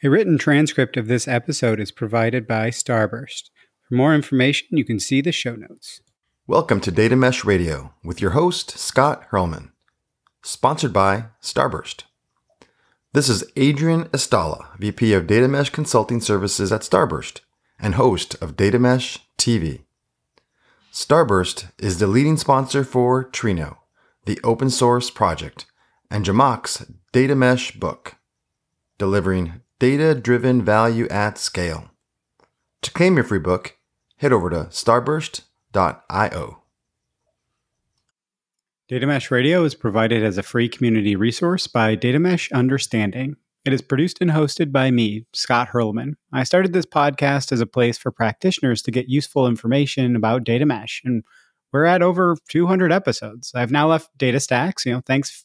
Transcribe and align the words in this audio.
A 0.00 0.08
written 0.08 0.38
transcript 0.38 0.96
of 0.96 1.08
this 1.08 1.26
episode 1.26 1.80
is 1.80 1.90
provided 1.90 2.46
by 2.46 2.70
Starburst. 2.70 3.50
For 3.82 3.96
more 3.96 4.14
information, 4.14 4.68
you 4.70 4.84
can 4.84 5.00
see 5.00 5.20
the 5.20 5.32
show 5.32 5.56
notes. 5.56 6.02
Welcome 6.46 6.80
to 6.82 6.92
Data 6.92 7.16
Mesh 7.16 7.44
Radio 7.44 7.94
with 8.04 8.22
your 8.22 8.30
host, 8.30 8.78
Scott 8.78 9.28
Hirleman, 9.32 9.72
sponsored 10.40 10.92
by 10.92 11.24
Starburst. 11.42 12.04
This 13.12 13.28
is 13.28 13.42
Adrian 13.56 14.04
Estala, 14.10 14.68
VP 14.78 15.14
of 15.14 15.26
Data 15.26 15.48
Mesh 15.48 15.70
Consulting 15.70 16.20
Services 16.20 16.70
at 16.70 16.82
Starburst 16.82 17.40
and 17.80 17.96
host 17.96 18.36
of 18.40 18.56
Data 18.56 18.78
Mesh 18.78 19.18
TV. 19.36 19.80
Starburst 20.92 21.72
is 21.76 21.98
the 21.98 22.06
leading 22.06 22.36
sponsor 22.36 22.84
for 22.84 23.24
Trino, 23.24 23.78
the 24.26 24.38
open 24.44 24.70
source 24.70 25.10
project, 25.10 25.66
and 26.08 26.24
Zhamak's 26.24 26.86
Data 27.12 27.34
Mesh 27.34 27.72
book, 27.72 28.14
delivering 28.96 29.60
data 29.78 30.14
driven 30.14 30.62
value 30.64 31.06
at 31.08 31.38
scale. 31.38 31.90
To 32.82 32.90
claim 32.90 33.16
your 33.16 33.24
free 33.24 33.38
book, 33.38 33.76
head 34.16 34.32
over 34.32 34.50
to 34.50 34.64
starburst.io. 34.70 36.62
Data 38.88 39.06
Mesh 39.06 39.30
Radio 39.30 39.64
is 39.64 39.74
provided 39.74 40.24
as 40.24 40.38
a 40.38 40.42
free 40.42 40.68
community 40.68 41.14
resource 41.14 41.66
by 41.66 41.94
Data 41.94 42.18
Mesh 42.18 42.50
Understanding. 42.52 43.36
It 43.64 43.72
is 43.72 43.82
produced 43.82 44.18
and 44.20 44.30
hosted 44.30 44.72
by 44.72 44.90
me, 44.90 45.26
Scott 45.34 45.68
Hirleman. 45.68 46.14
I 46.32 46.44
started 46.44 46.72
this 46.72 46.86
podcast 46.86 47.52
as 47.52 47.60
a 47.60 47.66
place 47.66 47.98
for 47.98 48.10
practitioners 48.10 48.80
to 48.82 48.90
get 48.90 49.08
useful 49.08 49.46
information 49.46 50.16
about 50.16 50.44
data 50.44 50.64
mesh, 50.64 51.02
and 51.04 51.22
we're 51.72 51.84
at 51.84 52.02
over 52.02 52.36
200 52.48 52.90
episodes. 52.90 53.52
I've 53.54 53.70
now 53.70 53.88
left 53.88 54.16
DataStax, 54.16 54.86
you 54.86 54.92
know, 54.94 55.02
thanks 55.04 55.44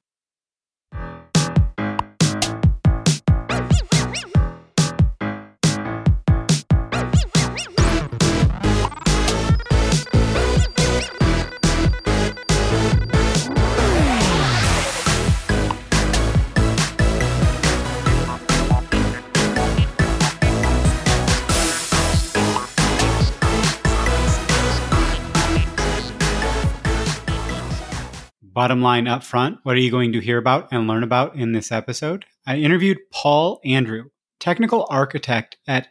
Bottom 28.53 28.81
line 28.81 29.07
up 29.07 29.23
front, 29.23 29.59
what 29.63 29.77
are 29.77 29.79
you 29.79 29.89
going 29.89 30.11
to 30.11 30.19
hear 30.19 30.37
about 30.37 30.67
and 30.73 30.85
learn 30.85 31.03
about 31.03 31.35
in 31.35 31.53
this 31.53 31.71
episode? 31.71 32.25
I 32.45 32.57
interviewed 32.57 32.97
Paul 33.09 33.61
Andrew, 33.63 34.09
technical 34.41 34.85
architect 34.89 35.55
at 35.69 35.87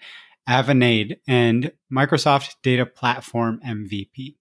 Avanade 0.46 1.16
and 1.26 1.72
Microsoft 1.90 2.56
Data 2.62 2.84
Platform 2.84 3.62
MVP. 3.66 4.36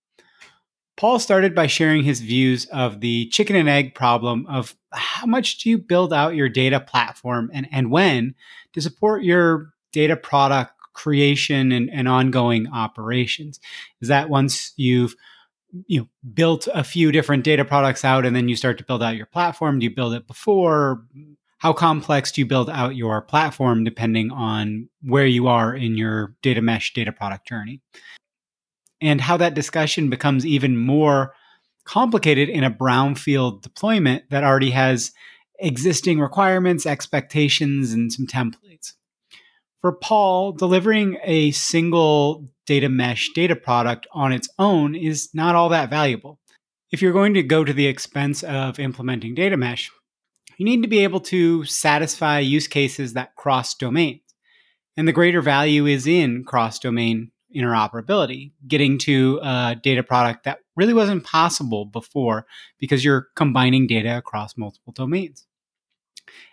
Paul 0.97 1.17
started 1.19 1.55
by 1.55 1.67
sharing 1.67 2.03
his 2.03 2.19
views 2.19 2.66
of 2.66 2.99
the 2.99 3.29
chicken 3.29 3.55
and 3.55 3.69
egg 3.69 3.95
problem 3.95 4.45
of 4.47 4.75
how 4.91 5.25
much 5.25 5.59
do 5.59 5.69
you 5.69 5.77
build 5.77 6.11
out 6.11 6.35
your 6.35 6.49
data 6.49 6.81
platform 6.81 7.49
and, 7.53 7.69
and 7.71 7.89
when 7.89 8.35
to 8.73 8.81
support 8.81 9.23
your 9.23 9.71
data 9.94 10.17
product 10.17 10.73
creation 10.91 11.71
and, 11.71 11.89
and 11.89 12.09
ongoing 12.09 12.67
operations. 12.67 13.61
Is 14.01 14.09
that 14.09 14.29
once 14.29 14.73
you've 14.75 15.15
you 15.88 16.02
know 16.02 16.07
built 16.34 16.68
a 16.74 16.84
few 16.84 17.12
different 17.12 17.44
data 17.44 17.63
products 17.66 18.03
out 18.03 18.25
and 18.25 18.35
then 18.35 18.50
you 18.50 18.56
start 18.56 18.78
to 18.78 18.84
build 18.84 19.03
out 19.03 19.16
your 19.16 19.25
platform? 19.25 19.80
Do 19.80 19.85
you 19.85 19.94
build 19.94 20.13
it 20.13 20.28
before? 20.28 21.03
How 21.59 21.74
complex 21.74 22.31
do 22.31 22.41
you 22.41 22.46
build 22.46 22.69
out 22.69 22.96
your 22.96 23.22
platform 23.22 23.84
depending 23.84 24.31
on 24.31 24.90
where 25.02 25.25
you 25.25 25.47
are 25.47 25.75
in 25.75 25.97
your 25.97 26.35
data 26.41 26.62
mesh 26.62 26.94
data 26.94 27.12
product 27.12 27.47
journey? 27.47 27.81
And 29.02 29.22
how 29.22 29.38
that 29.38 29.53
discussion 29.53 30.09
becomes 30.09 30.46
even 30.46 30.78
more 30.78 31.34
complicated 31.86 32.50
in 32.50 32.63
a 32.63 32.72
brownfield 32.72 33.62
deployment 33.62 34.30
that 34.30 34.44
already 34.44 34.72
has 34.72 35.12
existing 35.59 36.19
requirements 36.19 36.86
expectations 36.86 37.94
and 37.94 38.12
some 38.12 38.28
templates. 38.28 38.94
For 39.81 39.94
Paul, 39.94 40.51
delivering 40.51 41.18
a 41.24 41.51
single 41.51 42.50
data 42.69 42.88
mesh 42.88 43.31
data 43.34 43.56
product 43.56 44.06
on 44.12 44.31
its 44.31 44.47
own 44.59 44.94
is 44.94 45.30
not 45.34 45.56
all 45.56 45.69
that 45.69 45.90
valuable. 45.90 46.40
If 46.91 47.02
you're 47.02 47.12
going 47.12 47.34
to 47.34 47.41
go 47.41 47.63
to 47.63 47.74
the 47.74 47.88
expense 47.88 48.44
of 48.44 48.78
implementing 48.80 49.34
data 49.34 49.57
mesh, 49.57 49.90
you 50.59 50.66
need 50.66 50.84
to 50.84 50.88
be 50.88 51.00
able 51.00 51.19
to 51.22 51.66
satisfy 51.66 52.38
use 52.38 52.68
cases 52.68 53.13
that 53.13 53.35
cross 53.35 53.74
domains. 53.74 54.22
And 54.96 55.07
the 55.07 55.13
greater 55.13 55.41
value 55.41 55.88
is 55.88 56.06
in 56.06 56.44
cross 56.44 56.78
domain 56.78 57.31
interoperability, 57.56 58.52
getting 58.68 59.00
to 59.00 59.40
a 59.41 59.75
data 59.81 60.03
product 60.03 60.44
that 60.44 60.59
really 60.75 60.94
wasn't 60.94 61.24
possible 61.24 61.86
before 61.86 62.46
because 62.78 63.03
you're 63.03 63.30
combining 63.36 63.88
data 63.88 64.16
across 64.16 64.56
multiple 64.56 64.94
domains. 64.94 65.47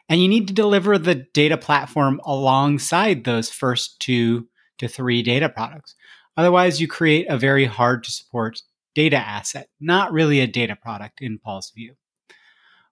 And 0.08 0.22
you 0.22 0.28
need 0.28 0.48
to 0.48 0.54
deliver 0.54 0.96
the 0.96 1.26
data 1.34 1.58
platform 1.58 2.22
alongside 2.24 3.24
those 3.24 3.50
first 3.50 4.00
two 4.00 4.48
to 4.78 4.88
three 4.88 5.22
data 5.22 5.48
products. 5.48 5.94
Otherwise, 6.36 6.80
you 6.80 6.88
create 6.88 7.26
a 7.28 7.38
very 7.38 7.64
hard 7.64 8.04
to 8.04 8.10
support 8.10 8.62
data 8.94 9.16
asset, 9.16 9.68
not 9.80 10.12
really 10.12 10.40
a 10.40 10.46
data 10.46 10.76
product 10.76 11.20
in 11.20 11.38
Paul's 11.38 11.70
view. 11.70 11.94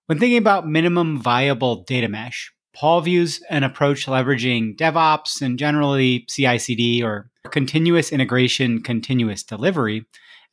When 0.06 0.18
thinking 0.18 0.38
about 0.38 0.68
minimum 0.68 1.18
viable 1.18 1.82
data 1.84 2.08
mesh, 2.08 2.52
Paul 2.74 3.00
views 3.00 3.42
an 3.48 3.62
approach 3.62 4.06
leveraging 4.06 4.76
DevOps 4.76 5.40
and 5.40 5.58
generally 5.58 6.26
CI 6.28 6.58
CD 6.58 7.02
or 7.02 7.30
continuous 7.50 8.12
integration, 8.12 8.82
continuous 8.82 9.42
delivery 9.42 10.04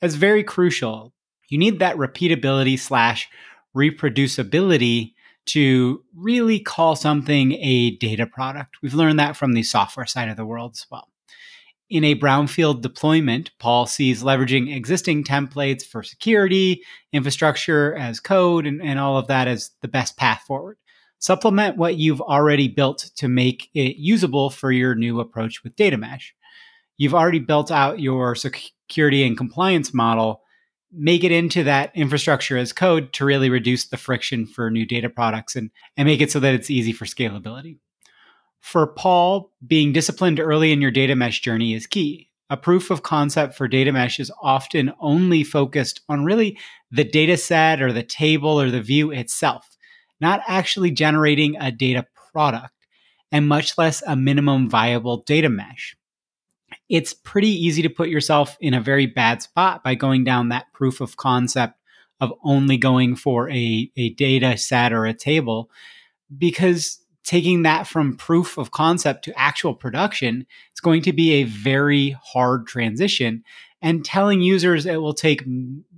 as 0.02 0.16
very 0.16 0.44
crucial. 0.44 1.14
You 1.50 1.58
need 1.58 1.80
that 1.80 1.98
repeatability 1.98 2.80
slash 2.80 3.28
reproducibility 3.76 5.14
to 5.48 6.04
really 6.16 6.60
call 6.60 6.96
something 6.96 7.54
a 7.54 7.98
data 7.98 8.28
product. 8.28 8.78
We've 8.82 8.94
learned 8.94 9.20
that 9.20 9.36
from 9.36 9.54
the 9.54 9.64
software 9.64 10.06
side 10.06 10.30
of 10.30 10.38
the 10.38 10.46
world 10.46 10.74
as 10.76 10.86
well. 10.90 11.11
In 11.92 12.06
a 12.06 12.16
brownfield 12.16 12.80
deployment, 12.80 13.52
Paul 13.60 13.86
sees 13.86 14.24
leveraging 14.24 14.74
existing 14.74 15.26
templates 15.26 15.84
for 15.84 16.04
security, 16.04 16.84
infrastructure 17.12 17.94
as 17.98 18.22
code, 18.22 18.66
and, 18.66 18.82
and 18.82 18.98
all 18.98 19.18
of 19.18 19.28
that 19.28 19.50
as 19.50 19.72
the 19.82 19.90
best 19.90 20.16
path 20.16 20.42
forward. 20.48 20.78
Supplement 21.20 21.76
what 21.76 21.98
you've 21.98 22.22
already 22.22 22.70
built 22.70 23.10
to 23.18 23.28
make 23.28 23.70
it 23.74 23.98
usable 23.98 24.50
for 24.50 24.72
your 24.72 24.96
new 24.96 25.20
approach 25.20 25.66
with 25.66 25.76
data 25.76 25.98
mesh. 25.98 26.34
You've 26.96 27.14
already 27.14 27.40
built 27.40 27.72
out 27.72 28.00
your 28.00 28.36
security 28.36 29.28
and 29.28 29.38
compliance 29.38 29.94
model 29.94 30.42
make 30.94 31.24
it 31.24 31.32
into 31.32 31.64
that 31.64 31.92
infrastructure 31.96 32.58
as 32.58 32.74
code 32.74 33.14
to 33.14 33.26
really 33.26 33.50
reduce 33.50 33.88
the 33.88 33.98
friction 33.98 34.46
for 34.46 34.70
new 34.70 34.86
data 34.86 35.10
products 35.10 35.56
and, 35.56 35.72
and 35.96 36.06
make 36.06 36.22
it 36.22 36.32
so 36.32 36.40
that 36.40 36.54
it's 36.54 36.70
easy 36.70 36.92
for 36.92 37.06
scalability. 37.06 37.78
For 38.62 38.88
Paul, 38.88 39.52
being 39.66 39.92
disciplined 39.92 40.40
early 40.40 40.72
in 40.72 40.82
your 40.82 40.92
data 40.92 41.16
mesh 41.16 41.42
journey 41.42 41.74
is 41.74 41.88
key. 41.88 42.30
A 42.50 42.58
proof 42.58 42.90
of 42.90 43.04
concept 43.04 43.56
for 43.56 43.68
data 43.68 43.92
mesh 43.92 44.20
is 44.20 44.32
often 44.42 44.94
only 45.00 45.44
focused 45.44 46.02
on 46.10 46.24
really 46.24 46.58
the 46.90 47.04
data 47.04 47.38
set 47.38 47.82
or 47.82 47.92
the 47.92 48.04
table 48.04 48.60
or 48.60 48.70
the 48.70 48.82
view 48.82 49.12
itself, 49.12 49.78
not 50.20 50.42
actually 50.48 50.92
generating 50.92 51.56
a 51.58 51.72
data 51.72 52.06
product, 52.32 52.74
and 53.32 53.48
much 53.48 53.78
less 53.78 54.02
a 54.08 54.16
minimum 54.16 54.70
viable 54.70 55.18
data 55.18 55.50
mesh 55.50 55.96
it's 56.90 57.14
pretty 57.14 57.50
easy 57.50 57.82
to 57.82 57.90
put 57.90 58.10
yourself 58.10 58.58
in 58.60 58.74
a 58.74 58.82
very 58.82 59.06
bad 59.06 59.42
spot 59.42 59.84
by 59.84 59.96
going 59.96 60.24
down 60.24 60.50
that 60.50 60.72
proof 60.74 61.02
of 61.02 61.18
concept 61.18 61.76
of 62.20 62.34
only 62.44 62.78
going 62.78 63.16
for 63.16 63.50
a, 63.50 63.90
a 63.96 64.10
data 64.12 64.58
set 64.58 64.94
or 64.94 65.06
a 65.06 65.14
table 65.14 65.70
because 66.38 67.00
taking 67.24 67.64
that 67.64 67.88
from 67.88 68.18
proof 68.18 68.58
of 68.58 68.72
concept 68.72 69.26
to 69.26 69.40
actual 69.40 69.74
production 69.74 70.46
is 70.74 70.80
going 70.80 71.02
to 71.04 71.14
be 71.14 71.34
a 71.34 71.44
very 71.44 72.16
hard 72.24 72.68
transition. 72.68 73.44
And 73.82 74.06
telling 74.06 74.42
users 74.42 74.86
it 74.86 75.02
will 75.02 75.14
take 75.14 75.44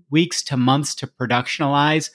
weeks 0.09 0.43
to 0.43 0.57
months 0.57 0.95
to 0.95 1.07
productionalize, 1.07 2.11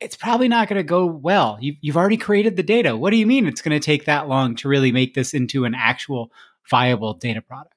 it's 0.00 0.16
probably 0.16 0.48
not 0.48 0.68
going 0.68 0.76
to 0.76 0.82
go 0.82 1.06
well. 1.06 1.58
You, 1.60 1.74
you've 1.80 1.96
already 1.96 2.16
created 2.16 2.56
the 2.56 2.62
data. 2.62 2.96
What 2.96 3.10
do 3.10 3.16
you 3.16 3.26
mean 3.26 3.46
it's 3.46 3.62
going 3.62 3.78
to 3.78 3.84
take 3.84 4.04
that 4.04 4.28
long 4.28 4.54
to 4.56 4.68
really 4.68 4.92
make 4.92 5.14
this 5.14 5.32
into 5.32 5.64
an 5.64 5.74
actual 5.74 6.30
viable 6.68 7.14
data 7.14 7.40
product? 7.40 7.74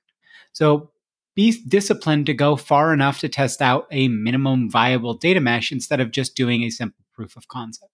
So 0.51 0.91
be 1.35 1.55
disciplined 1.67 2.25
to 2.25 2.33
go 2.33 2.55
far 2.55 2.93
enough 2.93 3.19
to 3.19 3.29
test 3.29 3.61
out 3.61 3.87
a 3.91 4.07
minimum 4.07 4.69
viable 4.69 5.13
data 5.13 5.39
mesh 5.39 5.71
instead 5.71 5.99
of 5.99 6.11
just 6.11 6.35
doing 6.35 6.63
a 6.63 6.71
simple 6.71 7.05
proof 7.13 7.37
of 7.37 7.47
concept. 7.47 7.91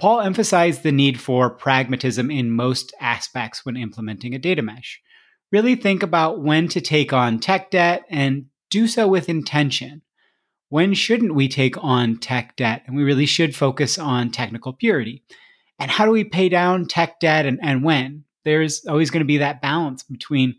Paul 0.00 0.22
emphasized 0.22 0.82
the 0.82 0.92
need 0.92 1.20
for 1.20 1.50
pragmatism 1.50 2.30
in 2.30 2.50
most 2.50 2.94
aspects 3.02 3.66
when 3.66 3.76
implementing 3.76 4.34
a 4.34 4.38
data 4.38 4.62
mesh. 4.62 4.98
Really 5.52 5.74
think 5.74 6.02
about 6.02 6.40
when 6.40 6.68
to 6.68 6.80
take 6.80 7.12
on 7.12 7.38
tech 7.38 7.70
debt 7.70 8.04
and 8.08 8.46
do 8.70 8.88
so 8.88 9.06
with 9.06 9.28
intention. 9.28 10.00
When 10.70 10.94
shouldn't 10.94 11.34
we 11.34 11.48
take 11.48 11.76
on 11.84 12.16
tech 12.16 12.56
debt? 12.56 12.82
And 12.86 12.96
we 12.96 13.02
really 13.02 13.26
should 13.26 13.54
focus 13.54 13.98
on 13.98 14.30
technical 14.30 14.72
purity. 14.72 15.22
And 15.78 15.90
how 15.90 16.06
do 16.06 16.12
we 16.12 16.24
pay 16.24 16.48
down 16.48 16.86
tech 16.86 17.20
debt 17.20 17.44
and, 17.44 17.58
and 17.62 17.84
when? 17.84 18.24
There's 18.44 18.86
always 18.86 19.10
going 19.10 19.20
to 19.20 19.26
be 19.26 19.38
that 19.38 19.60
balance 19.60 20.02
between 20.02 20.54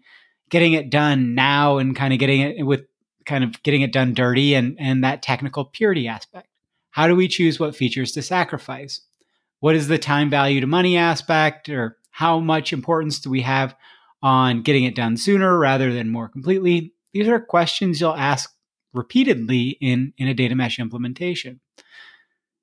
getting 0.51 0.73
it 0.73 0.91
done 0.91 1.33
now 1.33 1.79
and 1.79 1.95
kind 1.95 2.13
of 2.13 2.19
getting 2.19 2.41
it 2.41 2.63
with 2.63 2.81
kind 3.25 3.43
of 3.43 3.63
getting 3.63 3.81
it 3.81 3.91
done 3.91 4.13
dirty 4.13 4.53
and, 4.53 4.77
and 4.79 5.03
that 5.03 5.23
technical 5.23 5.65
purity 5.65 6.07
aspect. 6.07 6.47
How 6.91 7.07
do 7.07 7.15
we 7.15 7.27
choose 7.27 7.59
what 7.59 7.75
features 7.75 8.11
to 8.11 8.21
sacrifice? 8.21 9.01
What 9.61 9.75
is 9.75 9.87
the 9.87 9.97
time 9.97 10.29
value 10.29 10.59
to 10.59 10.67
money 10.67 10.97
aspect 10.97 11.69
or 11.69 11.97
how 12.09 12.39
much 12.39 12.73
importance 12.73 13.19
do 13.19 13.29
we 13.29 13.41
have 13.41 13.73
on 14.21 14.63
getting 14.63 14.83
it 14.83 14.95
done 14.95 15.15
sooner 15.15 15.57
rather 15.57 15.93
than 15.93 16.11
more 16.11 16.27
completely? 16.27 16.93
These 17.13 17.27
are 17.27 17.39
questions 17.39 18.01
you'll 18.01 18.15
ask 18.15 18.53
repeatedly 18.91 19.77
in, 19.79 20.13
in 20.17 20.27
a 20.27 20.33
data 20.33 20.55
mesh 20.55 20.79
implementation. 20.79 21.61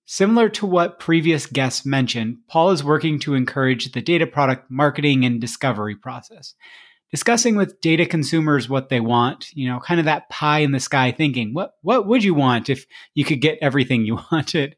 Similar 0.07 0.49
to 0.51 0.67
what 0.67 0.99
previous 0.99 1.47
guests 1.47 1.87
mentioned 1.87 2.39
paul 2.49 2.71
is 2.71 2.85
working 2.85 3.19
to 3.21 3.35
encourage 3.35 3.93
the 3.93 4.03
data 4.03 4.27
product 4.27 4.71
marketing 4.71 5.25
and 5.25 5.41
discovery 5.41 5.95
process. 5.95 6.55
Discussing 7.11 7.57
with 7.57 7.81
data 7.81 8.05
consumers 8.07 8.69
what 8.69 8.89
they 8.89 9.01
want 9.01 9.55
you 9.55 9.69
know 9.69 9.79
kind 9.79 10.01
of 10.01 10.07
that 10.07 10.29
pie 10.31 10.59
in 10.59 10.73
the 10.73 10.81
sky 10.81 11.13
thinking 11.13 11.55
what 11.55 11.75
what 11.83 12.07
would 12.07 12.25
you 12.25 12.35
want 12.35 12.69
if 12.69 12.87
you 13.15 13.25
could 13.25 13.41
get 13.41 13.59
everything 13.63 14.05
you 14.05 14.19
wanted 14.33 14.77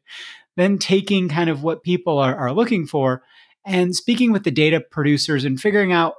then 0.61 0.77
taking 0.77 1.29
kind 1.29 1.49
of 1.49 1.63
what 1.63 1.83
people 1.83 2.17
are, 2.17 2.35
are 2.35 2.53
looking 2.53 2.85
for 2.85 3.23
and 3.65 3.95
speaking 3.95 4.31
with 4.31 4.43
the 4.43 4.51
data 4.51 4.79
producers 4.79 5.45
and 5.45 5.59
figuring 5.59 5.91
out, 5.91 6.15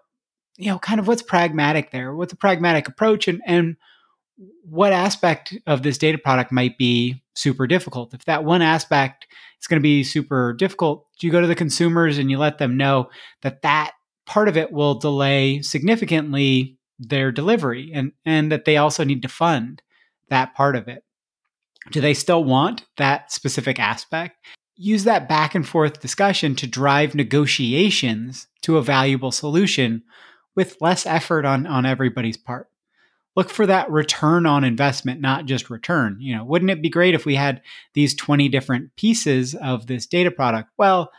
you 0.57 0.71
know, 0.71 0.79
kind 0.79 1.01
of 1.01 1.09
what's 1.09 1.23
pragmatic 1.23 1.91
there, 1.91 2.15
what's 2.15 2.33
a 2.33 2.37
pragmatic 2.37 2.89
approach 2.89 3.29
and, 3.29 3.41
and 3.47 3.77
what 4.65 4.93
aspect 4.93 5.55
of 5.67 5.83
this 5.83 5.99
data 5.99 6.19
product 6.19 6.53
might 6.53 6.79
be 6.79 7.23
super 7.35 7.67
difficult. 7.67 8.15
If 8.15 8.25
that 8.25 8.45
one 8.45 8.63
aspect 8.63 9.27
is 9.61 9.67
going 9.67 9.81
to 9.81 9.83
be 9.83 10.05
super 10.05 10.53
difficult, 10.53 11.07
you 11.21 11.31
go 11.31 11.41
to 11.41 11.47
the 11.47 11.55
consumers 11.55 12.19
and 12.19 12.31
you 12.31 12.39
let 12.39 12.59
them 12.59 12.77
know 12.77 13.11
that 13.43 13.63
that 13.63 13.93
part 14.27 14.49
of 14.49 14.57
it 14.57 14.73
will 14.73 14.95
delay 14.95 15.63
significantly 15.63 16.77
their 16.99 17.33
delivery 17.33 17.91
and, 17.93 18.13
and 18.25 18.53
that 18.53 18.65
they 18.65 18.77
also 18.77 19.05
need 19.05 19.23
to 19.23 19.29
fund 19.29 19.83
that 20.29 20.55
part 20.55 20.77
of 20.77 20.89
it. 20.89 21.05
Do 21.91 22.01
they 22.01 22.15
still 22.15 22.45
want 22.45 22.85
that 22.97 23.33
specific 23.33 23.79
aspect? 23.79 24.37
Use 24.77 25.05
that 25.05 25.29
back 25.29 25.55
and 25.55 25.67
forth 25.67 26.01
discussion 26.01 26.55
to 26.57 26.67
drive 26.67 27.15
negotiations 27.15 28.47
to 28.63 28.79
a 28.79 28.83
valuable 28.83 29.33
solution 29.33 30.03
with 30.55 30.77
less 30.81 31.07
effort 31.07 31.45
on, 31.45 31.67
on 31.67 31.87
everybody's 31.87 32.37
part. 32.37 32.69
Look 33.35 33.49
for 33.49 33.67
that 33.67 33.91
return 33.91 34.45
on 34.45 34.63
investment, 34.63 35.21
not 35.21 35.47
just 35.47 35.71
return. 35.71 36.19
You 36.21 36.37
know, 36.37 36.45
wouldn't 36.45 36.71
it 36.71 36.83
be 36.83 36.91
great 36.91 37.15
if 37.15 37.25
we 37.25 37.35
had 37.35 37.63
these 37.95 38.15
20 38.15 38.49
different 38.49 38.95
pieces 38.97 39.55
of 39.55 39.87
this 39.87 40.07
data 40.07 40.31
product? 40.31 40.69
Well, 40.77 41.11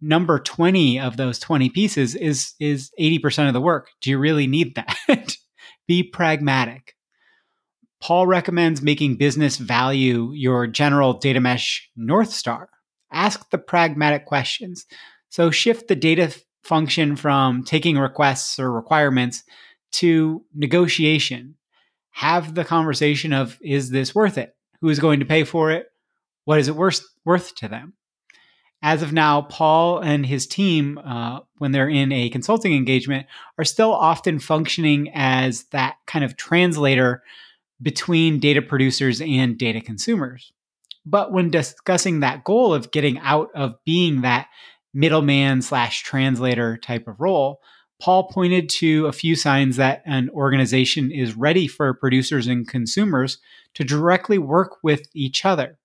number 0.00 0.40
20 0.40 0.98
of 0.98 1.16
those 1.16 1.38
20 1.38 1.70
pieces 1.70 2.16
is 2.16 2.54
is 2.58 2.90
80% 3.00 3.46
of 3.46 3.54
the 3.54 3.60
work. 3.60 3.90
Do 4.00 4.10
you 4.10 4.18
really 4.18 4.48
need 4.48 4.74
that? 4.74 4.96
be 5.86 6.02
pragmatic. 6.02 6.96
Paul 8.02 8.26
recommends 8.26 8.82
making 8.82 9.14
business 9.14 9.58
value 9.58 10.32
your 10.32 10.66
general 10.66 11.12
data 11.12 11.40
mesh 11.40 11.88
North 11.94 12.32
Star. 12.32 12.68
Ask 13.12 13.48
the 13.50 13.58
pragmatic 13.58 14.26
questions. 14.26 14.86
So 15.28 15.52
shift 15.52 15.86
the 15.86 15.94
data 15.94 16.34
function 16.64 17.14
from 17.14 17.62
taking 17.62 17.96
requests 17.96 18.58
or 18.58 18.72
requirements 18.72 19.44
to 19.92 20.44
negotiation. 20.52 21.54
Have 22.10 22.56
the 22.56 22.64
conversation 22.64 23.32
of 23.32 23.56
is 23.62 23.90
this 23.90 24.16
worth 24.16 24.36
it? 24.36 24.56
Who 24.80 24.88
is 24.88 24.98
going 24.98 25.20
to 25.20 25.26
pay 25.26 25.44
for 25.44 25.70
it? 25.70 25.86
What 26.44 26.58
is 26.58 26.66
it 26.66 26.74
worth, 26.74 27.02
worth 27.24 27.54
to 27.56 27.68
them? 27.68 27.94
As 28.82 29.02
of 29.02 29.12
now, 29.12 29.42
Paul 29.42 30.00
and 30.00 30.26
his 30.26 30.48
team, 30.48 30.98
uh, 30.98 31.40
when 31.58 31.70
they're 31.70 31.88
in 31.88 32.10
a 32.10 32.30
consulting 32.30 32.74
engagement, 32.74 33.28
are 33.58 33.64
still 33.64 33.94
often 33.94 34.40
functioning 34.40 35.08
as 35.14 35.66
that 35.70 35.98
kind 36.08 36.24
of 36.24 36.36
translator 36.36 37.22
between 37.82 38.38
data 38.38 38.62
producers 38.62 39.20
and 39.20 39.58
data 39.58 39.80
consumers. 39.80 40.52
But 41.04 41.32
when 41.32 41.50
discussing 41.50 42.20
that 42.20 42.44
goal 42.44 42.72
of 42.72 42.92
getting 42.92 43.18
out 43.18 43.48
of 43.54 43.74
being 43.84 44.22
that 44.22 44.46
middleman 44.94 45.62
slash 45.62 46.02
translator 46.02 46.76
type 46.76 47.08
of 47.08 47.20
role, 47.20 47.60
Paul 48.00 48.28
pointed 48.28 48.68
to 48.68 49.06
a 49.06 49.12
few 49.12 49.36
signs 49.36 49.76
that 49.76 50.02
an 50.06 50.28
organization 50.30 51.10
is 51.10 51.36
ready 51.36 51.66
for 51.66 51.94
producers 51.94 52.46
and 52.46 52.66
consumers 52.66 53.38
to 53.74 53.84
directly 53.84 54.38
work 54.38 54.78
with 54.82 55.08
each 55.14 55.44
other. 55.44 55.78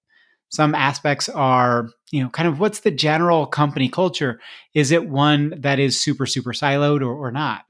Some 0.49 0.73
aspects 0.73 1.29
are, 1.29 1.89
you 2.11 2.23
know, 2.23 2.29
kind 2.29 2.47
of 2.47 2.59
what's 2.59 2.79
the 2.79 2.91
general 2.91 3.45
company 3.45 3.89
culture? 3.89 4.39
Is 4.73 4.91
it 4.91 5.09
one 5.09 5.53
that 5.59 5.77
is 5.77 5.99
super, 5.99 6.25
super 6.25 6.53
siloed 6.53 7.01
or, 7.01 7.13
or 7.13 7.31
not? 7.31 7.65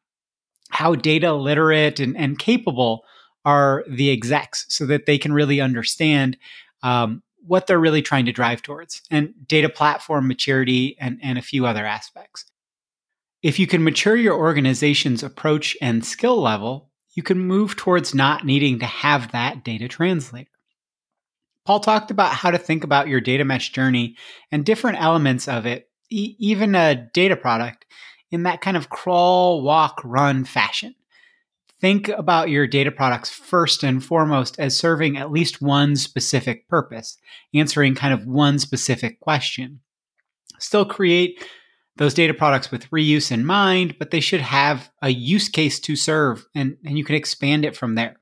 How 0.69 0.95
data 0.95 1.33
literate 1.33 1.99
and, 1.99 2.15
and 2.15 2.37
capable 2.37 3.03
are 3.47 3.85
the 3.87 4.11
execs 4.11 4.65
so 4.67 4.85
that 4.85 5.05
they 5.05 5.17
can 5.17 5.31
really 5.31 5.61
understand 5.61 6.35
um, 6.83 7.23
what 7.45 7.65
they're 7.65 7.79
really 7.79 8.01
trying 8.01 8.25
to 8.25 8.33
drive 8.33 8.61
towards 8.61 9.01
and 9.09 9.33
data 9.47 9.69
platform 9.69 10.27
maturity 10.27 10.97
and, 10.99 11.17
and 11.23 11.37
a 11.37 11.41
few 11.41 11.65
other 11.65 11.85
aspects. 11.85 12.43
If 13.41 13.57
you 13.57 13.65
can 13.65 13.85
mature 13.85 14.17
your 14.17 14.35
organization's 14.35 15.23
approach 15.23 15.77
and 15.81 16.03
skill 16.03 16.41
level, 16.41 16.89
you 17.13 17.23
can 17.23 17.39
move 17.39 17.77
towards 17.77 18.13
not 18.13 18.45
needing 18.45 18.79
to 18.79 18.85
have 18.85 19.31
that 19.31 19.63
data 19.63 19.87
translator. 19.87 20.49
Paul 21.65 21.79
talked 21.79 22.11
about 22.11 22.33
how 22.33 22.51
to 22.51 22.57
think 22.57 22.83
about 22.83 23.07
your 23.07 23.21
data 23.21 23.45
mesh 23.45 23.71
journey 23.71 24.17
and 24.51 24.65
different 24.65 25.01
elements 25.01 25.47
of 25.47 25.65
it, 25.65 25.89
e- 26.09 26.35
even 26.37 26.75
a 26.75 26.95
data 27.13 27.37
product, 27.37 27.85
in 28.29 28.43
that 28.43 28.59
kind 28.59 28.75
of 28.75 28.89
crawl, 28.89 29.61
walk, 29.61 30.01
run 30.03 30.43
fashion 30.43 30.95
think 31.79 32.09
about 32.09 32.49
your 32.49 32.67
data 32.67 32.91
products 32.91 33.29
first 33.29 33.83
and 33.83 34.03
foremost 34.03 34.59
as 34.59 34.77
serving 34.77 35.17
at 35.17 35.31
least 35.31 35.61
one 35.61 35.95
specific 35.95 36.67
purpose, 36.67 37.17
answering 37.53 37.95
kind 37.95 38.13
of 38.13 38.25
one 38.25 38.59
specific 38.59 39.19
question. 39.19 39.81
Still 40.59 40.85
create 40.85 41.43
those 41.97 42.13
data 42.13 42.33
products 42.33 42.71
with 42.71 42.89
reuse 42.91 43.31
in 43.31 43.45
mind, 43.45 43.97
but 43.99 44.11
they 44.11 44.19
should 44.19 44.41
have 44.41 44.91
a 45.01 45.09
use 45.09 45.49
case 45.49 45.79
to 45.81 45.95
serve 45.95 46.45
and, 46.55 46.77
and 46.85 46.97
you 46.97 47.03
can 47.03 47.15
expand 47.15 47.65
it 47.65 47.75
from 47.75 47.95
there. 47.95 48.19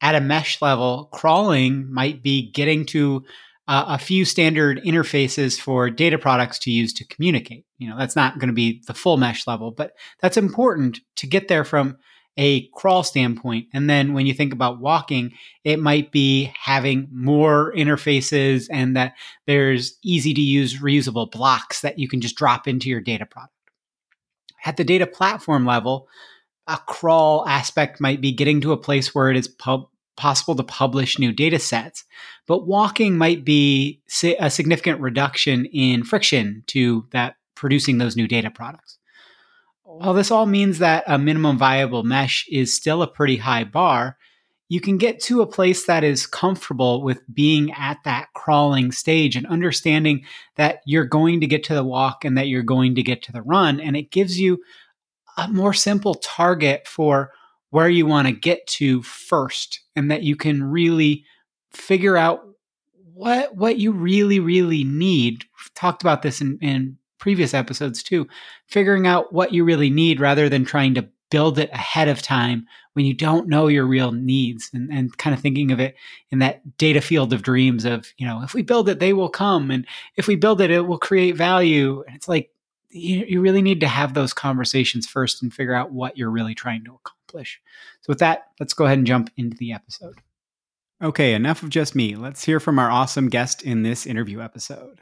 At 0.00 0.14
a 0.14 0.20
mesh 0.20 0.60
level, 0.60 1.08
crawling 1.12 1.90
might 1.92 2.22
be 2.22 2.50
getting 2.50 2.84
to 2.86 3.24
uh, 3.66 3.84
a 3.88 3.98
few 3.98 4.24
standard 4.24 4.82
interfaces 4.84 5.58
for 5.58 5.88
data 5.88 6.18
products 6.18 6.58
to 6.60 6.70
use 6.70 6.92
to 6.94 7.06
communicate. 7.06 7.64
You 7.78 7.88
know, 7.88 7.96
that's 7.98 8.16
not 8.16 8.38
going 8.38 8.48
to 8.48 8.54
be 8.54 8.82
the 8.86 8.92
full 8.92 9.16
mesh 9.16 9.46
level, 9.46 9.70
but 9.70 9.92
that's 10.20 10.36
important 10.36 11.00
to 11.16 11.26
get 11.26 11.48
there 11.48 11.64
from 11.64 11.96
a 12.36 12.68
crawl 12.68 13.02
standpoint. 13.02 13.68
And 13.72 13.88
then 13.88 14.12
when 14.12 14.26
you 14.26 14.34
think 14.34 14.52
about 14.52 14.80
walking, 14.80 15.32
it 15.62 15.78
might 15.78 16.10
be 16.10 16.52
having 16.60 17.08
more 17.12 17.72
interfaces 17.76 18.66
and 18.70 18.96
that 18.96 19.14
there's 19.46 19.98
easy 20.02 20.34
to 20.34 20.40
use 20.40 20.80
reusable 20.80 21.30
blocks 21.30 21.80
that 21.82 21.98
you 21.98 22.08
can 22.08 22.20
just 22.20 22.36
drop 22.36 22.66
into 22.66 22.88
your 22.88 23.00
data 23.00 23.26
product. 23.26 23.52
At 24.64 24.76
the 24.76 24.84
data 24.84 25.06
platform 25.06 25.66
level, 25.66 26.08
a 26.66 26.78
crawl 26.86 27.46
aspect 27.46 28.00
might 28.00 28.20
be 28.20 28.32
getting 28.32 28.60
to 28.62 28.72
a 28.72 28.78
place 28.78 29.14
where 29.14 29.30
it 29.30 29.36
is 29.36 29.46
pub- 29.46 29.88
possible 30.16 30.54
to 30.54 30.62
publish 30.62 31.18
new 31.18 31.32
data 31.32 31.58
sets. 31.58 32.04
But 32.46 32.66
walking 32.66 33.18
might 33.18 33.44
be 33.44 34.00
a 34.38 34.50
significant 34.50 35.00
reduction 35.00 35.66
in 35.66 36.04
friction 36.04 36.64
to 36.68 37.06
that 37.10 37.36
producing 37.54 37.98
those 37.98 38.16
new 38.16 38.26
data 38.26 38.50
products. 38.50 38.98
While 39.98 40.14
this 40.14 40.30
all 40.30 40.46
means 40.46 40.78
that 40.78 41.04
a 41.06 41.18
minimum 41.18 41.56
viable 41.56 42.02
mesh 42.02 42.46
is 42.50 42.74
still 42.74 43.02
a 43.02 43.06
pretty 43.06 43.36
high 43.36 43.64
bar, 43.64 44.16
you 44.68 44.80
can 44.80 44.98
get 44.98 45.20
to 45.20 45.40
a 45.40 45.46
place 45.46 45.86
that 45.86 46.04
is 46.04 46.26
comfortable 46.26 47.02
with 47.02 47.22
being 47.32 47.72
at 47.72 47.98
that 48.04 48.28
crawling 48.34 48.92
stage 48.92 49.36
and 49.36 49.46
understanding 49.46 50.24
that 50.56 50.80
you're 50.84 51.04
going 51.04 51.40
to 51.40 51.46
get 51.46 51.64
to 51.64 51.74
the 51.74 51.84
walk 51.84 52.24
and 52.24 52.36
that 52.36 52.48
you're 52.48 52.62
going 52.62 52.94
to 52.94 53.02
get 53.02 53.22
to 53.22 53.32
the 53.32 53.42
run. 53.42 53.80
And 53.80 53.96
it 53.96 54.10
gives 54.10 54.40
you 54.40 54.62
a 55.36 55.48
more 55.48 55.74
simple 55.74 56.14
target 56.14 56.86
for 56.86 57.30
where 57.70 57.88
you 57.88 58.06
want 58.06 58.28
to 58.28 58.32
get 58.32 58.66
to 58.66 59.02
first 59.02 59.80
and 59.96 60.10
that 60.10 60.22
you 60.22 60.36
can 60.36 60.62
really 60.62 61.24
figure 61.72 62.16
out 62.16 62.40
what 63.12 63.54
what 63.56 63.78
you 63.78 63.92
really 63.92 64.40
really 64.40 64.82
need 64.84 65.44
We've 65.64 65.74
talked 65.74 66.02
about 66.02 66.22
this 66.22 66.40
in, 66.40 66.58
in 66.60 66.98
previous 67.24 67.54
episodes 67.54 68.02
too 68.02 68.28
figuring 68.66 69.06
out 69.06 69.32
what 69.32 69.50
you 69.50 69.64
really 69.64 69.88
need 69.88 70.20
rather 70.20 70.50
than 70.50 70.62
trying 70.62 70.92
to 70.92 71.08
build 71.30 71.58
it 71.58 71.70
ahead 71.72 72.06
of 72.06 72.20
time 72.20 72.66
when 72.92 73.06
you 73.06 73.14
don't 73.14 73.48
know 73.48 73.66
your 73.66 73.86
real 73.86 74.12
needs 74.12 74.68
and, 74.74 74.92
and 74.92 75.16
kind 75.16 75.32
of 75.32 75.40
thinking 75.40 75.72
of 75.72 75.80
it 75.80 75.94
in 76.28 76.38
that 76.40 76.60
data 76.76 77.00
field 77.00 77.32
of 77.32 77.40
dreams 77.40 77.86
of 77.86 78.12
you 78.18 78.26
know 78.26 78.42
if 78.42 78.52
we 78.52 78.60
build 78.60 78.90
it 78.90 79.00
they 79.00 79.14
will 79.14 79.30
come 79.30 79.70
and 79.70 79.86
if 80.18 80.28
we 80.28 80.36
build 80.36 80.60
it 80.60 80.70
it 80.70 80.82
will 80.82 80.98
create 80.98 81.34
value. 81.34 82.04
And 82.06 82.14
it's 82.14 82.28
like 82.28 82.50
you, 82.90 83.24
you 83.26 83.40
really 83.40 83.62
need 83.62 83.80
to 83.80 83.88
have 83.88 84.12
those 84.12 84.34
conversations 84.34 85.06
first 85.06 85.42
and 85.42 85.50
figure 85.50 85.74
out 85.74 85.92
what 85.92 86.18
you're 86.18 86.30
really 86.30 86.54
trying 86.54 86.84
to 86.84 86.94
accomplish. 86.94 87.58
So 88.02 88.10
with 88.10 88.18
that 88.18 88.48
let's 88.60 88.74
go 88.74 88.84
ahead 88.84 88.98
and 88.98 89.06
jump 89.06 89.30
into 89.38 89.56
the 89.56 89.72
episode. 89.72 90.20
Okay 91.02 91.32
enough 91.32 91.62
of 91.62 91.70
just 91.70 91.94
me. 91.94 92.16
Let's 92.16 92.44
hear 92.44 92.60
from 92.60 92.78
our 92.78 92.90
awesome 92.90 93.30
guest 93.30 93.62
in 93.62 93.82
this 93.82 94.04
interview 94.04 94.42
episode 94.42 95.00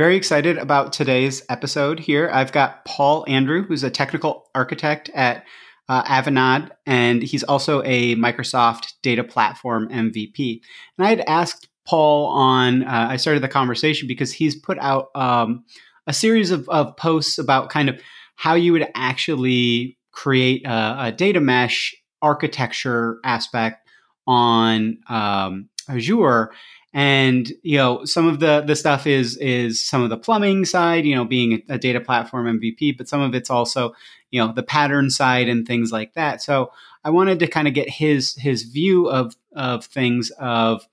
very 0.00 0.16
excited 0.16 0.56
about 0.56 0.94
today's 0.94 1.42
episode 1.50 2.00
here. 2.00 2.30
I've 2.32 2.52
got 2.52 2.86
Paul 2.86 3.22
Andrew, 3.28 3.62
who's 3.62 3.82
a 3.82 3.90
technical 3.90 4.48
architect 4.54 5.10
at 5.12 5.44
uh, 5.90 6.02
Avanade, 6.04 6.70
and 6.86 7.22
he's 7.22 7.42
also 7.42 7.82
a 7.84 8.16
Microsoft 8.16 8.94
Data 9.02 9.22
Platform 9.22 9.90
MVP. 9.90 10.62
And 10.96 11.06
I 11.06 11.10
had 11.10 11.20
asked 11.28 11.68
Paul 11.86 12.28
on, 12.28 12.82
uh, 12.84 13.08
I 13.10 13.18
started 13.18 13.42
the 13.42 13.48
conversation 13.48 14.08
because 14.08 14.32
he's 14.32 14.58
put 14.58 14.78
out 14.78 15.08
um, 15.14 15.66
a 16.06 16.14
series 16.14 16.50
of, 16.50 16.66
of, 16.70 16.96
posts 16.96 17.36
about 17.36 17.68
kind 17.68 17.90
of 17.90 18.00
how 18.36 18.54
you 18.54 18.72
would 18.72 18.88
actually 18.94 19.98
create 20.12 20.64
a, 20.64 20.96
a 20.98 21.12
data 21.12 21.40
mesh 21.40 21.94
architecture 22.22 23.18
aspect 23.22 23.86
on 24.26 24.96
um, 25.10 25.68
Azure 25.90 26.52
and 26.92 27.52
you 27.62 27.76
know 27.76 28.04
some 28.04 28.26
of 28.26 28.40
the 28.40 28.62
the 28.62 28.74
stuff 28.74 29.06
is 29.06 29.36
is 29.36 29.84
some 29.84 30.02
of 30.02 30.10
the 30.10 30.16
plumbing 30.16 30.64
side 30.64 31.04
you 31.04 31.14
know 31.14 31.24
being 31.24 31.62
a, 31.68 31.78
data 31.78 32.00
platform 32.00 32.58
mvp 32.58 32.96
but 32.96 33.08
some 33.08 33.20
of 33.20 33.34
it's 33.34 33.50
also 33.50 33.92
you 34.30 34.40
know 34.40 34.52
the 34.52 34.62
pattern 34.62 35.08
side 35.08 35.48
and 35.48 35.66
things 35.66 35.92
like 35.92 36.12
that 36.14 36.42
so 36.42 36.72
i 37.04 37.10
wanted 37.10 37.38
to 37.38 37.46
kind 37.46 37.68
of 37.68 37.74
get 37.74 37.88
his 37.88 38.34
his 38.36 38.64
view 38.64 39.08
of 39.08 39.36
of 39.54 39.84
things 39.84 40.30
of 40.38 40.86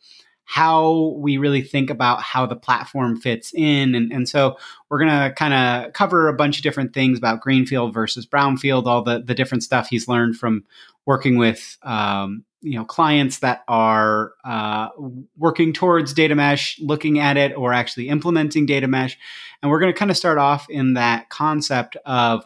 how 0.49 1.13
we 1.17 1.37
really 1.37 1.61
think 1.61 1.89
about 1.89 2.21
how 2.21 2.45
the 2.45 2.55
platform 2.55 3.19
fits 3.19 3.53
in. 3.53 3.93
And, 3.93 4.13
and 4.13 4.29
so 4.29 4.55
we're 4.87 4.97
going 4.97 5.11
to 5.11 5.35
kind 5.35 5.53
of 5.53 5.91
cover 5.91 6.29
a 6.29 6.33
bunch 6.33 6.55
of 6.55 6.63
different 6.63 6.93
things 6.93 7.17
about 7.17 7.41
Greenfield 7.41 7.93
versus 7.93 8.25
Brownfield, 8.25 8.85
all 8.85 9.01
the, 9.01 9.21
the 9.21 9.35
different 9.35 9.63
stuff 9.63 9.89
he's 9.89 10.07
learned 10.07 10.37
from 10.37 10.63
working 11.05 11.37
with 11.37 11.77
um, 11.83 12.45
you 12.61 12.77
know 12.77 12.85
clients 12.85 13.39
that 13.39 13.63
are 13.67 14.33
uh, 14.43 14.89
working 15.37 15.73
towards 15.73 16.13
data 16.13 16.35
mesh 16.35 16.79
looking 16.79 17.19
at 17.19 17.37
it 17.37 17.55
or 17.55 17.73
actually 17.73 18.09
implementing 18.09 18.65
data 18.65 18.87
mesh. 18.87 19.17
And 19.61 19.71
we're 19.71 19.79
going 19.79 19.93
to 19.93 19.97
kind 19.97 20.11
of 20.11 20.17
start 20.17 20.37
off 20.37 20.69
in 20.69 20.93
that 20.93 21.29
concept 21.29 21.97
of 22.05 22.45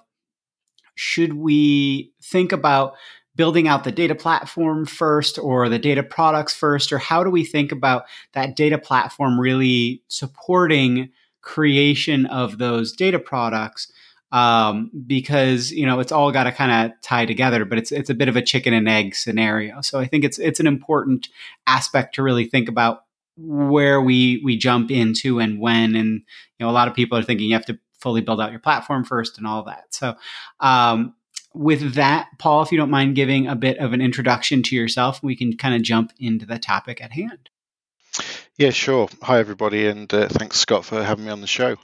should 0.96 1.34
we 1.34 2.12
think 2.22 2.52
about 2.52 2.96
building 3.36 3.68
out 3.68 3.84
the 3.84 3.92
data 3.92 4.14
platform 4.14 4.86
first 4.86 5.40
or 5.40 5.70
the 5.70 5.80
data 5.80 6.04
products 6.04 6.54
first 6.54 6.92
or 6.92 6.98
how 6.98 7.24
do 7.24 7.30
we 7.30 7.46
think 7.46 7.72
about 7.72 8.04
that 8.34 8.56
data 8.56 8.78
platform 8.78 9.40
really 9.40 10.04
supporting 10.10 11.10
creation 11.42 12.26
of 12.28 12.58
those 12.58 12.92
data 12.92 13.18
products 13.18 13.92
um, 14.32 14.92
because 15.08 15.72
you 15.72 15.86
know 15.86 16.00
it's 16.00 16.12
all 16.12 16.32
got 16.32 16.46
to 16.46 16.52
kind 16.52 16.72
of 16.92 17.02
tie 17.02 17.26
together. 17.26 17.66
But 17.66 17.78
it's 17.78 17.92
it's 17.92 18.10
a 18.10 18.14
bit 18.14 18.30
of 18.30 18.36
a 18.36 18.42
chicken 18.42 18.74
and 18.74 18.88
egg 18.88 19.16
scenario. 19.16 19.82
So 19.82 20.00
I 20.00 20.06
think 20.06 20.24
it's 20.24 20.40
it's 20.40 20.60
an 20.60 20.68
important 20.68 21.30
aspect 21.68 22.16
to 22.16 22.24
really 22.24 22.46
think 22.46 22.70
about 22.70 23.04
where 23.38 24.02
we 24.02 24.42
we 24.44 24.58
jump 24.58 24.92
into 24.92 25.40
and 25.40 25.60
when. 25.60 25.96
And 25.96 26.22
you 26.60 26.66
know, 26.66 26.70
a 26.70 26.72
lot 26.72 26.88
of 26.88 26.94
people 26.94 27.18
are 27.18 27.24
thinking 27.24 27.48
you 27.48 27.56
have 27.56 27.66
to 27.66 27.80
fully 28.00 28.22
build 28.22 28.42
out 28.42 28.52
your 28.52 28.60
platform 28.60 29.04
first 29.04 29.38
and 29.38 29.48
all 29.48 29.64
that. 29.64 29.94
So. 29.94 30.16
Um, 30.60 31.16
with 31.54 31.96
that, 31.96 32.30
Paul, 32.40 32.62
if 32.62 32.72
you 32.72 32.78
don't 32.78 32.90
mind 32.90 33.14
giving 33.14 33.48
a 33.48 33.58
bit 33.58 33.78
of 33.78 33.92
an 33.92 34.00
introduction 34.00 34.64
to 34.64 34.76
yourself, 34.76 35.22
we 35.22 35.36
can 35.36 35.58
kind 35.58 35.76
of 35.76 35.82
jump 35.82 36.14
into 36.18 36.46
the 36.46 36.58
topic 36.58 37.02
at 37.02 37.12
hand. 37.12 37.50
Yeah, 38.58 38.70
sure. 38.70 39.10
Hi, 39.22 39.40
everybody, 39.40 39.88
and 39.88 40.14
uh, 40.14 40.28
thanks, 40.30 40.60
Scott, 40.60 40.86
for 40.86 41.04
having 41.04 41.26
me 41.26 41.32
on 41.32 41.42
the 41.42 41.48
show. 41.48 41.78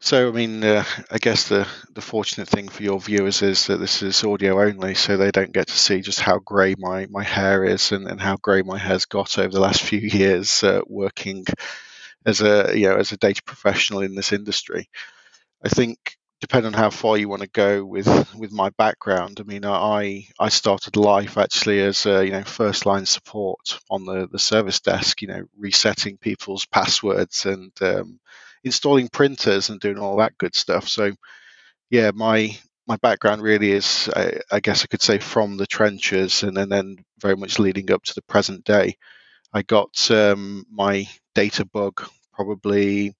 So, 0.00 0.28
I 0.28 0.32
mean, 0.32 0.62
uh, 0.62 0.84
I 1.10 1.18
guess 1.18 1.48
the, 1.48 1.66
the 1.92 2.00
fortunate 2.00 2.48
thing 2.48 2.68
for 2.68 2.82
your 2.84 3.00
viewers 3.00 3.42
is 3.42 3.66
that 3.66 3.78
this 3.78 4.00
is 4.02 4.22
audio 4.22 4.60
only, 4.60 4.94
so 4.94 5.16
they 5.16 5.32
don't 5.32 5.52
get 5.52 5.66
to 5.66 5.78
see 5.78 6.00
just 6.00 6.20
how 6.20 6.38
grey 6.38 6.76
my, 6.78 7.06
my 7.10 7.24
hair 7.24 7.64
is 7.64 7.90
and, 7.90 8.06
and 8.06 8.20
how 8.20 8.36
grey 8.36 8.62
my 8.62 8.78
hair's 8.78 9.06
got 9.06 9.38
over 9.38 9.48
the 9.50 9.60
last 9.60 9.82
few 9.90 9.98
years 9.98 10.62
uh, 10.62 10.80
working 10.86 11.44
as 12.26 12.42
a 12.42 12.72
you 12.76 12.88
know 12.88 12.96
as 12.96 13.12
a 13.12 13.16
data 13.18 13.42
professional 13.44 14.00
in 14.02 14.14
this 14.14 14.32
industry. 14.32 14.88
I 15.64 15.68
think 15.68 16.16
depending 16.40 16.74
on 16.74 16.78
how 16.80 16.90
far 16.90 17.16
you 17.18 17.28
want 17.28 17.42
to 17.42 17.48
go 17.48 17.84
with 17.84 18.08
with 18.34 18.52
my 18.52 18.70
background, 18.70 19.40
I 19.40 19.44
mean, 19.44 19.64
I 19.64 20.28
I 20.38 20.48
started 20.50 20.96
life 20.96 21.38
actually 21.38 21.80
as 21.80 22.06
a, 22.06 22.24
you 22.24 22.32
know 22.32 22.44
first 22.44 22.86
line 22.86 23.06
support 23.06 23.78
on 23.90 24.04
the 24.04 24.28
the 24.30 24.38
service 24.38 24.80
desk, 24.80 25.22
you 25.22 25.28
know, 25.28 25.44
resetting 25.58 26.18
people's 26.18 26.66
passwords 26.66 27.46
and 27.46 27.72
um, 27.82 28.20
installing 28.64 29.08
printers 29.08 29.70
and 29.70 29.80
doing 29.80 29.98
all 29.98 30.16
that 30.18 30.38
good 30.38 30.54
stuff. 30.54 30.88
So, 30.88 31.12
yeah, 31.90 32.10
my 32.14 32.56
my 32.88 32.96
background 32.96 33.42
really 33.42 33.70
is, 33.70 34.08
I, 34.16 34.40
I 34.50 34.60
guess 34.60 34.82
I 34.82 34.86
could 34.86 35.02
say, 35.02 35.18
from 35.18 35.58
the 35.58 35.66
trenches, 35.66 36.42
and, 36.42 36.56
then 36.56 36.96
very 37.20 37.36
much 37.36 37.58
leading 37.58 37.92
up 37.92 38.02
to 38.04 38.14
the 38.14 38.22
present 38.22 38.64
day. 38.64 38.96
I 39.52 39.60
got 39.62 40.10
um, 40.10 40.64
my 40.70 41.06
data 41.34 41.66
bug 41.66 42.02
probably 42.32 43.14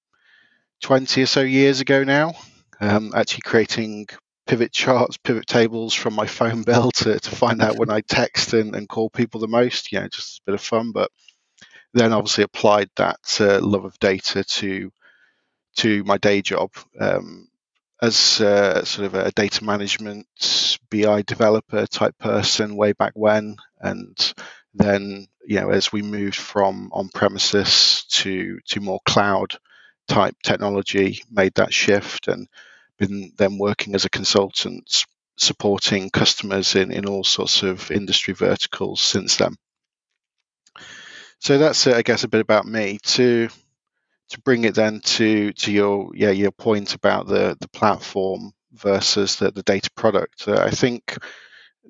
20 0.80 1.22
or 1.22 1.26
so 1.26 1.42
years 1.42 1.80
ago 1.80 2.02
now, 2.02 2.32
um, 2.80 3.12
actually 3.14 3.42
creating 3.42 4.08
pivot 4.46 4.72
charts, 4.72 5.18
pivot 5.18 5.46
tables 5.46 5.92
from 5.92 6.14
my 6.14 6.26
phone 6.38 6.62
bill 6.62 6.90
to, 6.92 7.20
to 7.20 7.30
find 7.30 7.60
out 7.60 7.76
when 7.76 7.90
I 7.90 8.00
text 8.00 8.54
and, 8.54 8.74
and 8.74 8.88
call 8.88 9.10
people 9.10 9.40
the 9.40 9.48
most. 9.48 9.92
You 9.92 10.00
know, 10.00 10.08
just 10.08 10.38
a 10.38 10.42
bit 10.46 10.54
of 10.54 10.62
fun. 10.62 10.92
But 10.92 11.10
then 11.92 12.12
obviously 12.14 12.44
applied 12.44 12.88
that 12.96 13.20
uh, 13.40 13.60
love 13.60 13.84
of 13.84 13.98
data 13.98 14.44
to 14.44 14.90
to 15.78 16.04
my 16.04 16.18
day 16.18 16.42
job 16.42 16.70
um, 17.00 17.48
as 18.00 18.40
uh, 18.40 18.84
sort 18.84 19.06
of 19.06 19.14
a 19.14 19.32
data 19.32 19.64
management 19.64 20.26
BI 20.90 21.22
developer 21.22 21.86
type 21.86 22.16
person 22.18 22.76
way 22.76 22.92
back 22.92 23.12
when, 23.14 23.56
and 23.80 24.34
then 24.74 25.26
you 25.46 25.60
know 25.60 25.70
as 25.70 25.92
we 25.92 26.02
moved 26.02 26.36
from 26.36 26.90
on 26.92 27.08
premises 27.08 28.04
to 28.10 28.58
to 28.66 28.80
more 28.80 29.00
cloud 29.06 29.56
type 30.06 30.36
technology, 30.42 31.22
made 31.30 31.54
that 31.54 31.72
shift 31.72 32.28
and 32.28 32.48
been 32.98 33.32
then 33.36 33.58
working 33.58 33.94
as 33.94 34.04
a 34.04 34.10
consultant 34.10 35.04
supporting 35.36 36.10
customers 36.10 36.74
in, 36.74 36.90
in 36.90 37.06
all 37.06 37.22
sorts 37.22 37.62
of 37.62 37.90
industry 37.90 38.34
verticals 38.34 39.00
since 39.00 39.36
then. 39.36 39.54
So 41.40 41.58
that's, 41.58 41.86
uh, 41.86 41.94
I 41.94 42.02
guess, 42.02 42.24
a 42.24 42.28
bit 42.28 42.40
about 42.40 42.66
me. 42.66 42.98
To 43.02 43.48
to 44.30 44.40
bring 44.40 44.64
it 44.64 44.74
then 44.74 45.00
to 45.00 45.52
to 45.54 45.72
your 45.72 46.10
yeah 46.14 46.30
your 46.30 46.52
point 46.52 46.94
about 46.94 47.26
the 47.26 47.56
the 47.60 47.68
platform 47.68 48.52
versus 48.72 49.36
the, 49.36 49.50
the 49.50 49.62
data 49.62 49.90
product. 49.96 50.46
Uh, 50.48 50.60
i 50.60 50.70
think 50.70 51.16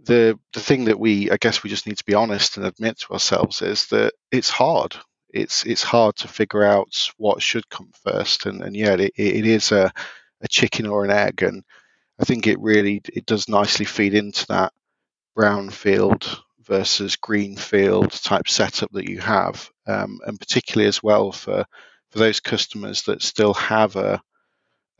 the 0.04 0.38
the 0.52 0.60
thing 0.60 0.84
that 0.86 0.98
we 0.98 1.30
i 1.30 1.36
guess 1.36 1.62
we 1.62 1.70
just 1.70 1.86
need 1.86 1.98
to 1.98 2.04
be 2.04 2.14
honest 2.14 2.56
and 2.56 2.66
admit 2.66 2.98
to 2.98 3.12
ourselves 3.12 3.62
is 3.62 3.86
that 3.88 4.12
it's 4.30 4.50
hard. 4.50 4.96
It's 5.30 5.64
it's 5.66 5.82
hard 5.82 6.16
to 6.16 6.28
figure 6.28 6.64
out 6.64 6.94
what 7.16 7.42
should 7.42 7.68
come 7.68 7.90
first. 8.04 8.46
And 8.46 8.62
and 8.62 8.76
yeah 8.76 8.94
it, 8.94 9.12
it 9.16 9.46
is 9.46 9.72
a, 9.72 9.92
a 10.40 10.48
chicken 10.48 10.86
or 10.86 11.04
an 11.04 11.10
egg. 11.10 11.42
And 11.42 11.64
I 12.18 12.24
think 12.24 12.46
it 12.46 12.60
really 12.60 13.02
it 13.12 13.26
does 13.26 13.48
nicely 13.48 13.84
feed 13.84 14.14
into 14.14 14.46
that 14.48 14.72
brownfield 15.36 16.38
versus 16.62 17.16
greenfield 17.16 18.12
type 18.12 18.48
setup 18.48 18.90
that 18.92 19.08
you 19.08 19.20
have, 19.20 19.70
um, 19.86 20.20
and 20.26 20.38
particularly 20.38 20.88
as 20.88 21.02
well 21.02 21.32
for 21.32 21.64
for 22.10 22.18
those 22.18 22.40
customers 22.40 23.02
that 23.02 23.22
still 23.22 23.54
have 23.54 23.96
a 23.96 24.20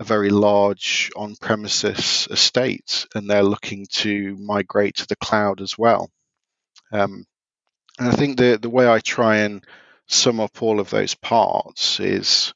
a 0.00 0.04
very 0.04 0.30
large 0.30 1.10
on-premises 1.16 2.28
estate 2.30 3.06
and 3.16 3.28
they're 3.28 3.42
looking 3.42 3.84
to 3.90 4.36
migrate 4.36 4.94
to 4.96 5.06
the 5.08 5.16
cloud 5.16 5.60
as 5.60 5.76
well. 5.76 6.08
Um, 6.92 7.24
and 7.98 8.08
I 8.08 8.12
think 8.12 8.38
the 8.38 8.58
the 8.60 8.70
way 8.70 8.88
I 8.88 9.00
try 9.00 9.38
and 9.38 9.64
sum 10.06 10.40
up 10.40 10.62
all 10.62 10.80
of 10.80 10.90
those 10.90 11.14
parts 11.14 12.00
is 12.00 12.54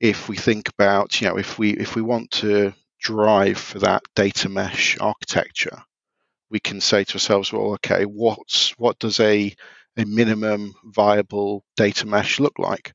if 0.00 0.28
we 0.28 0.36
think 0.36 0.68
about 0.68 1.20
you 1.20 1.28
know 1.28 1.36
if 1.38 1.58
we 1.58 1.70
if 1.72 1.94
we 1.94 2.02
want 2.02 2.30
to 2.30 2.72
drive 3.00 3.58
for 3.58 3.78
that 3.80 4.02
data 4.14 4.48
mesh 4.48 4.98
architecture 5.00 5.82
we 6.50 6.58
can 6.58 6.80
say 6.80 7.04
to 7.04 7.14
ourselves 7.14 7.52
well 7.52 7.72
okay 7.74 8.04
what's 8.04 8.70
what 8.78 8.98
does 8.98 9.20
a 9.20 9.54
a 9.96 10.04
minimum 10.04 10.74
viable 10.84 11.64
data 11.76 12.06
mesh 12.06 12.40
look 12.40 12.58
like 12.58 12.92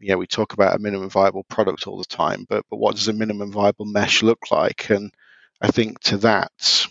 yeah 0.00 0.14
we 0.16 0.26
talk 0.26 0.52
about 0.52 0.76
a 0.76 0.78
minimum 0.78 1.10
viable 1.10 1.44
product 1.44 1.86
all 1.86 1.98
the 1.98 2.04
time 2.04 2.46
but 2.48 2.64
but 2.70 2.78
what 2.78 2.96
does 2.96 3.08
a 3.08 3.12
minimum 3.12 3.52
viable 3.52 3.86
mesh 3.86 4.22
look 4.22 4.50
like 4.50 4.90
and 4.90 5.12
i 5.60 5.68
think 5.70 5.98
to 6.00 6.16
that 6.18 6.86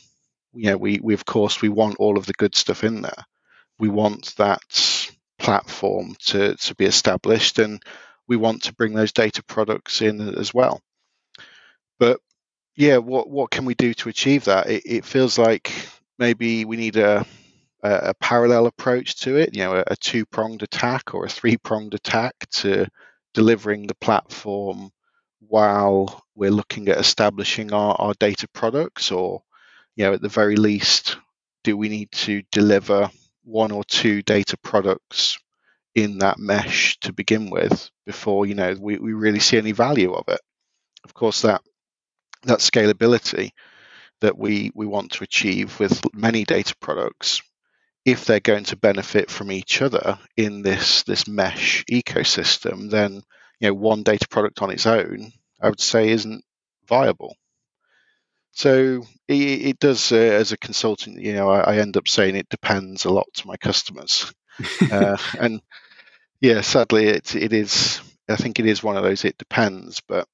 know 0.54 0.78
we 0.78 1.00
we 1.04 1.14
of 1.14 1.26
course 1.26 1.62
we 1.62 1.70
want 1.70 1.98
all 2.00 2.18
of 2.18 2.26
the 2.26 2.34
good 2.34 2.56
stuff 2.56 2.84
in 2.84 3.02
there 3.02 3.26
we 3.80 3.90
want 3.90 4.36
that 4.38 5.08
platform 5.40 6.16
to, 6.20 6.56
to 6.56 6.76
be 6.76 6.86
established 6.86 7.60
and 7.60 7.82
we 8.28 8.38
want 8.38 8.64
to 8.64 8.74
bring 8.74 8.94
those 8.94 9.14
data 9.14 9.44
products 9.44 10.02
in 10.02 10.20
as 10.38 10.54
well. 10.54 10.82
But 12.00 12.20
yeah, 12.76 12.98
what 12.98 13.30
what 13.30 13.52
can 13.52 13.66
we 13.66 13.76
do 13.76 13.94
to 13.96 14.10
achieve 14.10 14.46
that? 14.46 14.70
It, 14.70 14.84
it 14.86 15.06
feels 15.06 15.38
like 15.38 15.74
maybe 16.20 16.66
we 16.66 16.78
need 16.78 16.98
a, 16.98 17.26
a, 17.84 18.10
a 18.10 18.14
parallel 18.16 18.66
approach 18.66 19.16
to 19.22 19.38
it, 19.38 19.56
you 19.56 19.64
know, 19.64 19.76
a, 19.76 19.84
a 19.88 19.96
two 19.96 20.26
pronged 20.26 20.64
attack 20.64 21.14
or 21.14 21.26
a 21.26 21.30
three 21.30 21.58
pronged 21.58 21.94
attack 21.94 22.34
to 22.52 22.88
delivering 23.34 23.88
the 23.88 23.96
platform 23.96 24.90
while 25.40 26.24
we're 26.36 26.52
looking 26.52 26.90
at 26.90 26.98
establishing 26.98 27.72
our, 27.74 27.96
our 28.00 28.14
data 28.16 28.48
products, 28.50 29.12
or 29.12 29.44
you 29.96 30.06
know, 30.06 30.14
at 30.14 30.22
the 30.22 30.30
very 30.30 30.56
least, 30.56 31.18
do 31.64 31.78
we 31.78 31.90
need 31.90 32.12
to 32.12 32.42
deliver 32.52 33.10
one 33.44 33.72
or 33.72 33.84
two 33.84 34.22
data 34.22 34.58
products 34.58 35.38
in 35.96 36.20
that 36.20 36.38
mesh 36.38 36.98
to 37.00 37.14
begin 37.14 37.50
with 37.50 37.90
before 38.06 38.46
you 38.46 38.54
know 38.54 38.76
we, 38.80 38.98
we 38.98 39.14
really 39.14 39.40
see 39.40 39.58
any 39.58 39.72
value 39.72 40.14
of 40.14 40.28
it? 40.28 40.42
Of 41.04 41.14
course 41.14 41.42
that 41.44 41.62
that 42.44 42.60
scalability 42.60 43.52
that 44.22 44.38
we 44.38 44.72
we 44.76 44.86
want 44.86 45.12
to 45.12 45.24
achieve 45.24 45.80
with 45.80 46.02
many 46.14 46.44
data 46.44 46.76
products 46.80 47.42
if 48.08 48.26
they're 48.26 48.40
going 48.40 48.64
to 48.64 48.78
benefit 48.78 49.30
from 49.30 49.52
each 49.52 49.82
other 49.82 50.18
in 50.36 50.64
this 50.64 51.04
this 51.04 51.28
mesh 51.28 51.84
ecosystem 51.92 52.90
then 52.90 53.22
you 53.60 53.68
know 53.68 53.74
one 53.74 54.02
data 54.02 54.28
product 54.30 54.62
on 54.62 54.72
its 54.72 54.88
own 54.88 55.32
i 55.62 55.70
would 55.70 55.82
say 55.82 56.10
isn't 56.10 56.44
viable 56.88 57.36
so 58.58 59.04
it, 59.28 59.34
it 59.36 59.80
does, 59.80 60.12
uh, 60.12 60.16
as 60.16 60.52
a 60.52 60.58
consultant, 60.58 61.22
you 61.22 61.34
know, 61.34 61.48
I, 61.48 61.60
I, 61.60 61.78
end 61.78 61.96
up 61.96 62.08
saying 62.08 62.36
it 62.36 62.50
depends 62.50 63.06
a 63.06 63.12
lot 63.12 63.28
to 63.36 63.46
my 63.46 63.56
customers, 63.56 64.34
uh, 64.92 65.16
and 65.40 65.62
yeah, 66.42 66.62
sadly, 66.62 67.06
it 67.06 67.36
it 67.36 67.54
is. 67.54 68.02
I 68.28 68.36
think 68.36 68.60
it 68.60 68.66
is 68.66 68.82
one 68.82 68.98
of 68.98 69.04
those. 69.04 69.26
It 69.26 69.38
depends, 69.38 70.02
but 70.08 70.28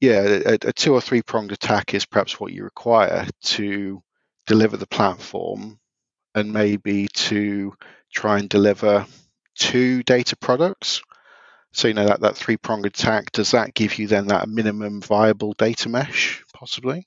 yeah, 0.00 0.20
a, 0.46 0.54
a 0.62 0.72
two 0.72 0.94
or 0.94 1.00
three 1.00 1.22
pronged 1.22 1.50
attack 1.50 1.92
is 1.92 2.06
perhaps 2.06 2.38
what 2.38 2.52
you 2.52 2.62
require 2.62 3.26
to 3.42 4.00
deliver 4.46 4.76
the 4.76 4.86
platform, 4.86 5.80
and 6.34 6.52
maybe 6.52 7.08
to 7.08 7.74
try 8.12 8.38
and 8.38 8.48
deliver 8.48 9.06
two 9.56 10.02
data 10.02 10.36
products. 10.36 11.02
So 11.72 11.88
you 11.88 11.94
know 11.94 12.06
that 12.06 12.20
that 12.20 12.36
three 12.36 12.56
pronged 12.56 12.86
attack 12.86 13.32
does 13.32 13.50
that 13.50 13.74
give 13.74 13.98
you 13.98 14.06
then 14.06 14.28
that 14.28 14.48
minimum 14.48 15.00
viable 15.00 15.54
data 15.54 15.88
mesh 15.88 16.44
possibly? 16.54 17.06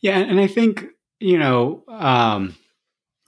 Yeah, 0.00 0.18
and 0.18 0.38
I 0.38 0.46
think 0.46 0.84
you 1.20 1.38
know 1.38 1.82
um, 1.88 2.54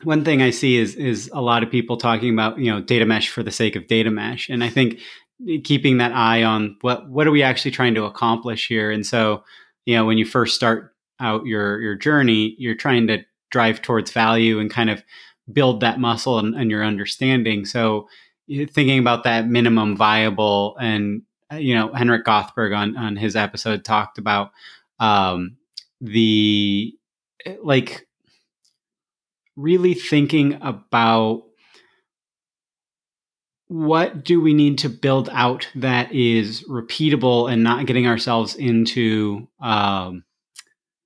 one 0.03 0.25
thing 0.25 0.43
I 0.43 0.51
see 0.51 0.77
is 0.77 0.95
is 0.95 1.31
a 1.33 1.41
lot 1.41 1.63
of 1.63 1.71
people 1.71 1.97
talking 1.97 2.33
about 2.33 2.59
you 2.59 2.71
know 2.71 2.81
data 2.81 3.07
mesh 3.07 3.31
for 3.31 3.43
the 3.43 3.51
sake 3.51 3.75
of 3.75 3.87
data 3.87 4.11
mesh, 4.11 4.49
and 4.49 4.63
I 4.63 4.69
think 4.69 5.01
keeping 5.65 5.99
that 5.99 6.13
eye 6.13 6.43
on 6.43 6.77
what 6.83 7.09
what 7.09 7.27
are 7.27 7.31
we 7.31 7.43
actually 7.43 7.71
trying 7.71 7.95
to 7.95 8.05
accomplish 8.05 8.69
here. 8.69 8.91
And 8.91 9.07
so 9.07 9.45
you 9.87 9.97
know 9.97 10.05
when 10.05 10.19
you 10.19 10.27
first 10.27 10.55
start 10.55 10.95
out 11.21 11.47
your 11.47 11.81
your 11.81 11.95
journey, 11.95 12.55
you're 12.59 12.75
trying 12.75 13.07
to 13.07 13.25
drive 13.51 13.83
towards 13.83 14.11
value 14.11 14.59
and 14.59 14.71
kind 14.71 14.91
of 14.91 15.03
build 15.53 15.81
that 15.81 15.99
muscle 16.01 16.39
and, 16.39 16.55
and 16.55 16.71
your 16.71 16.85
understanding. 16.85 17.65
So 17.65 18.09
thinking 18.49 18.99
about 18.99 19.25
that 19.25 19.47
minimum 19.47 19.97
viable 19.97 20.77
and 20.79 21.23
you 21.53 21.75
know 21.75 21.93
Henrik 21.93 22.25
Gothberg 22.25 22.77
on 22.77 22.97
on 22.97 23.17
his 23.17 23.37
episode 23.37 23.85
talked 23.85 24.19
about 24.19 24.53
um, 25.01 25.57
the 26.01 26.95
eh, 27.45 27.57
like 27.63 28.07
really 29.57 29.95
thinking 29.95 30.59
about 30.63 31.45
what 33.69 34.25
do 34.25 34.41
we 34.41 34.55
need 34.55 34.79
to 34.79 34.89
build 34.89 35.29
out 35.33 35.69
that 35.75 36.13
is 36.13 36.63
repeatable 36.69 37.53
and 37.53 37.63
not 37.63 37.87
getting 37.87 38.07
ourselves 38.07 38.55
into 38.55 39.49
um, 39.61 40.25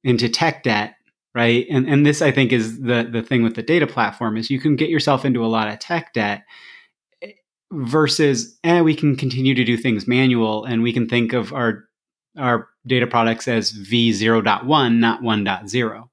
into 0.04 0.28
tech 0.28 0.62
debt 0.62 0.94
right? 1.34 1.66
And 1.70 1.88
and 1.88 2.04
this 2.04 2.22
i 2.22 2.30
think 2.30 2.52
is 2.52 2.80
the 2.80 3.08
the 3.10 3.22
thing 3.22 3.42
with 3.42 3.54
the 3.54 3.62
data 3.62 3.86
platform 3.86 4.36
is 4.36 4.50
you 4.50 4.60
can 4.60 4.76
get 4.76 4.90
yourself 4.90 5.24
into 5.24 5.44
a 5.44 5.48
lot 5.48 5.68
of 5.68 5.78
tech 5.78 6.12
debt 6.12 6.42
eh, 7.22 7.32
versus 7.72 8.58
eh, 8.64 8.80
we 8.80 8.94
can 8.94 9.16
continue 9.16 9.54
to 9.54 9.64
do 9.64 9.76
things 9.76 10.06
manual 10.06 10.64
and 10.64 10.82
we 10.82 10.92
can 10.92 11.08
think 11.08 11.32
of 11.32 11.52
our 11.52 11.84
our 12.38 12.68
data 12.86 13.06
products 13.06 13.46
as 13.46 13.72
v0.1 13.72 14.96
not 14.98 15.22
1.0 15.22 16.08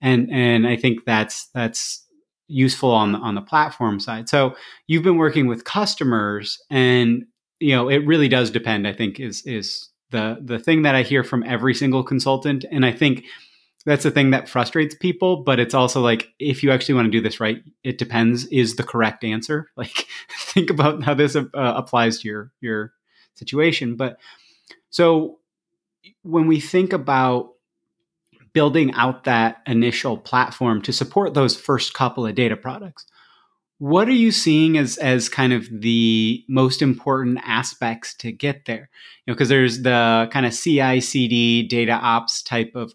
and 0.00 0.30
and 0.32 0.66
i 0.66 0.76
think 0.76 1.04
that's 1.04 1.48
that's 1.54 2.04
useful 2.48 2.90
on 2.90 3.12
the 3.12 3.18
on 3.18 3.34
the 3.34 3.40
platform 3.40 4.00
side. 4.00 4.28
So 4.28 4.54
you've 4.86 5.02
been 5.02 5.16
working 5.16 5.46
with 5.46 5.64
customers 5.64 6.62
and 6.70 7.24
you 7.60 7.74
know 7.74 7.88
it 7.88 8.06
really 8.06 8.28
does 8.28 8.50
depend 8.50 8.86
i 8.86 8.92
think 8.92 9.20
is 9.20 9.42
is 9.46 9.88
the 10.10 10.38
the 10.42 10.58
thing 10.58 10.82
that 10.82 10.94
i 10.94 11.02
hear 11.02 11.24
from 11.24 11.42
every 11.44 11.74
single 11.74 12.02
consultant. 12.02 12.64
And 12.70 12.84
i 12.84 12.92
think 12.92 13.24
that's 13.86 14.04
the 14.04 14.10
thing 14.10 14.30
that 14.30 14.48
frustrates 14.48 14.94
people 14.94 15.42
but 15.42 15.60
it's 15.60 15.74
also 15.74 16.00
like 16.00 16.28
if 16.38 16.62
you 16.62 16.70
actually 16.70 16.94
want 16.94 17.06
to 17.06 17.10
do 17.10 17.20
this 17.20 17.40
right 17.40 17.62
it 17.82 17.98
depends 17.98 18.46
is 18.46 18.76
the 18.76 18.82
correct 18.82 19.24
answer 19.24 19.68
like 19.76 20.06
think 20.38 20.70
about 20.70 21.02
how 21.02 21.14
this 21.14 21.36
uh, 21.36 21.44
applies 21.54 22.20
to 22.20 22.28
your 22.28 22.52
your 22.60 22.92
situation 23.34 23.96
but 23.96 24.18
so 24.90 25.38
when 26.22 26.46
we 26.46 26.60
think 26.60 26.92
about 26.92 27.50
building 28.54 28.92
out 28.94 29.24
that 29.24 29.58
initial 29.66 30.16
platform 30.16 30.80
to 30.80 30.92
support 30.92 31.34
those 31.34 31.60
first 31.60 31.92
couple 31.92 32.24
of 32.26 32.34
data 32.34 32.56
products, 32.56 33.04
what 33.78 34.08
are 34.08 34.12
you 34.12 34.30
seeing 34.30 34.78
as 34.78 34.96
as 34.98 35.28
kind 35.28 35.52
of 35.52 35.68
the 35.70 36.44
most 36.48 36.80
important 36.80 37.38
aspects 37.44 38.14
to 38.14 38.32
get 38.32 38.64
there? 38.64 38.88
You 39.26 39.32
know, 39.32 39.34
because 39.34 39.48
there's 39.48 39.82
the 39.82 40.28
kind 40.32 40.46
of 40.46 40.54
CI/CD 40.54 41.64
data 41.64 41.92
ops 41.92 42.42
type 42.42 42.72
of 42.76 42.94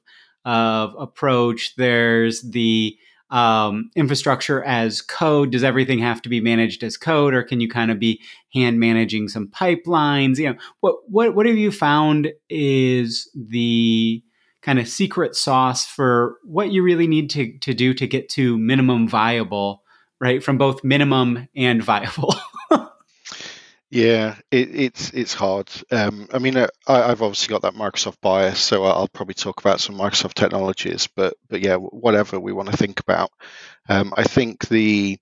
of 0.50 0.96
approach. 0.98 1.76
There's 1.76 2.42
the 2.42 2.98
um, 3.30 3.92
infrastructure 3.96 4.64
as 4.64 5.02
code? 5.02 5.52
Does 5.52 5.64
everything 5.64 6.00
have 6.00 6.24
to 6.24 6.30
be 6.30 6.42
managed 6.42 6.84
as 6.84 6.98
code, 6.98 7.36
or 7.36 7.44
can 7.44 7.60
you 7.60 7.70
kind 7.70 7.92
of 7.92 8.00
be 8.00 8.20
hand 8.56 8.80
managing 8.80 9.28
some 9.28 9.48
pipelines? 9.48 10.38
You 10.38 10.50
know, 10.50 10.60
what 10.80 10.96
what 11.08 11.36
what 11.36 11.46
have 11.46 11.58
you 11.58 11.72
found 11.72 12.32
is 12.50 13.30
the 13.36 14.24
kind 14.64 14.80
of 14.80 14.88
secret 14.88 15.36
sauce 15.36 15.86
for 15.86 16.38
what 16.44 16.72
you 16.72 16.82
really 16.82 17.08
need 17.08 17.30
to 17.30 17.56
to 17.60 17.76
do 17.76 17.94
to 17.94 18.08
get 18.08 18.30
to 18.30 18.58
minimum 18.58 19.08
viable, 19.08 19.84
right? 20.20 20.44
From 20.44 20.58
both 20.58 20.84
minimum 20.84 21.48
and 21.56 21.84
viable. 21.84 22.34
Yeah, 23.92 24.36
it, 24.52 24.76
it's 24.76 25.10
it's 25.12 25.34
hard. 25.34 25.68
Um, 25.92 26.28
I 26.32 26.38
mean, 26.38 26.58
uh, 26.58 26.68
I, 26.88 27.08
have 27.08 27.24
obviously 27.24 27.52
got 27.52 27.64
that 27.64 27.74
Microsoft 27.74 28.22
bias, 28.22 28.60
so 28.60 28.84
I'll 28.84 29.08
probably 29.08 29.34
talk 29.34 29.60
about 29.62 29.80
some 29.82 29.96
Microsoft 29.98 30.36
technologies. 30.36 31.08
But 31.08 31.34
but 31.50 31.62
yeah, 31.62 31.76
whatever 31.78 32.40
we 32.40 32.54
want 32.54 32.70
to 32.70 32.78
think 32.78 33.00
about, 33.00 33.32
um, 33.88 34.14
I 34.16 34.24
think 34.24 34.68
the 34.68 35.18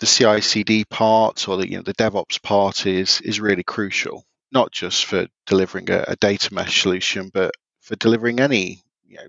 the 0.00 0.06
CI/CD 0.06 0.86
part 0.86 1.48
or 1.48 1.56
the 1.58 1.70
you 1.70 1.76
know 1.76 1.82
the 1.82 1.94
DevOps 1.94 2.42
part 2.42 2.84
is 2.86 3.20
is 3.20 3.40
really 3.40 3.62
crucial, 3.62 4.24
not 4.50 4.72
just 4.72 5.04
for 5.04 5.28
delivering 5.46 5.88
a, 5.90 6.04
a 6.08 6.16
data 6.16 6.52
mesh 6.52 6.82
solution, 6.82 7.30
but 7.32 7.52
for 7.80 7.94
delivering 7.96 8.40
any 8.40 8.82
you 9.06 9.18
know 9.18 9.28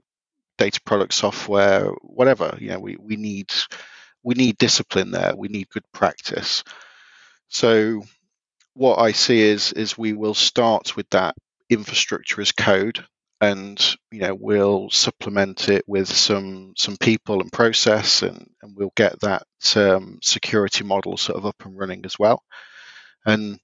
data 0.58 0.82
product 0.86 1.14
software, 1.14 1.86
whatever. 2.02 2.58
You 2.60 2.70
know, 2.70 2.80
we 2.80 2.98
we 2.98 3.16
need 3.16 3.52
we 4.24 4.34
need 4.36 4.58
discipline 4.58 5.12
there. 5.12 5.36
We 5.36 5.50
need 5.50 5.70
good 5.70 5.86
practice. 5.94 6.64
So 7.50 8.04
what 8.74 9.00
I 9.00 9.12
see 9.12 9.42
is 9.42 9.74
is 9.74 9.98
we 9.98 10.14
will 10.14 10.34
start 10.34 10.96
with 10.96 11.10
that 11.12 11.36
infrastructure 11.70 12.42
as 12.42 12.52
code, 12.52 13.06
and 13.42 13.80
you 14.12 14.20
know 14.22 14.36
we'll 14.36 14.90
supplement 14.90 15.70
it 15.70 15.84
with 15.88 16.08
some 16.08 16.74
some 16.78 16.98
people 16.98 17.42
and 17.42 17.52
process 17.52 18.22
and, 18.24 18.50
and 18.62 18.76
we'll 18.76 18.94
get 18.96 19.20
that 19.22 19.44
um, 19.76 20.20
security 20.22 20.84
model 20.84 21.18
sort 21.18 21.38
of 21.38 21.46
up 21.46 21.66
and 21.66 21.78
running 21.78 22.06
as 22.06 22.18
well. 22.20 22.44
And 23.26 23.60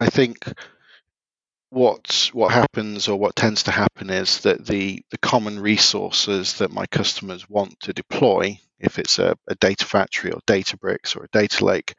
i 0.00 0.08
think 0.08 0.38
what 1.70 2.30
what 2.32 2.52
happens 2.52 3.08
or 3.08 3.18
what 3.18 3.36
tends 3.36 3.64
to 3.64 3.70
happen 3.70 4.10
is 4.10 4.40
that 4.40 4.64
the 4.66 5.02
the 5.10 5.18
common 5.18 5.60
resources 5.60 6.58
that 6.58 6.72
my 6.72 6.86
customers 6.86 7.48
want 7.48 7.78
to 7.80 7.92
deploy 7.92 8.58
if 8.78 8.98
it's 8.98 9.18
a, 9.18 9.36
a 9.48 9.54
data 9.56 9.84
factory 9.84 10.32
or 10.32 10.40
databricks 10.46 11.16
or 11.16 11.24
a 11.24 11.28
data 11.38 11.64
lake 11.64 11.94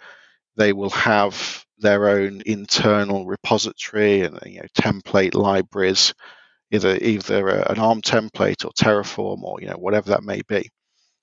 they 0.56 0.74
will 0.74 0.90
have 0.90 1.66
their 1.80 2.10
own 2.10 2.42
internal 2.46 3.26
repository 3.26 4.22
and 4.22 4.40
you 4.46 4.60
know 4.62 4.68
template 4.78 5.34
libraries 5.36 6.14
either 6.72 6.96
either 6.98 7.50
uh, 7.50 7.74
an 7.74 7.80
ARM 7.80 8.02
template 8.02 8.66
or 8.66 8.72
Terraform 8.72 9.44
or 9.44 9.62
you 9.62 9.68
know 9.68 9.78
whatever 9.78 10.12
that 10.12 10.24
may 10.24 10.42
be. 10.48 10.70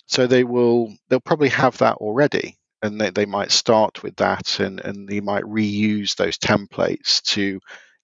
So 0.07 0.27
they 0.27 0.45
will 0.45 0.95
they'll 1.09 1.21
probably 1.21 1.51
have 1.51 1.79
that 1.79 1.97
already, 1.97 2.57
and 2.83 3.01
they, 3.01 3.11
they 3.11 3.27
might 3.27 3.53
start 3.53 4.03
with 4.03 4.17
that, 4.17 4.61
and 4.61 4.81
and 4.81 5.09
they 5.09 5.21
might 5.21 5.45
reuse 5.45 6.17
those 6.17 6.39
templates 6.39 7.23
to 7.35 7.61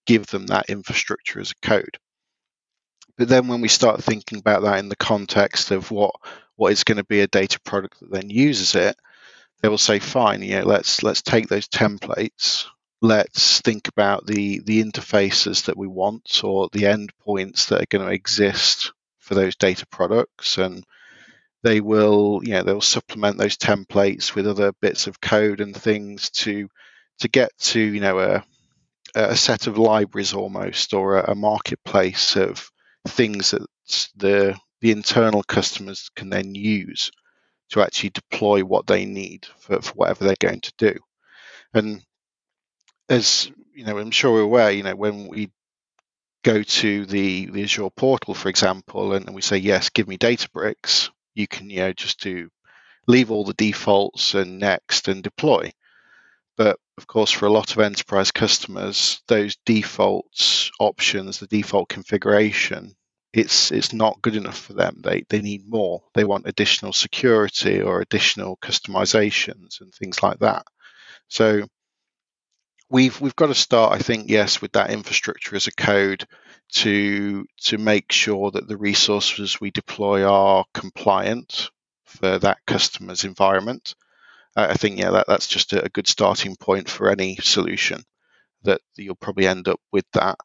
give 0.07 0.27
them 0.27 0.47
that 0.49 0.71
infrastructure 0.71 1.41
as 1.41 1.53
a 1.53 1.67
code. 1.67 1.99
But 3.17 3.29
then 3.29 3.49
when 3.49 3.61
we 3.61 3.69
start 3.69 4.03
thinking 4.03 4.39
about 4.39 4.63
that 4.63 4.79
in 4.79 4.89
the 4.89 4.97
context 4.97 5.71
of 5.71 5.91
what 5.91 6.15
what 6.57 6.73
is 6.73 6.85
going 6.85 6.99
to 6.99 7.05
be 7.05 7.21
a 7.21 7.27
data 7.27 7.61
product 7.61 8.01
that 8.01 8.11
then 8.11 8.31
uses 8.31 8.75
it, 8.75 8.97
they 9.63 9.69
will 9.69 9.79
say, 9.79 9.99
fine, 9.99 10.43
you 10.43 10.59
know, 10.59 10.67
let's 10.67 11.03
let's 11.03 11.23
take 11.23 11.49
those 11.49 11.69
templates. 11.69 12.67
Let's 13.01 13.61
think 13.61 13.89
about 13.89 14.27
the 14.27 14.61
the 14.61 14.83
interfaces 14.83 15.65
that 15.67 15.77
we 15.77 15.87
want 15.87 16.43
or 16.45 16.69
the 16.73 16.83
endpoints 16.85 17.69
that 17.69 17.83
are 17.83 17.87
going 17.91 18.07
to 18.07 18.13
exist 18.13 18.93
for 19.19 19.35
those 19.35 19.57
data 19.57 19.87
products. 19.87 20.59
And 20.59 20.85
they 21.63 21.81
will 21.81 22.41
you 22.43 22.53
know 22.53 22.63
they'll 22.63 22.81
supplement 22.81 23.39
those 23.39 23.57
templates 23.57 24.35
with 24.35 24.47
other 24.47 24.73
bits 24.81 25.07
of 25.07 25.21
code 25.21 25.61
and 25.61 25.75
things 25.75 26.31
to 26.31 26.69
to 27.21 27.29
get 27.29 27.51
to 27.59 27.81
you 27.81 28.01
know 28.01 28.19
a 28.19 28.45
a 29.15 29.37
set 29.37 29.67
of 29.67 29.79
libraries 29.79 30.35
almost 30.35 30.95
or 30.95 31.19
a, 31.19 31.33
a 31.33 31.35
marketplace 31.35 32.37
of 32.37 32.71
things 33.07 33.53
that 33.53 33.67
the 34.17 34.59
the 34.81 34.91
internal 34.91 35.43
customers 35.43 36.11
can 36.17 36.31
then 36.31 36.55
use 36.55 37.11
to 37.73 37.83
actually 37.83 38.11
deploy 38.11 38.63
what 38.63 38.87
they 38.87 39.05
need 39.05 39.47
for, 39.59 39.83
for 39.83 39.93
whatever 39.95 40.25
they're 40.25 40.37
going 40.41 40.61
to 40.61 40.73
do 40.79 40.95
and 41.75 42.03
as 43.09 43.51
you 43.75 43.85
know, 43.85 43.99
I'm 43.99 44.11
sure 44.11 44.33
we're 44.33 44.41
aware, 44.41 44.71
you 44.71 44.83
know, 44.83 44.95
when 44.95 45.29
we 45.29 45.51
go 46.45 46.63
to 46.63 47.07
the, 47.07 47.47
the 47.47 47.63
Azure 47.63 47.91
portal, 47.91 48.35
for 48.35 48.49
example, 48.49 49.13
and, 49.15 49.27
and 49.27 49.35
we 49.35 49.43
say, 49.43 49.59
yes, 49.59 49.91
give 49.91 50.09
me 50.09 50.19
Databricks, 50.19 51.11
you 51.35 51.47
can, 51.47 51.71
you 51.71 51.81
know, 51.81 51.93
just 51.93 52.21
do 52.21 52.51
leave 53.07 53.31
all 53.31 53.45
the 53.45 53.55
defaults 53.55 54.35
and 54.35 54.59
next 54.59 55.09
and 55.09 55.23
deploy. 55.23 55.73
But 56.57 56.79
of 56.99 57.07
course, 57.07 57.31
for 57.31 57.47
a 57.47 57.53
lot 57.53 57.73
of 57.73 57.79
enterprise 57.79 58.31
customers, 58.31 59.23
those 59.27 59.57
defaults 59.65 60.71
options, 60.79 61.39
the 61.39 61.47
default 61.47 61.89
configuration, 61.89 62.95
it's 63.33 63.73
it's 63.73 63.93
not 63.93 64.21
good 64.23 64.37
enough 64.37 64.59
for 64.59 64.75
them. 64.75 65.01
They 65.03 65.25
they 65.29 65.41
need 65.41 65.69
more. 65.69 66.03
They 66.15 66.25
want 66.25 66.47
additional 66.47 66.93
security 66.93 67.81
or 67.81 68.01
additional 68.01 68.59
customizations 68.59 69.81
and 69.81 69.93
things 69.95 70.23
like 70.23 70.41
that. 70.41 70.65
So 71.29 71.67
we've 72.91 73.19
we've 73.21 73.37
got 73.37 73.47
to 73.47 73.55
start, 73.55 73.95
I 73.95 73.99
think, 73.99 74.29
yes, 74.29 74.61
with 74.61 74.73
that 74.73 74.91
infrastructure 74.91 75.57
as 75.57 75.67
a 75.67 75.73
code 75.73 76.27
to 76.73 77.47
to 77.63 77.79
make 77.79 78.13
sure 78.13 78.51
that 78.51 78.69
the 78.69 78.77
resources 78.77 79.61
we 79.61 79.71
deploy 79.71 80.25
are 80.25 80.65
compliant 80.75 81.71
for 82.05 82.39
that 82.39 82.59
customer's 82.67 83.25
environment. 83.25 83.95
I 84.55 84.75
think 84.75 84.99
yeah, 84.99 85.11
that, 85.13 85.27
that's 85.27 85.49
just 85.49 85.73
a 85.73 85.89
good 85.93 86.07
starting 86.07 86.57
point 86.57 86.89
for 86.89 87.09
any 87.11 87.37
solution. 87.37 88.03
That 88.65 88.83
you'll 88.97 89.17
probably 89.17 89.47
end 89.47 89.69
up 89.69 89.81
with 89.91 90.05
that. 90.13 90.37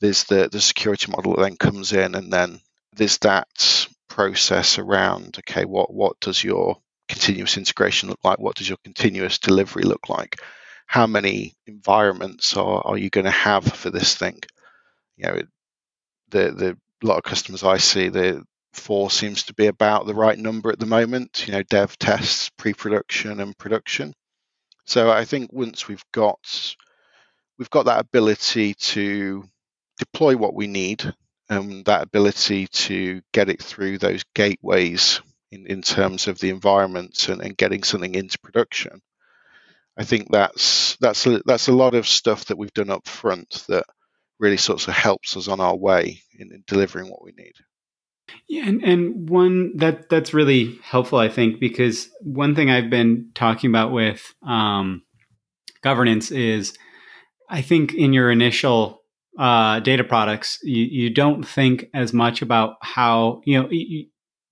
There's 0.00 0.24
the 0.24 0.48
the 0.50 0.60
security 0.60 1.10
model 1.10 1.34
that 1.34 1.42
then 1.42 1.56
comes 1.56 1.92
in, 1.92 2.14
and 2.14 2.32
then 2.32 2.60
there's 2.94 3.18
that 3.18 3.86
process 4.08 4.78
around 4.78 5.38
okay, 5.38 5.64
what 5.64 5.92
what 5.92 6.18
does 6.20 6.42
your 6.42 6.78
continuous 7.08 7.56
integration 7.56 8.08
look 8.08 8.24
like? 8.24 8.38
What 8.38 8.56
does 8.56 8.68
your 8.68 8.78
continuous 8.84 9.38
delivery 9.38 9.82
look 9.82 10.08
like? 10.08 10.40
how 10.90 11.06
many 11.06 11.54
environments 11.68 12.56
are, 12.56 12.84
are 12.84 12.98
you 12.98 13.10
going 13.10 13.24
to 13.24 13.30
have 13.30 13.62
for 13.62 13.90
this 13.90 14.16
thing? 14.16 14.40
You 15.16 15.26
know, 15.28 15.42
the 16.30 16.50
the 16.50 16.78
lot 17.06 17.18
of 17.18 17.22
customers 17.22 17.62
I 17.62 17.76
see, 17.76 18.08
the 18.08 18.42
four 18.72 19.08
seems 19.08 19.44
to 19.44 19.54
be 19.54 19.66
about 19.66 20.06
the 20.06 20.16
right 20.16 20.36
number 20.36 20.68
at 20.68 20.80
the 20.80 20.86
moment. 20.86 21.46
You 21.46 21.52
know, 21.52 21.62
dev, 21.62 21.96
tests, 21.96 22.50
pre-production, 22.56 23.38
and 23.38 23.56
production. 23.56 24.14
So 24.84 25.12
I 25.12 25.24
think 25.24 25.52
once 25.52 25.86
we've 25.86 26.04
got 26.10 26.74
we've 27.56 27.70
got 27.70 27.84
that 27.84 28.00
ability 28.00 28.74
to 28.74 29.44
deploy 30.00 30.36
what 30.36 30.54
we 30.54 30.66
need 30.66 31.14
and 31.48 31.84
that 31.84 32.02
ability 32.02 32.66
to 32.68 33.20
get 33.32 33.48
it 33.48 33.62
through 33.62 33.98
those 33.98 34.24
gateways 34.34 35.20
in, 35.50 35.66
in 35.66 35.82
terms 35.82 36.28
of 36.28 36.38
the 36.38 36.50
environments 36.50 37.28
and, 37.28 37.42
and 37.42 37.56
getting 37.56 37.82
something 37.82 38.14
into 38.14 38.38
production, 38.38 39.02
I 39.96 40.04
think 40.04 40.30
that's 40.30 40.96
that's 40.96 41.26
a, 41.26 41.42
that's 41.44 41.68
a 41.68 41.72
lot 41.72 41.94
of 41.94 42.08
stuff 42.08 42.46
that 42.46 42.56
we've 42.56 42.72
done 42.72 42.90
up 42.90 43.06
front 43.06 43.64
that 43.68 43.84
really 44.38 44.56
sort 44.56 44.86
of 44.88 44.94
helps 44.94 45.36
us 45.36 45.48
on 45.48 45.60
our 45.60 45.76
way 45.76 46.22
in, 46.38 46.52
in 46.52 46.64
delivering 46.66 47.10
what 47.10 47.22
we 47.22 47.32
need. 47.36 47.52
Yeah, 48.48 48.66
and, 48.66 48.82
and 48.82 49.28
one 49.28 49.76
that 49.76 50.08
that's 50.08 50.32
really 50.32 50.78
helpful, 50.82 51.18
I 51.18 51.28
think, 51.28 51.60
because 51.60 52.08
one 52.20 52.54
thing 52.54 52.70
I've 52.70 52.90
been 52.90 53.32
talking 53.34 53.70
about 53.70 53.92
with 53.92 54.34
um, 54.46 55.02
governance 55.82 56.30
is, 56.30 56.76
I 57.48 57.60
think 57.60 57.92
in 57.92 58.12
your 58.12 58.30
initial 58.30 58.99
uh, 59.38 59.80
data 59.80 60.04
products, 60.04 60.58
you, 60.62 60.84
you 60.84 61.10
don't 61.10 61.46
think 61.46 61.86
as 61.94 62.12
much 62.12 62.42
about 62.42 62.76
how 62.82 63.40
you 63.44 63.62
know, 63.62 63.68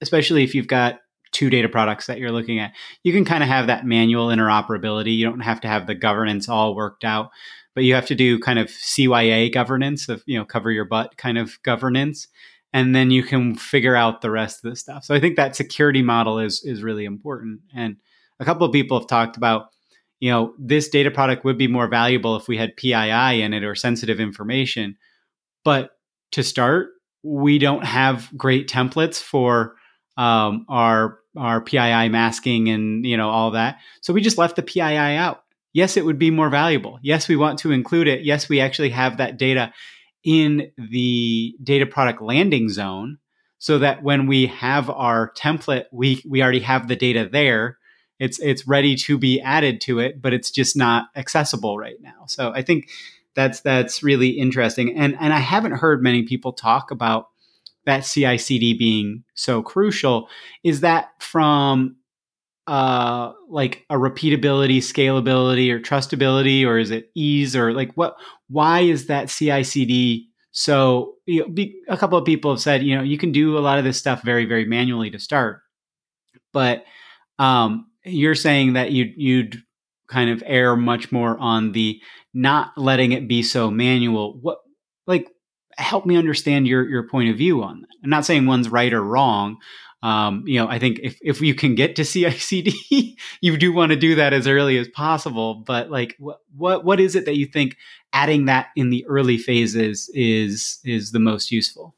especially 0.00 0.44
if 0.44 0.54
you've 0.54 0.68
got 0.68 1.00
two 1.32 1.50
data 1.50 1.68
products 1.68 2.06
that 2.06 2.18
you're 2.18 2.32
looking 2.32 2.58
at, 2.58 2.72
you 3.02 3.12
can 3.12 3.24
kind 3.24 3.42
of 3.42 3.48
have 3.48 3.66
that 3.66 3.84
manual 3.84 4.28
interoperability. 4.28 5.16
You 5.16 5.26
don't 5.26 5.40
have 5.40 5.60
to 5.62 5.68
have 5.68 5.86
the 5.86 5.94
governance 5.94 6.48
all 6.48 6.74
worked 6.74 7.04
out, 7.04 7.30
but 7.74 7.84
you 7.84 7.94
have 7.94 8.06
to 8.06 8.14
do 8.14 8.38
kind 8.38 8.58
of 8.58 8.68
CYA 8.68 9.52
governance 9.52 10.08
of, 10.08 10.22
you 10.26 10.38
know, 10.38 10.44
cover 10.44 10.70
your 10.70 10.84
butt 10.84 11.16
kind 11.16 11.38
of 11.38 11.62
governance. 11.62 12.28
And 12.72 12.94
then 12.94 13.10
you 13.10 13.22
can 13.22 13.54
figure 13.54 13.96
out 13.96 14.20
the 14.20 14.30
rest 14.30 14.64
of 14.64 14.70
the 14.70 14.76
stuff. 14.76 15.04
So 15.04 15.14
I 15.14 15.20
think 15.20 15.36
that 15.36 15.56
security 15.56 16.02
model 16.02 16.38
is 16.38 16.62
is 16.64 16.82
really 16.82 17.04
important. 17.04 17.60
And 17.74 17.96
a 18.40 18.44
couple 18.44 18.66
of 18.66 18.72
people 18.72 18.98
have 18.98 19.08
talked 19.08 19.36
about, 19.36 19.68
you 20.20 20.30
know, 20.30 20.54
this 20.58 20.88
data 20.88 21.10
product 21.10 21.44
would 21.44 21.58
be 21.58 21.68
more 21.68 21.88
valuable 21.88 22.36
if 22.36 22.48
we 22.48 22.56
had 22.56 22.76
PII 22.76 23.42
in 23.42 23.52
it 23.52 23.62
or 23.64 23.74
sensitive 23.74 24.20
information. 24.20 24.96
But 25.64 25.90
to 26.32 26.42
start, 26.42 26.88
we 27.22 27.58
don't 27.58 27.84
have 27.84 28.28
great 28.36 28.68
templates 28.68 29.22
for 29.22 29.76
um, 30.16 30.66
our 30.68 31.18
our 31.36 31.60
PII 31.60 32.08
masking 32.08 32.68
and 32.68 33.06
you 33.06 33.16
know 33.16 33.28
all 33.28 33.52
that. 33.52 33.78
So 34.02 34.12
we 34.12 34.20
just 34.20 34.38
left 34.38 34.56
the 34.56 34.62
PII 34.62 34.82
out. 34.82 35.42
Yes, 35.72 35.96
it 35.96 36.04
would 36.04 36.18
be 36.18 36.30
more 36.30 36.48
valuable. 36.48 36.98
Yes, 37.02 37.28
we 37.28 37.36
want 37.36 37.58
to 37.60 37.70
include 37.70 38.08
it. 38.08 38.24
Yes, 38.24 38.48
we 38.48 38.60
actually 38.60 38.90
have 38.90 39.18
that 39.18 39.36
data 39.38 39.72
in 40.24 40.72
the 40.76 41.54
data 41.62 41.86
product 41.86 42.20
landing 42.20 42.68
zone 42.68 43.18
so 43.58 43.78
that 43.78 44.02
when 44.02 44.26
we 44.26 44.46
have 44.46 44.90
our 44.90 45.32
template, 45.34 45.84
we 45.92 46.22
we 46.28 46.42
already 46.42 46.60
have 46.60 46.88
the 46.88 46.96
data 46.96 47.28
there. 47.30 47.78
It's 48.18 48.38
it's 48.40 48.66
ready 48.66 48.96
to 48.96 49.18
be 49.18 49.40
added 49.40 49.80
to 49.82 49.98
it, 50.00 50.20
but 50.20 50.32
it's 50.32 50.50
just 50.50 50.76
not 50.76 51.08
accessible 51.16 51.78
right 51.78 52.00
now. 52.00 52.24
So 52.26 52.52
I 52.54 52.62
think 52.62 52.88
that's 53.34 53.60
that's 53.60 54.02
really 54.02 54.30
interesting. 54.30 54.96
And 54.96 55.16
and 55.20 55.32
I 55.32 55.38
haven't 55.38 55.72
heard 55.72 56.02
many 56.02 56.24
people 56.24 56.52
talk 56.52 56.90
about 56.90 57.28
that 57.86 58.00
CI/CD 58.04 58.74
being 58.74 59.24
so 59.34 59.62
crucial 59.62 60.28
is 60.62 60.80
that 60.80 61.10
from 61.20 61.96
uh, 62.68 63.32
like 63.48 63.86
a 63.88 63.94
repeatability, 63.94 64.76
scalability, 64.78 65.70
or 65.70 65.80
trustability, 65.80 66.66
or 66.66 66.78
is 66.78 66.90
it 66.90 67.10
ease, 67.14 67.56
or 67.56 67.72
like 67.72 67.92
what? 67.94 68.16
Why 68.48 68.80
is 68.80 69.06
that 69.06 69.30
CI/CD 69.30 70.28
so? 70.50 71.14
You 71.24 71.40
know, 71.42 71.48
be, 71.48 71.80
a 71.88 71.96
couple 71.96 72.18
of 72.18 72.26
people 72.26 72.50
have 72.50 72.60
said, 72.60 72.82
you 72.82 72.94
know, 72.94 73.02
you 73.02 73.16
can 73.16 73.32
do 73.32 73.56
a 73.56 73.60
lot 73.60 73.78
of 73.78 73.84
this 73.84 73.96
stuff 73.98 74.22
very, 74.22 74.44
very 74.44 74.66
manually 74.66 75.10
to 75.10 75.18
start, 75.18 75.62
but 76.52 76.84
um, 77.38 77.86
you're 78.08 78.34
saying 78.34 78.74
that 78.74 78.92
you 78.92 79.12
you'd 79.16 79.62
kind 80.08 80.30
of 80.30 80.42
err 80.46 80.76
much 80.76 81.12
more 81.12 81.36
on 81.38 81.72
the 81.72 82.00
not 82.34 82.72
letting 82.76 83.12
it 83.12 83.28
be 83.28 83.42
so 83.42 83.70
manual. 83.70 84.38
What 84.40 84.58
like 85.06 85.28
help 85.76 86.06
me 86.06 86.16
understand 86.16 86.66
your 86.66 86.88
your 86.88 87.08
point 87.08 87.30
of 87.30 87.36
view 87.36 87.62
on 87.62 87.80
that. 87.82 87.88
I'm 88.02 88.10
not 88.10 88.24
saying 88.24 88.46
one's 88.46 88.68
right 88.68 88.92
or 88.92 89.02
wrong. 89.02 89.58
um, 90.02 90.44
you 90.46 90.60
know, 90.60 90.68
I 90.68 90.78
think 90.78 91.00
if, 91.02 91.18
if 91.22 91.40
you 91.40 91.54
can 91.54 91.74
get 91.74 91.96
to 91.96 92.02
CICD, 92.04 93.16
you 93.40 93.56
do 93.56 93.72
want 93.72 93.90
to 93.90 93.96
do 93.96 94.14
that 94.16 94.32
as 94.32 94.46
early 94.46 94.78
as 94.78 94.88
possible. 94.88 95.56
But 95.66 95.90
like, 95.90 96.14
what, 96.18 96.38
what, 96.56 96.84
what 96.84 97.00
is 97.00 97.16
it 97.16 97.24
that 97.24 97.36
you 97.36 97.46
think 97.46 97.76
adding 98.12 98.44
that 98.46 98.68
in 98.76 98.90
the 98.90 99.04
early 99.06 99.38
phases 99.38 100.10
is, 100.14 100.78
is 100.84 101.10
the 101.12 101.18
most 101.18 101.50
useful? 101.50 101.96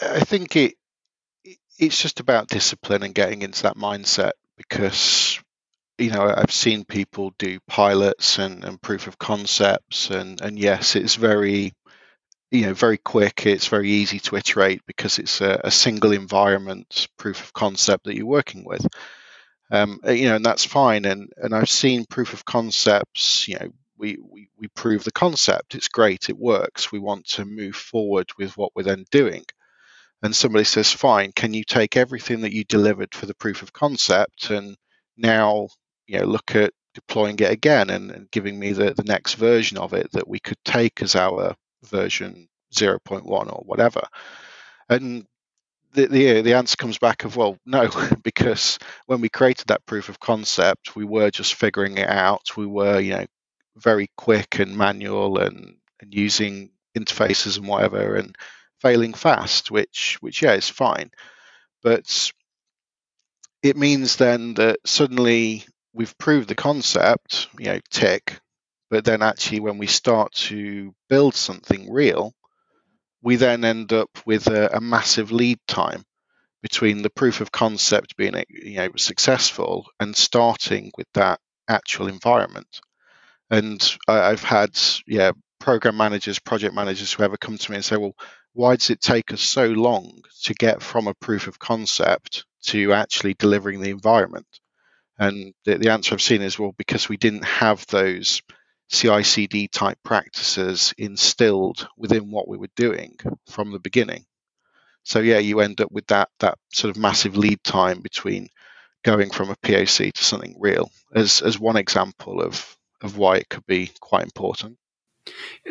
I 0.00 0.20
think 0.20 0.54
it, 0.54 0.74
it's 1.78 2.00
just 2.00 2.20
about 2.20 2.48
discipline 2.48 3.02
and 3.02 3.14
getting 3.14 3.42
into 3.42 3.62
that 3.64 3.76
mindset 3.76 4.32
because 4.56 5.40
you 5.98 6.10
know 6.10 6.32
I've 6.36 6.52
seen 6.52 6.84
people 6.84 7.32
do 7.38 7.58
pilots 7.66 8.38
and, 8.38 8.64
and 8.64 8.80
proof 8.80 9.06
of 9.06 9.18
concepts 9.18 10.10
and 10.10 10.40
and 10.40 10.58
yes 10.58 10.96
it's 10.96 11.14
very 11.16 11.72
you 12.50 12.66
know 12.66 12.74
very 12.74 12.98
quick 12.98 13.46
it's 13.46 13.68
very 13.68 13.90
easy 13.90 14.20
to 14.20 14.36
iterate 14.36 14.82
because 14.86 15.18
it's 15.18 15.40
a, 15.40 15.60
a 15.64 15.70
single 15.70 16.12
environment 16.12 17.08
proof 17.16 17.42
of 17.42 17.52
concept 17.52 18.04
that 18.04 18.16
you're 18.16 18.26
working 18.26 18.64
with. 18.64 18.86
Um, 19.70 20.00
uh, 20.06 20.12
you 20.12 20.28
know 20.28 20.36
and 20.36 20.44
that's 20.46 20.64
fine 20.64 21.04
and 21.04 21.30
and 21.36 21.54
i've 21.54 21.68
seen 21.68 22.06
proof 22.06 22.32
of 22.32 22.46
concepts 22.46 23.46
you 23.46 23.58
know 23.58 23.68
we, 23.98 24.16
we 24.22 24.48
we 24.58 24.68
prove 24.68 25.04
the 25.04 25.12
concept 25.12 25.74
it's 25.74 25.88
great 25.88 26.30
it 26.30 26.38
works 26.38 26.90
we 26.90 26.98
want 26.98 27.26
to 27.30 27.44
move 27.44 27.76
forward 27.76 28.30
with 28.38 28.56
what 28.56 28.72
we're 28.74 28.82
then 28.82 29.04
doing 29.10 29.44
and 30.22 30.34
somebody 30.34 30.64
says 30.64 30.92
fine 30.92 31.32
can 31.32 31.54
you 31.54 31.64
take 31.64 31.96
everything 31.96 32.40
that 32.40 32.52
you 32.52 32.64
delivered 32.64 33.14
for 33.14 33.26
the 33.26 33.34
proof 33.34 33.62
of 33.62 33.72
concept 33.72 34.50
and 34.50 34.76
now 35.16 35.68
you 36.06 36.18
know 36.18 36.24
look 36.24 36.54
at 36.54 36.72
deploying 36.94 37.38
it 37.38 37.50
again 37.50 37.90
and, 37.90 38.10
and 38.10 38.30
giving 38.30 38.58
me 38.58 38.72
the, 38.72 38.92
the 38.94 39.04
next 39.04 39.34
version 39.34 39.78
of 39.78 39.94
it 39.94 40.10
that 40.12 40.26
we 40.26 40.40
could 40.40 40.58
take 40.64 41.00
as 41.00 41.14
our 41.14 41.54
version 41.84 42.48
0.1 42.74 43.24
or 43.30 43.62
whatever. 43.64 44.02
And 44.88 45.24
the, 45.92 46.06
the, 46.06 46.42
the 46.42 46.54
answer 46.54 46.76
comes 46.76 46.98
back 46.98 47.24
of 47.24 47.36
well 47.36 47.56
no 47.64 47.88
because 48.22 48.78
when 49.06 49.20
we 49.20 49.28
created 49.28 49.68
that 49.68 49.86
proof 49.86 50.08
of 50.08 50.20
concept 50.20 50.96
we 50.96 51.04
were 51.04 51.30
just 51.30 51.54
figuring 51.54 51.96
it 51.96 52.08
out 52.08 52.56
we 52.58 52.66
were 52.66 53.00
you 53.00 53.12
know 53.12 53.26
very 53.76 54.10
quick 54.16 54.58
and 54.58 54.76
manual 54.76 55.38
and, 55.38 55.76
and 56.00 56.14
using 56.14 56.70
interfaces 56.96 57.56
and 57.56 57.66
whatever 57.66 58.16
and 58.16 58.36
failing 58.80 59.14
fast 59.14 59.70
which 59.70 60.18
which 60.20 60.42
yeah 60.42 60.54
is 60.54 60.68
fine 60.68 61.10
but 61.82 62.30
it 63.62 63.76
means 63.76 64.16
then 64.16 64.54
that 64.54 64.78
suddenly 64.86 65.64
we've 65.92 66.16
proved 66.18 66.48
the 66.48 66.54
concept 66.54 67.48
you 67.58 67.66
know 67.66 67.80
tick 67.90 68.40
but 68.90 69.04
then 69.04 69.22
actually, 69.22 69.60
when 69.60 69.78
we 69.78 69.86
start 69.86 70.32
to 70.32 70.94
build 71.08 71.34
something 71.34 71.92
real, 71.92 72.32
we 73.22 73.36
then 73.36 73.64
end 73.64 73.92
up 73.92 74.10
with 74.24 74.46
a, 74.46 74.76
a 74.76 74.80
massive 74.80 75.30
lead 75.30 75.58
time 75.66 76.04
between 76.62 77.02
the 77.02 77.10
proof 77.10 77.40
of 77.40 77.52
concept 77.52 78.16
being 78.16 78.34
you 78.48 78.76
know 78.76 78.90
successful 78.96 79.86
and 80.00 80.16
starting 80.16 80.90
with 80.96 81.06
that 81.14 81.40
actual 81.68 82.08
environment. 82.08 82.80
And 83.50 83.96
I, 84.08 84.30
have 84.30 84.42
had 84.42 84.78
yeah 85.06 85.32
program 85.60 85.96
managers, 85.96 86.38
project 86.38 86.74
managers, 86.74 87.12
whoever 87.12 87.36
come 87.36 87.58
to 87.58 87.70
me 87.70 87.76
and 87.76 87.84
say, 87.84 87.96
well, 87.96 88.14
why 88.52 88.76
does 88.76 88.90
it 88.90 89.00
take 89.00 89.32
us 89.32 89.40
so 89.40 89.66
long 89.66 90.22
to 90.44 90.54
get 90.54 90.82
from 90.82 91.06
a 91.06 91.14
proof 91.14 91.46
of 91.46 91.58
concept 91.58 92.44
to 92.66 92.92
actually 92.92 93.34
delivering 93.34 93.80
the 93.80 93.90
environment? 93.90 94.46
And 95.18 95.54
the, 95.64 95.78
the 95.78 95.90
answer 95.90 96.14
I've 96.14 96.22
seen 96.22 96.42
is 96.42 96.58
well, 96.58 96.74
because 96.78 97.08
we 97.08 97.16
didn't 97.16 97.44
have 97.44 97.84
those 97.86 98.42
CI/CD 98.90 99.68
type 99.68 99.98
practices 100.04 100.94
instilled 100.96 101.88
within 101.96 102.30
what 102.30 102.48
we 102.48 102.56
were 102.56 102.70
doing 102.76 103.16
from 103.48 103.72
the 103.72 103.80
beginning. 103.80 104.24
So 105.04 105.20
yeah, 105.20 105.38
you 105.38 105.60
end 105.60 105.80
up 105.80 105.90
with 105.92 106.06
that 106.08 106.28
that 106.40 106.58
sort 106.72 106.94
of 106.94 107.00
massive 107.00 107.36
lead 107.36 107.62
time 107.64 108.00
between 108.00 108.48
going 109.04 109.30
from 109.30 109.50
a 109.50 109.56
POC 109.56 110.12
to 110.12 110.24
something 110.24 110.56
real 110.58 110.90
as 111.14 111.40
as 111.42 111.58
one 111.58 111.76
example 111.76 112.40
of 112.42 112.76
of 113.02 113.16
why 113.16 113.36
it 113.36 113.48
could 113.48 113.66
be 113.66 113.90
quite 114.00 114.24
important. 114.24 114.76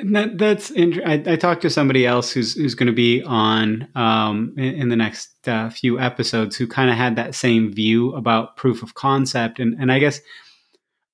That, 0.04 0.38
that's 0.38 0.72
interesting. 0.72 1.28
I, 1.28 1.36
talked 1.36 1.62
to 1.64 1.70
somebody 1.70 2.06
else 2.06 2.32
who's 2.32 2.54
who's 2.54 2.76
going 2.76 2.88
to 2.88 2.94
be 2.94 3.24
on 3.24 3.88
um, 3.96 4.54
in, 4.58 4.82
in, 4.82 4.90
the 4.90 4.96
next 4.96 5.48
uh, 5.48 5.70
few 5.70 6.00
episodes 6.00 6.56
who 6.56 6.68
kind 6.68 6.90
of 6.90 6.98
had 6.98 7.16
that 7.16 7.36
same 7.36 7.74
view 7.74 8.14
about 8.14 8.58
proof 8.58 8.84
of 8.84 8.94
concept, 8.94 9.60
and 9.60 9.76
and 9.80 9.92
I 9.92 10.00
guess 10.00 10.22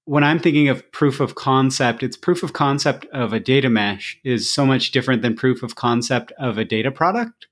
when 0.06 0.24
I'm 0.24 0.40
thinking 0.40 0.68
of 0.68 0.92
proof 0.92 1.20
of 1.20 1.36
concept, 1.36 2.04
it's 2.04 2.18
proof 2.18 2.44
of 2.44 2.54
concept 2.54 3.06
of 3.14 3.32
a 3.32 3.40
data 3.40 3.70
mesh 3.70 4.20
is 4.24 4.54
so 4.54 4.66
much 4.66 4.92
different 4.92 5.22
than 5.22 5.36
proof 5.36 5.64
of 5.64 5.76
concept 5.76 6.34
of 6.38 6.58
a 6.58 6.66
data 6.66 6.92
product, 6.92 7.48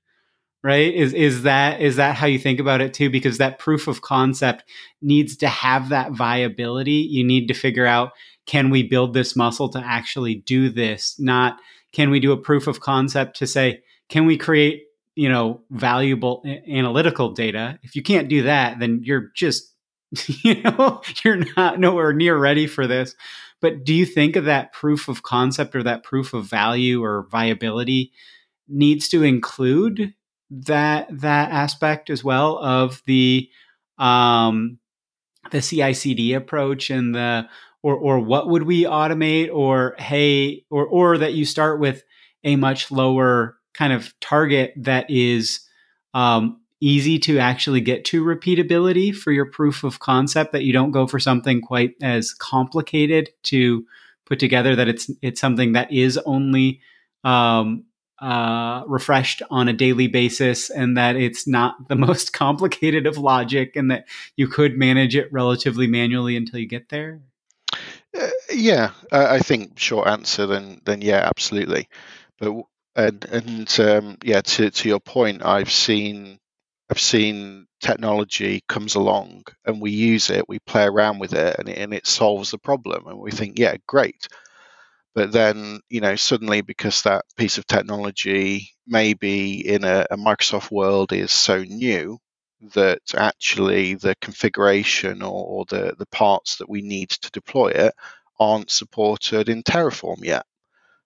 right? 0.62 0.92
Is 0.92 1.14
is 1.14 1.42
that 1.44 1.80
is 1.80 1.96
that 1.96 2.16
how 2.16 2.26
you 2.26 2.38
think 2.38 2.60
about 2.60 2.80
it 2.80 2.92
too? 2.92 3.08
Because 3.08 3.38
that 3.38 3.58
proof 3.58 3.88
of 3.88 4.02
concept 4.02 4.64
needs 5.00 5.36
to 5.38 5.48
have 5.48 5.88
that 5.88 6.12
viability. 6.12 7.08
You 7.10 7.24
need 7.24 7.48
to 7.48 7.54
figure 7.54 7.86
out 7.86 8.12
can 8.46 8.70
we 8.70 8.82
build 8.82 9.14
this 9.14 9.36
muscle 9.36 9.68
to 9.70 9.78
actually 9.78 10.34
do 10.34 10.68
this? 10.68 11.16
Not 11.18 11.58
can 11.92 12.10
we 12.10 12.20
do 12.20 12.32
a 12.32 12.36
proof 12.36 12.66
of 12.66 12.80
concept 12.80 13.36
to 13.38 13.46
say 13.46 13.82
can 14.08 14.26
we 14.26 14.36
create 14.36 14.84
you 15.14 15.28
know 15.28 15.62
valuable 15.70 16.44
analytical 16.68 17.32
data? 17.32 17.78
If 17.82 17.96
you 17.96 18.02
can't 18.02 18.28
do 18.28 18.42
that, 18.42 18.78
then 18.78 19.00
you're 19.04 19.30
just 19.34 19.72
you 20.42 20.62
know, 20.62 21.00
you're 21.24 21.44
not 21.56 21.80
nowhere 21.80 22.12
near 22.12 22.36
ready 22.36 22.66
for 22.66 22.86
this. 22.86 23.14
But 23.60 23.84
do 23.84 23.94
you 23.94 24.04
think 24.04 24.36
of 24.36 24.44
that 24.44 24.72
proof 24.72 25.08
of 25.08 25.22
concept 25.22 25.76
or 25.76 25.82
that 25.84 26.02
proof 26.02 26.34
of 26.34 26.44
value 26.44 27.02
or 27.02 27.28
viability 27.30 28.12
needs 28.68 29.08
to 29.08 29.22
include 29.22 30.14
that 30.50 31.06
that 31.10 31.50
aspect 31.50 32.10
as 32.10 32.22
well 32.22 32.58
of 32.58 33.02
the 33.06 33.48
um, 33.98 34.78
the 35.50 35.62
CI/CD 35.62 36.34
approach 36.34 36.90
and 36.90 37.14
the 37.14 37.48
or 37.82 37.96
or 37.96 38.20
what 38.20 38.48
would 38.48 38.62
we 38.62 38.84
automate 38.84 39.52
or 39.52 39.94
hey 39.98 40.64
or 40.70 40.86
or 40.86 41.18
that 41.18 41.34
you 41.34 41.44
start 41.44 41.80
with 41.80 42.02
a 42.44 42.56
much 42.56 42.90
lower 42.90 43.56
kind 43.74 43.92
of 43.92 44.18
target 44.20 44.72
that 44.76 45.06
is 45.08 45.60
um, 46.14 46.60
easy 46.80 47.18
to 47.18 47.38
actually 47.38 47.80
get 47.80 48.04
to 48.04 48.24
repeatability 48.24 49.14
for 49.14 49.30
your 49.32 49.46
proof 49.46 49.84
of 49.84 50.00
concept 50.00 50.52
that 50.52 50.64
you 50.64 50.72
don't 50.72 50.90
go 50.90 51.06
for 51.06 51.18
something 51.18 51.60
quite 51.60 51.94
as 52.02 52.34
complicated 52.34 53.30
to 53.42 53.84
put 54.26 54.38
together 54.38 54.76
that 54.76 54.88
it's 54.88 55.10
it's 55.22 55.40
something 55.40 55.72
that 55.72 55.90
is 55.92 56.18
only 56.18 56.80
um, 57.24 57.84
uh, 58.20 58.84
refreshed 58.86 59.42
on 59.50 59.68
a 59.68 59.72
daily 59.72 60.06
basis 60.06 60.70
and 60.70 60.96
that 60.96 61.16
it's 61.16 61.46
not 61.46 61.88
the 61.88 61.96
most 62.08 62.32
complicated 62.32 63.06
of 63.06 63.18
logic 63.18 63.74
and 63.74 63.90
that 63.90 64.06
you 64.36 64.46
could 64.46 64.76
manage 64.76 65.16
it 65.16 65.32
relatively 65.32 65.86
manually 65.86 66.36
until 66.36 66.58
you 66.58 66.66
get 66.66 66.88
there 66.88 67.20
yeah 68.54 68.90
I 69.10 69.38
think 69.40 69.78
short 69.78 70.08
answer 70.08 70.46
then 70.46 70.80
then 70.84 71.02
yeah 71.02 71.28
absolutely 71.28 71.88
but 72.38 72.52
and 72.96 73.24
and 73.26 73.80
um, 73.80 74.18
yeah 74.22 74.40
to, 74.42 74.70
to 74.70 74.88
your 74.88 75.00
point 75.00 75.44
i've 75.44 75.70
seen 75.72 76.38
I've 76.90 77.00
seen 77.00 77.66
technology 77.80 78.62
comes 78.68 78.96
along 78.96 79.44
and 79.64 79.80
we 79.80 79.92
use 79.92 80.28
it, 80.30 80.46
we 80.48 80.58
play 80.60 80.84
around 80.84 81.20
with 81.20 81.32
it, 81.32 81.56
and 81.58 81.68
it, 81.68 81.78
and 81.78 81.94
it 81.94 82.06
solves 82.06 82.50
the 82.50 82.58
problem, 82.58 83.06
and 83.06 83.18
we 83.18 83.30
think, 83.30 83.58
yeah, 83.58 83.76
great. 83.86 84.28
But 85.14 85.32
then, 85.32 85.80
you 85.88 86.00
know, 86.00 86.16
suddenly 86.16 86.60
because 86.62 87.02
that 87.02 87.24
piece 87.36 87.58
of 87.58 87.66
technology 87.66 88.70
maybe 88.86 89.66
in 89.66 89.84
a, 89.84 90.06
a 90.10 90.16
Microsoft 90.16 90.70
world 90.70 91.12
is 91.12 91.32
so 91.32 91.62
new 91.62 92.18
that 92.74 93.00
actually 93.14 93.94
the 93.94 94.14
configuration 94.20 95.22
or, 95.22 95.44
or 95.46 95.64
the, 95.68 95.94
the 95.98 96.06
parts 96.06 96.56
that 96.56 96.68
we 96.68 96.82
need 96.82 97.10
to 97.10 97.30
deploy 97.30 97.68
it 97.68 97.94
aren't 98.42 98.70
supported 98.70 99.48
in 99.48 99.62
Terraform 99.62 100.24
yet. 100.24 100.44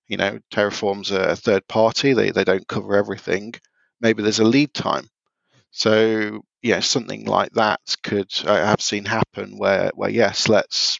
You 0.09 0.17
know, 0.19 0.41
Terraform's 0.53 1.11
a 1.11 1.37
third 1.37 1.69
party, 1.69 2.15
they, 2.15 2.31
they 2.31 2.45
don't 2.45 2.69
cover 2.69 2.97
everything. 2.97 3.55
Maybe 4.01 4.23
there's 4.23 4.41
a 4.41 4.45
lead 4.45 4.75
time 4.75 5.09
so 5.77 6.41
yeah, 6.63 6.81
something 6.81 7.27
like 7.27 7.53
that 7.53 7.81
could 8.03 8.33
I 8.47 8.59
have 8.59 8.81
seen 8.81 9.05
happen 9.05 9.59
where 9.59 9.91
where 9.95 10.11
yes, 10.11 10.49
let's 10.49 10.99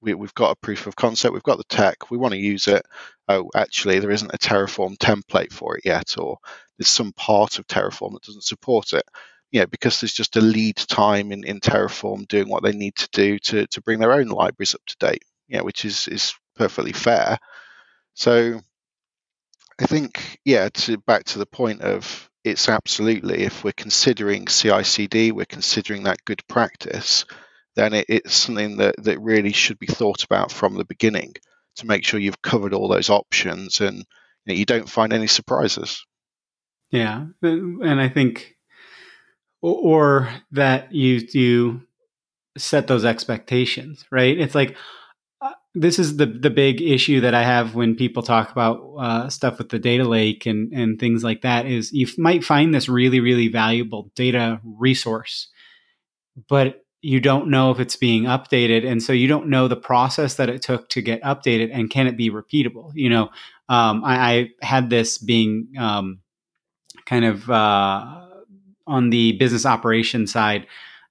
we, 0.00 0.14
we've 0.14 0.34
got 0.34 0.50
a 0.50 0.56
proof 0.56 0.88
of 0.88 0.96
concept, 0.96 1.34
we've 1.34 1.42
got 1.44 1.58
the 1.58 1.64
tech, 1.64 2.10
we 2.10 2.18
want 2.18 2.34
to 2.34 2.40
use 2.40 2.66
it. 2.66 2.84
Oh, 3.28 3.48
actually, 3.54 4.00
there 4.00 4.10
isn't 4.10 4.34
a 4.34 4.38
Terraform 4.38 4.96
template 4.98 5.52
for 5.52 5.76
it 5.76 5.84
yet, 5.84 6.18
or 6.18 6.38
there's 6.78 6.88
some 6.88 7.12
part 7.12 7.60
of 7.60 7.66
Terraform 7.68 8.14
that 8.14 8.22
doesn't 8.24 8.44
support 8.44 8.92
it. 8.92 9.04
Yeah, 9.52 9.66
because 9.66 10.00
there's 10.00 10.14
just 10.14 10.36
a 10.36 10.40
lead 10.40 10.76
time 10.76 11.30
in, 11.30 11.44
in 11.44 11.60
Terraform 11.60 12.26
doing 12.26 12.48
what 12.48 12.64
they 12.64 12.72
need 12.72 12.96
to 12.96 13.08
do 13.12 13.38
to, 13.38 13.66
to 13.68 13.82
bring 13.82 14.00
their 14.00 14.12
own 14.12 14.28
libraries 14.28 14.74
up 14.74 14.80
to 14.86 14.96
date. 14.98 15.24
Yeah, 15.52 15.60
which 15.60 15.84
is 15.84 16.08
is 16.08 16.34
perfectly 16.56 16.92
fair. 16.92 17.38
So 18.14 18.58
I 19.78 19.86
think 19.86 20.40
yeah, 20.46 20.70
to 20.70 20.96
back 20.96 21.24
to 21.24 21.38
the 21.38 21.46
point 21.46 21.82
of 21.82 22.30
it's 22.42 22.70
absolutely 22.70 23.42
if 23.42 23.62
we're 23.62 23.72
considering 23.72 24.46
CI/CD, 24.46 25.30
we're 25.32 25.44
considering 25.44 26.04
that 26.04 26.24
good 26.24 26.40
practice, 26.48 27.26
then 27.76 27.92
it, 27.92 28.06
it's 28.08 28.34
something 28.34 28.78
that 28.78 28.94
that 29.04 29.20
really 29.20 29.52
should 29.52 29.78
be 29.78 29.86
thought 29.86 30.24
about 30.24 30.50
from 30.50 30.74
the 30.74 30.86
beginning 30.86 31.34
to 31.76 31.86
make 31.86 32.04
sure 32.04 32.18
you've 32.18 32.40
covered 32.40 32.72
all 32.72 32.88
those 32.88 33.10
options 33.10 33.80
and 33.82 33.98
you, 33.98 34.04
know, 34.46 34.54
you 34.54 34.64
don't 34.64 34.88
find 34.88 35.12
any 35.12 35.26
surprises. 35.26 36.04
Yeah, 36.90 37.26
and 37.42 38.00
I 38.00 38.08
think, 38.08 38.56
or 39.60 40.30
that 40.52 40.92
you 40.94 41.26
you 41.32 41.82
set 42.56 42.86
those 42.86 43.04
expectations, 43.04 44.04
right? 44.10 44.38
It's 44.38 44.54
like 44.54 44.70
uh, 44.72 44.74
this 45.74 45.98
is 45.98 46.16
the 46.16 46.26
the 46.26 46.50
big 46.50 46.82
issue 46.82 47.20
that 47.20 47.34
I 47.34 47.44
have 47.44 47.74
when 47.74 47.96
people 47.96 48.22
talk 48.22 48.50
about 48.50 48.78
uh, 48.98 49.28
stuff 49.30 49.58
with 49.58 49.70
the 49.70 49.78
data 49.78 50.04
lake 50.04 50.44
and 50.46 50.72
and 50.72 50.98
things 50.98 51.24
like 51.24 51.42
that. 51.42 51.66
Is 51.66 51.92
you 51.92 52.06
might 52.18 52.44
find 52.44 52.74
this 52.74 52.88
really 52.88 53.20
really 53.20 53.48
valuable 53.48 54.10
data 54.14 54.60
resource, 54.64 55.48
but 56.48 56.84
you 57.00 57.20
don't 57.20 57.48
know 57.48 57.70
if 57.70 57.80
it's 57.80 57.96
being 57.96 58.24
updated, 58.24 58.86
and 58.86 59.02
so 59.02 59.12
you 59.12 59.26
don't 59.26 59.48
know 59.48 59.66
the 59.66 59.76
process 59.76 60.34
that 60.34 60.50
it 60.50 60.62
took 60.62 60.88
to 60.90 61.00
get 61.00 61.22
updated, 61.22 61.70
and 61.72 61.90
can 61.90 62.06
it 62.06 62.16
be 62.16 62.30
repeatable? 62.30 62.92
You 62.94 63.08
know, 63.08 63.22
um, 63.68 64.04
I, 64.04 64.30
I, 64.30 64.50
had 64.60 64.90
this 64.90 65.18
being 65.18 65.68
um, 65.78 66.20
kind 67.06 67.24
of 67.24 67.50
uh, 67.50 68.26
on 68.86 69.10
the 69.10 69.32
business 69.32 69.66
operation 69.66 70.26
side, 70.26 70.66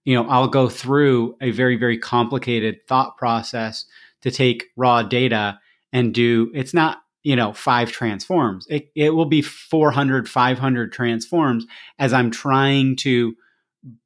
you 0.06 0.15
know, 0.15 0.30
I'll 0.30 0.47
go 0.47 0.69
through 0.69 1.36
a 1.41 1.52
very, 1.52 1.76
very 1.76 1.97
complicated 1.97 2.88
thought 2.88 3.17
process 3.17 3.86
to 4.22 4.32
take 4.32 4.66
raw 4.76 5.04
data 5.04 5.60
and 5.94 6.14
do 6.14 6.52
it's 6.54 6.74
not, 6.74 7.00
you 7.24 7.36
know, 7.36 7.54
five 7.54 7.92
transforms. 7.92 8.66
It, 8.70 8.92
it 8.96 9.12
will 9.12 9.26
be 9.26 9.42
400, 9.42 10.30
500 10.30 10.94
transforms 10.94 11.66
as 12.00 12.14
I'm 12.14 12.32
trying 12.32 12.96
to, 12.98 13.36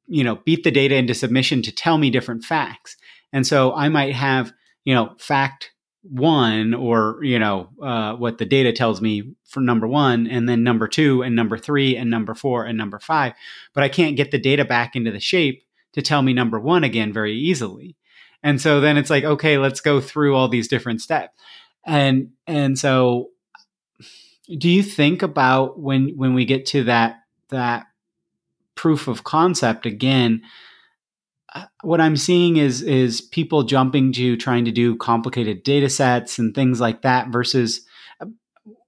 you 0.06 0.24
know, 0.24 0.36
beat 0.44 0.64
the 0.64 0.70
data 0.70 0.96
into 0.96 1.14
submission 1.14 1.62
to 1.62 1.72
tell 1.72 1.98
me 1.98 2.10
different 2.10 2.44
facts. 2.44 2.96
And 3.32 3.46
so 3.46 3.74
I 3.74 3.88
might 3.88 4.14
have, 4.14 4.52
you 4.84 4.94
know, 4.94 5.14
fact 5.18 5.70
one 6.10 6.74
or 6.74 7.18
you 7.22 7.38
know 7.38 7.68
uh, 7.82 8.14
what 8.14 8.38
the 8.38 8.44
data 8.44 8.72
tells 8.72 9.00
me 9.00 9.34
for 9.44 9.60
number 9.60 9.86
one 9.86 10.26
and 10.26 10.48
then 10.48 10.62
number 10.62 10.86
two 10.86 11.22
and 11.22 11.34
number 11.34 11.58
three 11.58 11.96
and 11.96 12.10
number 12.10 12.34
four 12.34 12.64
and 12.64 12.78
number 12.78 12.98
five 12.98 13.32
but 13.74 13.82
i 13.82 13.88
can't 13.88 14.16
get 14.16 14.30
the 14.30 14.38
data 14.38 14.64
back 14.64 14.94
into 14.94 15.10
the 15.10 15.20
shape 15.20 15.64
to 15.92 16.02
tell 16.02 16.22
me 16.22 16.32
number 16.32 16.60
one 16.60 16.84
again 16.84 17.12
very 17.12 17.34
easily 17.34 17.96
and 18.46 18.60
so 18.60 18.80
then 18.80 18.96
it's 18.96 19.10
like 19.10 19.24
okay 19.24 19.58
let's 19.58 19.80
go 19.80 20.00
through 20.00 20.36
all 20.36 20.48
these 20.48 20.68
different 20.68 21.00
steps. 21.00 21.34
And 21.84 22.30
and 22.46 22.78
so 22.78 23.30
do 24.56 24.68
you 24.68 24.84
think 24.84 25.22
about 25.22 25.80
when 25.80 26.12
when 26.16 26.32
we 26.32 26.44
get 26.44 26.66
to 26.66 26.84
that 26.84 27.16
that 27.50 27.86
proof 28.76 29.08
of 29.08 29.24
concept 29.24 29.84
again 29.84 30.42
what 31.82 32.00
I'm 32.00 32.16
seeing 32.16 32.56
is 32.56 32.82
is 32.82 33.20
people 33.20 33.64
jumping 33.64 34.12
to 34.12 34.36
trying 34.36 34.64
to 34.66 34.70
do 34.70 34.96
complicated 34.96 35.64
data 35.64 35.88
sets 35.88 36.38
and 36.38 36.54
things 36.54 36.80
like 36.80 37.02
that 37.02 37.28
versus 37.28 37.80
uh, 38.20 38.26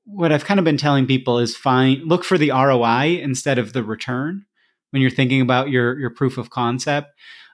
what 0.05 0.31
I've 0.31 0.44
kind 0.44 0.61
of 0.61 0.64
been 0.64 0.77
telling 0.77 1.07
people 1.07 1.38
is 1.38 1.57
find 1.57 2.03
look 2.05 2.25
for 2.25 2.38
the 2.38 2.51
ROI 2.51 3.21
instead 3.23 3.59
of 3.59 3.73
the 3.73 3.83
return. 3.83 4.44
When 4.90 5.03
you're 5.03 5.11
thinking 5.11 5.40
about 5.40 5.71
your 5.71 5.99
your 5.99 6.11
proof 6.11 6.38
of 6.38 6.51
concept 6.51 7.09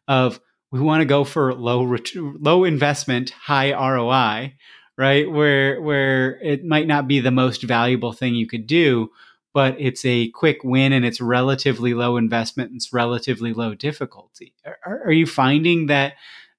of 0.07 0.41
we 0.75 0.81
want 0.81 1.01
to 1.03 1.07
go 1.07 1.23
for 1.23 1.55
low 1.55 1.85
ret- 1.85 2.17
low 2.17 2.65
investment 2.65 3.31
high 3.31 3.73
ROI 3.73 4.55
right 4.99 5.31
where 5.31 5.81
where 5.81 6.41
it 6.43 6.65
might 6.65 6.89
not 6.89 7.07
be 7.07 7.21
the 7.21 7.31
most 7.31 7.63
valuable 7.63 8.13
thing 8.13 8.35
you 8.35 8.49
could 8.49 8.67
do 8.67 9.09
but 9.55 9.77
it's 9.79 10.05
a 10.05 10.31
quick 10.31 10.65
win 10.65 10.93
and 10.93 11.05
it's 11.05 11.21
relatively 11.21 11.95
low 11.95 12.17
investment 12.17 12.71
and 12.71 12.77
it's 12.77 12.93
relatively 12.93 13.53
low 13.53 13.73
difficulty. 13.73 14.53
Are, 14.67 15.03
are, 15.07 15.13
you 15.13 15.27
finding 15.27 15.87
that 15.87 16.15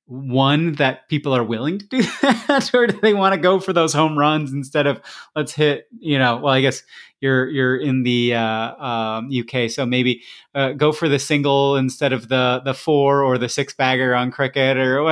one 0.05 0.73
that 0.73 1.09
people 1.09 1.35
are 1.35 1.43
willing 1.43 1.77
to 1.79 1.85
do 1.87 2.01
that, 2.21 2.71
or 2.73 2.87
do 2.87 2.97
they 3.01 3.13
want 3.13 3.35
to 3.35 3.39
go 3.39 3.59
for 3.59 3.73
those 3.73 3.91
home 3.91 4.17
runs 4.17 4.53
instead 4.53 4.87
of 4.87 5.01
let's 5.35 5.51
hit? 5.51 5.89
You 5.99 6.17
know, 6.17 6.37
well, 6.37 6.53
I 6.53 6.61
guess 6.61 6.83
you're 7.25 7.49
you're 7.49 7.77
in 7.77 8.03
the 8.03 8.35
uh, 8.35 8.85
um, 8.85 9.29
UK, 9.33 9.69
so 9.69 9.85
maybe 9.85 10.21
uh, 10.53 10.73
go 10.73 10.91
for 10.91 11.09
the 11.09 11.19
single 11.19 11.75
instead 11.75 12.13
of 12.13 12.29
the 12.29 12.61
the 12.63 12.73
four 12.73 13.23
or 13.23 13.37
the 13.37 13.49
six 13.49 13.73
bagger 13.73 14.13
on 14.13 14.31
cricket 14.31 14.77
or 14.77 15.03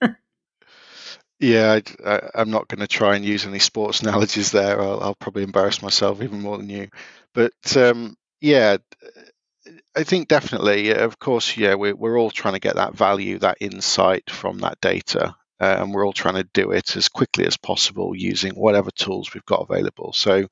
whatever. 0.00 0.18
Yeah, 1.40 1.80
I, 2.06 2.40
am 2.40 2.50
not 2.50 2.68
going 2.68 2.78
to 2.80 2.86
try 2.86 3.16
and 3.16 3.24
use 3.24 3.44
any 3.44 3.58
sports 3.58 4.00
analogies 4.02 4.52
there. 4.52 4.80
I'll, 4.80 5.00
I'll, 5.00 5.14
probably 5.16 5.42
embarrass 5.42 5.82
myself 5.82 6.22
even 6.22 6.40
more 6.40 6.56
than 6.56 6.70
you. 6.70 6.88
But 7.34 7.76
um, 7.76 8.16
yeah, 8.40 8.76
I 9.96 10.04
think 10.04 10.28
definitely, 10.28 10.94
of 10.94 11.18
course, 11.18 11.56
yeah, 11.56 11.74
we're, 11.74 11.96
we're 11.96 12.18
all 12.18 12.30
trying 12.30 12.54
to 12.54 12.60
get 12.60 12.76
that 12.76 12.94
value, 12.94 13.40
that 13.40 13.58
insight 13.60 14.30
from 14.30 14.58
that 14.58 14.80
data. 14.80 15.34
Uh, 15.60 15.76
and 15.80 15.92
we're 15.92 16.06
all 16.06 16.12
trying 16.12 16.34
to 16.34 16.48
do 16.54 16.70
it 16.72 16.96
as 16.96 17.08
quickly 17.08 17.46
as 17.46 17.56
possible 17.56 18.16
using 18.16 18.52
whatever 18.54 18.90
tools 18.90 19.34
we've 19.34 19.44
got 19.44 19.66
available. 19.68 20.12
So, 20.12 20.48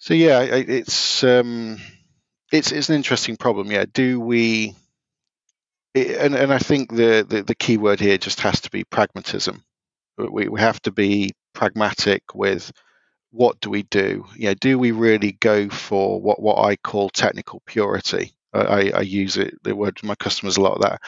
so 0.00 0.14
yeah, 0.14 0.40
it's 0.42 1.22
um, 1.22 1.78
it's 2.52 2.72
it's 2.72 2.88
an 2.88 2.96
interesting 2.96 3.36
problem. 3.36 3.70
Yeah, 3.70 3.84
do 3.92 4.20
we 4.20 4.74
and, 5.94 6.34
and 6.34 6.52
I 6.52 6.58
think 6.58 6.94
the, 6.94 7.26
the, 7.28 7.42
the 7.42 7.54
key 7.54 7.76
word 7.76 8.00
here 8.00 8.18
just 8.18 8.40
has 8.40 8.60
to 8.62 8.70
be 8.70 8.84
pragmatism. 8.84 9.62
We, 10.16 10.48
we 10.48 10.60
have 10.60 10.80
to 10.82 10.92
be 10.92 11.32
pragmatic 11.52 12.34
with 12.34 12.70
what 13.32 13.60
do 13.60 13.70
we 13.70 13.82
do? 13.84 14.26
Know, 14.38 14.54
do 14.54 14.78
we 14.78 14.92
really 14.92 15.32
go 15.32 15.68
for 15.68 16.20
what, 16.20 16.40
what 16.40 16.64
I 16.64 16.76
call 16.76 17.10
technical 17.10 17.62
purity? 17.66 18.32
I, 18.52 18.90
I 18.90 19.00
use 19.02 19.36
it 19.36 19.54
the 19.62 19.76
word 19.76 19.96
to 19.96 20.06
my 20.06 20.16
customers 20.16 20.56
a 20.56 20.60
lot 20.60 20.80
that 20.80 21.00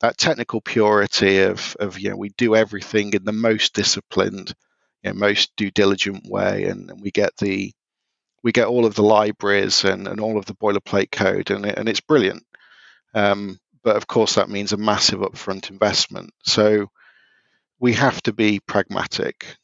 that 0.00 0.18
technical 0.18 0.60
purity 0.60 1.38
of 1.38 1.74
of 1.80 1.98
you 1.98 2.10
know 2.10 2.16
we 2.16 2.28
do 2.36 2.54
everything 2.54 3.14
in 3.14 3.24
the 3.24 3.32
most 3.32 3.72
disciplined, 3.72 4.52
you 5.02 5.10
know, 5.10 5.18
most 5.18 5.50
due 5.56 5.70
diligent 5.70 6.26
way, 6.28 6.64
and, 6.64 6.90
and 6.90 7.00
we 7.00 7.10
get 7.10 7.34
the 7.38 7.72
we 8.42 8.52
get 8.52 8.68
all 8.68 8.86
of 8.86 8.94
the 8.94 9.02
libraries 9.02 9.84
and, 9.84 10.08
and 10.08 10.20
all 10.20 10.38
of 10.38 10.46
the 10.46 10.54
boilerplate 10.54 11.10
code, 11.10 11.50
and 11.50 11.66
and 11.66 11.88
it's 11.88 12.00
brilliant. 12.00 12.44
Um, 13.14 13.58
but 13.82 13.96
of 13.96 14.06
course 14.06 14.34
that 14.34 14.48
means 14.50 14.72
a 14.72 14.76
massive 14.76 15.20
upfront 15.20 15.70
investment. 15.70 16.30
So 16.44 16.88
we 17.80 17.94
have 17.94 18.22
to 18.22 18.32
be 18.32 18.60
pragmatic. 18.60 19.56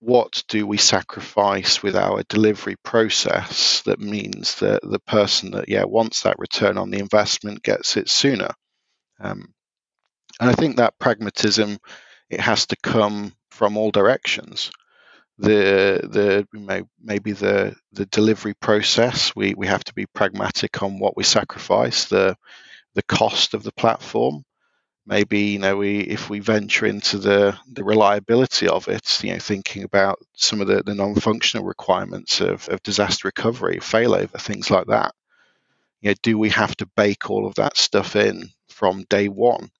What 0.00 0.44
do 0.48 0.66
we 0.66 0.78
sacrifice 0.78 1.82
with 1.82 1.94
our 1.94 2.22
delivery 2.28 2.76
process 2.82 3.82
that 3.82 4.00
means 4.00 4.56
that 4.56 4.80
the 4.82 4.98
person 5.00 5.50
that 5.52 5.68
yeah 5.68 5.84
wants 5.84 6.22
that 6.22 6.38
return 6.38 6.78
on 6.78 6.90
the 6.90 6.98
investment 6.98 7.62
gets 7.62 7.96
it 7.96 8.08
sooner? 8.08 8.50
Um, 9.20 9.52
and 10.40 10.48
I 10.50 10.54
think 10.54 10.76
that 10.76 10.98
pragmatism 10.98 11.78
it 12.30 12.40
has 12.40 12.66
to 12.68 12.76
come 12.82 13.34
from 13.50 13.76
all 13.76 13.90
directions. 13.90 14.70
The 15.40 16.00
the 16.04 16.86
maybe 17.02 17.32
the 17.32 17.76
the 17.92 18.06
delivery 18.06 18.54
process 18.54 19.36
we 19.36 19.54
we 19.54 19.68
have 19.68 19.84
to 19.84 19.94
be 19.94 20.06
pragmatic 20.06 20.82
on 20.84 21.00
what 21.00 21.16
we 21.18 21.24
sacrifice. 21.24 22.06
The 22.06 22.36
the 22.94 23.02
cost 23.04 23.54
of 23.54 23.62
the 23.62 23.72
platform. 23.72 24.44
Maybe 25.06 25.40
you 25.40 25.58
know 25.60 25.76
we 25.78 26.00
if 26.00 26.30
we 26.30 26.40
venture 26.40 26.86
into 26.86 27.18
the 27.18 27.58
the 27.72 27.84
reliability 27.84 28.68
of 28.68 28.88
it, 28.88 29.22
you 29.24 29.34
know, 29.34 29.38
thinking 29.40 29.84
about 29.84 30.18
some 30.36 30.60
of 30.60 30.68
the, 30.68 30.82
the 30.84 30.94
non-functional 30.94 31.66
requirements 31.66 32.40
of, 32.40 32.68
of 32.68 32.82
disaster 32.82 33.28
recovery, 33.28 33.78
failover, 33.78 34.40
things 34.40 34.70
like 34.70 34.88
that. 34.88 35.14
You 36.02 36.10
know, 36.10 36.16
do 36.22 36.38
we 36.38 36.50
have 36.50 36.76
to 36.78 36.86
bake 36.96 37.30
all 37.30 37.46
of 37.46 37.56
that 37.56 37.76
stuff 37.76 38.16
in 38.16 38.50
from 38.68 39.04
day 39.10 39.28
one? 39.28 39.70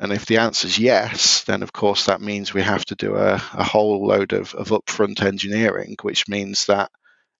And 0.00 0.12
if 0.12 0.26
the 0.26 0.38
answer 0.38 0.66
is 0.66 0.78
yes, 0.78 1.44
then 1.44 1.62
of 1.62 1.72
course 1.72 2.06
that 2.06 2.22
means 2.22 2.54
we 2.54 2.62
have 2.62 2.84
to 2.86 2.94
do 2.94 3.16
a, 3.16 3.34
a 3.34 3.62
whole 3.62 4.06
load 4.06 4.32
of, 4.32 4.54
of 4.54 4.68
upfront 4.68 5.22
engineering, 5.22 5.96
which 6.02 6.26
means 6.26 6.66
that 6.66 6.90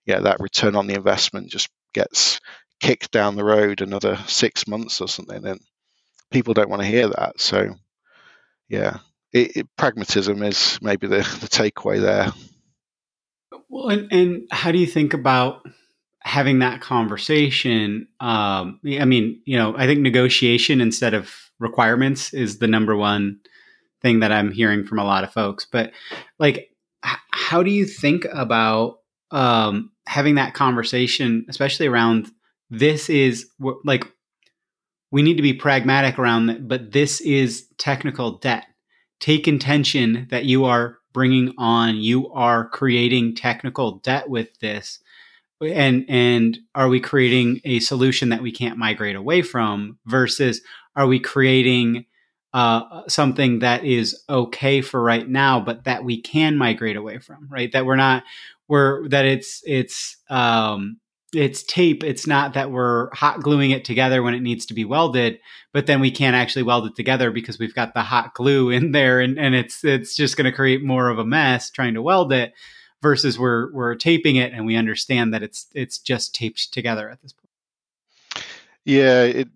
yeah, 0.06 0.20
that 0.20 0.40
return 0.40 0.76
on 0.76 0.86
the 0.86 0.94
investment 0.94 1.50
just 1.50 1.68
gets 1.94 2.40
kicked 2.80 3.10
down 3.10 3.36
the 3.36 3.44
road 3.44 3.80
another 3.80 4.16
six 4.26 4.66
months 4.66 5.00
or 5.00 5.08
something, 5.08 5.40
then 5.42 5.58
people 6.30 6.54
don't 6.54 6.70
want 6.70 6.82
to 6.82 6.88
hear 6.88 7.08
that. 7.08 7.40
So, 7.40 7.74
yeah, 8.68 8.98
it, 9.32 9.56
it, 9.56 9.68
pragmatism 9.76 10.42
is 10.42 10.78
maybe 10.82 11.06
the, 11.06 11.18
the 11.18 11.48
takeaway 11.48 12.00
there. 12.00 12.32
Well, 13.68 13.90
and, 13.90 14.12
and, 14.12 14.42
how 14.50 14.72
do 14.72 14.78
you 14.78 14.86
think 14.86 15.14
about 15.14 15.66
having 16.20 16.60
that 16.60 16.80
conversation? 16.80 18.08
Um, 18.18 18.80
I 18.84 19.04
mean, 19.04 19.42
you 19.44 19.56
know, 19.56 19.76
I 19.76 19.86
think 19.86 20.00
negotiation 20.00 20.80
instead 20.80 21.14
of 21.14 21.32
requirements 21.60 22.34
is 22.34 22.58
the 22.58 22.66
number 22.66 22.96
one 22.96 23.38
thing 24.02 24.20
that 24.20 24.32
I'm 24.32 24.50
hearing 24.50 24.84
from 24.84 24.98
a 24.98 25.04
lot 25.04 25.24
of 25.24 25.32
folks. 25.32 25.66
But 25.70 25.92
like, 26.38 26.70
h- 27.04 27.18
how 27.30 27.62
do 27.62 27.70
you 27.70 27.84
think 27.84 28.26
about 28.32 28.98
um, 29.30 29.92
having 30.06 30.34
that 30.36 30.54
conversation, 30.54 31.46
especially 31.48 31.86
around 31.86 32.30
this 32.70 33.08
is 33.10 33.48
like 33.84 34.04
we 35.10 35.22
need 35.22 35.36
to 35.36 35.42
be 35.42 35.52
pragmatic 35.52 36.18
around 36.18 36.46
that, 36.46 36.68
but 36.68 36.92
this 36.92 37.20
is 37.20 37.66
technical 37.78 38.38
debt. 38.38 38.66
Take 39.18 39.48
intention 39.48 40.28
that 40.30 40.44
you 40.44 40.64
are 40.64 40.98
bringing 41.12 41.52
on, 41.58 41.96
you 41.96 42.30
are 42.32 42.68
creating 42.68 43.34
technical 43.34 43.98
debt 43.98 44.28
with 44.28 44.58
this. 44.60 45.00
And 45.60 46.06
and 46.08 46.58
are 46.74 46.88
we 46.88 47.00
creating 47.00 47.60
a 47.64 47.80
solution 47.80 48.30
that 48.30 48.40
we 48.40 48.50
can't 48.50 48.78
migrate 48.78 49.16
away 49.16 49.42
from 49.42 49.98
versus 50.06 50.62
are 50.96 51.06
we 51.06 51.20
creating 51.20 52.06
uh, 52.52 53.02
something 53.08 53.60
that 53.60 53.84
is 53.84 54.22
okay 54.28 54.80
for 54.80 55.02
right 55.02 55.28
now, 55.28 55.60
but 55.60 55.84
that 55.84 56.04
we 56.04 56.20
can 56.20 56.56
migrate 56.56 56.96
away 56.96 57.18
from, 57.18 57.48
right? 57.48 57.70
That 57.72 57.86
we're 57.86 57.96
not, 57.96 58.24
we're 58.68 59.08
that 59.08 59.24
it's 59.24 59.62
it's 59.64 60.16
um, 60.28 60.98
it's 61.32 61.62
tape. 61.62 62.02
It's 62.02 62.26
not 62.26 62.54
that 62.54 62.70
we're 62.72 63.14
hot 63.14 63.40
gluing 63.40 63.70
it 63.70 63.84
together 63.84 64.22
when 64.22 64.34
it 64.34 64.42
needs 64.42 64.66
to 64.66 64.74
be 64.74 64.84
welded, 64.84 65.38
but 65.72 65.86
then 65.86 66.00
we 66.00 66.10
can't 66.10 66.34
actually 66.34 66.64
weld 66.64 66.86
it 66.86 66.96
together 66.96 67.30
because 67.30 67.58
we've 67.58 67.74
got 67.74 67.94
the 67.94 68.02
hot 68.02 68.34
glue 68.34 68.70
in 68.70 68.92
there, 68.92 69.20
and, 69.20 69.38
and 69.38 69.54
it's 69.54 69.84
it's 69.84 70.16
just 70.16 70.36
going 70.36 70.50
to 70.50 70.56
create 70.56 70.82
more 70.82 71.08
of 71.08 71.18
a 71.18 71.24
mess 71.24 71.70
trying 71.70 71.94
to 71.94 72.02
weld 72.02 72.32
it. 72.32 72.52
Versus 73.02 73.38
we're 73.38 73.72
we're 73.72 73.94
taping 73.94 74.36
it 74.36 74.52
and 74.52 74.66
we 74.66 74.76
understand 74.76 75.32
that 75.32 75.42
it's 75.42 75.68
it's 75.74 75.98
just 75.98 76.34
taped 76.34 76.70
together 76.70 77.08
at 77.08 77.22
this 77.22 77.32
point. 77.32 78.44
Yeah, 78.84 79.22
it, 79.22 79.48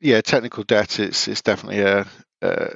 yeah, 0.00 0.20
technical 0.20 0.64
debt 0.64 0.98
is 1.00 1.28
is 1.28 1.42
definitely 1.42 1.80
a, 1.80 2.06
a, 2.42 2.68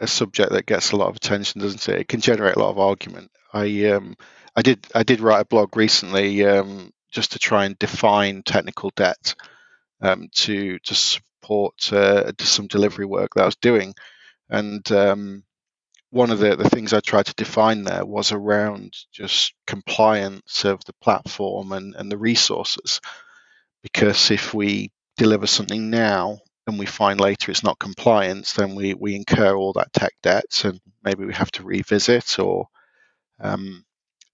a 0.00 0.06
subject 0.06 0.52
that 0.52 0.66
gets 0.66 0.92
a 0.92 0.96
lot 0.96 1.08
of 1.08 1.16
attention, 1.16 1.60
doesn't 1.60 1.88
it? 1.88 2.00
It 2.00 2.08
can 2.08 2.20
generate 2.20 2.56
a 2.56 2.60
lot 2.60 2.70
of 2.70 2.78
argument. 2.78 3.30
I 3.52 3.86
um 3.86 4.16
I 4.56 4.62
did 4.62 4.86
I 4.94 5.02
did 5.02 5.20
write 5.20 5.40
a 5.40 5.44
blog 5.46 5.76
recently 5.76 6.44
um, 6.44 6.90
just 7.12 7.32
to 7.32 7.38
try 7.38 7.64
and 7.64 7.78
define 7.78 8.42
technical 8.42 8.90
debt 8.96 9.34
um, 10.00 10.28
to 10.34 10.78
to 10.80 10.94
support 10.94 11.92
uh, 11.92 12.32
some 12.40 12.66
delivery 12.66 13.06
work 13.06 13.30
that 13.34 13.42
I 13.42 13.46
was 13.46 13.56
doing, 13.56 13.94
and 14.50 14.90
um, 14.92 15.44
one 16.10 16.30
of 16.30 16.38
the, 16.38 16.56
the 16.56 16.68
things 16.70 16.92
I 16.92 17.00
tried 17.00 17.26
to 17.26 17.34
define 17.34 17.84
there 17.84 18.04
was 18.06 18.32
around 18.32 18.94
just 19.12 19.54
compliance 19.66 20.64
of 20.64 20.84
the 20.86 20.94
platform 21.02 21.72
and, 21.72 21.94
and 21.96 22.10
the 22.10 22.18
resources. 22.18 23.00
Because 23.82 24.30
if 24.30 24.54
we 24.54 24.90
deliver 25.16 25.46
something 25.46 25.90
now 25.90 26.40
and 26.68 26.78
we 26.78 26.86
find 26.86 27.20
later 27.20 27.50
it's 27.50 27.64
not 27.64 27.78
compliance, 27.78 28.52
then 28.52 28.74
we, 28.74 28.94
we 28.94 29.16
incur 29.16 29.56
all 29.56 29.72
that 29.74 29.92
tech 29.92 30.12
debt 30.22 30.62
and 30.64 30.80
maybe 31.02 31.24
we 31.24 31.34
have 31.34 31.50
to 31.52 31.64
revisit 31.64 32.38
or 32.38 32.68
um, 33.40 33.84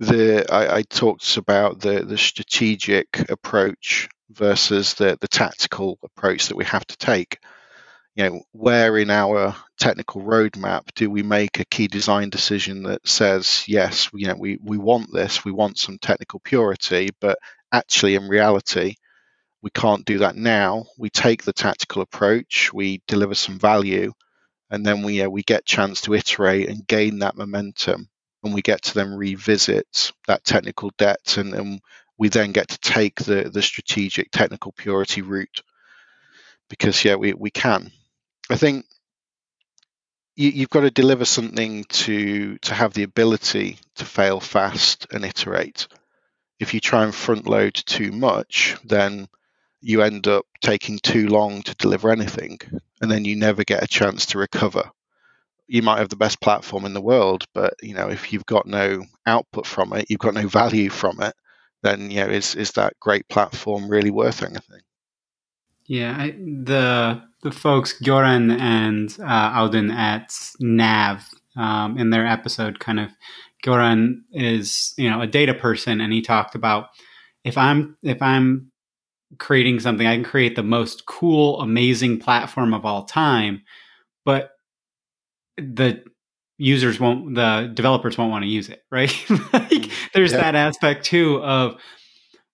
the 0.01 0.45
I, 0.53 0.78
I, 0.78 0.82
talked 0.82 1.37
about 1.37 1.80
the 1.80 2.05
the 2.05 2.18
strategic 2.18 3.30
approach 3.30 4.09
versus 4.30 4.95
the 4.95 5.16
the 5.20 5.28
tactical 5.28 5.99
approach 6.03 6.49
that 6.49 6.57
we 6.57 6.64
have 6.64 6.87
to 6.87 6.97
take. 6.97 7.39
You 8.16 8.30
know, 8.30 8.43
where 8.53 8.97
in 8.99 9.11
our 9.11 9.57
technical 9.78 10.22
roadmap 10.22 10.82
do 10.95 11.11
we 11.11 11.22
make 11.22 11.59
a 11.59 11.64
key 11.64 11.89
design 11.89 12.30
decision 12.30 12.85
that 12.85 13.07
says 13.07 13.64
yes, 13.66 14.09
you 14.14 14.26
know, 14.28 14.37
we 14.39 14.59
we 14.62 14.78
want 14.78 15.12
this, 15.12 15.45
we 15.45 15.53
want 15.53 15.78
some 15.78 15.99
technical 15.99 16.41
purity, 16.41 17.11
but 17.20 17.39
actually 17.72 18.14
in 18.14 18.28
reality, 18.28 18.95
we 19.65 19.71
can't 19.71 20.05
do 20.05 20.19
that 20.19 20.37
now. 20.37 20.85
We 20.99 21.09
take 21.09 21.43
the 21.43 21.55
tactical 21.55 22.03
approach, 22.03 22.71
we 22.71 23.01
deliver 23.09 23.35
some 23.35 23.59
value, 23.59 24.12
and 24.71 24.85
then 24.85 25.03
we 25.03 25.23
uh, 25.23 25.31
we 25.31 25.43
get 25.43 25.65
chance 25.65 26.03
to 26.03 26.12
iterate 26.12 26.69
and 26.69 26.87
gain 26.87 27.21
that 27.21 27.35
momentum. 27.35 28.11
And 28.43 28.53
we 28.53 28.61
get 28.61 28.83
to 28.83 28.95
then 28.95 29.15
revisit 29.15 30.12
that 30.27 30.45
technical 30.45 30.91
debt 30.99 31.39
and, 31.39 31.55
and 31.55 31.81
we 32.19 32.29
then 32.29 32.53
get 32.53 32.69
to 32.69 32.79
take 32.79 33.17
the, 33.23 33.49
the 33.51 33.62
strategic 33.62 34.31
technical 34.31 34.71
purity 34.73 35.23
route. 35.23 35.62
Because 36.69 37.03
yeah 37.03 37.15
we, 37.15 37.33
we 37.33 37.51
can. 37.51 37.91
I 38.51 38.57
think 38.57 38.85
you, 40.37 40.51
you've 40.51 40.69
got 40.69 40.83
to 40.83 40.91
deliver 40.91 41.25
something 41.25 41.85
to 41.85 42.59
to 42.59 42.75
have 42.75 42.93
the 42.93 43.05
ability 43.05 43.79
to 43.95 44.05
fail 44.05 44.41
fast 44.41 45.07
and 45.11 45.25
iterate. 45.25 45.89
If 46.61 46.75
you 46.75 46.81
try 46.81 47.05
and 47.05 47.15
front 47.15 47.47
load 47.47 47.73
too 47.75 48.12
much 48.12 48.77
then 48.85 49.27
you 49.85 50.03
end 50.03 50.26
up 50.26 50.47
taking 50.61 50.99
too 50.99 51.28
long 51.28 51.62
to 51.62 51.74
deliver 51.76 52.11
anything 52.11 52.59
and 53.01 53.11
then 53.11 53.24
you 53.24 53.37
never 53.37 53.64
get 53.64 53.82
a 53.82 53.89
chance 53.89 54.26
to 54.26 54.39
recover 54.39 54.91
you 55.66 55.82
might 55.82 55.99
have 55.99 56.09
the 56.09 56.16
best 56.16 56.41
platform 56.41 56.85
in 56.85 56.95
the 56.95 57.01
world, 57.01 57.47
but 57.55 57.74
you 57.82 57.95
know 57.95 58.09
if 58.09 58.32
you've 58.32 58.47
got 58.47 58.66
no 58.66 59.03
output 59.26 59.66
from 59.66 59.93
it, 59.93 60.07
you've 60.09 60.20
got 60.20 60.35
no 60.35 60.47
value 60.47 60.91
from 60.91 61.20
it, 61.20 61.35
then 61.82 62.11
you 62.11 62.20
know 62.20 62.28
is 62.28 62.55
is 62.55 62.72
that 62.72 62.99
great 63.01 63.28
platform 63.28 63.89
really 63.89 64.11
worth 64.11 64.43
anything? 64.43 64.80
Yeah, 65.87 66.16
I, 66.18 66.30
the 66.30 67.22
the 67.43 67.51
folks 67.51 67.99
Göran 68.03 68.59
and 68.59 69.14
uh, 69.20 69.61
Audun 69.61 69.93
at 69.93 70.35
Nav 70.61 71.24
um, 71.57 71.99
in 71.99 72.11
their 72.11 72.26
episode 72.26 72.78
kind 72.78 73.01
of 73.01 73.11
Göran 73.64 74.22
is 74.32 74.95
you 74.97 75.09
know 75.09 75.22
a 75.22 75.26
data 75.26 75.55
person, 75.55 76.01
and 76.01 76.12
he 76.12 76.20
talked 76.20 76.55
about 76.55 76.89
if 77.43 77.57
I'm 77.57 77.97
if 78.03 78.20
I'm 78.20 78.70
creating 79.39 79.80
something, 79.80 80.07
I 80.07 80.14
can 80.14 80.24
create 80.24 80.57
the 80.57 80.62
most 80.62 81.07
cool, 81.07 81.61
amazing 81.61 82.20
platform 82.20 82.74
of 82.74 82.85
all 82.85 83.05
time, 83.05 83.62
but 84.24 84.51
the 85.57 86.03
users 86.57 87.01
won't 87.01 87.35
the 87.35 87.70
developers 87.74 88.16
won't 88.16 88.30
want 88.30 88.45
to 88.45 88.49
use 88.49 88.68
it 88.68 88.85
right? 88.91 89.12
Like 89.53 89.70
mm, 89.70 89.93
there's 90.12 90.32
yeah. 90.32 90.39
that 90.39 90.55
aspect 90.55 91.05
too 91.05 91.43
of 91.43 91.80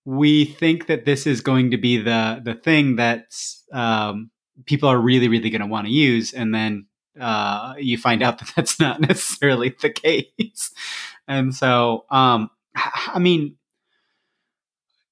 we 0.05 0.45
think 0.45 0.87
that 0.87 1.05
this 1.05 1.27
is 1.27 1.41
going 1.41 1.71
to 1.71 1.77
be 1.77 1.97
the 1.97 2.41
the 2.43 2.55
thing 2.55 2.95
that 2.95 3.25
um, 3.71 4.31
people 4.65 4.89
are 4.89 4.99
really 4.99 5.27
really 5.27 5.49
going 5.49 5.61
to 5.61 5.67
want 5.67 5.87
to 5.87 5.93
use 5.93 6.33
and 6.33 6.53
then 6.53 6.87
uh, 7.19 7.73
you 7.77 7.97
find 7.97 8.23
out 8.23 8.37
that 8.39 8.51
that's 8.55 8.79
not 8.79 9.01
necessarily 9.01 9.75
the 9.81 9.89
case. 9.89 10.71
And 11.27 11.53
so 11.53 12.05
um, 12.09 12.49
i 12.75 13.19
mean 13.19 13.55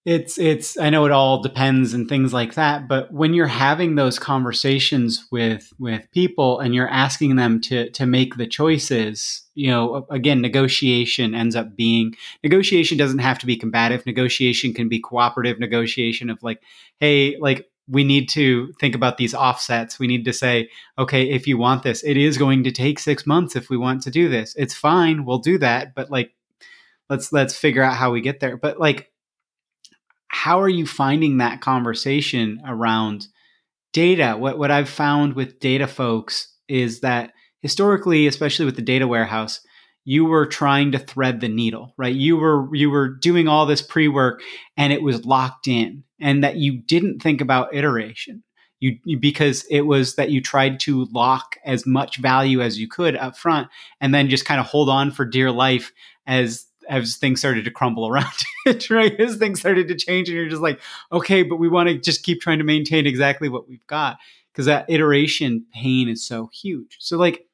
it's 0.06 0.38
it's 0.38 0.78
i 0.80 0.90
know 0.90 1.06
it 1.06 1.12
all 1.12 1.42
depends 1.42 1.94
and 1.94 2.08
things 2.08 2.34
like 2.34 2.54
that 2.54 2.88
but 2.88 3.12
when 3.14 3.34
you're 3.34 3.48
having 3.48 3.96
those 3.96 4.18
conversations 4.18 5.28
with 5.30 5.74
with 5.78 6.10
people 6.12 6.60
and 6.60 6.74
you're 6.74 6.90
asking 6.90 7.36
them 7.36 7.60
to 7.60 7.90
to 7.92 8.06
make 8.06 8.36
the 8.38 8.48
choices 8.48 9.44
you 9.56 9.70
know 9.70 10.08
again 10.10 10.42
negotiation 10.42 11.36
ends 11.36 11.56
up 11.56 11.76
being 11.76 12.16
negotiation 12.44 12.98
doesn't 12.98 13.20
have 13.20 13.40
to 13.40 13.46
be 13.46 13.58
combative. 13.58 14.06
Negotiation 14.06 14.74
can 14.74 14.88
be 14.88 15.00
cooperative. 15.00 15.60
Negotiation 15.60 16.30
of 16.30 16.42
like 16.42 16.62
hey 17.00 17.38
like 17.40 17.70
we 17.88 18.04
need 18.04 18.30
to 18.30 18.72
think 18.80 18.94
about 18.94 19.18
these 19.18 19.34
offsets. 19.34 20.00
We 20.00 20.08
need 20.08 20.26
to 20.26 20.34
say 20.34 20.70
okay 20.98 21.30
if 21.30 21.48
you 21.48 21.58
want 21.58 21.84
this 21.84 22.04
it 22.04 22.18
is 22.18 22.38
going 22.38 22.64
to 22.64 22.72
take 22.72 23.00
6 23.00 23.26
months 23.26 23.56
if 23.56 23.70
we 23.70 23.78
want 23.78 24.04
to 24.04 24.12
do 24.12 24.30
this. 24.30 24.56
It's 24.56 24.74
fine. 24.74 25.26
We'll 25.26 25.40
do 25.40 25.58
that. 25.58 25.94
But 25.94 26.10
like 26.10 26.32
let's 27.10 27.34
let's 27.34 27.58
figure 27.58 27.84
out 27.84 27.98
how 27.98 28.12
we 28.12 28.22
get 28.22 28.40
there. 28.40 28.58
But 28.58 28.80
like 28.80 29.12
how 30.30 30.62
are 30.62 30.70
you 30.70 30.86
finding 30.86 31.38
that 31.38 31.62
conversation 31.62 32.62
around 32.66 33.28
data? 33.94 34.36
What 34.38 34.58
what 34.58 34.72
I've 34.72 34.90
found 34.90 35.34
with 35.34 35.60
data 35.60 35.88
folks 35.88 36.56
is 36.68 37.02
that 37.02 37.34
historically, 37.62 38.28
especially 38.28 38.66
with 38.66 38.76
the 38.76 38.82
data 38.82 39.08
warehouse, 39.08 39.62
you 40.06 40.26
were 40.26 40.46
trying 40.46 40.92
to 40.94 41.00
thread 41.00 41.42
the 41.42 41.50
needle, 41.50 41.94
right? 41.98 42.16
You 42.16 42.38
were 42.38 42.74
you 42.74 42.90
were 42.90 43.10
doing 43.10 43.48
all 43.48 43.66
this 43.66 43.82
pre-work 43.82 44.42
and 44.78 44.94
it 44.94 45.02
was 45.02 45.26
locked 45.26 45.68
in 45.68 46.04
and 46.20 46.44
that 46.44 46.56
you 46.56 46.82
didn't 46.82 47.22
think 47.22 47.42
about 47.42 47.74
iteration. 47.76 48.44
You, 48.82 48.98
because 49.20 49.66
it 49.70 49.82
was 49.82 50.16
that 50.16 50.32
you 50.32 50.40
tried 50.40 50.80
to 50.82 51.06
lock 51.12 51.58
as 51.66 51.86
much 51.86 52.16
value 52.16 52.62
as 52.62 52.80
you 52.80 52.88
could 52.88 53.18
up 53.18 53.36
front 53.36 53.68
and 54.00 54.14
then 54.14 54.30
just 54.30 54.46
kind 54.46 54.58
of 54.58 54.68
hold 54.68 54.88
on 54.88 55.12
for 55.12 55.26
dear 55.26 55.52
life 55.52 55.92
as 56.26 56.66
as 56.90 57.16
things 57.16 57.40
started 57.40 57.66
to 57.66 57.72
crumble 57.72 58.08
around 58.08 58.34
it, 58.66 58.90
right? 58.90 59.18
As 59.20 59.38
things 59.38 59.60
started 59.60 59.88
to 59.88 59.96
change, 59.96 60.28
and 60.28 60.36
you're 60.36 60.50
just 60.50 60.62
like, 60.62 60.82
okay, 61.12 61.44
but 61.44 61.58
we 61.58 61.70
want 61.70 61.90
to 61.90 61.98
just 61.98 62.24
keep 62.24 62.42
trying 62.42 62.58
to 62.58 62.64
maintain 62.64 63.06
exactly 63.06 63.48
what 63.48 63.70
we've 63.70 63.86
got 63.88 64.18
because 64.52 64.66
that 64.66 64.86
iteration 64.90 65.66
pain 65.74 66.10
is 66.10 66.26
so 66.26 66.50
huge. 66.52 66.98
So, 67.00 67.18
like, 67.18 67.46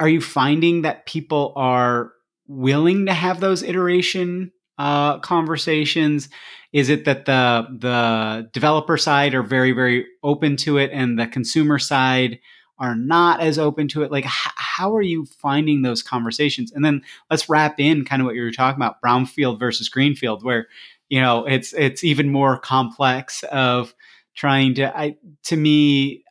are 0.00 0.08
you 0.08 0.20
finding 0.20 0.82
that 0.82 1.06
people 1.06 1.52
are 1.56 2.12
willing 2.46 3.06
to 3.06 3.14
have 3.14 3.40
those 3.40 3.62
iteration 3.62 4.52
uh, 4.78 5.18
conversations? 5.18 6.28
Is 6.72 6.88
it 6.88 7.04
that 7.04 7.26
the 7.26 7.66
the 7.78 8.48
developer 8.52 8.96
side 8.96 9.34
are 9.34 9.42
very 9.42 9.72
very 9.72 10.06
open 10.22 10.56
to 10.58 10.78
it, 10.78 10.90
and 10.92 11.18
the 11.18 11.26
consumer 11.26 11.78
side 11.78 12.38
are 12.82 12.96
not 12.96 13.40
as 13.40 13.58
open 13.58 13.86
to 13.88 14.02
it 14.02 14.10
like 14.10 14.26
h- 14.26 14.52
how 14.56 14.94
are 14.94 15.02
you 15.02 15.24
finding 15.24 15.82
those 15.82 16.02
conversations 16.02 16.72
and 16.72 16.84
then 16.84 17.00
let's 17.30 17.48
wrap 17.48 17.78
in 17.78 18.04
kind 18.04 18.20
of 18.20 18.26
what 18.26 18.34
you 18.34 18.42
were 18.42 18.50
talking 18.50 18.76
about 18.76 19.00
brownfield 19.00 19.58
versus 19.58 19.88
greenfield 19.88 20.44
where 20.44 20.66
you 21.08 21.20
know 21.20 21.46
it's 21.46 21.72
it's 21.72 22.02
even 22.02 22.30
more 22.30 22.58
complex 22.58 23.44
of 23.44 23.94
trying 24.34 24.74
to 24.74 24.94
i 24.98 25.16
to 25.44 25.56
me 25.56 26.22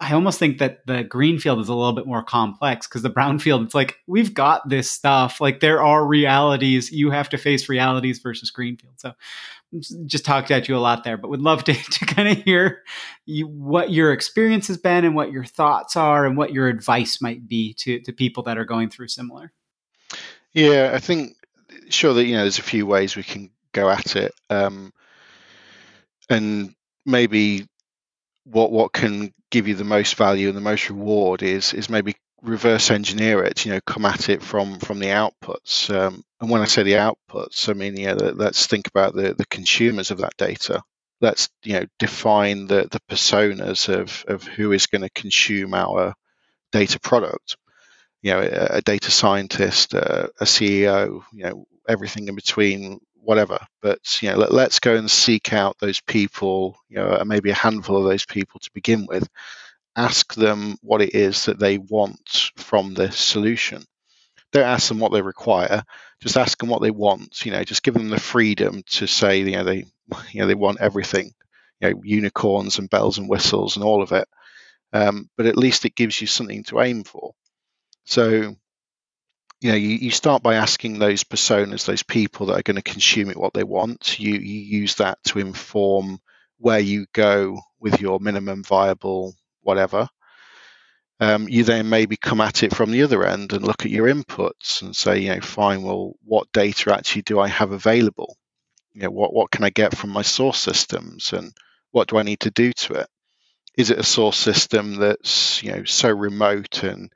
I 0.00 0.14
almost 0.14 0.40
think 0.40 0.58
that 0.58 0.84
the 0.84 1.04
greenfield 1.04 1.60
is 1.60 1.68
a 1.68 1.74
little 1.74 1.92
bit 1.92 2.08
more 2.08 2.24
complex 2.24 2.88
because 2.88 3.02
the 3.02 3.08
brownfield, 3.10 3.64
it's 3.64 3.74
like 3.74 3.98
we've 4.08 4.34
got 4.34 4.68
this 4.68 4.90
stuff. 4.90 5.40
Like 5.40 5.60
there 5.60 5.80
are 5.80 6.04
realities. 6.04 6.90
You 6.90 7.12
have 7.12 7.28
to 7.28 7.38
face 7.38 7.68
realities 7.68 8.18
versus 8.18 8.50
greenfield. 8.50 8.94
So 8.96 9.12
just 10.06 10.24
talked 10.24 10.50
at 10.50 10.68
you 10.68 10.76
a 10.76 10.78
lot 10.78 11.04
there, 11.04 11.16
but 11.16 11.30
would 11.30 11.40
love 11.40 11.64
to, 11.64 11.72
to 11.90 12.06
kind 12.06 12.28
of 12.28 12.38
hear 12.44 12.82
you, 13.24 13.46
what 13.46 13.90
your 13.90 14.12
experience 14.12 14.68
has 14.68 14.76
been 14.76 15.04
and 15.04 15.14
what 15.14 15.32
your 15.32 15.44
thoughts 15.44 15.96
are 15.96 16.26
and 16.26 16.36
what 16.36 16.52
your 16.52 16.68
advice 16.68 17.20
might 17.22 17.48
be 17.48 17.74
to, 17.74 18.00
to 18.00 18.12
people 18.12 18.42
that 18.44 18.58
are 18.58 18.64
going 18.64 18.90
through 18.90 19.08
similar. 19.08 19.52
Yeah, 20.52 20.90
I 20.94 20.98
think 20.98 21.36
sure 21.88 22.14
that 22.14 22.26
you 22.26 22.34
know 22.34 22.42
there's 22.42 22.58
a 22.58 22.62
few 22.62 22.86
ways 22.86 23.16
we 23.16 23.22
can 23.22 23.50
go 23.72 23.88
at 23.88 24.16
it, 24.16 24.34
um, 24.50 24.92
and 26.28 26.74
maybe 27.06 27.66
what 28.44 28.70
what 28.70 28.92
can 28.92 29.32
give 29.50 29.68
you 29.68 29.74
the 29.74 29.84
most 29.84 30.16
value 30.16 30.48
and 30.48 30.56
the 30.56 30.62
most 30.62 30.90
reward 30.90 31.42
is 31.42 31.72
is 31.72 31.88
maybe 31.88 32.14
reverse 32.42 32.90
engineer 32.90 33.44
it, 33.44 33.64
you 33.64 33.72
know, 33.72 33.80
come 33.86 34.04
at 34.04 34.28
it 34.28 34.42
from 34.42 34.78
from 34.80 34.98
the 34.98 35.08
outputs. 35.08 35.94
Um, 35.94 36.22
and 36.40 36.50
when 36.50 36.60
I 36.62 36.66
say 36.66 36.82
the 36.82 36.94
outputs, 36.94 37.68
I 37.68 37.74
mean, 37.74 37.96
yeah, 37.96 38.14
let's 38.14 38.66
think 38.66 38.88
about 38.88 39.14
the 39.14 39.34
the 39.34 39.46
consumers 39.46 40.10
of 40.10 40.18
that 40.18 40.36
data. 40.36 40.82
Let's 41.20 41.48
you 41.64 41.74
know 41.74 41.86
define 41.98 42.66
the 42.66 42.88
the 42.90 43.00
personas 43.10 43.88
of 43.88 44.24
of 44.28 44.44
who 44.44 44.72
is 44.72 44.86
going 44.86 45.02
to 45.02 45.10
consume 45.10 45.74
our 45.74 46.14
data 46.72 47.00
product. 47.00 47.56
You 48.22 48.32
know, 48.32 48.40
a, 48.40 48.76
a 48.78 48.82
data 48.82 49.10
scientist, 49.10 49.94
a, 49.94 50.30
a 50.40 50.44
CEO, 50.44 51.22
you 51.32 51.44
know, 51.44 51.64
everything 51.88 52.28
in 52.28 52.34
between, 52.36 52.98
whatever. 53.14 53.58
But 53.82 54.00
you 54.22 54.30
know, 54.30 54.38
let, 54.38 54.52
let's 54.52 54.80
go 54.80 54.96
and 54.96 55.10
seek 55.10 55.52
out 55.52 55.78
those 55.80 56.00
people, 56.00 56.76
you 56.88 56.96
know, 56.98 57.22
maybe 57.26 57.50
a 57.50 57.54
handful 57.54 57.96
of 57.98 58.04
those 58.04 58.26
people 58.26 58.60
to 58.60 58.70
begin 58.74 59.06
with, 59.06 59.28
ask 59.96 60.34
them 60.34 60.76
what 60.82 61.02
it 61.02 61.14
is 61.14 61.46
that 61.46 61.58
they 61.58 61.78
want 61.78 62.50
from 62.56 62.94
this 62.94 63.18
solution. 63.18 63.84
Don't 64.52 64.64
ask 64.64 64.88
them 64.88 64.98
what 64.98 65.12
they 65.12 65.22
require. 65.22 65.82
Just 66.20 66.36
ask 66.36 66.58
them 66.58 66.68
what 66.68 66.82
they 66.82 66.90
want. 66.90 67.44
You 67.44 67.52
know, 67.52 67.64
just 67.64 67.82
give 67.82 67.94
them 67.94 68.08
the 68.10 68.20
freedom 68.20 68.82
to 68.90 69.06
say, 69.06 69.40
you 69.40 69.52
know, 69.52 69.64
they, 69.64 69.86
you 70.30 70.40
know, 70.40 70.46
they 70.46 70.54
want 70.54 70.80
everything. 70.80 71.32
You 71.80 71.90
know, 71.90 72.00
unicorns 72.04 72.78
and 72.78 72.88
bells 72.88 73.18
and 73.18 73.28
whistles 73.28 73.76
and 73.76 73.84
all 73.84 74.02
of 74.02 74.12
it. 74.12 74.28
Um, 74.92 75.28
but 75.36 75.46
at 75.46 75.56
least 75.56 75.84
it 75.84 75.94
gives 75.94 76.20
you 76.20 76.26
something 76.26 76.64
to 76.64 76.80
aim 76.80 77.04
for. 77.04 77.32
So, 78.04 78.56
you 79.60 79.70
know, 79.70 79.76
you, 79.76 79.88
you 79.90 80.10
start 80.10 80.42
by 80.42 80.56
asking 80.56 80.98
those 80.98 81.24
personas, 81.24 81.86
those 81.86 82.02
people 82.02 82.46
that 82.46 82.58
are 82.58 82.62
going 82.62 82.76
to 82.76 82.82
consume 82.82 83.30
it, 83.30 83.36
what 83.36 83.54
they 83.54 83.64
want. 83.64 84.18
You 84.18 84.34
you 84.34 84.60
use 84.80 84.96
that 84.96 85.22
to 85.24 85.38
inform 85.38 86.20
where 86.58 86.80
you 86.80 87.06
go 87.12 87.60
with 87.80 88.00
your 88.00 88.20
minimum 88.20 88.64
viable 88.64 89.34
whatever. 89.62 90.08
Um, 91.20 91.48
you 91.48 91.62
then 91.62 91.88
maybe 91.88 92.16
come 92.16 92.40
at 92.40 92.64
it 92.64 92.74
from 92.74 92.90
the 92.90 93.04
other 93.04 93.24
end 93.24 93.52
and 93.52 93.64
look 93.64 93.84
at 93.84 93.92
your 93.92 94.08
inputs 94.08 94.82
and 94.82 94.94
say, 94.96 95.20
you 95.20 95.34
know, 95.34 95.40
fine, 95.40 95.82
well, 95.82 96.14
what 96.24 96.50
data 96.52 96.92
actually 96.92 97.22
do 97.22 97.38
I 97.38 97.46
have 97.48 97.70
available? 97.70 98.36
You 98.92 99.02
know, 99.02 99.10
what 99.10 99.32
what 99.32 99.50
can 99.50 99.64
I 99.64 99.70
get 99.70 99.96
from 99.96 100.10
my 100.10 100.22
source 100.22 100.58
systems, 100.58 101.32
and 101.32 101.52
what 101.92 102.08
do 102.08 102.18
I 102.18 102.22
need 102.22 102.40
to 102.40 102.50
do 102.50 102.72
to 102.72 102.94
it? 102.94 103.06
Is 103.76 103.90
it 103.90 103.98
a 103.98 104.02
source 104.02 104.36
system 104.36 104.96
that's 104.96 105.62
you 105.62 105.72
know 105.72 105.84
so 105.84 106.10
remote 106.10 106.82
and 106.82 107.10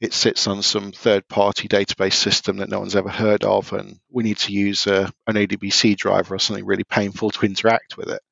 it 0.00 0.14
sits 0.14 0.46
on 0.46 0.62
some 0.62 0.92
third-party 0.92 1.66
database 1.66 2.14
system 2.14 2.58
that 2.58 2.68
no 2.68 2.78
one's 2.78 2.94
ever 2.94 3.08
heard 3.08 3.42
of, 3.44 3.72
and 3.72 3.98
we 4.10 4.22
need 4.22 4.38
to 4.38 4.52
use 4.52 4.86
a, 4.86 5.10
an 5.26 5.34
ODBC 5.34 5.96
driver 5.96 6.36
or 6.36 6.38
something 6.38 6.64
really 6.64 6.84
painful 6.84 7.30
to 7.32 7.46
interact 7.46 7.96
with 7.96 8.08
it? 8.08 8.22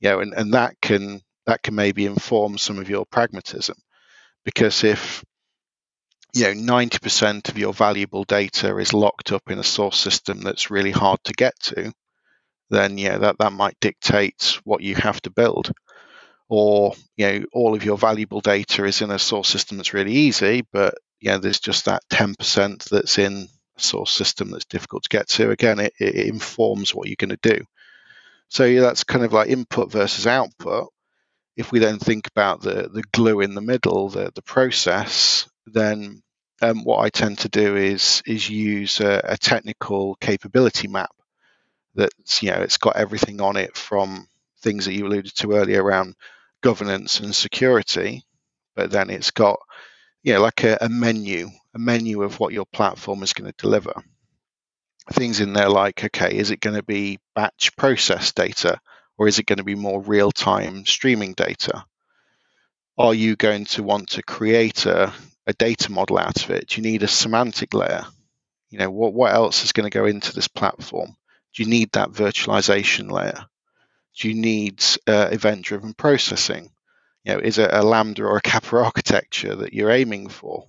You 0.00 0.10
know, 0.10 0.20
and, 0.20 0.34
and 0.34 0.54
that 0.54 0.74
can 0.82 1.20
that 1.46 1.62
can 1.62 1.74
maybe 1.74 2.06
inform 2.06 2.58
some 2.58 2.78
of 2.78 2.88
your 2.88 3.04
pragmatism. 3.06 3.76
Because 4.44 4.84
if 4.84 5.24
you 6.34 6.44
know 6.44 6.74
90% 6.80 7.48
of 7.48 7.58
your 7.58 7.72
valuable 7.72 8.24
data 8.24 8.76
is 8.78 8.92
locked 8.92 9.32
up 9.32 9.50
in 9.50 9.58
a 9.58 9.64
source 9.64 9.98
system 9.98 10.40
that's 10.40 10.70
really 10.70 10.90
hard 10.90 11.18
to 11.24 11.32
get 11.32 11.54
to, 11.60 11.92
then 12.70 12.98
yeah, 12.98 13.18
that, 13.18 13.38
that 13.38 13.52
might 13.52 13.78
dictate 13.80 14.58
what 14.64 14.82
you 14.82 14.94
have 14.96 15.20
to 15.22 15.30
build. 15.30 15.72
Or 16.48 16.94
you 17.16 17.26
know, 17.26 17.46
all 17.52 17.74
of 17.74 17.84
your 17.84 17.96
valuable 17.96 18.40
data 18.40 18.84
is 18.84 19.00
in 19.00 19.10
a 19.10 19.18
source 19.18 19.48
system 19.48 19.76
that's 19.76 19.94
really 19.94 20.12
easy, 20.12 20.62
but 20.72 20.94
yeah, 21.20 21.38
there's 21.38 21.60
just 21.60 21.86
that 21.86 22.02
10% 22.10 22.84
that's 22.90 23.18
in 23.18 23.48
a 23.76 23.80
source 23.80 24.12
system 24.12 24.50
that's 24.50 24.66
difficult 24.66 25.04
to 25.04 25.08
get 25.08 25.28
to. 25.28 25.50
Again, 25.50 25.80
it, 25.80 25.94
it 25.98 26.26
informs 26.26 26.94
what 26.94 27.08
you're 27.08 27.16
going 27.18 27.36
to 27.36 27.56
do. 27.56 27.64
So 28.48 28.64
yeah, 28.64 28.82
that's 28.82 29.04
kind 29.04 29.24
of 29.24 29.32
like 29.32 29.48
input 29.48 29.90
versus 29.90 30.26
output 30.26 30.88
if 31.56 31.70
we 31.70 31.78
then 31.78 31.98
think 31.98 32.26
about 32.26 32.60
the, 32.60 32.88
the 32.92 33.04
glue 33.12 33.40
in 33.40 33.54
the 33.54 33.60
middle, 33.60 34.08
the, 34.08 34.30
the 34.34 34.42
process, 34.42 35.48
then 35.66 36.22
um, 36.62 36.84
what 36.84 37.00
I 37.00 37.10
tend 37.10 37.38
to 37.40 37.48
do 37.48 37.76
is 37.76 38.22
is 38.26 38.48
use 38.48 39.00
a, 39.00 39.20
a, 39.24 39.36
technical 39.36 40.14
capability 40.16 40.88
map 40.88 41.10
that's 41.94 42.42
you 42.42 42.50
know 42.50 42.60
it's 42.60 42.78
got 42.78 42.96
everything 42.96 43.40
on 43.40 43.56
it 43.56 43.76
from 43.76 44.28
things 44.60 44.84
that 44.84 44.94
you 44.94 45.06
alluded 45.06 45.34
to 45.36 45.52
earlier 45.52 45.82
around 45.82 46.14
governance 46.62 47.20
and 47.20 47.34
security, 47.34 48.24
but 48.74 48.90
then 48.90 49.10
it's 49.10 49.30
got 49.30 49.58
you 50.22 50.34
know 50.34 50.40
like 50.40 50.64
a, 50.64 50.78
a 50.80 50.88
menu, 50.88 51.48
a 51.74 51.78
menu 51.78 52.22
of 52.22 52.38
what 52.40 52.52
your 52.52 52.66
platform 52.66 53.22
is 53.22 53.32
going 53.32 53.50
to 53.50 53.56
deliver. 53.58 53.92
Things 55.12 55.40
in 55.40 55.52
there 55.52 55.68
like 55.68 56.04
okay, 56.04 56.36
is 56.36 56.50
it 56.50 56.60
going 56.60 56.76
to 56.76 56.82
be 56.82 57.18
batch 57.34 57.76
process 57.76 58.32
data? 58.32 58.80
Or 59.16 59.28
is 59.28 59.38
it 59.38 59.46
going 59.46 59.58
to 59.58 59.64
be 59.64 59.74
more 59.74 60.02
real 60.02 60.32
time 60.32 60.84
streaming 60.86 61.34
data? 61.34 61.84
Are 62.96 63.14
you 63.14 63.36
going 63.36 63.64
to 63.66 63.82
want 63.82 64.10
to 64.10 64.22
create 64.22 64.86
a, 64.86 65.12
a 65.46 65.52
data 65.52 65.90
model 65.90 66.18
out 66.18 66.44
of 66.44 66.50
it? 66.50 66.68
Do 66.68 66.80
you 66.80 66.82
need 66.82 67.02
a 67.02 67.08
semantic 67.08 67.74
layer? 67.74 68.04
You 68.70 68.78
know, 68.78 68.90
what, 68.90 69.14
what 69.14 69.32
else 69.32 69.64
is 69.64 69.72
going 69.72 69.88
to 69.88 69.98
go 69.98 70.06
into 70.06 70.32
this 70.32 70.48
platform? 70.48 71.16
Do 71.54 71.62
you 71.62 71.68
need 71.68 71.92
that 71.92 72.10
virtualization 72.10 73.10
layer? 73.10 73.46
Do 74.18 74.28
you 74.28 74.34
need 74.34 74.82
uh, 75.06 75.28
event 75.30 75.64
driven 75.64 75.94
processing? 75.94 76.70
You 77.24 77.34
know, 77.34 77.38
is 77.40 77.58
it 77.58 77.70
a 77.72 77.82
Lambda 77.82 78.24
or 78.24 78.36
a 78.36 78.42
Kappa 78.42 78.76
architecture 78.76 79.56
that 79.56 79.72
you're 79.72 79.90
aiming 79.90 80.28
for? 80.28 80.66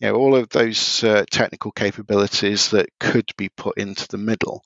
You 0.00 0.08
know, 0.08 0.16
all 0.16 0.34
of 0.34 0.48
those 0.48 1.04
uh, 1.04 1.24
technical 1.30 1.70
capabilities 1.70 2.70
that 2.70 2.88
could 2.98 3.30
be 3.36 3.48
put 3.48 3.78
into 3.78 4.08
the 4.08 4.18
middle 4.18 4.64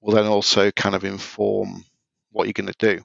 will 0.00 0.14
then 0.14 0.26
also 0.26 0.70
kind 0.70 0.94
of 0.94 1.04
inform 1.04 1.84
what 2.30 2.46
you're 2.46 2.52
going 2.52 2.72
to 2.72 2.96
do. 2.96 3.02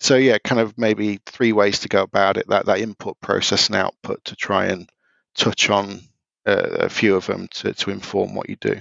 So 0.00 0.16
yeah, 0.16 0.38
kind 0.42 0.60
of 0.60 0.78
maybe 0.78 1.20
three 1.26 1.52
ways 1.52 1.80
to 1.80 1.88
go 1.88 2.02
about 2.02 2.36
it: 2.36 2.48
that 2.48 2.66
that 2.66 2.80
input, 2.80 3.20
process, 3.20 3.68
and 3.68 3.76
output 3.76 4.24
to 4.26 4.36
try 4.36 4.66
and 4.66 4.88
touch 5.34 5.68
on 5.68 6.00
uh, 6.46 6.68
a 6.80 6.88
few 6.88 7.16
of 7.16 7.26
them 7.26 7.48
to 7.52 7.74
to 7.74 7.90
inform 7.90 8.34
what 8.34 8.48
you 8.48 8.56
do. 8.56 8.80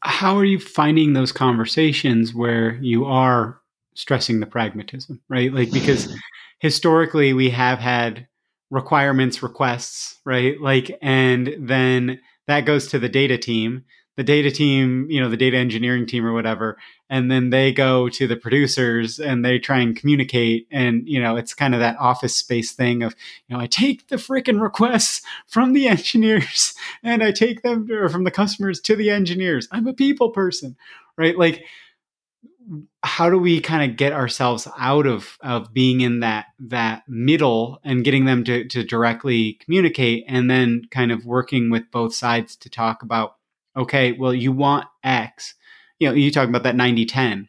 How 0.00 0.36
are 0.36 0.44
you 0.44 0.58
finding 0.58 1.12
those 1.12 1.30
conversations 1.30 2.34
where 2.34 2.74
you 2.76 3.04
are 3.04 3.60
stressing 3.94 4.40
the 4.40 4.46
pragmatism, 4.46 5.20
right? 5.28 5.52
Like 5.52 5.70
because 5.70 6.12
historically 6.58 7.32
we 7.32 7.50
have 7.50 7.78
had 7.78 8.26
requirements 8.70 9.42
requests, 9.42 10.18
right? 10.24 10.60
Like 10.60 10.98
and 11.02 11.54
then 11.58 12.20
that 12.46 12.64
goes 12.64 12.88
to 12.88 12.98
the 12.98 13.08
data 13.08 13.38
team 13.38 13.84
the 14.20 14.24
data 14.24 14.50
team, 14.50 15.06
you 15.08 15.18
know, 15.18 15.30
the 15.30 15.36
data 15.38 15.56
engineering 15.56 16.04
team 16.04 16.26
or 16.26 16.34
whatever, 16.34 16.76
and 17.08 17.30
then 17.30 17.48
they 17.48 17.72
go 17.72 18.06
to 18.10 18.26
the 18.26 18.36
producers 18.36 19.18
and 19.18 19.42
they 19.42 19.58
try 19.58 19.78
and 19.78 19.96
communicate. 19.96 20.68
And, 20.70 21.08
you 21.08 21.18
know, 21.18 21.36
it's 21.36 21.54
kind 21.54 21.72
of 21.72 21.80
that 21.80 21.96
office 21.98 22.36
space 22.36 22.72
thing 22.72 23.02
of, 23.02 23.16
you 23.48 23.56
know, 23.56 23.62
I 23.62 23.66
take 23.66 24.08
the 24.08 24.16
freaking 24.16 24.60
requests 24.60 25.22
from 25.46 25.72
the 25.72 25.88
engineers 25.96 26.74
and 27.02 27.22
I 27.22 27.32
take 27.32 27.62
them 27.62 27.86
to, 27.86 27.94
or 27.94 28.10
from 28.10 28.24
the 28.24 28.30
customers 28.30 28.78
to 28.82 28.94
the 28.94 29.08
engineers. 29.08 29.68
I'm 29.72 29.86
a 29.86 29.94
people 29.94 30.28
person, 30.28 30.76
right? 31.16 31.38
Like, 31.38 31.64
how 33.02 33.30
do 33.30 33.38
we 33.38 33.58
kind 33.62 33.90
of 33.90 33.96
get 33.96 34.12
ourselves 34.12 34.68
out 34.76 35.06
of 35.06 35.38
of 35.40 35.72
being 35.72 36.02
in 36.02 36.20
that 36.20 36.48
that 36.58 37.04
middle 37.08 37.80
and 37.84 38.04
getting 38.04 38.26
them 38.26 38.44
to 38.44 38.68
to 38.68 38.84
directly 38.84 39.54
communicate 39.54 40.24
and 40.28 40.50
then 40.50 40.82
kind 40.90 41.10
of 41.10 41.24
working 41.24 41.70
with 41.70 41.90
both 41.90 42.14
sides 42.14 42.54
to 42.56 42.68
talk 42.68 43.02
about 43.02 43.36
okay, 43.80 44.12
well, 44.12 44.34
you 44.34 44.52
want 44.52 44.86
X. 45.02 45.54
You 45.98 46.08
know, 46.08 46.14
you 46.14 46.30
talk 46.30 46.48
about 46.48 46.62
that 46.62 46.76
90 46.76 47.06
10. 47.06 47.48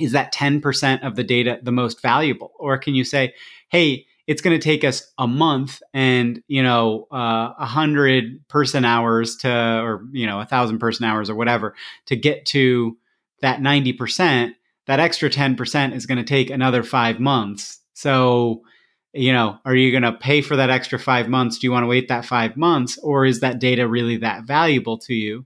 Is 0.00 0.12
that 0.12 0.32
10% 0.32 1.06
of 1.06 1.16
the 1.16 1.24
data 1.24 1.58
the 1.62 1.72
most 1.72 2.00
valuable? 2.00 2.52
Or 2.58 2.78
can 2.78 2.94
you 2.94 3.04
say, 3.04 3.34
hey, 3.68 4.06
it's 4.26 4.40
going 4.40 4.58
to 4.58 4.62
take 4.62 4.84
us 4.84 5.12
a 5.18 5.26
month 5.26 5.82
and 5.92 6.42
you 6.46 6.62
know 6.62 7.06
uh, 7.12 7.16
a 7.16 7.54
uh, 7.58 7.66
hundred 7.66 8.46
person 8.48 8.84
hours 8.84 9.36
to 9.36 9.50
or 9.50 10.04
you 10.12 10.26
know 10.26 10.40
a 10.40 10.46
thousand 10.46 10.78
person 10.78 11.04
hours 11.04 11.28
or 11.28 11.34
whatever 11.34 11.74
to 12.06 12.16
get 12.16 12.46
to 12.46 12.96
that 13.40 13.60
90% 13.60 14.52
that 14.86 15.00
extra 15.00 15.28
10% 15.28 15.94
is 15.94 16.06
going 16.06 16.18
to 16.18 16.24
take 16.24 16.50
another 16.50 16.84
five 16.84 17.18
months 17.18 17.80
so 17.94 18.62
you 19.12 19.32
know, 19.32 19.58
are 19.64 19.74
you 19.74 19.90
going 19.90 20.10
to 20.10 20.18
pay 20.18 20.40
for 20.40 20.56
that 20.56 20.70
extra 20.70 20.98
five 20.98 21.28
months? 21.28 21.58
Do 21.58 21.66
you 21.66 21.72
want 21.72 21.82
to 21.84 21.88
wait 21.88 22.08
that 22.08 22.24
five 22.24 22.56
months, 22.56 22.98
or 22.98 23.26
is 23.26 23.40
that 23.40 23.58
data 23.58 23.86
really 23.86 24.16
that 24.18 24.44
valuable 24.44 24.98
to 24.98 25.14
you? 25.14 25.44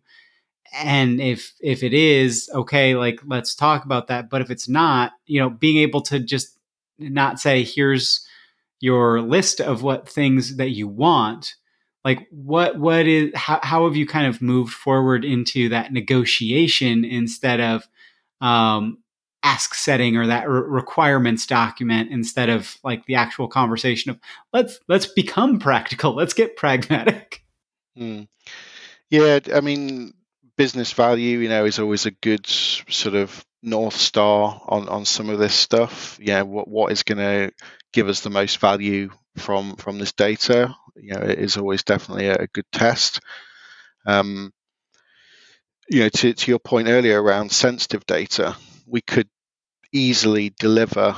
And 0.75 1.21
if 1.21 1.55
if 1.61 1.83
it 1.83 1.95
is, 1.95 2.51
okay, 2.55 2.95
like 2.95 3.21
let's 3.27 3.55
talk 3.55 3.85
about 3.85 4.09
that. 4.09 4.31
But 4.31 4.43
if 4.43 4.51
it's 4.51 4.69
not, 4.69 5.13
you 5.27 5.41
know, 5.41 5.51
being 5.51 5.79
able 5.79 6.03
to 6.03 6.21
just 6.21 6.59
not 6.99 7.41
say, 7.41 7.65
here's 7.65 8.27
your 8.81 9.21
list 9.21 9.61
of 9.61 9.83
what 9.83 10.09
things 10.09 10.57
that 10.57 10.71
you 10.71 10.87
want, 10.87 11.55
like 12.05 12.27
what 12.31 12.79
what 12.79 13.07
is 13.07 13.33
how 13.35 13.59
how 13.63 13.85
have 13.85 13.97
you 13.97 14.07
kind 14.07 14.27
of 14.27 14.41
moved 14.43 14.73
forward 14.73 15.25
into 15.25 15.69
that 15.71 15.93
negotiation 15.93 17.05
instead 17.05 17.61
of 17.61 17.89
um, 18.41 18.99
ask 19.47 19.75
setting 19.75 20.17
or 20.17 20.27
that 20.27 20.49
re- 20.49 20.63
requirements 20.67 21.47
document 21.47 22.11
instead 22.11 22.49
of 22.49 22.77
like 22.83 23.05
the 23.07 23.15
actual 23.15 23.49
conversation 23.49 24.11
of 24.11 24.19
let's 24.53 24.81
let's 24.89 25.07
become 25.07 25.59
practical 25.59 26.15
let's 26.15 26.35
get 26.35 26.57
pragmatic 26.57 27.45
mm. 27.99 28.27
yeah 29.11 29.39
i 29.55 29.61
mean 29.61 30.13
business 30.57 30.93
value, 30.93 31.39
you 31.39 31.49
know, 31.49 31.65
is 31.65 31.79
always 31.79 32.07
a 32.07 32.11
good 32.11 32.47
sort 32.47 33.15
of 33.15 33.45
north 33.63 33.97
star 33.97 34.61
on 34.67 34.89
on 34.89 35.05
some 35.05 35.29
of 35.29 35.39
this 35.39 35.55
stuff. 35.55 36.19
Yeah, 36.21 36.43
what 36.43 36.69
what 36.69 36.93
is 36.93 37.03
going 37.03 37.19
to 37.19 37.53
give 37.93 38.09
us 38.09 38.21
the 38.21 38.31
most 38.31 38.59
value 38.59 39.11
from 39.37 39.77
from 39.77 39.99
this 39.99 40.13
data? 40.13 40.75
You 40.97 41.15
know, 41.15 41.21
it 41.21 41.39
is 41.39 41.57
always 41.57 41.85
definitely 41.85 42.29
a, 42.29 42.37
a 42.37 42.47
good 42.49 42.67
test. 42.73 43.21
Um, 44.07 44.53
you 45.89 46.01
know, 46.01 46.09
to 46.09 46.33
to 46.33 46.51
your 46.51 46.59
point 46.59 46.89
earlier 46.89 47.23
around 47.23 47.53
sensitive 47.53 48.07
data, 48.07 48.57
we 48.87 49.01
could 49.01 49.29
easily 49.97 50.51
deliver, 50.59 51.17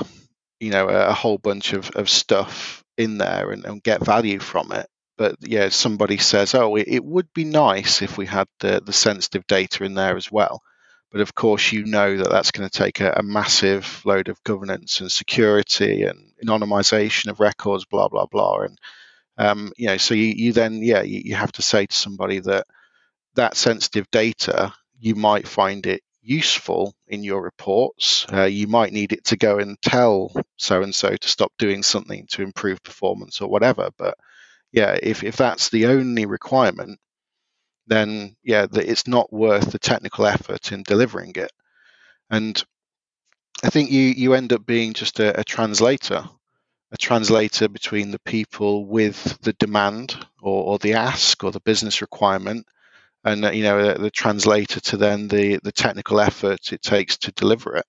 you 0.59 0.71
know, 0.71 0.89
a, 0.89 1.09
a 1.09 1.13
whole 1.13 1.37
bunch 1.37 1.73
of 1.73 1.91
of 1.91 2.09
stuff 2.09 2.83
in 2.97 3.17
there 3.17 3.51
and, 3.51 3.65
and 3.65 3.83
get 3.83 4.03
value 4.05 4.39
from 4.39 4.71
it 4.71 4.87
but 5.19 5.35
yeah, 5.41 5.67
somebody 5.67 6.17
says, 6.17 6.55
oh, 6.55 6.77
it, 6.77 7.03
would 7.03 7.27
be 7.33 7.43
nice 7.43 8.01
if 8.01 8.17
we 8.17 8.25
had 8.25 8.47
the, 8.61 8.81
the 8.81 8.93
sensitive 8.93 9.45
data 9.47 9.83
in 9.83 9.93
there 9.93 10.15
as 10.15 10.31
well. 10.31 10.61
But 11.11 11.19
of 11.19 11.35
course, 11.35 11.73
you 11.73 11.85
know 11.85 12.15
that 12.15 12.29
that's 12.29 12.51
going 12.51 12.69
to 12.69 12.77
take 12.83 13.01
a, 13.01 13.11
a 13.17 13.21
massive 13.21 14.01
load 14.05 14.29
of 14.29 14.41
governance 14.45 15.01
and 15.01 15.11
security 15.11 16.03
and 16.03 16.31
anonymization 16.41 17.29
of 17.29 17.41
records, 17.41 17.83
blah 17.83 18.07
blah 18.07 18.27
blah. 18.27 18.59
And 18.59 18.77
um, 19.37 19.73
you 19.75 19.87
know, 19.87 19.97
so 19.97 20.13
you, 20.13 20.27
you 20.27 20.53
then 20.53 20.81
yeah, 20.81 21.01
you, 21.01 21.21
you 21.25 21.35
have 21.35 21.51
to 21.53 21.61
say 21.61 21.85
to 21.85 21.95
somebody 21.95 22.39
that 22.39 22.65
that 23.35 23.57
sensitive 23.57 24.09
data, 24.11 24.73
you 24.99 25.15
might 25.15 25.49
find 25.49 25.85
it 25.85 26.01
useful 26.21 26.93
in 27.07 27.23
your 27.23 27.41
reports. 27.41 28.25
Uh, 28.31 28.43
you 28.43 28.67
might 28.67 28.93
need 28.93 29.13
it 29.13 29.25
to 29.25 29.37
go 29.37 29.59
and 29.59 29.81
tell 29.81 30.31
so 30.57 30.81
and 30.81 30.93
so 30.93 31.15
to 31.15 31.27
stop 31.29 31.51
doing 31.57 31.83
something 31.83 32.27
to 32.27 32.41
improve 32.41 32.83
performance 32.83 33.41
or 33.41 33.49
whatever. 33.49 33.89
But 33.97 34.15
yeah, 34.71 34.97
if, 35.01 35.23
if 35.23 35.37
that's 35.37 35.69
the 35.69 35.87
only 35.87 36.25
requirement, 36.25 36.99
then 37.87 38.35
yeah, 38.43 38.67
it's 38.71 39.07
not 39.07 39.33
worth 39.33 39.71
the 39.71 39.79
technical 39.79 40.25
effort 40.25 40.71
in 40.71 40.83
delivering 40.83 41.33
it. 41.35 41.51
And 42.29 42.63
I 43.63 43.69
think 43.69 43.91
you 43.91 44.01
you 44.01 44.33
end 44.35 44.53
up 44.53 44.65
being 44.65 44.93
just 44.93 45.19
a, 45.19 45.39
a 45.39 45.43
translator, 45.43 46.23
a 46.91 46.97
translator 46.97 47.67
between 47.67 48.11
the 48.11 48.19
people 48.19 48.85
with 48.85 49.37
the 49.41 49.53
demand 49.53 50.15
or, 50.41 50.63
or 50.63 50.79
the 50.79 50.93
ask 50.93 51.43
or 51.43 51.51
the 51.51 51.59
business 51.59 52.01
requirement, 52.01 52.67
and 53.23 53.43
you 53.55 53.63
know 53.63 53.93
the, 53.93 53.99
the 53.99 54.11
translator 54.11 54.79
to 54.79 54.97
then 54.97 55.27
the 55.27 55.59
the 55.63 55.71
technical 55.71 56.19
effort 56.19 56.71
it 56.71 56.81
takes 56.81 57.17
to 57.17 57.31
deliver 57.31 57.75
it 57.75 57.85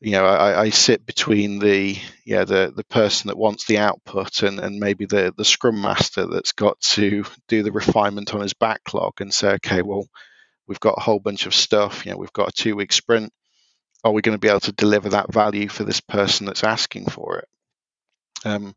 you 0.00 0.12
know, 0.12 0.24
I, 0.24 0.62
I, 0.62 0.70
sit 0.70 1.04
between 1.04 1.58
the 1.58 1.98
yeah 2.24 2.44
the 2.44 2.72
the 2.74 2.84
person 2.84 3.28
that 3.28 3.36
wants 3.36 3.66
the 3.66 3.78
output 3.78 4.44
and, 4.44 4.60
and 4.60 4.78
maybe 4.78 5.06
the 5.06 5.34
the 5.36 5.44
scrum 5.44 5.80
master 5.80 6.26
that's 6.26 6.52
got 6.52 6.80
to 6.80 7.24
do 7.48 7.62
the 7.64 7.72
refinement 7.72 8.32
on 8.32 8.40
his 8.40 8.54
backlog 8.54 9.20
and 9.20 9.34
say, 9.34 9.54
okay, 9.54 9.82
well, 9.82 10.06
we've 10.68 10.78
got 10.78 10.98
a 10.98 11.00
whole 11.00 11.18
bunch 11.18 11.46
of 11.46 11.54
stuff. 11.54 12.06
You 12.06 12.12
know, 12.12 12.18
we've 12.18 12.32
got 12.32 12.48
a 12.48 12.52
two 12.52 12.76
week 12.76 12.92
sprint. 12.92 13.32
Are 14.04 14.12
we 14.12 14.22
going 14.22 14.36
to 14.36 14.40
be 14.40 14.48
able 14.48 14.60
to 14.60 14.72
deliver 14.72 15.08
that 15.08 15.32
value 15.32 15.66
for 15.66 15.82
this 15.82 16.00
person 16.00 16.46
that's 16.46 16.62
asking 16.62 17.06
for 17.06 17.38
it? 17.38 17.48
Um, 18.44 18.76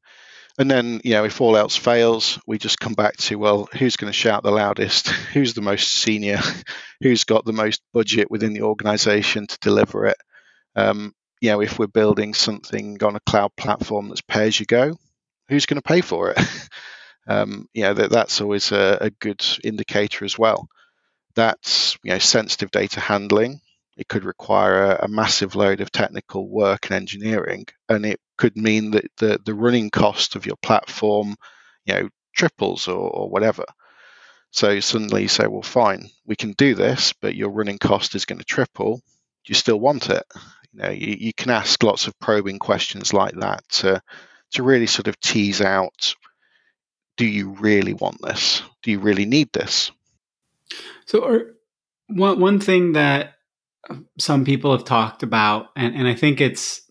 and 0.58 0.70
then, 0.70 1.02
you 1.04 1.14
know, 1.14 1.24
if 1.24 1.40
all 1.42 1.56
else 1.58 1.76
fails, 1.76 2.40
we 2.46 2.58
just 2.58 2.80
come 2.80 2.94
back 2.94 3.18
to 3.18 3.38
well, 3.38 3.70
who's 3.74 3.96
going 3.96 4.12
to 4.12 4.18
shout 4.18 4.44
the 4.44 4.52
loudest? 4.52 5.08
Who's 5.34 5.54
the 5.54 5.62
most 5.62 5.90
senior? 5.90 6.40
who's 7.02 7.24
got 7.24 7.46
the 7.46 7.54
most 7.54 7.82
budget 7.94 8.30
within 8.30 8.54
the 8.54 8.64
organization 8.64 9.48
to 9.48 9.58
deliver 9.60 10.08
it? 10.08 10.18
Um, 10.76 11.14
you 11.40 11.50
know, 11.50 11.62
if 11.62 11.80
we're 11.80 11.88
building 11.88 12.34
something 12.34 13.02
on 13.04 13.16
a 13.16 13.22
cloud 13.22 13.52
platform 13.56 14.10
that's 14.10 14.22
pay 14.22 14.48
as 14.48 14.60
you 14.60 14.66
go, 14.66 14.96
who's 15.48 15.66
going 15.66 15.82
to 15.82 15.88
pay 15.88 16.02
for 16.02 16.32
it? 16.32 16.40
um, 17.28 17.68
you 17.74 17.84
know, 17.84 17.94
that, 17.94 18.12
that's 18.12 18.42
always 18.42 18.72
a, 18.72 18.98
a 19.02 19.10
good 19.10 19.44
indicator 19.64 20.26
as 20.26 20.38
well. 20.38 20.68
That's 21.34 21.98
you 22.04 22.12
know 22.12 22.20
sensitive 22.20 22.72
data 22.72 23.00
handling. 23.00 23.62
It 23.98 24.08
could 24.08 24.24
require 24.24 24.84
a, 24.84 25.06
a, 25.06 25.08
massive 25.08 25.56
load 25.56 25.82
of 25.82 25.92
technical 25.92 26.48
work 26.48 26.86
and 26.86 26.96
engineering, 26.96 27.66
and 27.90 28.06
it 28.06 28.20
could 28.38 28.56
mean 28.56 28.92
that 28.92 29.12
the, 29.18 29.40
the 29.44 29.54
running 29.54 29.90
cost 29.90 30.36
of 30.36 30.46
your 30.46 30.56
platform, 30.58 31.36
you 31.86 31.94
know, 31.94 32.10
triples 32.34 32.88
or, 32.88 33.10
or 33.10 33.30
whatever. 33.30 33.66
So 34.52 34.80
suddenly 34.82 35.24
you 35.24 35.28
say, 35.28 35.48
well, 35.48 35.62
fine, 35.62 36.10
we 36.26 36.36
can 36.36 36.52
do 36.54 36.76
this, 36.76 37.14
but 37.14 37.36
your 37.36 37.50
running 37.50 37.78
cost 37.78 38.16
is 38.16 38.26
going 38.26 38.40
to 38.40 38.46
triple. 38.46 38.98
Do 38.98 39.50
you 39.50 39.56
still 39.56 39.80
want 39.80 40.10
it? 40.10 40.24
You 40.74 40.82
know, 40.82 40.90
you, 40.90 41.16
you 41.20 41.34
can 41.34 41.50
ask 41.50 41.82
lots 41.84 42.08
of 42.08 42.20
probing 42.20 42.60
questions 42.60 43.14
like 43.14 43.36
that 43.36 43.68
to 43.70 44.02
to 44.52 44.64
really 44.64 44.88
sort 44.88 45.08
of 45.08 45.20
tease 45.20 45.62
out: 45.62 46.16
Do 47.18 47.26
you 47.26 47.52
really 47.52 47.94
want 47.94 48.22
this? 48.22 48.62
Do 48.84 48.92
you 48.92 49.00
really 49.00 49.26
need 49.26 49.52
this? 49.54 49.92
So, 51.06 51.26
are, 51.26 51.56
one 52.08 52.40
one 52.40 52.60
thing 52.60 52.94
that 52.94 53.36
some 54.20 54.46
people 54.46 54.72
have 54.72 54.86
talked 54.86 55.24
about, 55.24 55.68
and, 55.76 55.96
and 55.96 56.08
I 56.08 56.14
think 56.14 56.42
it's 56.42 56.82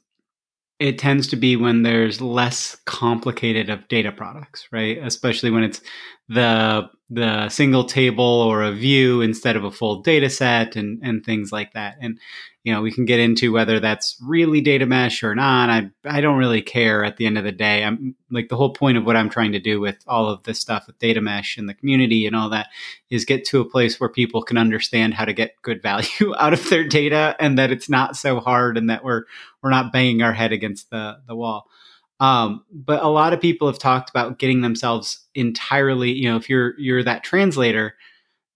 it 0.81 0.99
tends 0.99 1.26
to 1.28 1.37
be 1.37 1.57
when 1.57 1.83
there's 1.83 2.22
less 2.22 2.74
complicated 2.87 3.68
of 3.68 3.87
data 3.89 4.11
products, 4.11 4.66
right? 4.72 4.97
Especially 4.99 5.51
when 5.51 5.62
it's 5.62 5.83
the 6.28 6.89
the 7.12 7.49
single 7.49 7.85
table 7.85 8.24
or 8.24 8.62
a 8.62 8.72
view 8.72 9.20
instead 9.20 9.57
of 9.57 9.64
a 9.64 9.70
full 9.70 10.01
data 10.01 10.31
set 10.31 10.76
and 10.76 11.01
and 11.03 11.24
things 11.24 11.53
like 11.53 11.74
that. 11.74 11.97
And 12.01 12.18
you 12.62 12.72
know, 12.72 12.83
we 12.83 12.93
can 12.93 13.05
get 13.05 13.20
into 13.20 13.53
whether 13.53 13.81
that's 13.81 14.16
really 14.22 14.61
data 14.61 14.87
mesh 14.87 15.22
or 15.22 15.35
not. 15.35 15.70
I 15.70 15.91
I 16.05 16.20
don't 16.20 16.39
really 16.39 16.62
care 16.62 17.05
at 17.05 17.16
the 17.16 17.26
end 17.26 17.37
of 17.37 17.45
the 17.45 17.53
day. 17.53 17.85
I'm 17.85 18.14
like 18.31 18.49
the 18.49 18.57
whole 18.57 18.72
point 18.72 18.97
of 18.97 19.05
what 19.05 19.16
I'm 19.16 19.28
trying 19.28 19.53
to 19.53 19.59
do 19.59 19.81
with 19.81 19.97
all 20.07 20.28
of 20.28 20.45
this 20.45 20.61
stuff 20.61 20.87
with 20.87 20.99
data 20.99 21.20
mesh 21.20 21.59
and 21.59 21.68
the 21.68 21.74
community 21.74 22.26
and 22.26 22.37
all 22.37 22.49
that 22.51 22.68
is 23.11 23.24
get 23.24 23.45
to 23.47 23.61
a 23.61 23.68
place 23.68 23.99
where 23.99 24.09
people 24.09 24.43
can 24.43 24.57
understand 24.57 25.14
how 25.14 25.24
to 25.24 25.33
get 25.33 25.61
good 25.62 25.83
value 25.83 26.35
out 26.39 26.53
of 26.53 26.70
their 26.70 26.87
data 26.87 27.35
and 27.39 27.59
that 27.59 27.72
it's 27.72 27.91
not 27.91 28.16
so 28.16 28.41
hard 28.41 28.78
and 28.78 28.89
that 28.89 29.05
we're 29.05 29.24
we're 29.62 29.70
not 29.70 29.92
banging 29.92 30.22
our 30.22 30.32
head 30.32 30.52
against 30.52 30.90
the 30.90 31.18
the 31.26 31.36
wall. 31.36 31.66
Um, 32.20 32.64
but 32.70 33.02
a 33.02 33.08
lot 33.08 33.32
of 33.32 33.40
people 33.40 33.66
have 33.66 33.78
talked 33.78 34.11
about 34.11 34.38
getting 34.38 34.61
themselves 34.61 35.26
entirely, 35.34 36.12
you 36.12 36.28
know, 36.28 36.36
if 36.36 36.50
you're 36.50 36.78
you're 36.78 37.02
that 37.02 37.24
translator, 37.24 37.94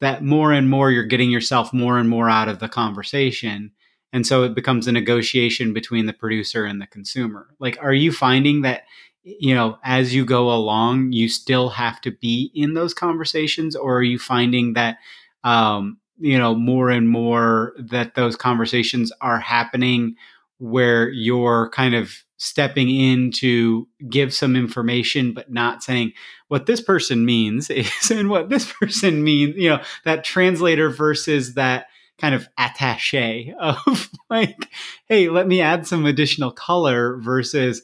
that 0.01 0.23
more 0.23 0.53
and 0.53 0.69
more 0.69 0.91
you're 0.91 1.05
getting 1.05 1.31
yourself 1.31 1.73
more 1.73 1.99
and 1.99 2.09
more 2.09 2.29
out 2.29 2.49
of 2.49 2.59
the 2.59 2.69
conversation. 2.69 3.73
And 4.13 4.27
so 4.27 4.45
it 4.45 4.55
becomes 4.55 4.87
a 4.87 4.93
negotiation 4.93 5.73
between 5.73 6.07
the 6.07 6.13
producer 6.13 6.65
and 6.65 6.81
the 6.81 6.87
consumer. 6.87 7.49
Like 7.59 7.79
are 7.81 7.95
you 7.95 8.13
finding 8.13 8.63
that 8.63 8.83
you 9.23 9.55
know 9.55 9.79
as 9.83 10.15
you 10.15 10.27
go 10.27 10.53
along 10.53 11.13
you 11.13 11.31
still 11.31 11.71
have 11.71 12.03
to 12.03 12.11
be 12.11 12.51
in 12.55 12.75
those 12.75 12.93
conversations? 12.93 13.75
Or 13.75 13.97
are 13.97 14.03
you 14.03 14.19
finding 14.19 14.75
that 14.75 14.99
um, 15.43 15.99
you 16.19 16.39
know 16.39 16.55
more 16.55 16.91
and 16.91 17.09
more 17.09 17.75
that 17.79 18.15
those 18.15 18.37
conversations 18.37 19.11
are 19.23 19.41
happening 19.41 20.17
where 20.59 21.09
you're 21.09 21.71
kind 21.71 21.95
of 21.95 22.13
stepping 22.37 22.91
in 22.91 23.31
to 23.31 23.89
give 24.11 24.35
some 24.35 24.57
information 24.57 25.33
but 25.33 25.51
not 25.51 25.83
saying 25.83 26.13
what 26.49 26.67
this 26.67 26.81
person 26.81 27.25
means 27.25 27.71
is 27.71 28.11
and 28.11 28.29
what 28.29 28.49
this 28.49 28.73
person 28.73 29.23
means 29.25 29.55
you 29.57 29.69
know 29.69 29.81
that 30.05 30.25
translator 30.25 30.91
versus 30.91 31.55
that 31.55 31.87
kind 32.19 32.35
of 32.35 32.49
attache 32.59 33.53
of 33.61 34.11
like, 34.31 34.71
hey, 35.09 35.29
let 35.29 35.47
me 35.47 35.61
add 35.61 35.87
some 35.87 36.07
additional 36.07 36.51
color 36.51 37.19
versus 37.19 37.83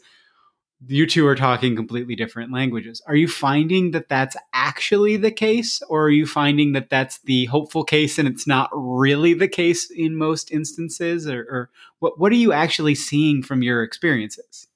you 0.87 1.07
two 1.07 1.27
are 1.27 1.35
talking 1.35 1.77
completely 1.77 2.17
different 2.17 2.53
languages. 2.53 3.03
Are 3.07 3.15
you 3.15 3.29
finding 3.29 3.91
that 3.91 4.09
that's 4.09 4.37
actually 4.53 5.17
the 5.17 5.31
case, 5.31 5.83
or 5.89 6.05
are 6.05 6.11
you 6.11 6.27
finding 6.27 6.73
that 6.73 6.89
that's 6.89 7.19
the 7.19 7.47
hopeful 7.47 7.85
case 7.85 8.19
and 8.19 8.27
it's 8.27 8.47
not 8.47 8.71
really 8.73 9.35
the 9.35 9.49
case 9.49 9.91
in 9.91 10.17
most 10.17 10.51
instances? 10.51 11.27
Or, 11.27 11.41
or 11.41 11.71
what 11.99 12.19
what 12.19 12.33
are 12.33 12.37
you 12.37 12.53
actually 12.53 12.95
seeing 12.95 13.43
from 13.43 13.63
your 13.63 13.83
experiences? 13.83 14.67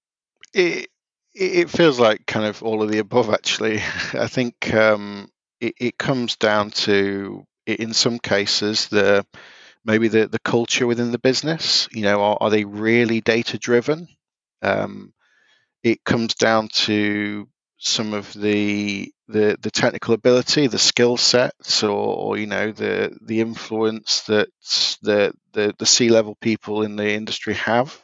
It 0.53 0.91
it 1.33 1.71
feels 1.71 1.99
like 1.99 2.27
kind 2.27 2.47
of 2.47 2.63
all 2.63 2.83
of 2.83 2.91
the 2.91 2.99
above. 2.99 3.31
Actually, 3.31 3.79
I 4.13 4.27
think 4.27 4.75
um, 4.75 5.31
it, 5.61 5.75
it 5.79 5.99
comes 5.99 6.37
down 6.37 6.71
to 6.71 7.47
in 7.67 7.95
some 7.95 8.19
cases 8.19 8.89
the 8.89 9.25
maybe 9.87 10.09
the, 10.09 10.27
the 10.27 10.39
culture 10.41 10.87
within 10.87 11.13
the 11.13 11.19
business 11.19 11.89
you 11.93 12.03
know 12.03 12.21
are, 12.21 12.37
are 12.41 12.51
they 12.51 12.65
really 12.65 13.23
data 13.23 13.59
driven 13.59 14.07
um, 14.61 15.15
it 15.85 16.03
comes 16.03 16.35
down 16.35 16.69
to 16.69 17.47
some 17.79 18.15
of 18.15 18.33
the 18.33 19.13
the, 19.29 19.57
the 19.61 19.71
technical 19.71 20.15
ability 20.15 20.67
the 20.67 20.79
skill 20.79 21.17
sets 21.17 21.83
or, 21.83 21.91
or, 21.91 22.37
you 22.37 22.47
know 22.47 22.73
the 22.73 23.17
the 23.23 23.41
influence 23.41 24.23
that 24.23 24.49
the 25.03 25.33
the, 25.53 25.75
the 25.79 25.87
c-level 25.87 26.37
people 26.41 26.83
in 26.83 26.97
the 26.97 27.13
industry 27.13 27.55
have 27.55 27.97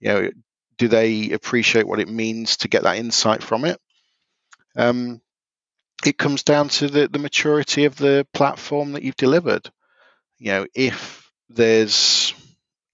you 0.00 0.08
know 0.08 0.30
do 0.78 0.88
they 0.88 1.30
appreciate 1.30 1.86
what 1.86 2.00
it 2.00 2.08
means 2.08 2.58
to 2.58 2.68
get 2.68 2.82
that 2.82 2.96
insight 2.96 3.42
from 3.42 3.64
it 3.64 3.80
um, 4.76 5.20
it 6.06 6.16
comes 6.16 6.42
down 6.42 6.68
to 6.68 6.88
the, 6.88 7.08
the 7.08 7.18
maturity 7.18 7.84
of 7.84 7.96
the 7.96 8.26
platform 8.32 8.92
that 8.92 9.02
you've 9.02 9.16
delivered. 9.16 9.70
You 10.38 10.52
know, 10.52 10.66
if 10.74 11.30
there's 11.48 12.32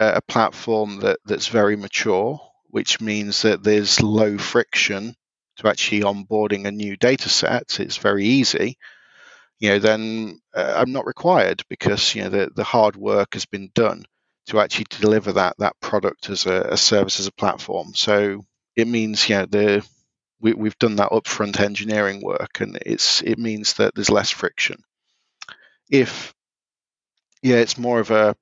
a 0.01 0.23
platform 0.23 1.01
that, 1.01 1.19
that's 1.27 1.49
very 1.49 1.77
mature, 1.77 2.41
which 2.75 3.01
means 3.01 3.43
that 3.43 3.63
there's 3.63 4.03
low 4.03 4.37
friction 4.37 5.15
to 5.59 5.69
actually 5.69 6.01
onboarding 6.01 6.67
a 6.67 6.73
new 6.73 6.97
data 6.97 7.29
set, 7.29 7.79
it's 7.79 7.99
very 7.99 8.25
easy. 8.27 8.77
you 9.61 9.71
know, 9.71 9.79
then 9.79 10.41
uh, 10.55 10.75
I'm 10.77 10.93
not 10.93 11.07
required 11.07 11.63
because 11.69 12.15
you 12.15 12.25
know 12.25 12.31
the 12.31 12.51
the 12.55 12.65
hard 12.65 12.97
work 12.97 13.35
has 13.35 13.47
been 13.47 13.71
done 13.75 14.05
to 14.49 14.61
actually 14.61 14.87
deliver 14.91 15.33
that 15.35 15.57
that 15.59 15.81
product 15.81 16.31
as 16.31 16.47
a, 16.47 16.69
a 16.73 16.77
service 16.77 17.21
as 17.21 17.29
a 17.29 17.33
platform. 17.33 17.95
So 17.95 18.45
it 18.77 18.89
means 18.89 19.29
you 19.29 19.37
know 19.37 19.47
the 19.47 19.89
we, 20.41 20.55
we've 20.55 20.79
done 20.79 20.97
that 20.97 21.13
upfront 21.13 21.61
engineering 21.61 22.23
work, 22.23 22.61
and 22.61 22.79
it's 22.85 23.23
it 23.23 23.39
means 23.39 23.75
that 23.75 23.95
there's 23.95 24.11
less 24.11 24.31
friction. 24.31 24.83
If 25.91 26.35
yeah, 27.43 27.57
it's 27.57 27.79
more 27.79 28.01
of 28.01 28.11
a 28.11 28.37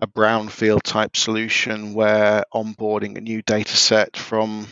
a 0.00 0.06
brownfield 0.06 0.82
type 0.82 1.16
solution 1.16 1.94
where 1.94 2.44
onboarding 2.54 3.16
a 3.16 3.20
new 3.20 3.42
data 3.42 3.76
set 3.76 4.16
from 4.16 4.66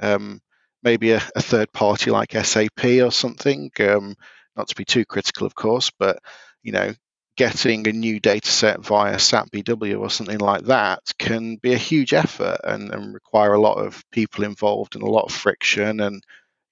um, 0.00 0.40
maybe 0.82 1.12
a, 1.12 1.22
a, 1.34 1.42
third 1.42 1.72
party 1.72 2.10
like 2.10 2.32
SAP 2.32 2.84
or 2.84 3.10
something. 3.10 3.70
Um, 3.80 4.16
not 4.56 4.68
to 4.68 4.74
be 4.74 4.84
too 4.84 5.04
critical, 5.04 5.46
of 5.46 5.54
course, 5.54 5.90
but 5.98 6.18
you 6.62 6.72
know, 6.72 6.92
getting 7.36 7.86
a 7.86 7.92
new 7.92 8.18
data 8.18 8.50
set 8.50 8.80
via 8.80 9.18
SAP 9.18 9.50
BW 9.50 10.00
or 10.00 10.10
something 10.10 10.38
like 10.38 10.64
that 10.64 11.00
can 11.18 11.56
be 11.56 11.74
a 11.74 11.78
huge 11.78 12.14
effort 12.14 12.60
and, 12.64 12.92
and, 12.92 13.12
require 13.12 13.52
a 13.52 13.60
lot 13.60 13.76
of 13.76 14.02
people 14.10 14.42
involved 14.44 14.94
and 14.94 15.04
a 15.04 15.10
lot 15.10 15.24
of 15.24 15.32
friction. 15.32 16.00
And 16.00 16.22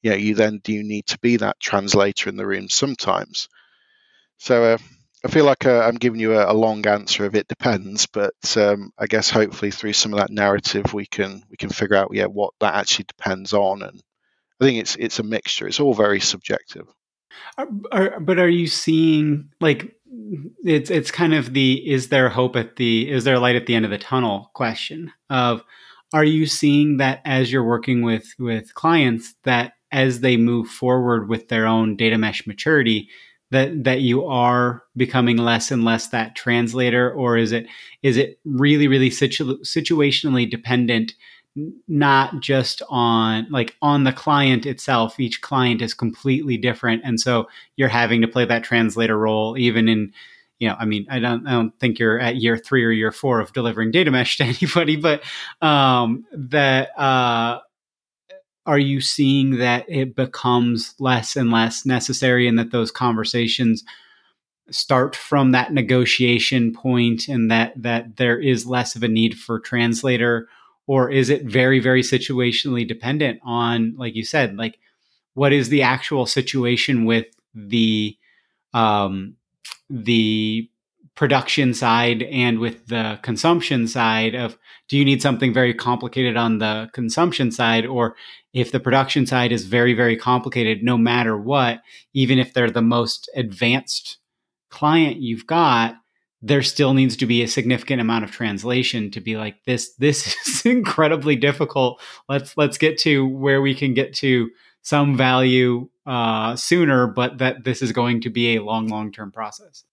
you 0.03 0.11
know, 0.11 0.16
you 0.16 0.34
then 0.34 0.61
do 0.64 0.82
need 0.82 1.07
to 1.07 1.18
be 1.18 1.36
that 1.36 1.61
translator 1.61 2.28
in 2.30 2.36
the 2.36 2.47
room 2.47 2.68
sometimes. 2.68 3.49
So 4.38 4.64
uh, 4.64 4.78
I 5.25 5.29
feel 5.29 5.47
like 5.47 5.64
uh, 5.64 5.81
I'm 5.81 5.95
giving 5.95 6.20
you 6.20 6.35
a, 6.35 6.53
a, 6.53 6.55
long 6.55 6.87
answer 6.87 7.25
of 7.25 7.35
it 7.35 7.49
depends, 7.49 8.07
but 8.07 8.35
um, 8.59 8.91
I 8.99 9.07
guess 9.07 9.31
hopefully 9.31 9.70
through 9.70 9.95
some 9.95 10.12
of 10.12 10.18
that 10.18 10.31
narrative 10.31 10.93
we 10.93 11.07
can 11.07 11.43
we 11.51 11.57
can 11.57 11.70
figure 11.70 11.97
out 11.97 12.11
yeah 12.12 12.27
what 12.27 12.53
that 12.61 12.75
actually 12.75 13.07
depends 13.07 13.55
on, 13.55 13.83
and 13.83 14.03
I 14.61 14.64
think 14.64 14.81
it's 14.81 14.97
it's 14.97 15.18
a 15.18 15.22
mixture. 15.22 15.66
It's 15.66 15.81
all 15.81 15.95
very 15.95 16.20
subjective. 16.20 16.87
Are, 17.57 17.68
are, 17.91 18.20
but 18.20 18.39
are 18.39 18.49
you 18.49 18.66
seeing 18.66 19.51
like 19.61 19.97
it's 20.62 20.91
it's 20.91 21.11
kind 21.11 21.33
of 21.33 21.55
the 21.55 21.91
is 21.91 22.09
there 22.09 22.29
hope 22.29 22.55
at 22.55 22.77
the 22.77 23.11
is 23.11 23.25
there 23.25 23.39
light 23.39 23.57
at 23.57 23.66
the 23.66 23.75
end 23.75 23.87
of 23.87 23.91
the 23.91 23.99
tunnel 23.99 24.51
question 24.55 25.11
of 25.31 25.62
are 26.12 26.25
you 26.25 26.47
seeing 26.47 26.99
that 26.99 27.20
as 27.25 27.51
you're 27.51 27.64
working 27.64 28.03
with 28.03 28.35
with 28.39 28.75
clients 28.75 29.35
that 29.45 29.72
as 29.91 30.20
they 30.20 30.37
move 30.37 30.68
forward 30.68 31.29
with 31.29 31.49
their 31.49 31.66
own 31.66 31.97
data 31.97 32.18
mesh 32.18 32.47
maturity 32.47 33.09
that 33.55 33.84
that 33.84 34.00
you 34.00 34.24
are 34.26 34.82
becoming 34.96 35.38
less 35.38 35.70
and 35.70 35.84
less 35.84 36.09
that 36.09 36.36
translator? 36.36 37.11
Or 37.11 37.36
is 37.36 37.52
it 37.52 37.66
is 38.02 38.16
it 38.16 38.38
really 38.44 38.88
really 38.88 39.11
situ- 39.11 39.61
situationally 39.62 40.50
dependent 40.50 41.14
not 41.86 42.40
just 42.40 42.82
on 42.90 43.46
like 43.50 43.76
on 43.80 44.05
the 44.05 44.12
client 44.12 44.66
itself? 44.66 45.18
Each 45.18 45.40
client 45.40 45.80
is 45.80 45.94
completely 45.94 46.57
different 46.57 47.02
and 47.05 47.18
so 47.18 47.48
you're 47.76 47.88
having 47.88 48.20
to 48.20 48.28
play 48.28 48.44
that 48.44 48.64
translator 48.64 49.18
role 49.18 49.57
even 49.57 49.88
in 49.88 50.12
you 50.59 50.68
know 50.68 50.76
i 50.78 50.84
mean 50.84 51.07
i 51.11 51.18
don't 51.18 51.46
i 51.46 51.50
don't 51.50 51.78
think 51.78 51.98
you're 51.98 52.18
at 52.18 52.36
year 52.36 52.57
3 52.57 52.84
or 52.84 52.90
year 52.90 53.12
4 53.12 53.40
of 53.40 53.52
delivering 53.52 53.90
data 53.90 54.11
mesh 54.11 54.36
to 54.38 54.44
anybody 54.44 54.96
but 54.96 55.22
um 55.61 56.24
that 56.32 56.98
uh 56.98 57.61
are 58.66 58.78
you 58.78 59.00
seeing 59.00 59.58
that 59.58 59.84
it 59.88 60.16
becomes 60.16 60.94
less 60.98 61.36
and 61.36 61.50
less 61.50 61.84
necessary 61.84 62.48
and 62.48 62.58
that 62.58 62.70
those 62.70 62.90
conversations 62.90 63.84
start 64.70 65.14
from 65.14 65.52
that 65.52 65.72
negotiation 65.72 66.72
point 66.72 67.28
and 67.28 67.50
that 67.50 67.74
that 67.76 68.16
there 68.16 68.38
is 68.38 68.66
less 68.66 68.96
of 68.96 69.02
a 69.02 69.08
need 69.08 69.38
for 69.38 69.60
translator? 69.60 70.48
Or 70.86 71.10
is 71.10 71.28
it 71.30 71.44
very 71.44 71.78
very 71.78 72.02
situationally 72.02 72.86
dependent 72.86 73.40
on 73.42 73.94
like 73.96 74.14
you 74.14 74.24
said 74.24 74.56
like 74.56 74.78
what 75.34 75.52
is 75.52 75.68
the 75.68 75.82
actual 75.82 76.26
situation 76.26 77.04
with 77.04 77.26
the 77.54 78.16
um 78.72 79.36
the 79.90 80.68
production 81.14 81.74
side 81.74 82.22
and 82.24 82.58
with 82.58 82.86
the 82.88 83.18
consumption 83.22 83.86
side 83.86 84.34
of 84.34 84.58
do 84.88 84.98
you 84.98 85.04
need 85.04 85.22
something 85.22 85.52
very 85.52 85.72
complicated 85.72 86.36
on 86.36 86.58
the 86.58 86.90
consumption 86.92 87.50
side? 87.50 87.86
Or 87.86 88.16
if 88.52 88.72
the 88.72 88.80
production 88.80 89.26
side 89.26 89.52
is 89.52 89.64
very 89.64 89.94
very 89.94 90.16
complicated 90.16 90.82
no 90.82 90.98
matter 90.98 91.36
what 91.36 91.80
even 92.12 92.38
if 92.38 92.52
they're 92.52 92.70
the 92.70 92.82
most 92.82 93.30
advanced 93.34 94.18
client 94.70 95.18
you've 95.18 95.46
got 95.46 95.94
there 96.46 96.62
still 96.62 96.92
needs 96.92 97.16
to 97.16 97.24
be 97.24 97.42
a 97.42 97.48
significant 97.48 98.02
amount 98.02 98.22
of 98.22 98.30
translation 98.30 99.10
to 99.10 99.20
be 99.20 99.36
like 99.36 99.56
this 99.64 99.94
this 99.94 100.36
is 100.46 100.66
incredibly 100.66 101.36
difficult. 101.36 102.00
Let's 102.28 102.56
let's 102.56 102.76
get 102.76 102.98
to 102.98 103.26
where 103.26 103.62
we 103.62 103.74
can 103.74 103.94
get 103.94 104.14
to 104.16 104.50
some 104.82 105.16
value 105.16 105.88
uh, 106.04 106.54
sooner 106.54 107.06
but 107.06 107.38
that 107.38 107.64
this 107.64 107.80
is 107.80 107.92
going 107.92 108.20
to 108.20 108.30
be 108.30 108.56
a 108.56 108.62
long 108.62 108.88
long 108.88 109.10
term 109.10 109.32
process. 109.32 109.84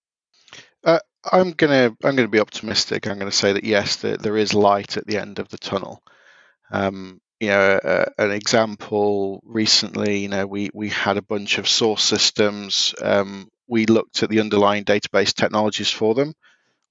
Uh, 0.83 0.99
i'm 1.31 1.51
gonna 1.51 1.95
i'm 2.03 2.15
gonna 2.15 2.27
be 2.27 2.39
optimistic 2.39 3.07
i'm 3.07 3.19
gonna 3.19 3.31
say 3.31 3.53
that 3.53 3.63
yes 3.63 3.97
that 3.97 4.21
there 4.21 4.37
is 4.37 4.53
light 4.53 4.97
at 4.97 5.07
the 5.07 5.17
end 5.17 5.39
of 5.39 5.49
the 5.49 5.57
tunnel 5.57 6.01
um, 6.71 7.19
you 7.39 7.49
know 7.49 7.79
uh, 7.83 8.05
an 8.17 8.31
example 8.31 9.41
recently 9.45 10.19
you 10.19 10.29
know 10.29 10.47
we 10.47 10.69
we 10.73 10.89
had 10.89 11.17
a 11.17 11.21
bunch 11.23 11.57
of 11.57 11.67
source 11.67 12.03
systems 12.03 12.95
um, 13.01 13.49
we 13.67 13.85
looked 13.85 14.21
at 14.21 14.29
the 14.29 14.41
underlying 14.41 14.83
database 14.83 15.33
technologies 15.33 15.89
for 15.89 16.13
them, 16.13 16.33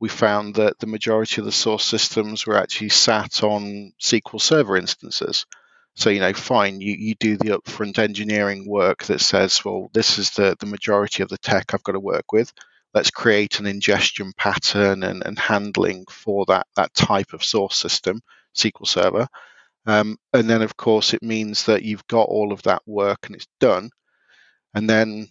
we 0.00 0.08
found 0.08 0.56
that 0.56 0.78
the 0.78 0.86
majority 0.86 1.40
of 1.40 1.44
the 1.46 1.52
source 1.52 1.84
systems 1.84 2.46
were 2.46 2.56
actually 2.58 2.90
sat 2.90 3.42
on 3.42 3.92
SQL 4.00 4.40
Server 4.40 4.76
instances. 4.76 5.46
So, 5.96 6.10
you 6.10 6.20
know, 6.20 6.32
fine, 6.34 6.80
you, 6.80 6.94
you 6.98 7.14
do 7.16 7.36
the 7.36 7.58
upfront 7.58 7.98
engineering 7.98 8.66
work 8.68 9.04
that 9.04 9.20
says, 9.20 9.64
well, 9.64 9.90
this 9.94 10.18
is 10.18 10.30
the, 10.30 10.56
the 10.60 10.66
majority 10.66 11.22
of 11.22 11.28
the 11.30 11.38
tech 11.38 11.74
I've 11.74 11.82
got 11.82 11.92
to 11.92 12.00
work 12.00 12.32
with. 12.32 12.52
Let's 12.94 13.10
create 13.10 13.60
an 13.60 13.66
ingestion 13.66 14.32
pattern 14.36 15.02
and, 15.02 15.22
and 15.24 15.38
handling 15.38 16.06
for 16.10 16.44
that, 16.46 16.66
that 16.76 16.94
type 16.94 17.32
of 17.32 17.44
source 17.44 17.76
system, 17.76 18.20
SQL 18.56 18.86
Server. 18.86 19.28
Um, 19.86 20.18
and 20.32 20.50
then, 20.50 20.62
of 20.62 20.76
course, 20.76 21.14
it 21.14 21.22
means 21.22 21.66
that 21.66 21.82
you've 21.82 22.06
got 22.06 22.28
all 22.28 22.52
of 22.52 22.62
that 22.62 22.82
work 22.86 23.26
and 23.26 23.36
it's 23.36 23.48
done. 23.60 23.90
And 24.74 24.88
then 24.88 25.28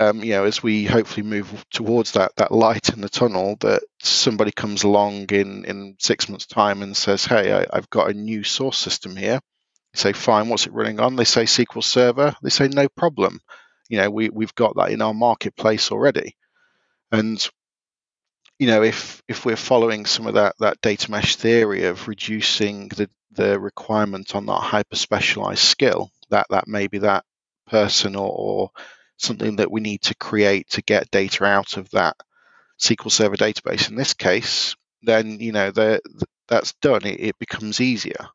um, 0.00 0.22
you 0.22 0.32
know, 0.32 0.44
as 0.44 0.62
we 0.62 0.84
hopefully 0.84 1.26
move 1.26 1.64
towards 1.70 2.12
that 2.12 2.32
that 2.36 2.52
light 2.52 2.90
in 2.90 3.00
the 3.00 3.08
tunnel, 3.08 3.56
that 3.60 3.82
somebody 4.00 4.52
comes 4.52 4.84
along 4.84 5.26
in 5.30 5.64
in 5.64 5.96
six 5.98 6.28
months' 6.28 6.46
time 6.46 6.82
and 6.82 6.96
says, 6.96 7.24
"Hey, 7.24 7.52
I, 7.52 7.66
have 7.72 7.90
got 7.90 8.10
a 8.10 8.14
new 8.14 8.44
source 8.44 8.78
system 8.78 9.16
here." 9.16 9.40
You 9.94 9.98
say, 9.98 10.12
"Fine, 10.12 10.48
what's 10.48 10.66
it 10.66 10.72
running 10.72 11.00
on?" 11.00 11.16
They 11.16 11.24
say 11.24 11.44
SQL 11.44 11.82
Server. 11.82 12.36
They 12.42 12.50
say, 12.50 12.68
"No 12.68 12.88
problem." 12.88 13.40
You 13.88 13.98
know, 13.98 14.10
we 14.10 14.28
we've 14.30 14.54
got 14.54 14.76
that 14.76 14.92
in 14.92 15.02
our 15.02 15.14
marketplace 15.14 15.90
already, 15.90 16.36
and 17.12 17.48
you 18.58 18.66
know, 18.66 18.82
if 18.82 19.22
if 19.28 19.44
we're 19.44 19.56
following 19.56 20.04
some 20.04 20.26
of 20.26 20.34
that 20.34 20.56
that 20.58 20.80
data 20.80 21.10
mesh 21.10 21.36
theory 21.36 21.84
of 21.84 22.08
reducing 22.08 22.88
the 22.88 23.08
the 23.32 23.58
requirement 23.58 24.34
on 24.34 24.46
that 24.46 24.60
hyper 24.60 24.96
specialized 24.96 25.62
skill, 25.62 26.10
that 26.30 26.46
that 26.50 26.66
maybe 26.66 26.98
that 26.98 27.24
person 27.66 28.16
or, 28.16 28.30
or 28.30 28.70
something 29.16 29.56
that 29.56 29.70
we 29.70 29.80
need 29.80 30.02
to 30.02 30.14
create 30.16 30.68
to 30.70 30.82
get 30.82 31.10
data 31.10 31.44
out 31.44 31.76
of 31.76 31.90
that 31.90 32.16
SQL 32.80 33.10
Server 33.10 33.36
database. 33.36 33.90
In 33.90 33.96
this 33.96 34.14
case, 34.14 34.74
then 35.02 35.38
you 35.40 35.52
know 35.52 35.70
that's 36.48 36.72
done. 36.74 37.04
It, 37.04 37.20
it, 37.20 37.38
becomes 37.38 37.80
easier. 37.80 38.28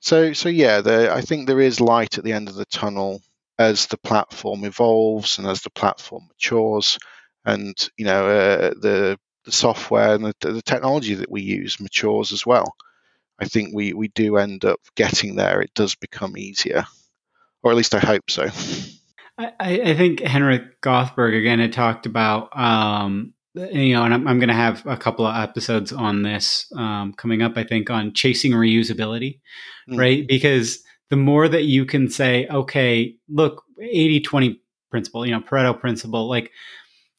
So 0.00 0.34
so 0.34 0.50
yeah, 0.50 0.82
the, 0.82 1.12
I 1.12 1.22
think 1.22 1.46
there 1.46 1.60
is 1.60 1.80
light 1.80 2.18
at 2.18 2.24
the 2.24 2.32
end 2.32 2.48
of 2.48 2.54
the 2.54 2.66
tunnel 2.66 3.22
as 3.58 3.86
the 3.86 3.98
platform 3.98 4.64
evolves 4.64 5.38
and 5.38 5.46
as 5.46 5.62
the 5.62 5.70
platform 5.70 6.28
matures, 6.28 6.98
and 7.48 7.88
you 7.96 8.04
know 8.04 8.26
uh, 8.28 8.70
the 8.80 9.18
the 9.44 9.52
software 9.52 10.14
and 10.14 10.24
the, 10.24 10.34
the 10.40 10.62
technology 10.62 11.14
that 11.14 11.30
we 11.30 11.42
use 11.42 11.80
matures 11.80 12.32
as 12.32 12.44
well. 12.44 12.76
I 13.40 13.46
think 13.46 13.70
we 13.74 13.92
we 13.92 14.08
do 14.08 14.36
end 14.36 14.64
up 14.64 14.80
getting 14.94 15.36
there. 15.36 15.60
It 15.60 15.74
does 15.74 15.94
become 15.94 16.36
easier, 16.36 16.84
or 17.62 17.70
at 17.70 17.76
least 17.76 17.94
I 17.94 18.00
hope 18.00 18.30
so. 18.30 18.48
I, 19.38 19.52
I 19.60 19.94
think 19.94 20.20
Henrik 20.20 20.80
Göthberg 20.80 21.38
again 21.38 21.60
had 21.60 21.72
talked 21.72 22.06
about 22.06 22.56
um, 22.58 23.34
you 23.54 23.94
know, 23.94 24.04
and 24.04 24.14
I'm, 24.14 24.26
I'm 24.28 24.38
going 24.38 24.48
to 24.48 24.54
have 24.54 24.84
a 24.86 24.96
couple 24.96 25.26
of 25.26 25.36
episodes 25.36 25.92
on 25.92 26.22
this 26.22 26.70
um, 26.76 27.12
coming 27.14 27.42
up. 27.42 27.56
I 27.56 27.64
think 27.64 27.90
on 27.90 28.12
chasing 28.12 28.52
reusability, 28.52 29.40
mm. 29.88 29.98
right? 29.98 30.26
Because 30.26 30.82
the 31.10 31.16
more 31.16 31.48
that 31.48 31.64
you 31.64 31.86
can 31.86 32.08
say, 32.08 32.46
okay, 32.48 33.16
look, 33.28 33.64
80 33.80 34.20
20 34.20 34.60
principle, 34.90 35.26
you 35.26 35.32
know, 35.32 35.40
Pareto 35.40 35.78
principle, 35.78 36.28
like 36.28 36.50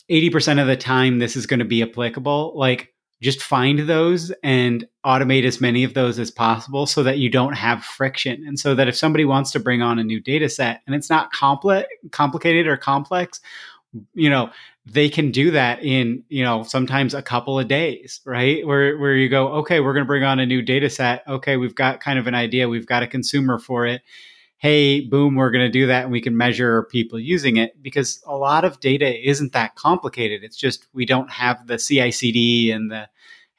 80% 0.10 0.62
of 0.62 0.68
the 0.68 0.78
time 0.78 1.20
this 1.20 1.36
is 1.36 1.46
going 1.46 1.60
to 1.60 1.66
be 1.66 1.82
applicable. 1.82 2.54
Like 2.56 2.94
just 3.22 3.42
find 3.42 3.80
those 3.80 4.32
and 4.44 4.88
automate 5.06 5.44
as 5.44 5.60
many 5.60 5.84
of 5.84 5.94
those 5.94 6.20
as 6.20 6.32
possible 6.32 6.86
so 6.86 7.04
that 7.04 7.18
you 7.18 7.30
don't 7.30 7.54
have 7.54 7.84
friction. 7.84 8.44
And 8.48 8.58
so 8.58 8.76
that 8.76 8.88
if 8.88 8.96
somebody 8.96 9.26
wants 9.26 9.52
to 9.52 9.60
bring 9.60 9.82
on 9.82 10.00
a 10.00 10.04
new 10.04 10.20
data 10.22 10.50
set 10.50 10.82
and 10.88 10.96
it's 10.96 11.10
not 11.10 11.34
compli- 11.34 11.86
complicated 12.12 12.68
or 12.68 12.78
complex 12.78 13.42
you 14.14 14.30
know 14.30 14.52
they 14.86 15.10
can 15.10 15.32
do 15.32 15.52
that 15.52 15.84
in 15.84 16.24
you 16.30 16.44
know 16.44 16.64
sometimes 16.64 17.14
a 17.14 17.22
couple 17.22 17.60
of 17.60 17.68
days 17.68 18.22
right? 18.26 18.66
Where 18.66 18.98
where 18.98 19.16
you 19.16 19.30
go 19.30 19.48
okay 19.60 19.80
we're 19.80 19.94
going 19.94 20.06
to 20.06 20.08
bring 20.08 20.24
on 20.24 20.40
a 20.40 20.46
new 20.46 20.62
data 20.62 20.90
set. 20.90 21.24
Okay 21.28 21.58
we've 21.58 21.76
got 21.76 22.00
kind 22.00 22.20
of 22.20 22.28
an 22.28 22.36
idea. 22.36 22.70
We've 22.70 22.86
got 22.86 23.04
a 23.04 23.08
consumer 23.08 23.60
for 23.60 23.86
it 23.86 24.02
hey, 24.60 25.00
boom, 25.00 25.36
we're 25.36 25.52
going 25.52 25.66
to 25.66 25.72
do 25.72 25.88
that 25.88 26.04
and 26.04 26.12
we 26.12 26.22
can 26.22 26.36
measure 26.36 26.84
people 26.84 27.18
using 27.18 27.56
it 27.56 27.82
because 27.82 28.22
a 28.28 28.36
lot 28.36 28.66
of 28.66 28.80
data 28.82 29.28
isn't 29.28 29.54
that 29.54 29.76
complicated. 29.76 30.44
It's 30.44 30.58
just 30.58 30.86
we 30.94 31.06
don't 31.06 31.32
have 31.32 31.66
the 31.66 31.78
CI/CD 31.78 32.72
and 32.72 32.92
the 32.92 33.10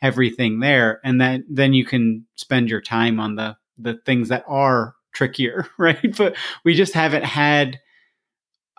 everything 0.02 0.60
there, 0.60 1.00
and 1.02 1.20
then 1.20 1.44
then 1.48 1.72
you 1.72 1.84
can 1.84 2.26
spend 2.36 2.68
your 2.70 2.82
time 2.82 3.18
on 3.18 3.34
the 3.34 3.56
the 3.78 3.94
things 4.04 4.28
that 4.28 4.44
are 4.46 4.94
trickier, 5.12 5.66
right? 5.78 6.16
But 6.16 6.36
we 6.64 6.74
just 6.74 6.92
haven't 6.92 7.24
had 7.24 7.80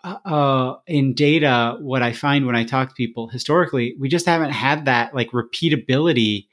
uh, 0.03 0.17
uh, 0.23 0.75
in 0.85 1.15
data. 1.15 1.77
What 1.79 2.03
I 2.03 2.13
find 2.13 2.45
when 2.45 2.55
I 2.55 2.63
talk 2.65 2.89
to 2.89 2.95
people 2.95 3.29
historically, 3.29 3.95
we 3.99 4.09
just 4.09 4.27
haven't 4.27 4.51
had 4.51 4.85
that 4.85 5.15
like 5.15 5.31
repeatability 5.31 6.47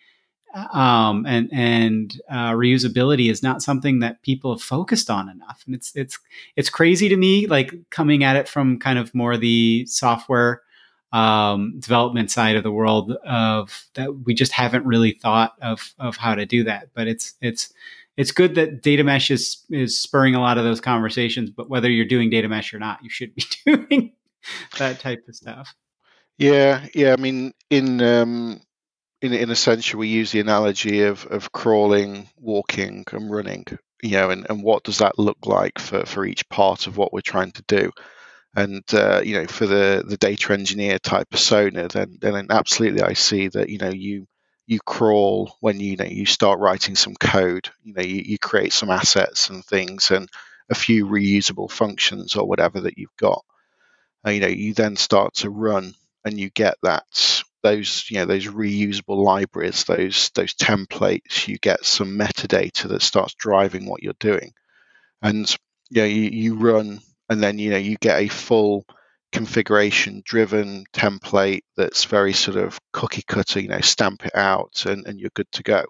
um, 0.73 1.27
and 1.27 1.49
and 1.53 2.21
uh, 2.31 2.53
reusability 2.53 3.31
is 3.31 3.43
not 3.43 3.63
something 3.63 4.01
that 4.01 4.23
people 4.23 4.53
have 4.53 4.63
focused 4.63 5.11
on 5.11 5.29
enough. 5.29 5.63
And 5.67 5.75
it's 5.75 5.95
it's 5.95 6.19
it's 6.57 6.71
crazy 6.71 7.09
to 7.09 7.17
me, 7.17 7.47
like 7.47 7.73
coming 7.91 8.25
at 8.25 8.37
it 8.37 8.49
from 8.49 8.79
kind 8.79 8.99
of 8.99 9.15
more 9.15 9.37
the 9.37 9.87
software 9.87 10.63
um, 11.13 11.79
development 11.79 12.31
side 12.31 12.57
of 12.57 12.63
the 12.63 12.73
world 12.73 13.13
of 13.25 13.85
that 13.95 14.25
we 14.25 14.35
just 14.35 14.53
haven't 14.53 14.85
really 14.85 15.13
thought 15.13 15.55
of 15.63 15.95
of 15.99 16.17
how 16.17 16.35
to 16.35 16.47
do 16.47 16.65
that. 16.65 16.89
But 16.95 17.09
it's 17.09 17.35
it's 17.41 17.73
it's 18.17 18.33
good 18.33 18.57
that 18.57 18.83
data 18.83 19.05
mesh 19.05 19.31
is 19.31 19.65
is 19.71 20.01
spurring 20.01 20.35
a 20.35 20.41
lot 20.41 20.59
of 20.59 20.65
those 20.65 20.81
conversations. 20.81 21.51
But 21.51 21.71
whether 21.71 21.91
you're 21.91 22.05
doing 22.05 22.31
data 22.31 22.49
mesh 22.49 22.75
or 22.75 22.79
not, 22.79 23.03
you 23.03 23.11
should 23.11 23.35
be 23.35 23.45
doing 23.67 24.13
that 24.79 25.01
type 25.01 25.25
of 25.29 25.35
stuff. 25.35 25.75
Yeah, 26.37 26.87
yeah. 26.95 27.13
I 27.13 27.17
mean, 27.21 27.53
in 27.71 28.01
um, 28.01 28.61
in 29.21 29.33
in 29.33 29.51
a 29.51 29.57
sense, 29.57 29.95
we 29.95 30.09
use 30.09 30.33
the 30.33 30.41
analogy 30.41 31.03
of 31.03 31.27
of 31.27 31.53
crawling, 31.53 32.29
walking, 32.37 33.05
and 33.13 33.31
running. 33.31 33.65
You 34.03 34.13
know, 34.13 34.31
and, 34.31 34.47
and 34.49 34.63
what 34.63 34.85
does 34.85 34.99
that 34.99 35.19
look 35.19 35.45
like 35.45 35.81
for, 35.81 36.07
for 36.07 36.25
each 36.25 36.49
part 36.49 36.87
of 36.87 36.97
what 36.97 37.13
we're 37.13 37.21
trying 37.21 37.51
to 37.53 37.65
do? 37.67 37.91
And 38.55 38.85
uh, 38.93 39.23
you 39.25 39.35
know, 39.35 39.47
for 39.47 39.67
the 39.67 40.05
the 40.07 40.17
data 40.17 40.53
engineer 40.53 40.99
type 40.99 41.31
persona, 41.31 41.89
then 41.89 42.19
then 42.21 42.47
absolutely, 42.51 43.03
I 43.03 43.15
see 43.15 43.49
that 43.49 43.69
you 43.69 43.79
know 43.79 43.91
you 43.91 44.27
you 44.67 44.79
crawl 44.85 45.57
when 45.61 45.81
you, 45.81 45.93
you 45.93 45.97
know 45.97 46.05
you 46.05 46.27
start 46.27 46.61
writing 46.61 46.95
some 46.95 47.15
code. 47.17 47.71
You 47.83 47.95
know, 47.95 48.03
you, 48.03 48.23
you 48.25 48.39
create 48.39 48.73
some 48.73 48.91
assets 48.91 49.51
and 49.51 49.65
things 49.65 50.11
and 50.11 50.29
a 50.71 50.75
few 50.75 51.07
reusable 51.07 51.71
functions 51.71 52.37
or 52.37 52.47
whatever 52.47 52.83
that 52.83 52.99
you've 52.99 53.17
got. 53.17 53.45
Uh, 54.27 54.31
you 54.31 54.41
know, 54.41 54.49
you 54.49 54.75
then 54.75 54.97
start 54.97 55.35
to 55.35 55.51
run 55.51 55.95
and 56.25 56.39
you 56.39 56.51
get 56.51 56.77
that 56.83 57.05
those 57.63 58.07
you 58.11 58.19
know 58.19 58.27
those 58.27 58.47
reusable 58.47 59.23
libraries, 59.23 59.85
those 59.85 60.31
those 60.35 60.55
templates, 60.55 61.49
you 61.49 61.59
get 61.59 61.85
some 61.85 62.19
metadata 62.19 62.89
that 62.89 63.03
starts 63.03 63.35
driving 63.35 63.87
what 63.87 64.03
you're 64.03 64.15
doing, 64.21 64.53
and 65.23 65.55
you 65.91 66.03
know 66.03 66.09
you, 66.09 66.23
you 66.31 66.55
run 66.57 67.01
and 67.29 67.43
then 67.43 67.59
you 67.59 67.71
know 67.71 67.77
you 67.77 67.97
get 68.01 68.21
a 68.21 68.29
full 68.29 68.85
configuration 69.33 70.23
driven 70.25 70.85
template 70.93 71.61
that's 71.77 72.05
very 72.05 72.33
sort 72.33 72.57
of 72.57 72.79
cookie 72.93 73.23
cutter 73.27 73.61
you 73.61 73.69
know 73.69 73.81
stamp 73.81 74.25
it 74.25 74.35
out 74.35 74.85
and, 74.87 75.07
and 75.07 75.21
you're 75.21 75.31
good 75.35 75.51
to 75.53 75.63
go. 75.63 75.85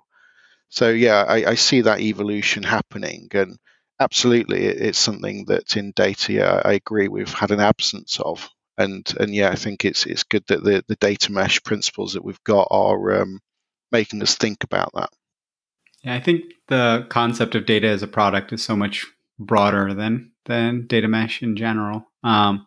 So 0.70 0.90
yeah 0.90 1.22
I, 1.22 1.50
I 1.50 1.54
see 1.54 1.82
that 1.82 2.00
evolution 2.00 2.62
happening 2.62 3.28
and 3.32 3.58
absolutely 4.00 4.64
it's 4.64 4.98
something 4.98 5.44
that 5.46 5.76
in 5.76 5.92
data 5.92 6.32
yeah, 6.32 6.62
i 6.64 6.72
agree 6.74 7.08
we've 7.08 7.32
had 7.32 7.50
an 7.50 7.60
absence 7.60 8.20
of 8.20 8.48
and 8.78 9.12
and 9.18 9.34
yeah, 9.34 9.50
I 9.50 9.56
think 9.56 9.84
it's 9.84 10.06
it's 10.06 10.22
good 10.22 10.44
that 10.48 10.62
the 10.64 10.84
the 10.86 10.96
data 10.96 11.32
mesh 11.32 11.62
principles 11.62 12.14
that 12.14 12.24
we've 12.24 12.42
got 12.44 12.68
are 12.70 13.20
um, 13.20 13.40
making 13.92 14.22
us 14.22 14.36
think 14.36 14.64
about 14.64 14.90
that. 14.94 15.10
Yeah, 16.04 16.14
I 16.14 16.20
think 16.20 16.44
the 16.68 17.06
concept 17.10 17.54
of 17.54 17.66
data 17.66 17.88
as 17.88 18.02
a 18.02 18.08
product 18.08 18.52
is 18.52 18.62
so 18.62 18.76
much 18.76 19.04
broader 19.38 19.92
than 19.92 20.30
than 20.46 20.86
data 20.86 21.08
mesh 21.08 21.42
in 21.42 21.56
general. 21.56 22.06
Um, 22.22 22.66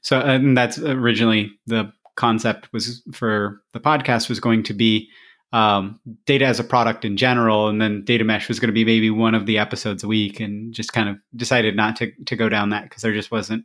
so 0.00 0.18
and 0.18 0.56
that's 0.56 0.78
originally 0.78 1.52
the 1.66 1.92
concept 2.16 2.72
was 2.72 3.02
for 3.12 3.62
the 3.72 3.80
podcast 3.80 4.28
was 4.28 4.40
going 4.40 4.62
to 4.64 4.74
be 4.74 5.08
um, 5.52 6.00
data 6.26 6.46
as 6.46 6.60
a 6.60 6.64
product 6.64 7.04
in 7.04 7.16
general, 7.16 7.68
and 7.68 7.82
then 7.82 8.04
data 8.04 8.24
mesh 8.24 8.48
was 8.48 8.60
going 8.60 8.68
to 8.68 8.72
be 8.72 8.84
maybe 8.84 9.10
one 9.10 9.34
of 9.34 9.46
the 9.46 9.58
episodes 9.58 10.02
a 10.02 10.08
week, 10.08 10.40
and 10.40 10.72
just 10.72 10.92
kind 10.92 11.08
of 11.08 11.16
decided 11.36 11.76
not 11.76 11.96
to 11.96 12.12
to 12.26 12.36
go 12.36 12.48
down 12.48 12.70
that 12.70 12.84
because 12.84 13.02
there 13.02 13.12
just 13.12 13.30
wasn't 13.30 13.64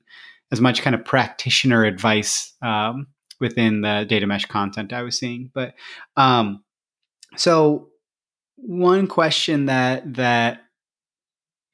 as 0.52 0.62
much 0.62 0.82
kind 0.82 0.96
of 0.96 1.04
practitioner 1.04 1.84
advice 1.86 2.54
um, 2.62 3.08
within 3.40 3.82
the 3.82 4.06
data 4.08 4.28
mesh 4.28 4.46
content 4.46 4.94
I 4.94 5.02
was 5.02 5.18
seeing. 5.18 5.52
But 5.54 5.74
um, 6.16 6.64
so 7.36 7.90
one 8.58 9.08
question 9.08 9.66
that 9.66 10.16
that 10.16 10.62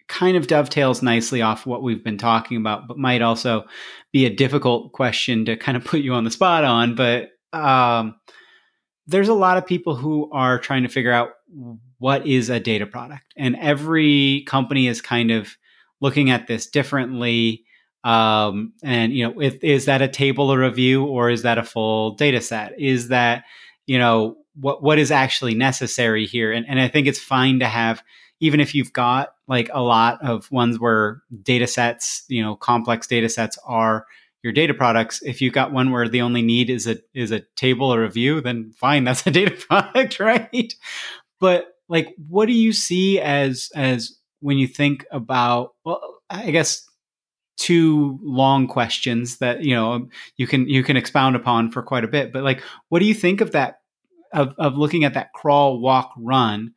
kind 0.08 0.36
of 0.36 0.48
dovetails 0.48 1.02
nicely 1.02 1.42
off 1.42 1.66
what 1.66 1.82
we've 1.82 2.04
been 2.04 2.18
talking 2.18 2.58
about, 2.58 2.88
but 2.88 2.98
might 2.98 3.22
also 3.22 3.64
be 4.12 4.26
a 4.26 4.36
difficult 4.36 4.92
question 4.92 5.46
to 5.46 5.56
kind 5.56 5.78
of 5.78 5.86
put 5.86 6.02
you 6.02 6.14
on 6.14 6.26
the 6.26 6.32
spot 6.32 6.64
on. 6.64 6.96
But 6.96 7.30
um, 7.54 8.16
there's 9.08 9.30
a 9.30 9.34
lot 9.34 9.58
of 9.58 9.66
people 9.66 9.96
who 9.96 10.30
are 10.32 10.60
trying 10.60 10.84
to 10.84 10.90
figure 10.90 11.14
out 11.14 11.32
what 11.98 12.28
is 12.28 12.50
a 12.50 12.60
data 12.60 12.86
product, 12.86 13.34
and 13.38 13.56
every 13.58 14.44
company 14.48 14.88
is 14.88 15.02
kind 15.02 15.32
of 15.32 15.56
looking 16.02 16.30
at 16.30 16.48
this 16.48 16.68
differently. 16.68 17.64
Um, 18.04 18.74
and 18.84 19.14
you 19.14 19.28
know, 19.28 19.40
if, 19.42 19.64
is 19.64 19.86
that 19.86 20.02
a 20.02 20.08
table 20.08 20.52
or 20.52 20.64
a 20.64 20.72
view, 20.72 21.06
or 21.06 21.30
is 21.30 21.44
that 21.44 21.58
a 21.58 21.64
full 21.64 22.12
data 22.16 22.42
set? 22.42 22.80
Is 22.80 23.10
that 23.10 23.44
you 23.86 23.98
know 23.98 24.38
what 24.56 24.82
what 24.82 25.00
is 25.00 25.12
actually 25.12 25.54
necessary 25.54 26.26
here? 26.26 26.52
And 26.52 26.66
and 26.68 26.80
I 26.80 26.88
think 26.88 27.08
it's 27.08 27.20
fine 27.20 27.60
to 27.60 27.68
have 27.68 28.04
even 28.42 28.60
if 28.60 28.74
you've 28.74 28.92
got 28.92 29.30
like 29.48 29.70
a 29.72 29.82
lot 29.82 30.20
of 30.24 30.52
ones 30.52 30.80
where 30.80 31.22
data 31.44 31.68
sets, 31.68 32.24
you 32.28 32.44
know, 32.44 32.56
complex 32.56 33.06
data 33.06 33.30
sets 33.30 33.58
are 33.66 34.06
your 34.44 34.52
data 34.52 34.74
products. 34.74 35.22
If 35.22 35.42
you've 35.42 35.54
got 35.54 35.72
one 35.72 35.92
where 35.92 36.10
the 36.10 36.22
only 36.22 36.42
need 36.42 36.70
is 36.70 36.88
a 36.88 36.98
is 37.14 37.32
a 37.32 37.44
table 37.56 37.94
or 37.94 38.04
a 38.04 38.10
view, 38.10 38.42
then 38.42 38.74
fine, 38.76 39.04
that's 39.06 39.26
a 39.26 39.32
data 39.32 39.52
product, 39.52 40.20
right? 40.20 40.74
But 41.40 41.68
like, 41.88 42.14
what 42.28 42.48
do 42.48 42.54
you 42.54 42.74
see 42.74 43.20
as 43.20 43.70
as 43.76 44.18
when 44.40 44.58
you 44.58 44.68
think 44.68 45.06
about? 45.12 45.76
Well, 45.86 46.02
I 46.30 46.52
guess 46.52 46.88
two 47.58 48.20
long 48.24 48.68
questions 48.68 49.38
that 49.38 49.64
you 49.64 49.76
know 49.76 50.08
you 50.38 50.48
can 50.48 50.68
you 50.68 50.84
can 50.84 50.98
expound 50.98 51.36
upon 51.36 51.70
for 51.70 51.84
quite 51.84 52.04
a 52.04 52.08
bit 52.08 52.34
but 52.34 52.44
like 52.44 52.64
what 52.90 53.00
do 53.00 53.06
you 53.06 53.14
think 53.14 53.42
of 53.42 53.52
that 53.52 53.82
of, 54.34 54.54
of 54.58 54.78
looking 54.78 55.04
at 55.04 55.14
that 55.14 55.34
crawl 55.34 55.80
walk 55.80 56.12
run 56.18 56.74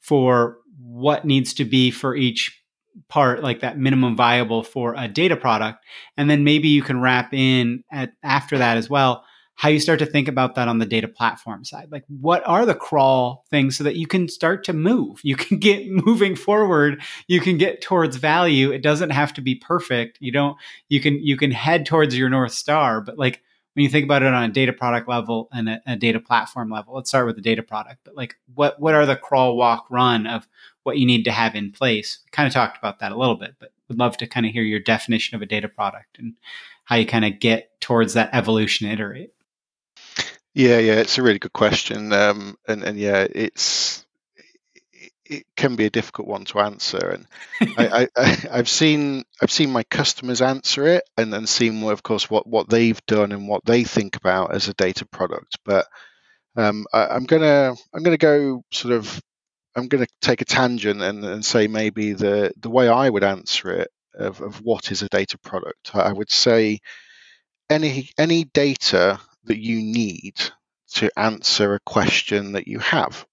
for 0.00 0.58
what 0.78 1.24
needs 1.24 1.54
to 1.54 1.64
be 1.64 1.90
for 1.90 2.14
each 2.14 2.62
part 3.08 3.42
like 3.42 3.60
that 3.60 3.78
minimum 3.78 4.16
viable 4.16 4.62
for 4.62 4.94
a 4.96 5.08
data 5.08 5.36
product? 5.36 5.84
And 6.16 6.30
then 6.30 6.44
maybe 6.44 6.68
you 6.68 6.82
can 6.82 7.00
wrap 7.00 7.32
in 7.34 7.84
at 7.92 8.12
after 8.22 8.58
that 8.58 8.76
as 8.76 8.88
well 8.88 9.24
how 9.56 9.70
you 9.70 9.80
start 9.80 9.98
to 9.98 10.06
think 10.06 10.28
about 10.28 10.54
that 10.54 10.68
on 10.68 10.78
the 10.78 10.86
data 10.86 11.08
platform 11.08 11.64
side. 11.64 11.88
Like, 11.90 12.04
what 12.20 12.46
are 12.46 12.66
the 12.66 12.74
crawl 12.74 13.46
things 13.50 13.76
so 13.76 13.84
that 13.84 13.96
you 13.96 14.06
can 14.06 14.28
start 14.28 14.64
to 14.64 14.74
move? 14.74 15.20
You 15.22 15.34
can 15.34 15.58
get 15.58 15.90
moving 15.90 16.36
forward. 16.36 17.02
You 17.26 17.40
can 17.40 17.56
get 17.56 17.80
towards 17.80 18.16
value. 18.16 18.70
It 18.70 18.82
doesn't 18.82 19.10
have 19.10 19.32
to 19.34 19.40
be 19.40 19.54
perfect. 19.54 20.18
You 20.20 20.30
don't. 20.30 20.56
You 20.88 21.00
can 21.00 21.14
you 21.22 21.36
can 21.36 21.50
head 21.50 21.86
towards 21.86 22.16
your 22.16 22.28
north 22.28 22.52
star. 22.52 23.00
But 23.00 23.18
like 23.18 23.42
when 23.72 23.82
you 23.82 23.88
think 23.88 24.04
about 24.04 24.22
it 24.22 24.32
on 24.32 24.44
a 24.44 24.52
data 24.52 24.72
product 24.74 25.08
level 25.08 25.48
and 25.52 25.68
a, 25.70 25.82
a 25.86 25.96
data 25.96 26.20
platform 26.20 26.70
level, 26.70 26.94
let's 26.94 27.08
start 27.08 27.26
with 27.26 27.36
the 27.36 27.42
data 27.42 27.62
product. 27.62 28.00
But 28.04 28.14
like, 28.14 28.36
what 28.54 28.78
what 28.78 28.94
are 28.94 29.06
the 29.06 29.16
crawl, 29.16 29.56
walk, 29.56 29.86
run 29.90 30.26
of 30.26 30.46
what 30.82 30.98
you 30.98 31.06
need 31.06 31.24
to 31.24 31.32
have 31.32 31.54
in 31.54 31.72
place? 31.72 32.20
We 32.26 32.30
kind 32.30 32.46
of 32.46 32.52
talked 32.52 32.76
about 32.76 32.98
that 32.98 33.12
a 33.12 33.16
little 33.16 33.36
bit, 33.36 33.54
but 33.58 33.72
would 33.88 33.98
love 33.98 34.16
to 34.18 34.26
kind 34.26 34.44
of 34.44 34.52
hear 34.52 34.62
your 34.62 34.80
definition 34.80 35.34
of 35.34 35.42
a 35.42 35.46
data 35.46 35.68
product 35.68 36.18
and 36.18 36.34
how 36.84 36.96
you 36.96 37.06
kind 37.06 37.24
of 37.24 37.40
get 37.40 37.80
towards 37.80 38.14
that 38.14 38.30
evolution 38.32 38.88
iterate. 38.88 39.32
Yeah, 40.56 40.78
yeah, 40.78 40.94
it's 40.94 41.18
a 41.18 41.22
really 41.22 41.38
good 41.38 41.52
question, 41.52 42.14
um, 42.14 42.56
and 42.66 42.82
and 42.82 42.98
yeah, 42.98 43.26
it's 43.30 44.06
it 45.26 45.44
can 45.54 45.76
be 45.76 45.84
a 45.84 45.90
difficult 45.90 46.26
one 46.26 46.46
to 46.46 46.60
answer, 46.60 47.10
and 47.10 47.26
I, 47.76 48.08
I, 48.16 48.24
have 48.54 48.68
seen 48.68 49.24
I've 49.42 49.50
seen 49.50 49.70
my 49.70 49.82
customers 49.82 50.40
answer 50.40 50.86
it, 50.86 51.02
and 51.18 51.30
then 51.30 51.46
seen, 51.46 51.82
of 51.84 52.02
course, 52.02 52.30
what 52.30 52.46
what 52.46 52.70
they've 52.70 53.04
done 53.04 53.32
and 53.32 53.48
what 53.48 53.66
they 53.66 53.84
think 53.84 54.16
about 54.16 54.54
as 54.54 54.66
a 54.68 54.72
data 54.72 55.04
product. 55.04 55.58
But 55.62 55.88
um, 56.56 56.86
I, 56.90 57.08
I'm 57.08 57.24
gonna 57.24 57.74
I'm 57.92 58.02
gonna 58.02 58.16
go 58.16 58.64
sort 58.72 58.94
of 58.94 59.20
I'm 59.76 59.88
gonna 59.88 60.06
take 60.22 60.40
a 60.40 60.46
tangent 60.46 61.02
and, 61.02 61.22
and 61.22 61.44
say 61.44 61.66
maybe 61.66 62.14
the 62.14 62.50
the 62.58 62.70
way 62.70 62.88
I 62.88 63.10
would 63.10 63.24
answer 63.24 63.72
it 63.72 63.90
of, 64.14 64.40
of 64.40 64.62
what 64.62 64.90
is 64.90 65.02
a 65.02 65.08
data 65.10 65.36
product. 65.36 65.94
I 65.94 66.14
would 66.14 66.30
say 66.30 66.78
any 67.68 68.08
any 68.16 68.44
data 68.44 69.20
that 69.46 69.58
you 69.58 69.82
need 69.82 70.34
to 70.94 71.10
answer 71.16 71.74
a 71.74 71.80
question 71.80 72.52
that 72.52 72.68
you 72.68 72.78
have. 72.78 73.26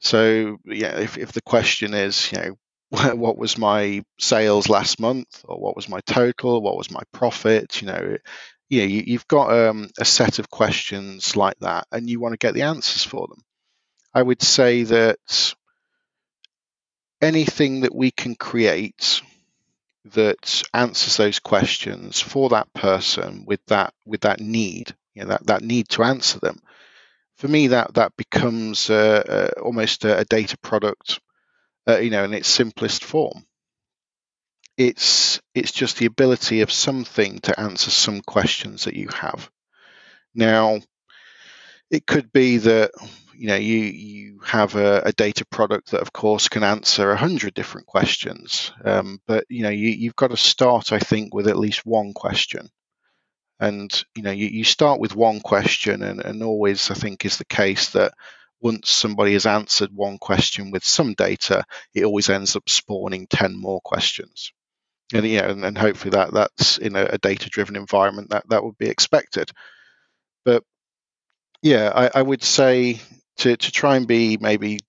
So, 0.00 0.58
yeah, 0.64 0.98
if, 0.98 1.18
if 1.18 1.32
the 1.32 1.42
question 1.42 1.94
is, 1.94 2.32
you 2.32 2.38
know, 2.38 2.58
what 3.14 3.38
was 3.38 3.58
my 3.58 4.04
sales 4.18 4.68
last 4.68 4.98
month, 4.98 5.44
or 5.44 5.60
what 5.60 5.76
was 5.76 5.88
my 5.88 6.00
total, 6.00 6.60
what 6.60 6.76
was 6.76 6.90
my 6.90 7.02
profit, 7.12 7.80
you 7.82 7.88
know, 7.88 8.16
yeah, 8.68 8.84
you, 8.84 9.14
have 9.14 9.26
got 9.26 9.52
um, 9.52 9.90
a 9.98 10.04
set 10.04 10.38
of 10.38 10.48
questions 10.48 11.36
like 11.36 11.58
that, 11.58 11.86
and 11.90 12.08
you 12.08 12.20
want 12.20 12.32
to 12.32 12.38
get 12.38 12.54
the 12.54 12.62
answers 12.62 13.04
for 13.04 13.26
them. 13.26 13.42
I 14.14 14.22
would 14.22 14.42
say 14.42 14.84
that 14.84 15.54
anything 17.20 17.80
that 17.80 17.94
we 17.94 18.12
can 18.12 18.36
create 18.36 19.22
that 20.06 20.62
answers 20.72 21.16
those 21.16 21.40
questions 21.40 22.20
for 22.20 22.50
that 22.50 22.72
person 22.72 23.44
with 23.44 23.64
that 23.66 23.92
with 24.06 24.22
that 24.22 24.40
need, 24.40 24.94
you 25.20 25.26
know, 25.26 25.32
that 25.32 25.46
that 25.46 25.62
need 25.62 25.88
to 25.90 26.02
answer 26.02 26.38
them. 26.38 26.60
For 27.36 27.48
me, 27.48 27.68
that 27.68 27.94
that 27.94 28.16
becomes 28.16 28.90
uh, 28.90 29.50
uh, 29.56 29.60
almost 29.60 30.04
a, 30.04 30.18
a, 30.18 30.24
data 30.24 30.58
product, 30.58 31.20
uh, 31.88 31.98
you 31.98 32.10
know, 32.10 32.24
in 32.24 32.34
its 32.34 32.48
simplest 32.48 33.04
form. 33.04 33.46
It's 34.76 35.40
it's 35.54 35.72
just 35.72 35.98
the 35.98 36.06
ability 36.06 36.62
of 36.62 36.72
something 36.72 37.40
to 37.40 37.58
answer 37.58 37.90
some 37.90 38.20
questions 38.20 38.84
that 38.84 38.94
you 38.94 39.08
have. 39.08 39.50
Now, 40.34 40.80
it 41.90 42.06
could 42.06 42.32
be 42.32 42.58
that 42.58 42.92
you 43.34 43.46
know 43.46 43.56
you 43.56 43.78
you 43.78 44.40
have 44.44 44.74
a, 44.76 45.02
a 45.06 45.12
data 45.12 45.44
product 45.46 45.90
that 45.90 46.02
of 46.02 46.12
course 46.12 46.48
can 46.48 46.62
answer 46.62 47.10
a 47.10 47.16
hundred 47.16 47.54
different 47.54 47.86
questions 47.86 48.72
um, 48.84 49.18
but 49.26 49.44
you 49.48 49.62
know 49.62 49.70
you, 49.70 49.88
you've 49.88 50.16
got 50.16 50.28
to 50.28 50.36
start 50.36 50.92
i 50.92 50.98
think 50.98 51.34
with 51.34 51.48
at 51.48 51.56
least 51.56 51.86
one 51.86 52.12
question 52.12 52.68
and 53.60 54.04
you 54.16 54.22
know 54.22 54.30
you, 54.30 54.46
you 54.46 54.64
start 54.64 55.00
with 55.00 55.14
one 55.14 55.40
question 55.40 56.02
and, 56.02 56.20
and 56.20 56.42
always 56.42 56.90
i 56.90 56.94
think 56.94 57.24
is 57.24 57.36
the 57.36 57.44
case 57.44 57.90
that 57.90 58.12
once 58.60 58.90
somebody 58.90 59.34
has 59.34 59.46
answered 59.46 59.90
one 59.94 60.18
question 60.18 60.70
with 60.70 60.84
some 60.84 61.14
data 61.14 61.64
it 61.94 62.04
always 62.04 62.28
ends 62.28 62.56
up 62.56 62.68
spawning 62.68 63.26
10 63.28 63.56
more 63.56 63.80
questions. 63.80 64.52
And 65.12 65.22
mm-hmm. 65.22 65.34
yeah 65.34 65.50
and, 65.50 65.64
and 65.64 65.78
hopefully 65.78 66.10
that 66.10 66.32
that's 66.32 66.78
in 66.78 66.96
a, 66.96 67.04
a 67.04 67.18
data 67.18 67.48
driven 67.48 67.76
environment 67.76 68.30
that 68.30 68.48
that 68.48 68.64
would 68.64 68.78
be 68.78 68.88
expected. 68.88 69.50
But 70.44 70.64
yeah 71.62 71.92
I, 71.94 72.20
I 72.20 72.22
would 72.22 72.42
say 72.42 73.00
to 73.38 73.56
to 73.56 73.72
try 73.72 73.96
and 73.96 74.06
be 74.06 74.36
maybe 74.38 74.80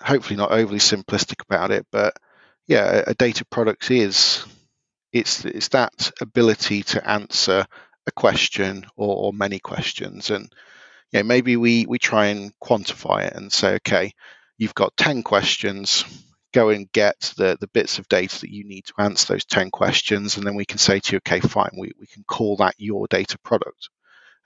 hopefully 0.00 0.36
not 0.36 0.52
overly 0.52 0.78
simplistic 0.78 1.42
about 1.42 1.70
it, 1.70 1.86
but 1.90 2.14
yeah, 2.66 3.02
a, 3.06 3.14
data 3.14 3.44
product 3.44 3.90
is 3.90 4.44
it's 5.12 5.44
it's 5.44 5.68
that 5.68 6.12
ability 6.20 6.82
to 6.82 7.08
answer 7.08 7.66
a 8.06 8.12
question 8.12 8.86
or, 8.96 9.16
or 9.16 9.32
many 9.32 9.58
questions, 9.58 10.30
and 10.30 10.52
yeah, 11.12 11.22
maybe 11.22 11.56
we 11.56 11.86
we 11.86 11.98
try 11.98 12.26
and 12.26 12.52
quantify 12.62 13.26
it 13.26 13.34
and 13.34 13.52
say, 13.52 13.74
okay, 13.76 14.12
you've 14.58 14.74
got 14.74 14.96
ten 14.96 15.22
questions. 15.22 16.04
Go 16.54 16.70
and 16.70 16.90
get 16.90 17.34
the, 17.36 17.58
the 17.60 17.68
bits 17.68 17.98
of 17.98 18.08
data 18.08 18.40
that 18.40 18.50
you 18.50 18.64
need 18.64 18.86
to 18.86 18.94
answer 18.98 19.34
those 19.34 19.44
10 19.44 19.70
questions, 19.70 20.38
and 20.38 20.46
then 20.46 20.54
we 20.54 20.64
can 20.64 20.78
say 20.78 21.00
to 21.00 21.12
you, 21.12 21.16
okay, 21.18 21.40
fine, 21.40 21.72
we, 21.76 21.92
we 22.00 22.06
can 22.06 22.24
call 22.26 22.56
that 22.56 22.74
your 22.78 23.06
data 23.08 23.36
product. 23.40 23.90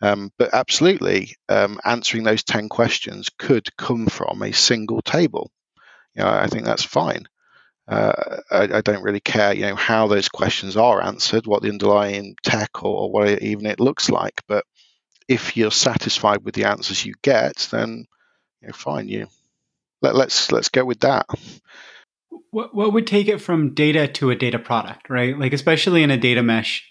Um, 0.03 0.33
but 0.39 0.53
absolutely, 0.53 1.37
um, 1.49 1.79
answering 1.85 2.25
those 2.25 2.43
10 2.43 2.69
questions 2.69 3.29
could 3.39 3.77
come 3.77 4.07
from 4.07 4.43
a 4.43 4.53
single 4.53 5.03
table. 5.03 5.53
You 6.17 6.25
know, 6.25 6.31
I 6.31 6.47
think 6.49 6.65
that's 6.65 6.83
fine. 6.83 7.27
Uh, 7.89 8.41
I, 8.51 8.63
I, 8.75 8.81
don't 8.83 9.03
really 9.03 9.21
care, 9.21 9.53
you 9.53 9.63
know, 9.63 9.75
how 9.75 10.07
those 10.07 10.29
questions 10.29 10.77
are 10.77 11.03
answered, 11.03 11.47
what 11.47 11.63
the 11.63 11.71
underlying 11.71 12.37
tech 12.43 12.85
or, 12.85 13.03
or 13.03 13.11
what 13.11 13.43
even 13.43 13.67
it 13.67 13.81
looks 13.81 14.09
like. 14.09 14.43
But 14.47 14.65
if 15.27 15.57
you're 15.57 15.73
satisfied 15.73 16.45
with 16.45 16.55
the 16.55 16.65
answers 16.65 17.05
you 17.05 17.15
get, 17.23 17.69
then 17.73 18.07
you 18.61 18.69
know, 18.69 18.73
fine. 18.73 19.09
You 19.09 19.27
let, 20.03 20.15
let's 20.15 20.53
let's 20.53 20.69
go 20.69 20.85
with 20.85 21.01
that. 21.01 21.27
What 22.51 22.75
what 22.75 22.93
would 22.93 23.07
take 23.07 23.29
it 23.29 23.41
from 23.41 23.75
data 23.75 24.07
to 24.09 24.31
a 24.31 24.37
data 24.37 24.59
product, 24.59 25.11
right? 25.11 25.39
Like 25.39 25.53
especially 25.53 26.03
in 26.03 26.11
a 26.11 26.17
data 26.17 26.43
mesh 26.43 26.87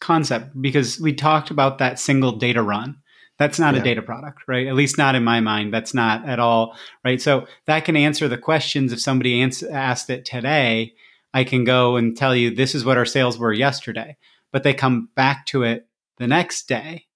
concept 0.00 0.60
because 0.60 1.00
we 1.00 1.14
talked 1.14 1.50
about 1.50 1.78
that 1.78 1.98
single 1.98 2.32
data 2.32 2.62
run. 2.62 2.96
That's 3.38 3.58
not 3.58 3.74
yeah. 3.74 3.80
a 3.80 3.84
data 3.84 4.02
product, 4.02 4.42
right? 4.48 4.66
At 4.66 4.74
least 4.74 4.98
not 4.98 5.14
in 5.14 5.24
my 5.24 5.40
mind. 5.40 5.72
That's 5.72 5.92
not 5.92 6.26
at 6.26 6.38
all, 6.38 6.76
right? 7.04 7.20
So 7.20 7.46
that 7.66 7.84
can 7.84 7.96
answer 7.96 8.28
the 8.28 8.38
questions 8.38 8.92
if 8.92 9.00
somebody 9.00 9.40
ans- 9.42 9.62
asked 9.62 10.08
it 10.10 10.24
today. 10.24 10.94
I 11.34 11.44
can 11.44 11.64
go 11.64 11.96
and 11.96 12.16
tell 12.16 12.34
you 12.34 12.54
this 12.54 12.74
is 12.74 12.84
what 12.84 12.96
our 12.96 13.04
sales 13.04 13.38
were 13.38 13.52
yesterday, 13.52 14.16
but 14.52 14.62
they 14.62 14.72
come 14.72 15.10
back 15.14 15.44
to 15.46 15.64
it 15.64 15.86
the 16.18 16.26
next 16.26 16.66
day. 16.66 17.06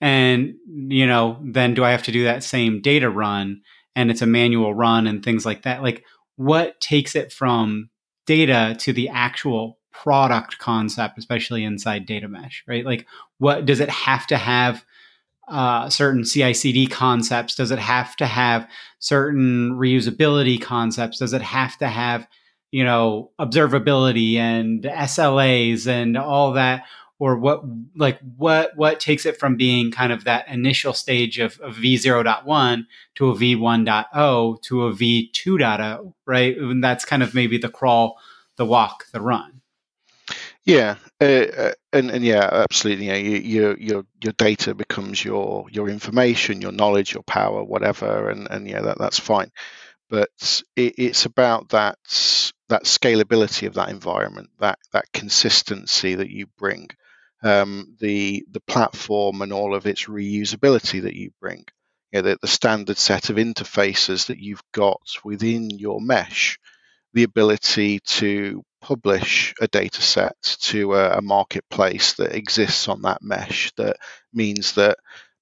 And, 0.00 0.54
you 0.66 1.06
know, 1.06 1.38
then 1.42 1.74
do 1.74 1.84
I 1.84 1.90
have 1.90 2.02
to 2.04 2.12
do 2.12 2.24
that 2.24 2.42
same 2.42 2.80
data 2.80 3.10
run? 3.10 3.62
And 3.94 4.10
it's 4.10 4.22
a 4.22 4.26
manual 4.26 4.74
run 4.74 5.06
and 5.06 5.22
things 5.22 5.44
like 5.44 5.62
that. 5.62 5.82
Like, 5.82 6.04
what 6.36 6.80
takes 6.80 7.14
it 7.14 7.32
from 7.32 7.90
data 8.26 8.76
to 8.80 8.92
the 8.92 9.08
actual 9.08 9.78
product 9.92 10.58
concept, 10.58 11.18
especially 11.18 11.64
inside 11.64 12.04
data 12.04 12.28
mesh, 12.28 12.62
right? 12.66 12.84
Like, 12.84 13.06
what 13.38 13.64
does 13.64 13.80
it 13.80 13.88
have 13.88 14.26
to 14.28 14.36
have? 14.36 14.84
Uh, 15.48 15.88
certain 15.88 16.24
CI/CD 16.24 16.88
concepts? 16.88 17.54
Does 17.54 17.70
it 17.70 17.78
have 17.78 18.16
to 18.16 18.26
have 18.26 18.68
certain 18.98 19.72
reusability 19.78 20.60
concepts? 20.60 21.18
Does 21.18 21.32
it 21.32 21.42
have 21.42 21.78
to 21.78 21.86
have, 21.86 22.26
you 22.72 22.82
know, 22.82 23.30
observability 23.38 24.34
and 24.34 24.82
SLAs 24.82 25.86
and 25.86 26.16
all 26.16 26.52
that? 26.54 26.84
Or 27.18 27.38
what, 27.38 27.62
like, 27.94 28.18
what, 28.36 28.76
what 28.76 29.00
takes 29.00 29.24
it 29.24 29.38
from 29.38 29.56
being 29.56 29.90
kind 29.90 30.12
of 30.12 30.24
that 30.24 30.48
initial 30.48 30.92
stage 30.92 31.38
of, 31.38 31.58
of 31.60 31.76
V0.1 31.76 32.86
to 33.14 33.30
a 33.30 33.34
V1.0 33.34 34.62
to 34.62 34.84
a 34.84 34.92
V2.0, 34.92 36.12
right? 36.26 36.58
And 36.58 36.84
that's 36.84 37.04
kind 37.06 37.22
of 37.22 37.34
maybe 37.34 37.56
the 37.56 37.70
crawl, 37.70 38.18
the 38.56 38.66
walk, 38.66 39.06
the 39.12 39.20
run. 39.22 39.55
Yeah, 40.66 40.96
uh, 41.20 41.24
uh, 41.24 41.72
and 41.92 42.10
and 42.10 42.24
yeah, 42.24 42.48
absolutely. 42.52 43.06
You 43.06 43.14
you, 43.14 43.38
your 43.40 43.78
your 43.78 44.06
your 44.22 44.32
data 44.34 44.74
becomes 44.74 45.24
your 45.24 45.66
your 45.70 45.88
information, 45.88 46.60
your 46.60 46.72
knowledge, 46.72 47.14
your 47.14 47.22
power, 47.22 47.62
whatever, 47.64 48.28
and 48.30 48.48
and 48.50 48.68
yeah, 48.68 48.80
that 48.82 48.98
that's 48.98 49.18
fine. 49.20 49.50
But 50.10 50.30
it, 50.76 50.94
it's 50.98 51.26
about 51.26 51.70
that 51.70 51.98
that 52.68 52.84
scalability 52.84 53.66
of 53.68 53.74
that 53.74 53.90
environment, 53.90 54.50
that 54.60 54.78
that 54.92 55.12
consistency 55.12 56.16
that 56.16 56.30
you 56.30 56.46
bring, 56.58 56.88
um, 57.42 57.96
the 58.00 58.44
the 58.50 58.60
platform 58.60 59.42
and 59.42 59.52
all 59.52 59.74
of 59.74 59.86
its 59.86 60.06
reusability 60.06 61.02
that 61.02 61.14
you 61.14 61.32
bring. 61.40 61.64
You 62.12 62.22
know, 62.22 62.30
the, 62.30 62.38
the 62.42 62.48
standard 62.48 62.98
set 62.98 63.30
of 63.30 63.36
interfaces 63.36 64.26
that 64.26 64.38
you've 64.38 64.62
got 64.72 65.00
within 65.24 65.70
your 65.70 66.00
mesh, 66.00 66.58
the 67.14 67.24
ability 67.24 68.00
to 68.00 68.62
publish 68.86 69.52
a 69.60 69.66
data 69.66 70.00
set 70.00 70.36
to 70.60 70.94
a, 70.94 71.18
a, 71.18 71.20
marketplace 71.20 72.14
that 72.14 72.36
exists 72.36 72.86
on 72.86 73.02
that 73.02 73.18
mesh 73.20 73.72
that 73.76 73.96
means 74.32 74.74
that 74.74 74.96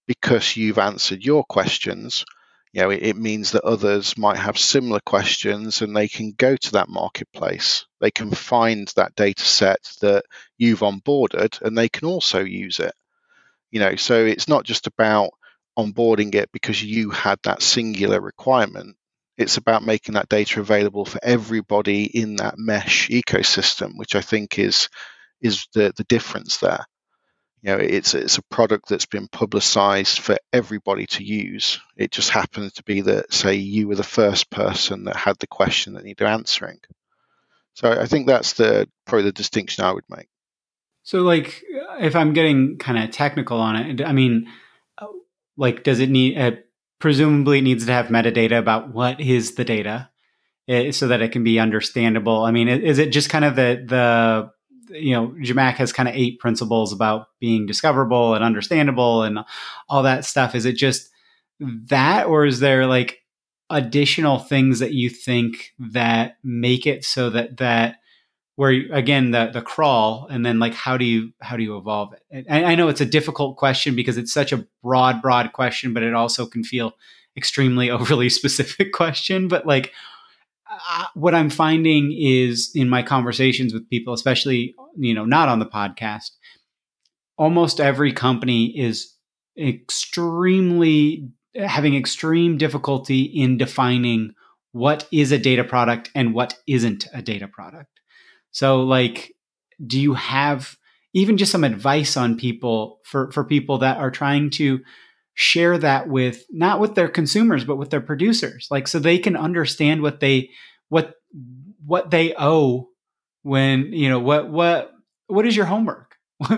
because 0.07 0.57
you've 0.57 0.79
answered 0.79 1.23
your 1.23 1.45
questions 1.45 2.25
you 2.73 2.81
know 2.81 2.89
it, 2.89 3.03
it, 3.03 3.17
means 3.17 3.51
that 3.51 3.63
others 3.65 4.17
might 4.17 4.39
have 4.39 4.59
similar 4.59 4.99
questions 5.05 5.83
and 5.83 5.95
they 5.95 6.09
can 6.09 6.33
go 6.33 6.57
to 6.57 6.73
that 6.73 6.89
marketplace. 6.89 7.85
They 8.01 8.11
can 8.11 8.31
find 8.31 8.91
that 8.97 9.15
data 9.15 9.45
set 9.45 9.93
that 10.01 10.25
you've 10.57 10.81
onboarded 10.81 11.61
and 11.61 11.77
they 11.77 11.91
can 11.91 12.09
also 12.09 12.43
use 12.43 12.81
it. 12.81 12.95
You 13.71 13.81
know 13.81 13.97
so 13.97 14.25
it's 14.25 14.49
not 14.49 14.65
just 14.65 14.87
about 14.87 15.33
onboarding 15.79 16.35
it 16.35 16.51
because 16.51 16.83
you 16.83 17.11
had 17.11 17.39
that 17.43 17.61
singular 17.61 18.23
requirement 18.23 18.97
it's 19.37 19.57
about 19.57 19.85
making 19.85 20.15
that 20.15 20.29
data 20.29 20.61
available 20.61 21.05
for 21.05 21.19
everybody 21.23 22.05
in 22.05 22.37
that 22.37 22.55
mesh 22.57 23.09
ecosystem, 23.09 23.93
which 23.97 24.15
I 24.15 24.21
think 24.21 24.59
is 24.59 24.89
is 25.41 25.67
the 25.75 25.93
the 25.97 26.05
difference 26.05 26.59
there. 26.59 26.85
You 27.63 27.71
know, 27.71 27.79
it's 27.79 28.15
it's 28.15 28.39
a 28.39 28.43
product 28.43 28.89
that's 28.89 29.07
been 29.07 29.29
publicized 29.29 30.19
for 30.19 30.37
everybody 30.53 31.07
to 31.07 31.25
use. 31.25 31.81
It 31.97 32.11
just 32.11 32.31
happens 32.31 32.75
to 32.75 32.85
be 32.85 33.01
that, 33.03 33.33
say, 33.33 33.55
you 33.55 33.89
were 33.89 33.95
the 33.95 34.03
first 34.03 34.51
person 34.51 35.05
that 35.05 35.17
had 35.17 35.39
the 35.39 35.47
question 35.47 35.95
that 35.95 36.05
needed 36.05 36.27
answering. 36.27 36.81
So 37.73 37.91
I 37.91 38.07
think 38.07 38.27
that's 38.27 38.53
the 38.53 38.89
probably 39.07 39.25
the 39.25 39.33
distinction 39.33 39.85
I 39.85 39.93
would 39.93 40.05
make. 40.09 40.29
So, 41.03 41.23
like, 41.23 41.63
if 42.01 42.15
I'm 42.15 42.33
getting 42.33 42.79
kind 42.79 43.03
of 43.03 43.11
technical 43.11 43.59
on 43.59 43.77
it, 43.77 44.01
I 44.03 44.13
mean, 44.13 44.47
like, 45.57 45.85
does 45.85 46.01
it 46.01 46.11
need? 46.11 46.39
Uh, 46.39 46.53
presumably 47.05 47.59
it 47.59 47.63
needs 47.65 47.85
to 47.85 47.93
have 47.93 48.07
metadata 48.07 48.59
about 48.59 48.95
what 48.95 49.21
is 49.21 49.57
the 49.57 49.65
data 49.65 50.09
eh, 50.69 50.91
so 50.91 51.07
that 51.09 51.21
it 51.21 51.33
can 51.33 51.45
be 51.45 51.61
understandable. 51.61 52.45
I 52.45 52.51
mean, 52.51 52.67
is 52.67 52.99
it 52.99 53.13
just 53.13 53.29
kind 53.29 53.45
of 53.45 53.57
the, 53.57 53.85
the, 53.87 54.99
you 54.99 55.13
know, 55.13 55.29
Zhamak 55.43 55.75
has 55.75 55.93
kind 55.93 56.09
of 56.09 56.15
eight 56.15 56.39
principles 56.39 56.95
about 56.95 57.27
being 57.41 57.67
discoverable 57.67 58.33
and 58.35 58.43
understandable 58.43 59.23
and 59.23 59.41
all 59.87 60.05
that 60.05 60.25
stuff. 60.25 60.55
Is 60.55 60.65
it 60.65 60.77
just 60.77 61.11
that, 61.61 62.25
or 62.27 62.47
is 62.47 62.61
there 62.61 62.87
like 62.87 63.19
additional 63.69 64.39
things 64.39 64.79
that 64.79 64.95
you 64.95 65.11
think 65.11 65.75
that 65.79 66.39
make 66.43 66.87
it 66.87 67.05
so 67.05 67.29
that 67.29 67.59
that 67.59 67.97
where 68.57 68.71
again 68.93 69.33
the 69.33 69.51
the 69.53 69.63
crawl 69.63 70.27
and 70.31 70.45
then 70.47 70.59
like 70.59 70.75
how 70.75 70.97
do 70.97 71.05
you 71.05 71.33
how 71.41 71.57
do 71.57 71.63
you 71.63 71.77
evolve 71.77 72.13
it? 72.13 72.47
I, 72.51 72.65
I, 72.65 72.75
know 72.75 72.89
it's 72.89 73.01
a 73.01 73.07
difficult 73.07 73.57
question 73.57 73.97
because 73.97 74.17
it's 74.17 74.33
such 74.33 74.53
a 74.53 74.67
broad 74.83 75.21
broad 75.21 75.53
question 75.53 75.93
but 75.93 76.03
it 76.03 76.15
also 76.15 76.47
can 76.47 76.63
feel 76.63 76.93
extremely 77.37 77.91
overly 77.91 78.29
specific 78.29 78.93
question. 78.93 79.49
But 79.49 79.67
like 79.67 79.93
what 81.15 81.35
i'm 81.35 81.51
finding 81.51 82.17
is 82.17 82.71
in 82.75 82.89
my 82.89 83.03
conversations 83.03 83.73
with 83.73 83.89
people 83.91 84.15
especially 84.15 84.75
you 84.97 85.15
know 85.15 85.25
not 85.25 85.49
on 85.49 85.59
the 85.59 85.67
podcast 85.67 86.31
almost 87.37 87.81
every 87.81 88.13
company 88.13 88.67
is 88.79 89.15
extremely 89.59 91.29
having 91.55 91.95
extreme 91.95 92.59
difficulty 92.59 93.23
in 93.23 93.57
defining 93.57 94.35
what 94.73 95.07
is 95.13 95.31
a 95.31 95.39
data 95.39 95.63
product 95.63 96.11
and 96.15 96.35
what 96.35 96.59
isn't 96.67 97.07
a 97.13 97.23
data 97.23 97.47
product 97.47 98.01
so 98.55 98.83
like 98.83 99.35
do 99.85 100.01
you 100.01 100.15
have 100.15 100.77
even 101.13 101.37
just 101.37 101.53
some 101.53 101.65
advice 101.65 102.17
on 102.17 102.39
people 102.39 103.01
for 103.05 103.31
for 103.33 103.45
people 103.45 103.79
that 103.79 103.99
are 103.99 104.11
trying 104.11 104.49
to 104.51 104.81
share 105.35 105.77
that 105.77 106.09
with 106.09 106.45
not 106.51 106.79
with 106.79 106.95
their 106.95 107.09
consumers 107.09 107.65
but 107.65 107.77
with 107.77 107.91
their 107.91 108.01
producers? 108.01 108.69
Like 108.71 108.87
so 108.87 108.99
they 108.99 109.19
can 109.19 109.37
understand 109.37 110.03
what 110.03 110.21
they 110.21 110.51
what 110.89 111.15
what 111.85 112.11
they 112.13 112.35
owe 112.39 112.89
when 113.43 113.93
you 113.93 114.09
know 114.09 114.21
what 114.21 114.49
what 114.51 114.93
what 115.27 115.47
is 115.47 115.57
your 115.57 115.67
homework? 115.67 116.15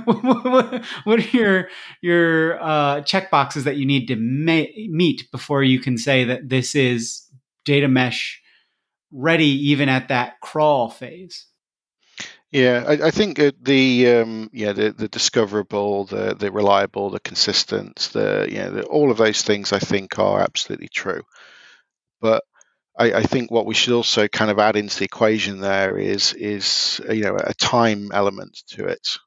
What 1.05 1.19
are 1.21 1.37
your 1.37 1.69
your 2.03 2.63
uh, 2.63 3.01
check 3.03 3.31
boxes 3.31 3.65
that 3.65 3.77
you 3.77 3.87
need 3.87 4.07
to 4.09 4.17
ma- 4.17 4.73
meet 4.89 5.31
before 5.33 5.63
you 5.63 5.81
can 5.81 5.97
say 5.97 6.25
that 6.25 6.49
this 6.49 6.75
is 6.75 7.23
data 7.65 7.89
mesh 7.89 8.43
ready 9.13 9.71
even 9.71 9.89
at 9.89 10.09
that 10.09 10.41
crawl 10.43 10.91
phase 10.91 11.47
yeah, 12.53 12.85
I, 12.87 13.09
I 13.09 13.11
think 13.11 13.41
the 13.63 14.09
um, 14.09 14.51
yeah 14.53 14.73
the, 14.73 14.93
the 14.93 15.09
discoverable, 15.09 16.05
the 16.05 16.35
the 16.35 16.53
reliable, 16.53 17.11
the 17.11 17.21
consistent, 17.21 18.11
the 18.13 18.47
you 18.51 18.59
know 18.59 18.83
all 18.83 19.11
of 19.11 19.19
those 19.19 19.43
things 19.43 19.73
I 19.73 19.79
think 19.79 20.19
are 20.19 20.41
absolutely 20.41 20.89
true. 20.89 21.23
But 22.21 22.45
I, 22.99 23.13
I, 23.15 23.23
think 23.23 23.51
what 23.51 23.67
we 23.67 23.75
should 23.75 23.93
also 23.95 24.27
kind 24.29 24.51
of 24.51 24.59
add 24.59 24.77
into 24.77 24.99
the 24.99 25.05
equation 25.05 25.61
there 25.61 25.99
is 25.99 26.33
is 26.33 27.01
you 27.11 27.25
know 27.25 27.37
a 27.39 27.55
time 27.55 28.11
element 28.13 28.63
to 28.69 28.87
it. 28.87 29.19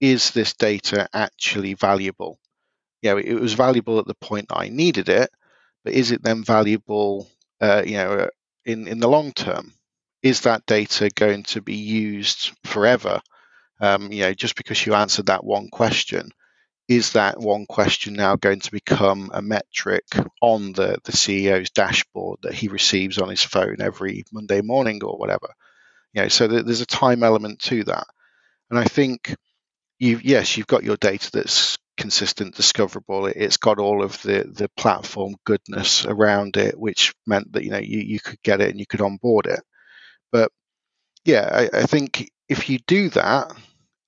Is 0.00 0.32
this 0.32 0.52
data 0.54 1.08
actually 1.14 1.74
valuable? 1.74 2.38
You 3.02 3.12
know, 3.12 3.18
it 3.18 3.34
was 3.34 3.54
valuable 3.54 3.98
at 3.98 4.06
the 4.06 4.14
point 4.14 4.46
I 4.50 4.68
needed 4.68 5.08
it, 5.08 5.30
but 5.84 5.94
is 5.94 6.10
it 6.10 6.22
then 6.22 6.44
valuable? 6.44 7.30
Uh, 7.60 7.82
you 7.86 7.94
know, 7.96 8.28
in 8.64 8.88
in 8.88 8.98
the 8.98 9.08
long 9.08 9.32
term? 9.32 9.72
Is 10.22 10.42
that 10.42 10.66
data 10.66 11.10
going 11.14 11.42
to 11.44 11.60
be 11.60 11.76
used 11.76 12.52
forever? 12.64 13.20
Um, 13.80 14.12
you 14.12 14.22
know, 14.22 14.34
just 14.34 14.56
because 14.56 14.84
you 14.86 14.94
answered 14.94 15.26
that 15.26 15.44
one 15.44 15.68
question, 15.68 16.30
is 16.88 17.12
that 17.12 17.40
one 17.40 17.66
question 17.66 18.14
now 18.14 18.36
going 18.36 18.60
to 18.60 18.72
become 18.72 19.30
a 19.32 19.42
metric 19.42 20.04
on 20.40 20.72
the, 20.72 20.98
the 21.04 21.12
CEO's 21.12 21.70
dashboard 21.70 22.40
that 22.42 22.54
he 22.54 22.68
receives 22.68 23.18
on 23.18 23.28
his 23.28 23.42
phone 23.42 23.76
every 23.80 24.24
Monday 24.32 24.60
morning 24.60 25.02
or 25.02 25.16
whatever? 25.16 25.48
You 26.12 26.22
know, 26.22 26.28
so 26.28 26.46
there's 26.46 26.80
a 26.80 26.86
time 26.86 27.22
element 27.22 27.60
to 27.60 27.84
that. 27.84 28.06
And 28.70 28.78
I 28.78 28.84
think 28.84 29.34
you 29.98 30.20
yes, 30.22 30.56
you've 30.56 30.66
got 30.66 30.84
your 30.84 30.96
data 30.96 31.30
that's 31.32 31.78
consistent, 31.96 32.56
discoverable. 32.56 33.26
It's 33.26 33.56
got 33.56 33.78
all 33.78 34.02
of 34.02 34.20
the 34.22 34.44
the 34.52 34.68
platform 34.76 35.34
goodness 35.44 36.04
around 36.06 36.56
it, 36.56 36.78
which 36.78 37.14
meant 37.26 37.52
that 37.52 37.64
you 37.64 37.70
know 37.70 37.78
you, 37.78 38.00
you 38.00 38.20
could 38.20 38.42
get 38.42 38.60
it 38.60 38.70
and 38.70 38.80
you 38.80 38.86
could 38.86 39.00
onboard 39.00 39.46
it. 39.46 39.60
But 40.32 40.50
yeah, 41.24 41.68
I, 41.72 41.80
I 41.80 41.86
think 41.86 42.30
if 42.48 42.68
you 42.68 42.78
do 42.86 43.10
that, 43.10 43.52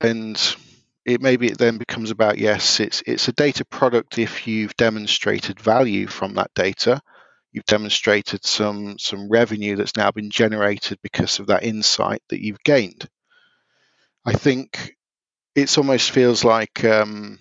and 0.00 0.56
it 1.04 1.20
maybe 1.20 1.46
it 1.46 1.58
then 1.58 1.78
becomes 1.78 2.10
about 2.10 2.38
yes, 2.38 2.80
it's 2.80 3.02
it's 3.06 3.28
a 3.28 3.32
data 3.32 3.64
product 3.64 4.18
if 4.18 4.46
you've 4.46 4.76
demonstrated 4.76 5.60
value 5.60 6.06
from 6.06 6.34
that 6.34 6.50
data. 6.54 7.00
You've 7.52 7.66
demonstrated 7.66 8.44
some 8.44 8.98
some 8.98 9.28
revenue 9.28 9.76
that's 9.76 9.96
now 9.96 10.10
been 10.10 10.30
generated 10.30 10.98
because 11.02 11.38
of 11.38 11.46
that 11.48 11.62
insight 11.62 12.22
that 12.30 12.42
you've 12.42 12.62
gained. 12.64 13.08
I 14.24 14.32
think 14.32 14.96
it 15.54 15.76
almost 15.78 16.10
feels 16.10 16.42
like 16.42 16.84
um, 16.84 17.38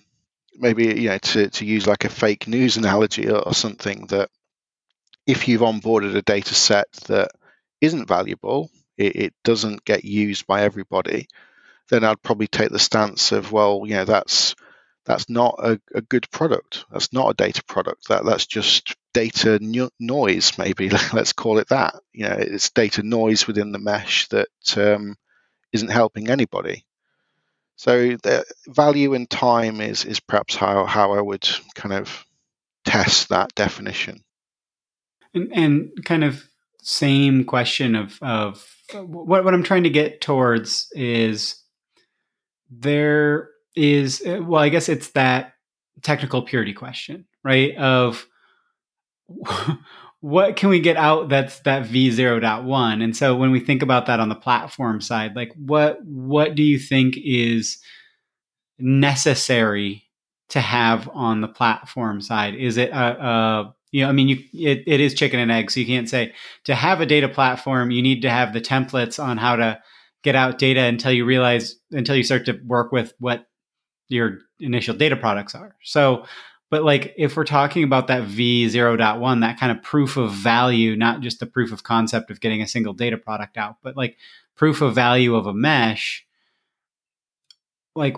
maybe 0.54 0.86
you 0.86 1.08
know 1.08 1.18
to, 1.18 1.50
to 1.50 1.64
use 1.64 1.86
like 1.86 2.04
a 2.04 2.10
fake 2.10 2.46
news 2.46 2.76
analogy 2.78 3.28
or, 3.28 3.38
or 3.38 3.54
something 3.54 4.06
that 4.08 4.28
if 5.26 5.48
you've 5.48 5.62
onboarded 5.62 6.14
a 6.14 6.22
data 6.22 6.54
set 6.54 6.90
that 7.08 7.30
isn't 7.84 8.08
valuable, 8.08 8.70
it, 8.96 9.16
it 9.16 9.34
doesn't 9.44 9.84
get 9.84 10.04
used 10.04 10.46
by 10.46 10.62
everybody, 10.62 11.28
then 11.90 12.04
I'd 12.04 12.22
probably 12.22 12.46
take 12.46 12.70
the 12.70 12.78
stance 12.78 13.32
of, 13.32 13.52
well, 13.52 13.82
you 13.84 13.94
know, 13.94 14.04
that's 14.04 14.54
that's 15.06 15.28
not 15.28 15.56
a, 15.62 15.78
a 15.94 16.00
good 16.00 16.30
product. 16.30 16.86
That's 16.90 17.12
not 17.12 17.28
a 17.28 17.34
data 17.34 17.62
product. 17.64 18.08
That 18.08 18.24
that's 18.24 18.46
just 18.46 18.96
data 19.12 19.58
no- 19.60 19.90
noise. 20.00 20.56
Maybe 20.58 20.88
let's 21.12 21.32
call 21.32 21.58
it 21.58 21.68
that. 21.68 21.96
You 22.12 22.28
know, 22.28 22.36
it's 22.38 22.70
data 22.70 23.02
noise 23.02 23.46
within 23.46 23.72
the 23.72 23.78
mesh 23.78 24.28
that 24.28 24.48
um, 24.76 25.16
not 25.72 25.88
helping 25.88 26.30
anybody. 26.30 26.84
So 27.76 28.16
the 28.22 28.44
value 28.66 29.14
and 29.14 29.28
time 29.28 29.80
is 29.80 30.04
is 30.04 30.20
perhaps 30.20 30.54
how 30.54 30.86
how 30.86 31.12
I 31.12 31.20
would 31.20 31.46
kind 31.74 31.92
of 31.92 32.24
test 32.84 33.28
that 33.28 33.54
definition. 33.54 34.22
And, 35.34 35.52
and 35.52 36.04
kind 36.04 36.24
of 36.24 36.48
same 36.84 37.44
question 37.44 37.94
of 37.94 38.18
of 38.22 38.66
what 38.92 39.44
what 39.44 39.54
I'm 39.54 39.62
trying 39.62 39.84
to 39.84 39.90
get 39.90 40.20
towards 40.20 40.88
is 40.92 41.56
there 42.70 43.50
is 43.74 44.22
uh, 44.26 44.42
well 44.42 44.62
I 44.62 44.68
guess 44.68 44.88
it's 44.88 45.10
that 45.10 45.54
technical 46.02 46.42
purity 46.42 46.72
question 46.72 47.24
right? 47.42 47.76
Of 47.76 48.26
what 50.20 50.56
can 50.56 50.68
we 50.68 50.80
get 50.80 50.96
out 50.96 51.28
that's 51.28 51.60
that 51.60 51.84
v0.1 51.84 53.02
and 53.02 53.16
so 53.16 53.34
when 53.34 53.50
we 53.50 53.60
think 53.60 53.82
about 53.82 54.06
that 54.06 54.20
on 54.20 54.28
the 54.28 54.34
platform 54.34 55.00
side 55.00 55.34
like 55.36 55.52
what 55.56 55.98
what 56.04 56.54
do 56.54 56.62
you 56.62 56.78
think 56.78 57.16
is 57.22 57.78
necessary 58.78 60.04
to 60.50 60.60
have 60.60 61.08
on 61.12 61.40
the 61.40 61.48
platform 61.48 62.20
side? 62.20 62.54
Is 62.54 62.76
it 62.76 62.90
a, 62.90 63.26
a 63.26 63.74
you 63.94 64.00
know, 64.00 64.08
I 64.08 64.12
mean, 64.12 64.26
you 64.26 64.42
it, 64.52 64.82
it 64.88 64.98
is 64.98 65.14
chicken 65.14 65.38
and 65.38 65.52
egg. 65.52 65.70
So 65.70 65.78
you 65.78 65.86
can't 65.86 66.08
say 66.08 66.34
to 66.64 66.74
have 66.74 67.00
a 67.00 67.06
data 67.06 67.28
platform, 67.28 67.92
you 67.92 68.02
need 68.02 68.22
to 68.22 68.30
have 68.30 68.52
the 68.52 68.60
templates 68.60 69.22
on 69.22 69.36
how 69.36 69.54
to 69.54 69.80
get 70.24 70.34
out 70.34 70.58
data 70.58 70.80
until 70.80 71.12
you 71.12 71.24
realize 71.24 71.76
until 71.92 72.16
you 72.16 72.24
start 72.24 72.46
to 72.46 72.58
work 72.66 72.90
with 72.90 73.14
what 73.20 73.46
your 74.08 74.38
initial 74.58 74.96
data 74.96 75.14
products 75.14 75.54
are. 75.54 75.76
So, 75.84 76.26
but 76.70 76.82
like 76.82 77.14
if 77.16 77.36
we're 77.36 77.44
talking 77.44 77.84
about 77.84 78.08
that 78.08 78.24
V0.1, 78.24 79.40
that 79.42 79.60
kind 79.60 79.70
of 79.70 79.80
proof 79.84 80.16
of 80.16 80.32
value, 80.32 80.96
not 80.96 81.20
just 81.20 81.38
the 81.38 81.46
proof 81.46 81.70
of 81.70 81.84
concept 81.84 82.32
of 82.32 82.40
getting 82.40 82.62
a 82.62 82.66
single 82.66 82.94
data 82.94 83.16
product 83.16 83.56
out, 83.56 83.76
but 83.80 83.96
like 83.96 84.16
proof 84.56 84.82
of 84.82 84.96
value 84.96 85.36
of 85.36 85.46
a 85.46 85.54
mesh, 85.54 86.26
like 87.94 88.16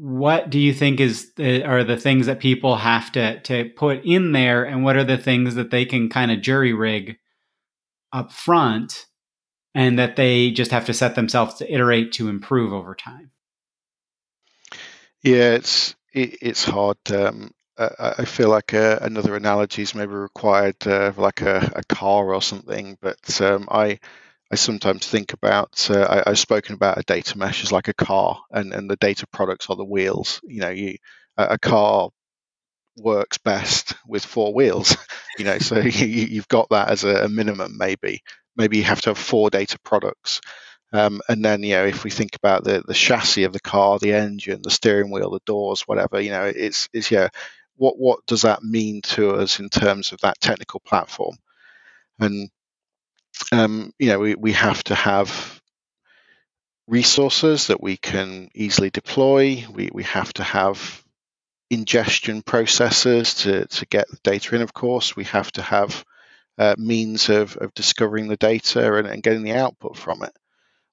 what 0.00 0.48
do 0.48 0.60
you 0.60 0.72
think 0.72 1.00
is 1.00 1.32
the, 1.34 1.64
are 1.64 1.82
the 1.82 1.96
things 1.96 2.26
that 2.26 2.38
people 2.38 2.76
have 2.76 3.10
to 3.10 3.40
to 3.40 3.68
put 3.70 4.04
in 4.04 4.30
there 4.30 4.62
and 4.62 4.84
what 4.84 4.96
are 4.96 5.02
the 5.02 5.18
things 5.18 5.56
that 5.56 5.72
they 5.72 5.84
can 5.84 6.08
kind 6.08 6.30
of 6.30 6.40
jury 6.40 6.72
rig 6.72 7.18
up 8.12 8.30
front 8.30 9.06
and 9.74 9.98
that 9.98 10.14
they 10.14 10.52
just 10.52 10.70
have 10.70 10.86
to 10.86 10.94
set 10.94 11.16
themselves 11.16 11.54
to 11.54 11.72
iterate 11.72 12.12
to 12.12 12.28
improve 12.28 12.72
over 12.72 12.94
time 12.94 13.32
yeah 15.24 15.54
it's 15.54 15.96
it, 16.12 16.38
it's 16.40 16.64
hard 16.64 16.98
um, 17.10 17.50
I 18.00 18.24
feel 18.24 18.48
like 18.48 18.74
uh, 18.74 18.98
another 19.02 19.36
analogy 19.36 19.82
is 19.82 19.94
maybe 19.94 20.12
required, 20.12 20.84
uh, 20.84 21.12
like 21.16 21.42
a, 21.42 21.70
a, 21.76 21.84
car 21.84 22.34
or 22.34 22.42
something. 22.42 22.98
But 23.00 23.40
um, 23.40 23.68
I 23.70 24.00
I 24.50 24.54
sometimes 24.54 25.06
think 25.06 25.34
about 25.34 25.90
uh, 25.90 26.22
I, 26.26 26.30
have 26.30 26.38
spoken 26.38 26.74
about 26.74 26.98
a 26.98 27.02
data 27.02 27.36
mesh 27.36 27.62
as 27.62 27.72
like 27.72 27.88
a 27.88 27.94
car, 27.94 28.40
and, 28.50 28.72
and 28.72 28.90
the 28.90 28.96
data 28.96 29.26
products 29.26 29.68
are 29.68 29.76
the 29.76 29.84
wheels. 29.84 30.40
You 30.44 30.60
know, 30.60 30.70
you 30.70 30.96
a 31.36 31.58
car 31.58 32.10
works 32.96 33.38
best 33.38 33.94
with 34.06 34.24
four 34.24 34.52
wheels. 34.52 34.96
You 35.38 35.44
know, 35.44 35.58
so 35.60 35.78
you, 35.78 36.38
have 36.38 36.48
got 36.48 36.70
that 36.70 36.90
as 36.90 37.04
a, 37.04 37.26
a, 37.26 37.28
minimum. 37.28 37.78
Maybe 37.78 38.24
maybe 38.56 38.78
you 38.78 38.82
have 38.82 39.00
to 39.02 39.10
have 39.10 39.18
four 39.18 39.50
data 39.50 39.78
products, 39.84 40.40
um, 40.92 41.20
and 41.28 41.44
then 41.44 41.62
you 41.62 41.74
know 41.74 41.86
if 41.86 42.02
we 42.02 42.10
think 42.10 42.34
about 42.34 42.64
the 42.64 42.82
the 42.84 42.92
chassis 42.92 43.44
of 43.44 43.52
the 43.52 43.60
car, 43.60 44.00
the 44.00 44.14
engine, 44.14 44.62
the 44.64 44.72
steering 44.72 45.12
wheel, 45.12 45.30
the 45.30 45.38
doors, 45.46 45.82
whatever. 45.82 46.20
You 46.20 46.30
know, 46.30 46.44
it's 46.44 46.88
it's 46.92 47.12
yeah. 47.12 47.28
What 47.76 48.00
what 48.00 48.26
does 48.26 48.42
that 48.42 48.64
mean 48.64 49.00
to 49.02 49.36
us 49.36 49.60
in 49.60 49.68
terms 49.68 50.10
of 50.10 50.18
that 50.22 50.40
technical 50.40 50.80
platform? 50.80 51.36
And 52.18 52.50
um, 53.52 53.92
you 53.98 54.08
know, 54.08 54.18
we, 54.18 54.34
we 54.34 54.52
have 54.52 54.82
to 54.84 54.94
have 54.94 55.60
resources 56.86 57.66
that 57.68 57.82
we 57.82 57.96
can 57.96 58.48
easily 58.54 58.90
deploy. 58.90 59.64
We, 59.70 59.90
we 59.92 60.02
have 60.04 60.32
to 60.34 60.42
have 60.42 61.04
ingestion 61.70 62.42
processes 62.42 63.34
to, 63.34 63.66
to 63.66 63.86
get 63.86 64.08
the 64.08 64.18
data 64.22 64.54
in, 64.54 64.62
of 64.62 64.72
course. 64.72 65.14
We 65.14 65.24
have 65.24 65.52
to 65.52 65.62
have 65.62 66.04
uh, 66.56 66.74
means 66.78 67.28
of, 67.28 67.56
of 67.58 67.74
discovering 67.74 68.28
the 68.28 68.36
data 68.36 68.94
and, 68.94 69.06
and, 69.06 69.22
getting 69.22 69.42
the 69.42 69.52
output 69.52 69.96
from 69.96 70.22
it. 70.22 70.32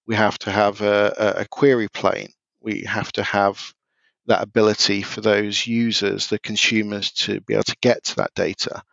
We 0.05 0.15
have 0.15 0.37
to 0.39 0.51
have 0.51 0.81
a, 0.81 1.35
a 1.37 1.45
query 1.47 1.87
plane. 1.87 2.29
We 2.61 2.81
have 2.81 3.11
to 3.13 3.23
have 3.23 3.73
that 4.27 4.43
ability 4.43 5.01
for 5.01 5.21
those 5.21 5.65
users, 5.65 6.27
the 6.27 6.39
consumers, 6.39 7.11
to 7.11 7.41
be 7.41 7.53
able 7.53 7.63
to 7.63 7.77
get 7.81 8.03
to 8.03 8.15
that 8.17 8.33
data. 8.35 8.83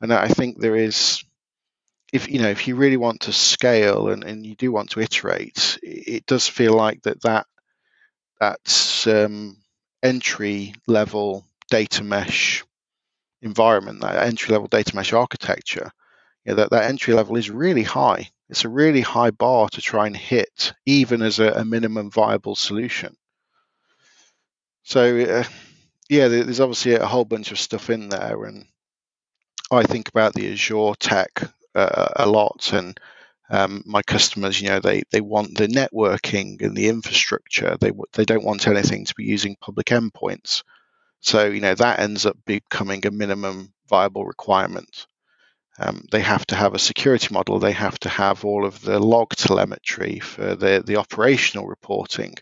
And 0.00 0.12
I 0.12 0.28
think 0.28 0.58
there 0.58 0.76
is 0.76 1.24
if 2.12 2.30
you 2.30 2.40
know 2.40 2.50
if 2.50 2.68
you 2.68 2.76
really 2.76 2.98
want 2.98 3.22
to 3.22 3.32
scale 3.32 4.10
and, 4.10 4.22
and 4.22 4.44
you 4.46 4.54
do 4.54 4.70
want 4.70 4.90
to 4.90 5.00
iterate, 5.00 5.78
it 5.82 6.26
does 6.26 6.46
feel 6.46 6.74
like 6.74 7.02
that 7.02 7.22
that 7.22 7.46
that 8.38 9.06
um, 9.06 9.56
entry 10.02 10.74
level 10.86 11.46
data 11.70 12.04
mesh 12.04 12.64
environment, 13.40 14.00
that 14.00 14.26
entry 14.26 14.52
level 14.52 14.68
data 14.68 14.94
mesh 14.94 15.12
architecture, 15.12 15.90
you 16.44 16.50
know, 16.50 16.56
that 16.56 16.70
that 16.70 16.84
entry 16.84 17.14
level 17.14 17.36
is 17.36 17.50
really 17.50 17.82
high. 17.82 18.28
it's 18.50 18.64
a 18.64 18.68
really 18.68 19.00
high 19.00 19.30
bar 19.30 19.68
to 19.70 19.80
try 19.80 20.06
and 20.06 20.16
hit, 20.16 20.74
even 20.84 21.22
as 21.22 21.38
a, 21.38 21.52
a 21.52 21.64
minimum 21.64 22.10
viable 22.10 22.54
solution. 22.54 23.16
So, 24.82 25.18
uh, 25.18 25.44
yeah, 26.10 26.28
there's 26.28 26.60
obviously 26.60 26.94
a 26.94 27.06
whole 27.06 27.24
bunch 27.24 27.52
of 27.52 27.58
stuff 27.58 27.88
in 27.88 28.08
there, 28.10 28.44
and 28.44 28.66
I 29.70 29.84
think 29.84 30.08
about 30.08 30.34
the 30.34 30.52
Azure 30.52 30.92
tech 30.98 31.42
uh, 31.74 32.08
a 32.16 32.26
lot, 32.26 32.72
and 32.72 32.98
um, 33.50 33.82
my 33.84 34.02
customers, 34.02 34.60
you 34.60 34.68
know, 34.68 34.80
they 34.80 35.02
they 35.10 35.20
want 35.20 35.56
the 35.56 35.66
networking 35.68 36.60
and 36.62 36.76
the 36.76 36.88
infrastructure. 36.88 37.76
They 37.80 37.92
they 38.12 38.24
don't 38.24 38.44
want 38.44 38.66
anything 38.66 39.04
to 39.04 39.14
be 39.14 39.24
using 39.24 39.56
public 39.60 39.86
endpoints. 39.86 40.62
So 41.20 41.46
you 41.46 41.60
know 41.60 41.74
that 41.74 42.00
ends 42.00 42.26
up 42.26 42.36
becoming 42.46 43.06
a 43.06 43.10
minimum 43.10 43.72
viable 43.88 44.24
requirement. 44.24 45.06
Um, 45.78 46.04
they 46.10 46.20
have 46.20 46.46
to 46.46 46.54
have 46.54 46.74
a 46.74 46.78
security 46.78 47.28
model. 47.32 47.58
They 47.58 47.72
have 47.72 47.98
to 48.00 48.08
have 48.08 48.44
all 48.44 48.66
of 48.66 48.80
the 48.82 48.98
log 48.98 49.30
telemetry 49.30 50.20
for 50.20 50.54
the 50.54 50.82
the 50.84 50.96
operational 50.96 51.66
reporting. 51.66 52.34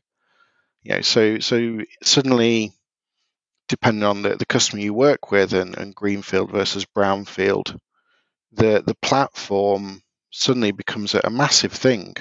You 0.82 0.94
know, 0.94 1.00
so 1.02 1.38
so 1.40 1.80
suddenly 2.02 2.72
depending 3.68 4.02
on 4.02 4.22
the, 4.22 4.36
the 4.36 4.46
customer 4.46 4.82
you 4.82 4.92
work 4.92 5.30
with 5.30 5.52
and, 5.54 5.76
and 5.78 5.94
greenfield 5.94 6.50
versus 6.50 6.84
brownfield, 6.84 7.78
the 8.52 8.82
the 8.84 8.96
platform 9.02 10.02
suddenly 10.30 10.72
becomes 10.72 11.14
a, 11.14 11.20
a 11.24 11.30
massive 11.30 11.72
thing. 11.72 12.14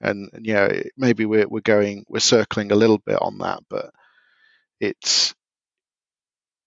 And, 0.00 0.30
and 0.32 0.46
you 0.46 0.54
know, 0.54 0.68
maybe 0.96 1.24
we're 1.26 1.48
we're 1.48 1.60
going 1.60 2.04
we're 2.08 2.20
circling 2.20 2.72
a 2.72 2.76
little 2.76 2.98
bit 2.98 3.18
on 3.20 3.38
that, 3.38 3.60
but 3.68 3.90
it's 4.80 5.34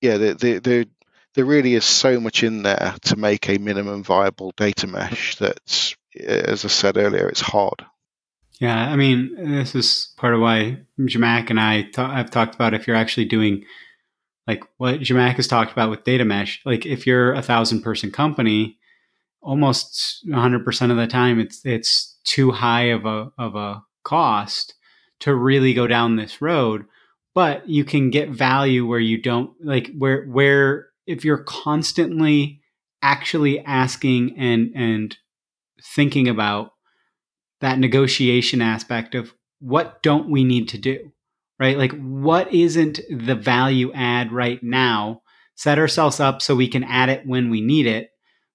yeah, 0.02 0.18
the, 0.18 0.34
the, 0.34 0.60
the, 0.60 0.90
there 1.34 1.46
really 1.46 1.74
is 1.74 1.86
so 1.86 2.20
much 2.20 2.44
in 2.44 2.64
there 2.64 2.96
to 3.04 3.16
make 3.16 3.50
a 3.50 3.58
minimum 3.58 4.04
viable 4.04 4.54
data 4.56 4.88
mesh 4.88 5.36
that, 5.38 5.96
as 6.20 6.64
I 6.64 6.68
said 6.68 6.98
earlier, 6.98 7.28
it's 7.28 7.42
hard. 7.42 7.86
Yeah, 8.60 8.90
I 8.90 8.96
mean, 8.96 9.36
this 9.36 9.76
is 9.76 10.14
part 10.16 10.34
of 10.34 10.40
why 10.40 10.80
Zhamak 11.00 11.50
and 11.50 11.60
I 11.60 11.82
th- 11.82 11.96
have 11.96 12.32
talked 12.32 12.56
about 12.56 12.74
if 12.74 12.88
you're 12.88 12.96
actually 12.96 13.26
doing 13.26 13.66
like 14.48 14.64
what 14.78 15.02
Zhamak 15.02 15.36
has 15.36 15.48
talked 15.48 15.74
about 15.74 15.90
with 15.90 16.06
data 16.06 16.24
mesh, 16.24 16.62
like 16.66 16.86
if 16.86 17.06
you're 17.06 17.34
a 17.34 17.42
thousand 17.42 17.82
person 17.82 18.12
company, 18.12 18.78
almost 19.46 20.26
100% 20.28 20.92
of 20.92 20.98
the 20.98 21.08
time 21.08 21.40
it's 21.40 21.66
it's 21.66 22.18
too 22.24 22.52
high 22.52 22.86
of 22.86 23.06
a 23.06 23.32
of 23.38 23.56
a 23.56 23.84
cost 24.04 24.74
to 25.22 25.34
really 25.34 25.74
go 25.74 25.88
down 25.88 26.16
this 26.16 26.42
road, 26.42 26.86
but 27.34 27.68
you 27.70 27.86
can 27.86 28.10
get 28.10 28.30
value 28.30 28.86
where 28.86 29.00
you 29.00 29.22
don't 29.22 29.52
like 29.64 29.92
where 29.98 30.26
where 30.26 30.88
if 31.08 31.24
you're 31.24 31.44
constantly 31.44 32.62
actually 33.02 33.60
asking 33.60 34.38
and 34.38 34.72
and 34.76 35.18
thinking 35.82 36.28
about 36.28 36.72
that 37.62 37.80
negotiation 37.80 38.62
aspect 38.62 39.16
of 39.16 39.34
what 39.60 40.02
don't 40.04 40.30
we 40.30 40.44
need 40.44 40.68
to 40.70 40.78
do 40.78 41.12
right? 41.60 41.78
Like, 41.78 41.94
what 41.94 42.54
isn't 42.54 43.00
the 43.10 43.36
value 43.36 43.92
add 43.94 44.32
right 44.32 44.62
now? 44.62 45.22
Set 45.56 45.80
ourselves 45.80 46.20
up 46.20 46.42
so 46.42 46.56
we 46.56 46.68
can 46.68 46.84
add 46.84 47.10
it 47.10 47.26
when 47.26 47.50
we 47.50 47.62
need 47.62 47.88
it. 47.88 48.10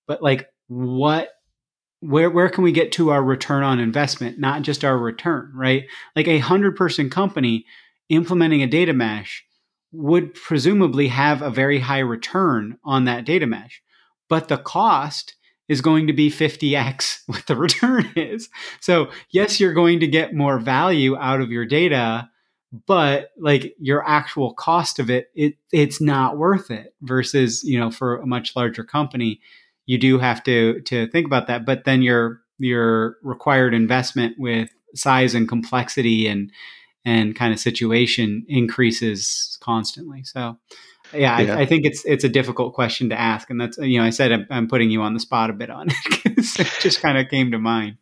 But 0.06 0.22
like, 0.22 0.48
what, 0.70 1.30
where, 1.98 2.30
where 2.30 2.48
can 2.48 2.62
we 2.62 2.70
get 2.70 2.92
to 2.92 3.10
our 3.10 3.22
return 3.22 3.64
on 3.64 3.80
investment, 3.80 4.38
not 4.38 4.62
just 4.62 4.84
our 4.84 4.96
return, 4.96 5.50
right? 5.54 5.84
Like 6.14 6.28
a 6.28 6.38
hundred 6.38 6.76
person 6.76 7.10
company 7.10 7.66
implementing 8.08 8.62
a 8.62 8.68
data 8.68 8.92
mesh 8.92 9.44
would 9.92 10.32
presumably 10.34 11.08
have 11.08 11.42
a 11.42 11.50
very 11.50 11.80
high 11.80 11.98
return 11.98 12.78
on 12.84 13.04
that 13.04 13.24
data 13.24 13.46
mesh, 13.46 13.82
but 14.28 14.46
the 14.46 14.58
cost 14.58 15.34
is 15.68 15.80
going 15.80 16.06
to 16.06 16.12
be 16.12 16.30
50x 16.30 17.22
what 17.26 17.46
the 17.46 17.56
return 17.56 18.08
is. 18.14 18.48
So, 18.80 19.10
yes, 19.30 19.58
you're 19.58 19.74
going 19.74 19.98
to 20.00 20.06
get 20.06 20.34
more 20.34 20.60
value 20.60 21.16
out 21.16 21.40
of 21.40 21.50
your 21.50 21.66
data 21.66 22.30
but 22.86 23.30
like 23.36 23.74
your 23.80 24.06
actual 24.08 24.54
cost 24.54 24.98
of 24.98 25.10
it, 25.10 25.30
it 25.34 25.54
it's 25.72 26.00
not 26.00 26.38
worth 26.38 26.70
it 26.70 26.94
versus, 27.02 27.64
you 27.64 27.78
know, 27.78 27.90
for 27.90 28.18
a 28.18 28.26
much 28.26 28.54
larger 28.54 28.84
company, 28.84 29.40
you 29.86 29.98
do 29.98 30.18
have 30.18 30.42
to 30.44 30.80
to 30.82 31.08
think 31.08 31.26
about 31.26 31.46
that. 31.48 31.64
But 31.64 31.84
then 31.84 32.02
your 32.02 32.42
your 32.58 33.16
required 33.22 33.74
investment 33.74 34.36
with 34.38 34.70
size 34.94 35.34
and 35.34 35.48
complexity 35.48 36.26
and 36.26 36.50
and 37.04 37.34
kind 37.34 37.52
of 37.52 37.58
situation 37.58 38.44
increases 38.48 39.58
constantly. 39.60 40.24
So 40.24 40.58
yeah, 41.12 41.40
yeah. 41.40 41.56
I, 41.56 41.60
I, 41.62 41.66
think 41.66 41.84
it's 41.86 42.04
it's 42.04 42.24
a 42.24 42.28
difficult 42.28 42.74
question 42.74 43.08
to 43.08 43.18
ask, 43.18 43.50
and 43.50 43.60
that's 43.60 43.78
you 43.78 43.98
know 43.98 44.04
I 44.04 44.10
said 44.10 44.32
I'm, 44.32 44.46
I'm 44.50 44.68
putting 44.68 44.90
you 44.90 45.02
on 45.02 45.14
the 45.14 45.20
spot 45.20 45.50
a 45.50 45.54
bit 45.54 45.70
on 45.70 45.88
it 45.90 45.96
because 46.04 46.58
it 46.58 46.68
just 46.80 47.00
kind 47.00 47.18
of 47.18 47.28
came 47.28 47.50
to 47.52 47.58
mind. 47.58 47.96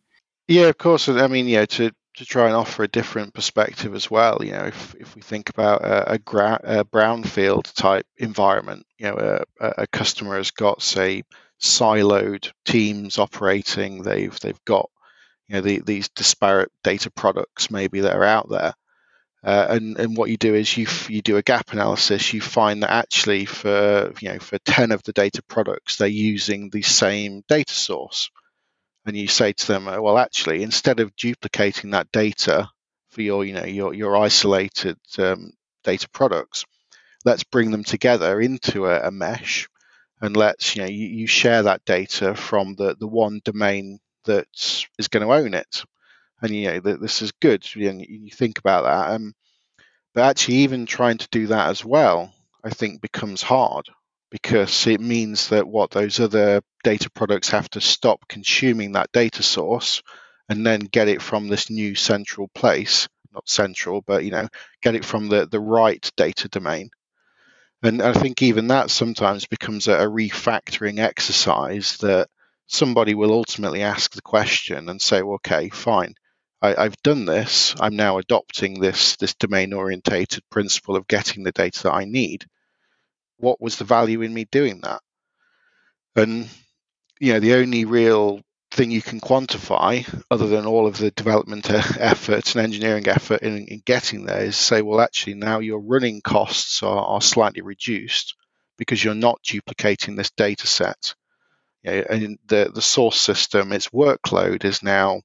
Yeah, 0.46 0.66
of 0.66 0.78
course. 0.78 1.08
I 1.08 1.26
mean, 1.26 1.46
yeah, 1.46 1.66
to 1.66 1.92
to 2.18 2.24
try 2.24 2.46
and 2.46 2.56
offer 2.56 2.82
a 2.82 2.88
different 2.88 3.32
perspective 3.32 3.94
as 3.94 4.10
well. 4.10 4.38
You 4.42 4.52
know, 4.52 4.64
if, 4.64 4.94
if 4.96 5.14
we 5.14 5.22
think 5.22 5.50
about 5.50 5.82
a, 5.84 6.14
a, 6.14 6.18
gra- 6.18 6.60
a 6.64 6.84
brownfield 6.84 7.72
type 7.74 8.06
environment, 8.16 8.86
you 8.98 9.06
know, 9.06 9.44
a, 9.60 9.74
a 9.82 9.86
customer 9.86 10.36
has 10.36 10.50
got 10.50 10.82
say 10.82 11.22
siloed 11.60 12.50
teams 12.64 13.18
operating. 13.18 14.02
They've 14.02 14.38
they've 14.40 14.64
got 14.64 14.90
you 15.48 15.56
know 15.56 15.60
the, 15.62 15.80
these 15.80 16.08
disparate 16.10 16.70
data 16.84 17.10
products 17.10 17.70
maybe 17.70 18.00
that 18.00 18.16
are 18.16 18.24
out 18.24 18.48
there. 18.48 18.74
Uh, 19.44 19.66
and 19.70 19.98
and 19.98 20.16
what 20.16 20.30
you 20.30 20.36
do 20.36 20.54
is 20.54 20.76
you 20.76 20.86
you 21.08 21.22
do 21.22 21.36
a 21.36 21.42
gap 21.42 21.72
analysis. 21.72 22.32
You 22.32 22.40
find 22.40 22.82
that 22.82 22.90
actually 22.90 23.44
for 23.46 24.12
you 24.20 24.32
know 24.32 24.38
for 24.38 24.58
ten 24.58 24.92
of 24.92 25.02
the 25.04 25.12
data 25.12 25.42
products 25.42 25.96
they're 25.96 26.08
using 26.08 26.70
the 26.70 26.82
same 26.82 27.42
data 27.48 27.72
source 27.72 28.30
and 29.08 29.16
you 29.16 29.26
say 29.26 29.52
to 29.52 29.66
them, 29.66 29.86
well, 29.86 30.18
actually, 30.18 30.62
instead 30.62 31.00
of 31.00 31.16
duplicating 31.16 31.90
that 31.90 32.12
data 32.12 32.68
for 33.08 33.22
your, 33.22 33.44
you 33.44 33.54
know, 33.54 33.64
your 33.64 33.94
your 33.94 34.16
isolated 34.16 34.98
um, 35.18 35.52
data 35.82 36.08
products, 36.10 36.64
let's 37.24 37.42
bring 37.42 37.70
them 37.70 37.84
together 37.84 38.40
into 38.40 38.86
a, 38.86 39.08
a 39.08 39.10
mesh, 39.10 39.66
and 40.20 40.36
let's, 40.36 40.74
you 40.74 40.82
know, 40.82 40.88
you, 40.88 41.06
you, 41.06 41.26
share 41.26 41.62
that 41.62 41.84
data 41.84 42.34
from 42.34 42.74
the 42.74 42.96
the 42.98 43.06
one 43.06 43.40
domain 43.44 43.98
that 44.24 44.46
is 44.98 45.08
going 45.08 45.26
to 45.26 45.32
own 45.32 45.54
it, 45.54 45.84
and 46.42 46.54
you 46.54 46.68
know 46.68 46.80
that 46.80 47.00
this 47.00 47.22
is 47.22 47.32
good, 47.40 47.64
and 47.76 48.00
you 48.00 48.30
think 48.30 48.58
about 48.58 48.84
that. 48.84 49.14
Um, 49.14 49.34
but 50.14 50.24
actually, 50.24 50.58
even 50.58 50.86
trying 50.86 51.18
to 51.18 51.28
do 51.30 51.46
that 51.48 51.68
as 51.68 51.84
well, 51.84 52.32
I 52.64 52.70
think 52.70 53.00
becomes 53.00 53.42
hard 53.42 53.86
because 54.30 54.86
it 54.86 55.00
means 55.00 55.48
that 55.48 55.66
what 55.66 55.90
those 55.90 56.20
other 56.20 56.60
data 56.84 57.10
products 57.10 57.50
have 57.50 57.68
to 57.70 57.80
stop 57.80 58.28
consuming 58.28 58.92
that 58.92 59.12
data 59.12 59.42
source 59.42 60.02
and 60.48 60.66
then 60.66 60.80
get 60.80 61.08
it 61.08 61.22
from 61.22 61.48
this 61.48 61.70
new 61.70 61.94
central 61.94 62.48
place 62.48 63.08
not 63.32 63.48
central 63.48 64.02
but 64.06 64.24
you 64.24 64.30
know 64.30 64.48
get 64.82 64.94
it 64.94 65.04
from 65.04 65.28
the 65.28 65.46
the 65.46 65.60
right 65.60 66.10
data 66.16 66.48
domain 66.48 66.90
and 67.82 68.02
i 68.02 68.12
think 68.12 68.42
even 68.42 68.68
that 68.68 68.90
sometimes 68.90 69.46
becomes 69.46 69.88
a, 69.88 69.92
refactoring 69.92 70.98
exercise 70.98 71.96
that 71.98 72.28
somebody 72.66 73.14
will 73.14 73.32
ultimately 73.32 73.82
ask 73.82 74.14
the 74.14 74.22
question 74.22 74.88
and 74.88 75.00
say 75.00 75.22
well, 75.22 75.36
okay 75.36 75.68
fine. 75.70 76.14
I, 76.60 76.76
i've 76.76 77.00
done 77.02 77.24
this. 77.24 77.74
I'm 77.80 77.96
now 77.96 78.18
adopting 78.18 78.80
this 78.80 79.16
this 79.16 79.34
domain 79.34 79.72
orientated 79.72 80.42
principle 80.50 80.96
of 80.96 81.08
getting 81.08 81.44
the 81.44 81.52
data 81.52 81.84
that 81.84 81.94
i 81.94 82.04
need. 82.04 82.46
What 83.38 83.60
was 83.60 83.76
the 83.76 83.84
value 83.84 84.22
in 84.22 84.34
me 84.34 84.44
doing 84.44 84.80
that? 84.82 85.00
And 86.16 86.48
you 87.20 87.32
know, 87.32 87.40
the 87.40 87.54
only 87.54 87.84
real 87.84 88.40
thing 88.70 88.90
you 88.90 89.02
can 89.02 89.20
quantify, 89.20 90.06
other 90.30 90.46
than 90.46 90.66
all 90.66 90.86
of 90.86 90.98
the 90.98 91.10
development 91.10 91.70
efforts 91.70 92.54
and 92.54 92.64
engineering 92.64 93.08
effort 93.08 93.42
in, 93.42 93.66
in 93.66 93.82
getting 93.84 94.24
there, 94.24 94.42
is 94.44 94.56
say, 94.56 94.82
well, 94.82 95.00
actually, 95.00 95.34
now 95.34 95.58
your 95.58 95.80
running 95.80 96.20
costs 96.20 96.82
are, 96.82 97.04
are 97.04 97.20
slightly 97.20 97.62
reduced 97.62 98.34
because 98.76 99.02
you're 99.02 99.14
not 99.14 99.42
duplicating 99.42 100.16
this 100.16 100.30
data 100.30 100.66
set. 100.66 101.14
You 101.82 101.92
know, 101.92 102.04
and 102.10 102.38
the, 102.46 102.70
the 102.74 102.82
source 102.82 103.20
system, 103.20 103.72
its 103.72 103.88
workload 103.88 104.64
is 104.64 104.82
now 104.82 105.22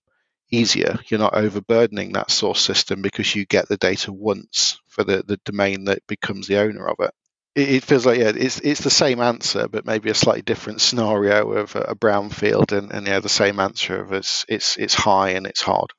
easier. 0.52 1.00
You're 1.08 1.20
not 1.20 1.36
overburdening 1.36 2.14
that 2.14 2.32
source 2.32 2.62
system 2.62 3.02
because 3.02 3.36
you 3.36 3.46
get 3.46 3.68
the 3.68 3.78
data 3.78 4.12
once 4.14 4.80
for 4.88 5.04
the, 5.04 5.24
the 5.26 5.38
domain 5.46 5.86
that 5.86 6.06
becomes 6.08 6.48
the 6.48 6.60
owner 6.60 6.88
of 6.88 6.98
it 7.00 7.14
it, 7.56 7.84
feels 7.84 8.06
like 8.06 8.20
yeah, 8.20 8.32
it's 8.36 8.60
it's 8.60 8.82
the 8.82 8.90
same 8.90 9.20
answer, 9.20 9.68
but 9.68 9.86
maybe 9.86 10.10
a 10.10 10.16
slightly 10.16 10.42
different 10.42 10.82
scenario 10.82 11.52
of 11.52 11.76
a, 11.76 11.96
brownfield, 11.96 12.72
and, 12.72 12.92
and 12.92 13.06
yeah, 13.08 13.20
the 13.20 13.30
same 13.30 13.60
answer 13.60 14.02
of 14.02 14.12
it's 14.12 14.46
it's 14.50 14.78
it's 14.78 14.96
high 14.96 15.32
and 15.32 15.46
it's 15.46 15.62
hard. 15.62 15.92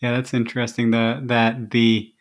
Yeah, 0.00 0.12
that's 0.12 0.32
interesting. 0.32 0.90
The 0.90 1.22
that 1.26 1.70
the 1.70 2.12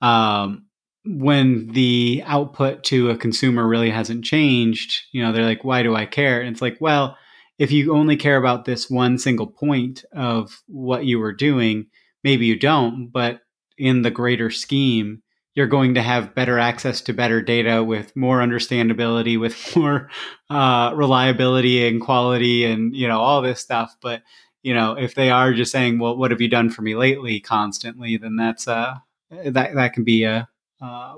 um 0.00 0.66
when 1.04 1.68
the 1.68 2.22
output 2.26 2.84
to 2.84 3.10
a 3.10 3.16
consumer 3.16 3.66
really 3.66 3.90
hasn't 3.90 4.24
changed, 4.24 5.00
you 5.12 5.22
know, 5.22 5.32
they're 5.32 5.44
like, 5.44 5.64
why 5.64 5.82
do 5.82 5.96
I 5.96 6.06
care? 6.06 6.40
And 6.40 6.50
it's 6.50 6.62
like, 6.62 6.76
well, 6.80 7.16
if 7.58 7.72
you 7.72 7.94
only 7.94 8.16
care 8.16 8.36
about 8.36 8.64
this 8.64 8.90
one 8.90 9.18
single 9.18 9.46
point 9.46 10.04
of 10.12 10.62
what 10.66 11.04
you 11.04 11.18
were 11.18 11.32
doing, 11.32 11.86
maybe 12.22 12.46
you 12.46 12.58
don't, 12.58 13.10
but 13.10 13.40
in 13.78 14.02
the 14.02 14.10
greater 14.10 14.50
scheme, 14.50 15.22
you're 15.58 15.66
going 15.66 15.94
to 15.94 16.02
have 16.02 16.36
better 16.36 16.56
access 16.56 17.00
to 17.00 17.12
better 17.12 17.42
data 17.42 17.82
with 17.82 18.14
more 18.14 18.38
understandability, 18.38 19.40
with 19.40 19.56
more 19.76 20.08
uh, 20.48 20.92
reliability 20.94 21.84
and 21.88 22.00
quality, 22.00 22.64
and 22.64 22.94
you 22.94 23.08
know 23.08 23.18
all 23.18 23.42
this 23.42 23.58
stuff. 23.58 23.96
But 24.00 24.22
you 24.62 24.72
know, 24.72 24.92
if 24.92 25.16
they 25.16 25.30
are 25.30 25.52
just 25.52 25.72
saying, 25.72 25.98
"Well, 25.98 26.16
what 26.16 26.30
have 26.30 26.40
you 26.40 26.48
done 26.48 26.70
for 26.70 26.82
me 26.82 26.94
lately?" 26.94 27.40
constantly, 27.40 28.16
then 28.16 28.36
that's 28.36 28.68
uh 28.68 28.98
that 29.30 29.74
that 29.74 29.94
can 29.94 30.04
be 30.04 30.22
a 30.22 30.48
uh, 30.80 31.16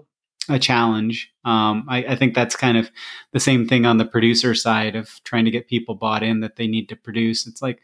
a 0.49 0.59
challenge. 0.59 1.31
Um, 1.45 1.85
I, 1.87 1.99
I, 1.99 2.17
think 2.17 2.35
that's 2.35 2.57
kind 2.57 2.79
of 2.79 2.91
the 3.33 3.41
same 3.41 3.69
thing 3.69 3.85
on 3.85 3.99
the 3.99 4.07
producer 4.07 4.55
side 4.55 4.97
of 4.97 5.23
trying 5.23 5.45
to 5.45 5.51
get 5.51 5.69
people 5.69 5.95
bought 5.95 6.23
in 6.23 6.41
that 6.41 6.57
they 6.57 6.67
need 6.67 6.89
to 6.89 6.97
produce. 6.97 7.47
It's 7.47 7.61
like, 7.61 7.81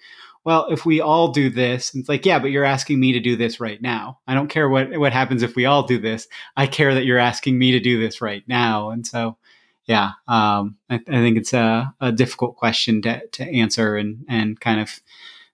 well, 0.46 0.68
if 0.70 0.86
we 0.86 1.00
all 1.00 1.32
do 1.32 1.50
this, 1.50 1.92
it's 1.92 2.08
like, 2.08 2.24
yeah, 2.24 2.38
but 2.38 2.52
you're 2.52 2.64
asking 2.64 3.00
me 3.00 3.10
to 3.14 3.20
do 3.20 3.34
this 3.34 3.58
right 3.58 3.82
now. 3.82 4.20
I 4.28 4.34
don't 4.34 4.46
care 4.46 4.68
what 4.68 4.96
what 4.96 5.12
happens 5.12 5.42
if 5.42 5.56
we 5.56 5.66
all 5.66 5.82
do 5.82 5.98
this. 5.98 6.28
I 6.56 6.68
care 6.68 6.94
that 6.94 7.04
you're 7.04 7.18
asking 7.18 7.58
me 7.58 7.72
to 7.72 7.80
do 7.80 8.00
this 8.00 8.20
right 8.20 8.44
now. 8.46 8.90
And 8.90 9.04
so, 9.04 9.38
yeah, 9.86 10.12
um, 10.28 10.76
I, 10.88 10.94
I, 10.94 10.98
think 10.98 11.36
it's 11.36 11.52
a, 11.52 11.92
a 12.00 12.12
difficult 12.12 12.54
question 12.54 13.02
to 13.02 13.26
to 13.26 13.44
answer, 13.44 13.96
and 13.96 14.24
and 14.28 14.58
kind 14.60 14.78
of 14.78 15.00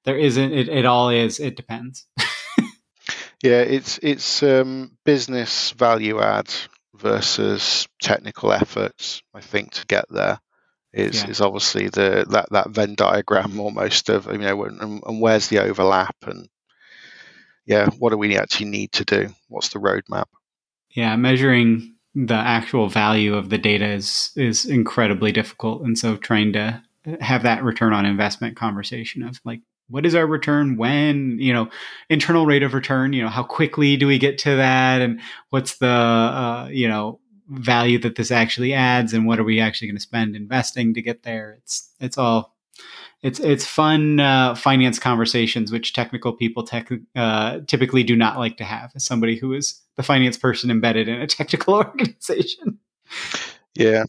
there 0.05 0.19
isn't. 0.19 0.53
It, 0.53 0.69
it 0.69 0.85
all 0.85 1.09
is. 1.09 1.41
It 1.41 1.57
depends. 1.57 2.07
yeah, 3.43 3.63
it's 3.63 3.99
it's 4.03 4.43
um, 4.43 4.99
business 5.07 5.71
value 5.71 6.21
add 6.21 6.53
versus 6.95 7.89
technical 8.03 8.53
efforts. 8.53 9.23
I 9.33 9.41
think 9.41 9.73
to 9.73 9.87
get 9.87 10.05
there 10.11 10.39
is 10.93 11.23
yeah. 11.23 11.31
is 11.31 11.41
obviously 11.41 11.89
the 11.89 12.27
that 12.31 12.51
that 12.51 12.71
Venn 12.71 12.95
diagram 12.95 13.59
almost 13.59 14.09
of 14.09 14.27
you 14.27 14.39
know 14.39 14.65
and, 14.65 15.03
and 15.05 15.21
where's 15.21 15.49
the 15.49 15.61
overlap 15.61 16.17
and 16.27 16.49
yeah, 17.67 17.89
what 17.99 18.11
do 18.11 18.19
we 18.19 18.37
actually 18.37 18.71
need 18.71 18.93
to 18.93 19.05
do? 19.05 19.29
What's 19.49 19.69
the 19.69 19.79
roadmap? 19.79 20.27
Yeah, 20.91 21.17
measuring 21.17 21.95
the 22.15 22.35
actual 22.35 22.89
value 22.89 23.35
of 23.35 23.51
the 23.51 23.59
data 23.59 23.87
is 23.87 24.33
is 24.37 24.67
incredibly 24.67 25.33
difficult, 25.33 25.83
and 25.83 25.99
so 25.99 26.17
trying 26.17 26.53
to 26.55 26.83
have 27.21 27.45
that 27.45 27.65
return 27.65 27.93
on 27.93 28.07
investment 28.07 28.57
conversation 28.57 29.23
of 29.23 29.41
like 29.45 29.61
what 29.89 30.07
is 30.07 30.15
our 30.15 30.27
return 30.27 30.77
when 30.77 31.39
you 31.41 31.53
know 31.53 31.69
internal 32.09 32.47
rate 32.47 32.63
of 32.63 32.75
return 32.75 33.13
you 33.13 33.21
know 33.21 33.29
how 33.29 33.43
quickly 33.43 33.97
do 33.97 34.07
we 34.07 34.19
get 34.19 34.39
to 34.39 34.57
that 34.57 35.03
and 35.03 35.21
what's 35.51 35.79
the 35.79 35.89
uh, 35.89 36.69
you 36.71 36.87
know 36.87 37.19
value 37.53 37.99
that 37.99 38.17
this 38.17 38.31
actually 38.31 38.73
adds 38.73 39.13
and 39.13 39.27
what 39.27 39.39
are 39.39 39.45
we 39.45 39.61
actually 39.61 39.89
going 39.89 39.97
to 39.97 40.03
spend 40.03 40.35
investing 40.35 40.95
to 40.95 41.03
get 41.03 41.23
there 41.23 41.59
it's 41.59 41.91
it's 42.01 42.19
all 42.19 42.55
it's 43.23 43.39
it's 43.39 43.65
fun 43.65 44.19
uh, 44.19 44.55
finance 44.55 44.99
conversations 44.99 45.71
which 45.71 45.93
technical 45.93 46.33
people 46.33 46.65
tech, 46.65 46.89
uh, 47.15 47.61
typically 47.67 48.03
do 48.03 48.17
not 48.17 48.39
like 48.39 48.57
to 48.57 48.65
have 48.65 48.91
as 48.95 49.05
somebody 49.05 49.37
who 49.37 49.53
is 49.53 49.81
the 49.97 50.03
finance 50.03 50.37
person 50.37 50.71
embedded 50.71 51.09
in 51.09 51.21
a 51.21 51.27
technical 51.39 51.75
organization 51.75 52.79
yeah 53.75 54.05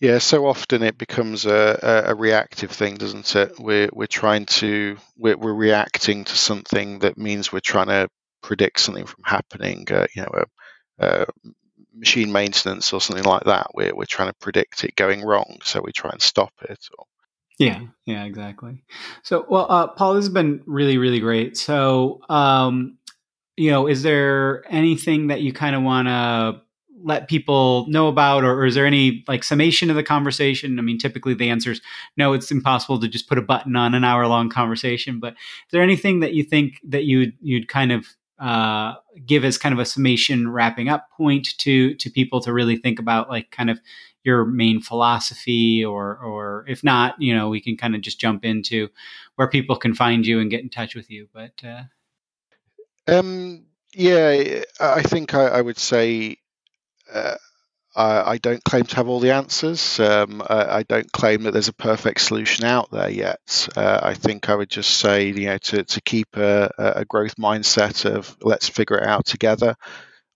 yeah, 0.00 0.16
so 0.16 0.46
often 0.46 0.82
it 0.82 0.96
becomes 0.96 1.44
a, 1.44 2.04
a, 2.06 2.14
reactive 2.14 2.70
thing, 2.70 2.94
doesn't 2.94 3.36
it? 3.36 3.60
We're 3.60 3.90
we're 3.92 4.06
trying 4.06 4.46
to 4.46 4.96
we're, 5.18 5.36
we're 5.36 5.52
reacting 5.52 6.24
to 6.24 6.38
something 6.38 7.00
that 7.00 7.18
means 7.18 7.52
we're 7.52 7.60
trying 7.60 7.88
to 7.88 8.08
predict 8.42 8.80
something 8.80 9.04
from 9.04 9.22
happening. 9.24 9.86
Uh, 9.90 10.06
you 10.14 10.22
know, 10.22 10.44
a, 10.98 11.06
a, 11.06 11.26
machine 12.00 12.32
maintenance 12.32 12.92
or 12.92 13.00
something 13.00 13.24
like 13.24 13.44
that. 13.44 13.68
We're 13.74 13.94
we're 13.94 14.06
trying 14.06 14.30
to 14.30 14.34
predict 14.40 14.82
it 14.82 14.96
going 14.96 15.22
wrong, 15.22 15.58
so 15.62 15.80
we 15.84 15.92
try 15.92 16.10
and 16.10 16.20
stop 16.20 16.52
it. 16.62 16.80
Or... 16.98 17.04
Yeah, 17.58 17.82
yeah, 18.06 18.24
exactly. 18.24 18.82
So, 19.22 19.44
well, 19.48 19.66
uh, 19.70 19.88
Paul, 19.88 20.14
this 20.14 20.24
has 20.24 20.32
been 20.32 20.62
really, 20.66 20.96
really 20.96 21.20
great. 21.20 21.56
So, 21.58 22.22
um, 22.28 22.96
you 23.56 23.70
know, 23.70 23.86
is 23.86 24.02
there 24.02 24.64
anything 24.72 25.26
that 25.28 25.42
you 25.42 25.52
kind 25.52 25.76
of 25.76 25.82
want 25.82 26.08
to 26.08 26.62
let 27.02 27.28
people 27.28 27.86
know 27.88 28.08
about 28.08 28.44
or, 28.44 28.60
or, 28.60 28.66
is 28.66 28.74
there 28.74 28.86
any 28.86 29.24
like 29.26 29.42
summation 29.42 29.88
of 29.88 29.96
the 29.96 30.02
conversation 30.02 30.78
i 30.78 30.82
mean 30.82 30.98
typically 30.98 31.32
the 31.32 31.48
answer 31.48 31.70
is 31.72 31.80
no 32.18 32.34
it's 32.34 32.50
impossible 32.50 33.00
to 33.00 33.08
just 33.08 33.26
put 33.26 33.38
a 33.38 33.42
button 33.42 33.74
on 33.74 33.94
an 33.94 34.04
hour 34.04 34.26
long 34.26 34.50
conversation 34.50 35.18
but 35.18 35.32
is 35.32 35.72
there 35.72 35.80
anything 35.82 36.20
that 36.20 36.34
you 36.34 36.44
think 36.44 36.74
that 36.84 37.04
you'd 37.04 37.32
you'd 37.40 37.68
kind 37.68 37.90
of 37.90 38.06
uh, 38.40 38.94
give 39.26 39.44
as 39.44 39.58
kind 39.58 39.74
of 39.74 39.78
a 39.78 39.84
summation 39.84 40.50
wrapping 40.50 40.88
up 40.88 41.10
point 41.16 41.48
to 41.58 41.94
to 41.96 42.10
people 42.10 42.40
to 42.40 42.52
really 42.52 42.76
think 42.76 42.98
about 42.98 43.28
like 43.28 43.50
kind 43.50 43.68
of 43.68 43.78
your 44.24 44.44
main 44.46 44.80
philosophy 44.80 45.84
or 45.84 46.16
or 46.18 46.64
if 46.66 46.82
not 46.82 47.20
you 47.20 47.34
know 47.34 47.48
we 47.48 47.60
can 47.60 47.76
kind 47.76 47.94
of 47.94 48.00
just 48.00 48.18
jump 48.18 48.44
into 48.44 48.88
where 49.36 49.48
people 49.48 49.76
can 49.76 49.94
find 49.94 50.26
you 50.26 50.40
and 50.40 50.50
get 50.50 50.62
in 50.62 50.70
touch 50.70 50.94
with 50.94 51.10
you 51.10 51.28
but 51.34 51.52
uh... 51.64 51.82
um 53.08 53.64
yeah 53.94 54.62
i 54.80 55.02
think 55.02 55.34
I, 55.34 55.46
I 55.46 55.60
would 55.60 55.78
say 55.78 56.38
uh, 57.12 57.36
I, 57.96 58.32
I, 58.32 58.38
don't 58.38 58.62
claim 58.62 58.84
to 58.84 58.96
have 58.96 59.08
all 59.08 59.20
the 59.20 59.32
answers. 59.32 59.98
Um, 59.98 60.42
I, 60.48 60.78
I, 60.78 60.82
don't 60.84 61.10
claim 61.10 61.42
that 61.42 61.52
there's 61.52 61.68
a 61.68 61.72
perfect 61.72 62.20
solution 62.20 62.64
out 62.64 62.90
there 62.90 63.10
yet. 63.10 63.68
Uh, 63.76 63.98
I 64.02 64.14
think 64.14 64.48
I 64.48 64.54
would 64.54 64.70
just 64.70 64.98
say, 64.98 65.28
you 65.28 65.46
know, 65.46 65.58
to, 65.58 65.82
to 65.82 66.00
keep 66.02 66.36
a, 66.36 66.70
a 66.78 67.04
growth 67.04 67.36
mindset 67.36 68.04
of 68.04 68.36
let's 68.42 68.68
figure 68.68 68.98
it 68.98 69.06
out 69.06 69.26
together. 69.26 69.74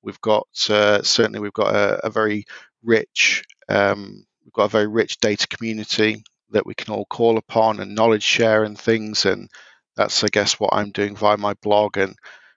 We've 0.03 0.21
got 0.21 0.49
uh, 0.69 1.03
certainly 1.03 1.41
we've 1.41 1.53
got 1.53 1.75
a, 1.75 2.07
a 2.07 2.11
very 2.11 2.45
rich 2.83 3.45
um, 3.69 4.27
we've 4.45 4.53
got 4.53 4.65
a 4.65 4.69
very 4.69 4.87
rich 4.87 5.19
data 5.19 5.47
community 5.49 6.23
that 6.51 6.67
we 6.67 6.75
can 6.75 6.93
all 6.93 7.07
call 7.07 7.39
upon 7.39 7.81
and 7.81 7.95
knowledge 7.95 8.23
share 8.23 8.65
and 8.65 8.79
things. 8.79 9.25
And 9.25 9.49
that's 9.97 10.23
I 10.25 10.29
guess 10.29 10.61
what 10.61 10.71
I'm 10.73 10.91
doing 10.91 11.17
via 11.17 11.37
my 11.37 11.55
blog 11.55 11.97
and 11.97 12.17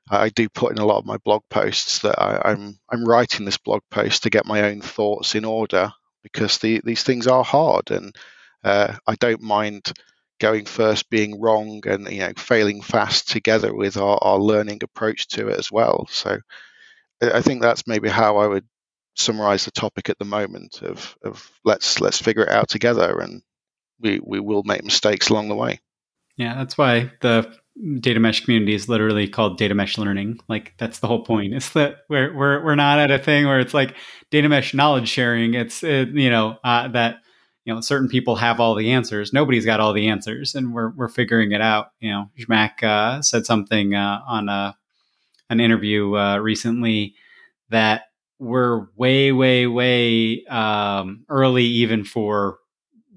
I 0.09 0.29
do 0.29 0.47
put 0.49 0.71
in 0.71 0.77
a 0.77 0.85
lot 0.85 0.99
of 0.99 1.05
my 1.05 1.17
blog 1.17 1.43
posts 1.49 1.99
that 1.99 2.21
I, 2.21 2.51
am 2.51 2.61
I'm, 2.61 2.79
I'm 2.89 3.05
writing 3.05 3.45
this 3.45 3.57
blog 3.57 3.81
post 3.91 4.23
to 4.23 4.29
get 4.29 4.45
my 4.45 4.63
own 4.63 4.81
thoughts 4.81 5.35
in 5.35 5.45
order 5.45 5.91
because 6.23 6.57
the, 6.57 6.81
these 6.83 7.03
things 7.03 7.27
are 7.27 7.43
hard 7.43 7.91
and 7.91 8.15
uh, 8.63 8.95
I 9.05 9.15
don't 9.15 9.41
mind 9.41 9.91
going 10.39 10.65
first 10.65 11.09
being 11.09 11.41
wrong 11.41 11.81
and 11.87 12.09
you 12.11 12.19
know 12.19 12.33
failing 12.37 12.81
fast 12.81 13.29
together 13.29 13.73
with 13.73 13.97
our, 13.97 14.17
our 14.21 14.37
learning 14.37 14.79
approach 14.83 15.27
to 15.29 15.47
it 15.47 15.57
as 15.57 15.71
well. 15.71 16.07
So 16.11 16.39
I 17.21 17.41
think 17.41 17.61
that's 17.61 17.87
maybe 17.87 18.09
how 18.09 18.37
I 18.37 18.47
would 18.47 18.65
summarize 19.15 19.65
the 19.65 19.71
topic 19.71 20.09
at 20.09 20.19
the 20.19 20.25
moment 20.25 20.81
of, 20.83 21.15
of 21.23 21.49
let's 21.65 21.99
let's 21.99 22.21
figure 22.21 22.43
it 22.43 22.49
out 22.49 22.69
together 22.69 23.19
and 23.19 23.41
we, 23.99 24.19
we 24.23 24.39
will 24.39 24.63
make 24.63 24.83
mistakes 24.83 25.29
along 25.29 25.49
the 25.49 25.55
way. 25.55 25.79
Yeah, 26.35 26.53
that's 26.55 26.77
why 26.77 27.11
the 27.21 27.57
data 27.99 28.19
mesh 28.19 28.43
community 28.43 28.73
is 28.73 28.89
literally 28.89 29.27
called 29.27 29.57
data 29.57 29.75
mesh 29.75 29.97
learning. 29.97 30.39
Like 30.47 30.73
that's 30.77 30.99
the 30.99 31.07
whole 31.07 31.23
point. 31.23 31.53
It's 31.53 31.69
that 31.71 31.97
we're 32.09 32.35
we're 32.35 32.63
we're 32.63 32.75
not 32.75 32.99
at 32.99 33.11
a 33.11 33.19
thing 33.19 33.45
where 33.45 33.59
it's 33.59 33.73
like 33.73 33.95
data 34.31 34.49
mesh 34.49 34.73
knowledge 34.73 35.07
sharing. 35.09 35.53
It's 35.53 35.83
it, 35.83 36.09
you 36.09 36.29
know 36.29 36.57
uh, 36.63 36.87
that 36.89 37.17
you 37.65 37.73
know 37.73 37.81
certain 37.81 38.07
people 38.07 38.35
have 38.37 38.59
all 38.59 38.75
the 38.75 38.91
answers. 38.91 39.33
Nobody's 39.33 39.65
got 39.65 39.79
all 39.79 39.93
the 39.93 40.07
answers, 40.07 40.55
and 40.55 40.73
we're 40.73 40.89
we're 40.91 41.09
figuring 41.09 41.51
it 41.51 41.61
out. 41.61 41.87
You 41.99 42.11
know, 42.11 42.31
Zhamak 42.39 42.83
uh, 42.83 43.21
said 43.21 43.45
something 43.45 43.93
uh, 43.93 44.21
on 44.27 44.49
a 44.49 44.75
an 45.49 45.59
interview 45.59 46.15
uh, 46.15 46.37
recently 46.37 47.15
that 47.69 48.03
we're 48.39 48.87
way 48.95 49.31
way 49.31 49.67
way 49.67 50.45
um, 50.45 51.25
early 51.29 51.63
even 51.63 52.03
for 52.03 52.57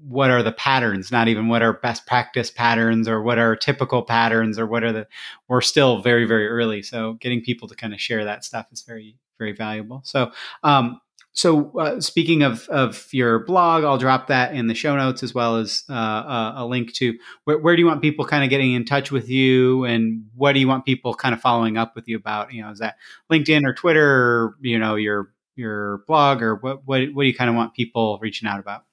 what 0.07 0.29
are 0.29 0.43
the 0.43 0.51
patterns 0.51 1.11
not 1.11 1.27
even 1.27 1.47
what 1.47 1.61
are 1.61 1.73
best 1.73 2.05
practice 2.05 2.49
patterns 2.49 3.07
or 3.07 3.21
what 3.21 3.37
are 3.37 3.55
typical 3.55 4.01
patterns 4.01 4.57
or 4.57 4.65
what 4.65 4.83
are 4.83 4.91
the 4.91 5.07
we're 5.47 5.61
still 5.61 6.01
very 6.01 6.25
very 6.25 6.47
early. 6.47 6.81
So 6.81 7.13
getting 7.13 7.41
people 7.41 7.67
to 7.67 7.75
kind 7.75 7.93
of 7.93 8.01
share 8.01 8.25
that 8.25 8.43
stuff 8.43 8.67
is 8.71 8.81
very 8.81 9.17
very 9.37 9.51
valuable. 9.53 10.01
So 10.03 10.31
um 10.63 11.01
so 11.33 11.71
uh, 11.79 12.01
speaking 12.01 12.43
of 12.43 12.67
of 12.67 13.07
your 13.13 13.39
blog 13.45 13.85
i'll 13.85 13.97
drop 13.97 14.27
that 14.27 14.53
in 14.53 14.67
the 14.67 14.75
show 14.75 14.97
notes 14.97 15.23
as 15.23 15.33
well 15.33 15.55
as 15.55 15.83
uh, 15.89 15.93
a, 15.93 16.53
a, 16.57 16.65
link 16.65 16.93
to 16.93 17.17
where, 17.45 17.57
where, 17.57 17.73
do 17.73 17.81
you 17.81 17.87
want 17.87 18.01
people 18.01 18.25
kind 18.25 18.43
of 18.43 18.49
getting 18.49 18.73
in 18.73 18.83
touch 18.83 19.11
with 19.11 19.29
you 19.29 19.85
and 19.85 20.25
what 20.35 20.51
do 20.51 20.59
you 20.59 20.67
want 20.67 20.83
people 20.83 21.13
kind 21.13 21.33
of 21.33 21.39
following 21.39 21.77
up 21.77 21.95
with 21.95 22.05
you 22.07 22.17
about? 22.17 22.53
You 22.53 22.63
know 22.63 22.71
is 22.71 22.79
that 22.79 22.97
linkedin 23.31 23.65
or 23.65 23.73
twitter 23.73 24.05
or 24.05 24.55
you 24.59 24.77
know 24.77 24.95
your 24.95 25.31
your 25.55 26.03
blog 26.05 26.41
or 26.41 26.55
what 26.55 26.85
what, 26.85 27.01
what 27.13 27.23
do 27.23 27.27
you 27.27 27.33
kind 27.35 27.49
of 27.49 27.55
want 27.55 27.73
people 27.73 28.19
reaching 28.21 28.47
out 28.47 28.59
about 28.59 28.83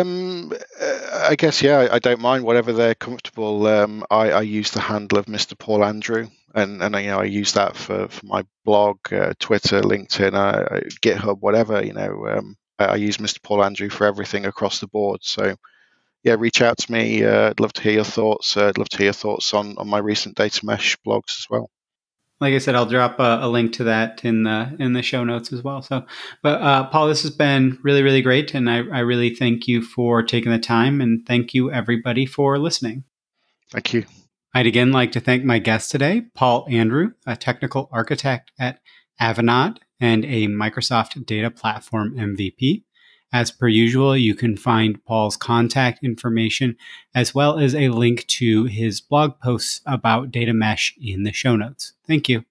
um, 0.00 0.52
uh, 0.80 1.26
I 1.28 1.36
guess 1.36 1.62
yeah, 1.62 1.88
I, 1.90 1.98
don't 1.98 2.20
mind 2.20 2.44
whatever 2.44 2.72
they're 2.72 2.94
comfortable. 2.94 3.66
Um, 3.66 4.04
I, 4.10 4.30
I, 4.30 4.40
use 4.42 4.70
the 4.70 4.80
handle 4.80 5.18
of 5.18 5.26
Mr. 5.26 5.58
Paul 5.58 5.84
Andrew, 5.84 6.28
and 6.54 6.82
and 6.82 6.94
you 6.96 7.08
know 7.08 7.20
I 7.20 7.24
use 7.24 7.52
that 7.54 7.76
for, 7.76 8.08
for 8.08 8.26
my 8.26 8.44
blog, 8.64 8.98
uh, 9.12 9.34
Twitter, 9.38 9.80
LinkedIn, 9.80 10.34
uh, 10.34 10.80
GitHub, 11.02 11.40
whatever. 11.40 11.84
You 11.84 11.94
know, 11.94 12.26
um, 12.28 12.56
I, 12.78 12.84
I, 12.84 12.96
use 12.96 13.18
Mr. 13.18 13.42
Paul 13.42 13.64
Andrew 13.64 13.88
for 13.88 14.06
everything 14.06 14.46
across 14.46 14.80
the 14.80 14.88
board. 14.88 15.20
So 15.22 15.56
yeah, 16.22 16.36
reach 16.38 16.62
out 16.62 16.78
to 16.78 16.92
me. 16.92 17.24
Uh, 17.24 17.50
I'd 17.50 17.60
love 17.60 17.72
to 17.74 17.82
hear 17.82 17.94
your 17.94 18.04
thoughts. 18.04 18.56
Uh, 18.56 18.68
I'd 18.68 18.78
love 18.78 18.88
to 18.90 18.98
hear 18.98 19.06
your 19.06 19.12
thoughts 19.12 19.54
on 19.54 19.76
on 19.78 19.88
my 19.88 19.98
recent 19.98 20.36
data 20.36 20.64
mesh 20.64 20.96
blogs 21.06 21.38
as 21.38 21.46
well 21.50 21.70
like 22.44 22.54
I 22.54 22.58
said, 22.58 22.74
I'll 22.74 22.84
drop 22.84 23.18
a, 23.18 23.38
a, 23.40 23.48
link 23.48 23.72
to 23.74 23.84
that 23.84 24.22
in 24.22 24.42
the 24.42 24.76
in 24.78 24.92
the 24.92 25.02
show 25.02 25.24
notes 25.24 25.50
as 25.50 25.64
well. 25.64 25.80
So, 25.80 26.04
but 26.42 26.60
uh, 26.60 26.86
Paul, 26.88 27.08
this 27.08 27.22
has 27.22 27.30
been 27.30 27.78
really 27.82 28.02
really 28.02 28.20
great, 28.20 28.54
and 28.54 28.68
I, 28.68 28.76
I 28.92 28.98
really 29.00 29.34
thank 29.34 29.66
you 29.66 29.80
for 29.80 30.22
taking 30.22 30.52
the 30.52 30.58
time, 30.58 31.00
and 31.00 31.26
thank 31.26 31.54
you 31.54 31.72
everybody 31.72 32.26
for 32.26 32.58
listening. 32.58 33.04
Thank 33.72 33.94
you. 33.94 34.04
I'd 34.52 34.66
again 34.66 34.92
like 34.92 35.10
to 35.12 35.20
thank 35.20 35.42
my 35.42 35.58
guest 35.58 35.90
today, 35.90 36.24
Paul 36.34 36.66
Andrew, 36.68 37.12
a 37.26 37.34
technical 37.34 37.88
architect 37.90 38.52
at 38.58 38.78
Avanade 39.20 39.78
and 39.98 40.24
a 40.26 40.46
Microsoft 40.46 41.24
Data 41.24 41.50
Platform 41.50 42.14
MVP. 42.14 42.84
As 43.34 43.50
per 43.50 43.66
usual, 43.66 44.16
you 44.16 44.36
can 44.36 44.56
find 44.56 45.04
Paul's 45.06 45.36
contact 45.36 46.04
information 46.04 46.76
as 47.16 47.34
well 47.34 47.58
as 47.58 47.74
a 47.74 47.88
link 47.88 48.24
to 48.28 48.66
his 48.66 49.00
blog 49.00 49.40
posts 49.40 49.80
about 49.86 50.30
data 50.30 50.54
mesh 50.54 50.94
in 51.02 51.24
the 51.24 51.32
show 51.32 51.56
notes. 51.56 51.94
Thank 52.06 52.28
you. 52.28 52.44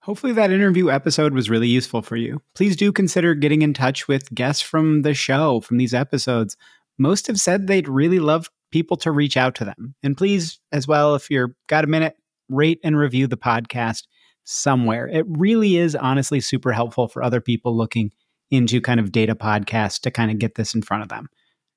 Hopefully, 0.00 0.32
that 0.32 0.50
interview 0.50 0.90
episode 0.90 1.32
was 1.32 1.48
really 1.48 1.68
useful 1.68 2.02
for 2.02 2.16
you. 2.16 2.42
Please 2.56 2.74
do 2.74 2.90
consider 2.90 3.36
getting 3.36 3.62
in 3.62 3.72
touch 3.72 4.08
with 4.08 4.34
guests 4.34 4.62
from 4.62 5.02
the 5.02 5.14
show, 5.14 5.60
from 5.60 5.76
these 5.76 5.94
episodes. 5.94 6.56
Most 6.98 7.28
have 7.28 7.38
said 7.38 7.68
they'd 7.68 7.88
really 7.88 8.18
love 8.18 8.50
people 8.72 8.96
to 8.96 9.12
reach 9.12 9.36
out 9.36 9.54
to 9.54 9.64
them. 9.64 9.94
And 10.02 10.16
please, 10.16 10.58
as 10.72 10.88
well, 10.88 11.14
if 11.14 11.30
you've 11.30 11.52
got 11.68 11.84
a 11.84 11.86
minute, 11.86 12.16
rate 12.48 12.80
and 12.82 12.98
review 12.98 13.28
the 13.28 13.36
podcast 13.36 14.08
somewhere. 14.42 15.06
It 15.06 15.24
really 15.28 15.76
is 15.76 15.94
honestly 15.94 16.40
super 16.40 16.72
helpful 16.72 17.06
for 17.06 17.22
other 17.22 17.40
people 17.40 17.76
looking 17.76 18.10
into 18.54 18.80
kind 18.80 19.00
of 19.00 19.12
data 19.12 19.34
podcasts 19.34 20.00
to 20.00 20.10
kind 20.10 20.30
of 20.30 20.38
get 20.38 20.54
this 20.54 20.74
in 20.74 20.82
front 20.82 21.02
of 21.02 21.08
them. 21.08 21.28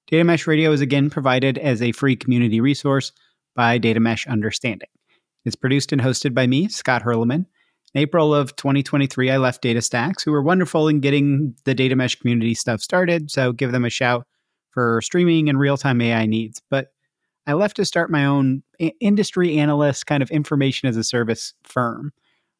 Data 0.07 0.23
Mesh 0.23 0.47
Radio 0.47 0.71
is 0.71 0.81
again 0.81 1.09
provided 1.09 1.57
as 1.57 1.81
a 1.81 1.91
free 1.91 2.15
community 2.15 2.61
resource 2.61 3.11
by 3.55 3.77
Data 3.77 3.99
Mesh 3.99 4.25
Understanding. 4.27 4.89
It's 5.43 5.55
produced 5.55 5.91
and 5.91 6.01
hosted 6.01 6.33
by 6.33 6.47
me, 6.47 6.67
Scott 6.67 7.03
Hirleman. 7.03 7.45
In 7.93 8.01
April 8.01 8.33
of 8.35 8.55
2023, 8.55 9.31
I 9.31 9.37
left 9.37 9.63
DataStax, 9.63 10.23
who 10.23 10.31
were 10.31 10.41
wonderful 10.41 10.87
in 10.87 10.99
getting 10.99 11.55
the 11.65 11.73
Data 11.73 11.95
Mesh 11.95 12.15
community 12.15 12.53
stuff 12.53 12.81
started, 12.81 13.31
so 13.31 13.51
give 13.51 13.71
them 13.71 13.85
a 13.85 13.89
shout 13.89 14.27
for 14.71 15.01
streaming 15.01 15.49
and 15.49 15.59
real 15.59 15.77
time 15.77 16.01
AI 16.01 16.25
needs. 16.25 16.61
But 16.69 16.89
I 17.47 17.53
left 17.53 17.77
to 17.77 17.85
start 17.85 18.11
my 18.11 18.25
own 18.25 18.61
industry 18.99 19.57
analyst 19.57 20.05
kind 20.05 20.21
of 20.21 20.29
information 20.31 20.89
as 20.89 20.97
a 20.97 21.03
service 21.03 21.53
firm. 21.63 22.11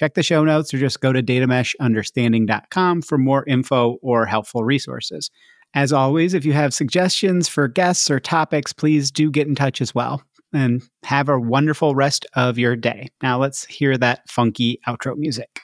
Check 0.00 0.14
the 0.14 0.22
show 0.22 0.44
notes 0.44 0.72
or 0.72 0.78
just 0.78 1.02
go 1.02 1.12
to 1.12 1.22
datameshunderstanding.com 1.22 3.02
for 3.02 3.18
more 3.18 3.44
info 3.46 3.98
or 4.00 4.24
helpful 4.24 4.64
resources. 4.64 5.30
As 5.74 5.92
always, 5.92 6.32
if 6.32 6.46
you 6.46 6.54
have 6.54 6.72
suggestions 6.72 7.48
for 7.48 7.68
guests 7.68 8.10
or 8.10 8.18
topics, 8.18 8.72
please 8.72 9.10
do 9.10 9.30
get 9.30 9.46
in 9.46 9.54
touch 9.54 9.82
as 9.82 9.94
well. 9.94 10.22
And 10.54 10.82
have 11.04 11.28
a 11.28 11.38
wonderful 11.38 11.94
rest 11.94 12.24
of 12.32 12.56
your 12.56 12.76
day. 12.76 13.08
Now 13.22 13.38
let's 13.38 13.66
hear 13.66 13.98
that 13.98 14.26
funky 14.26 14.80
outro 14.88 15.18
music. 15.18 15.60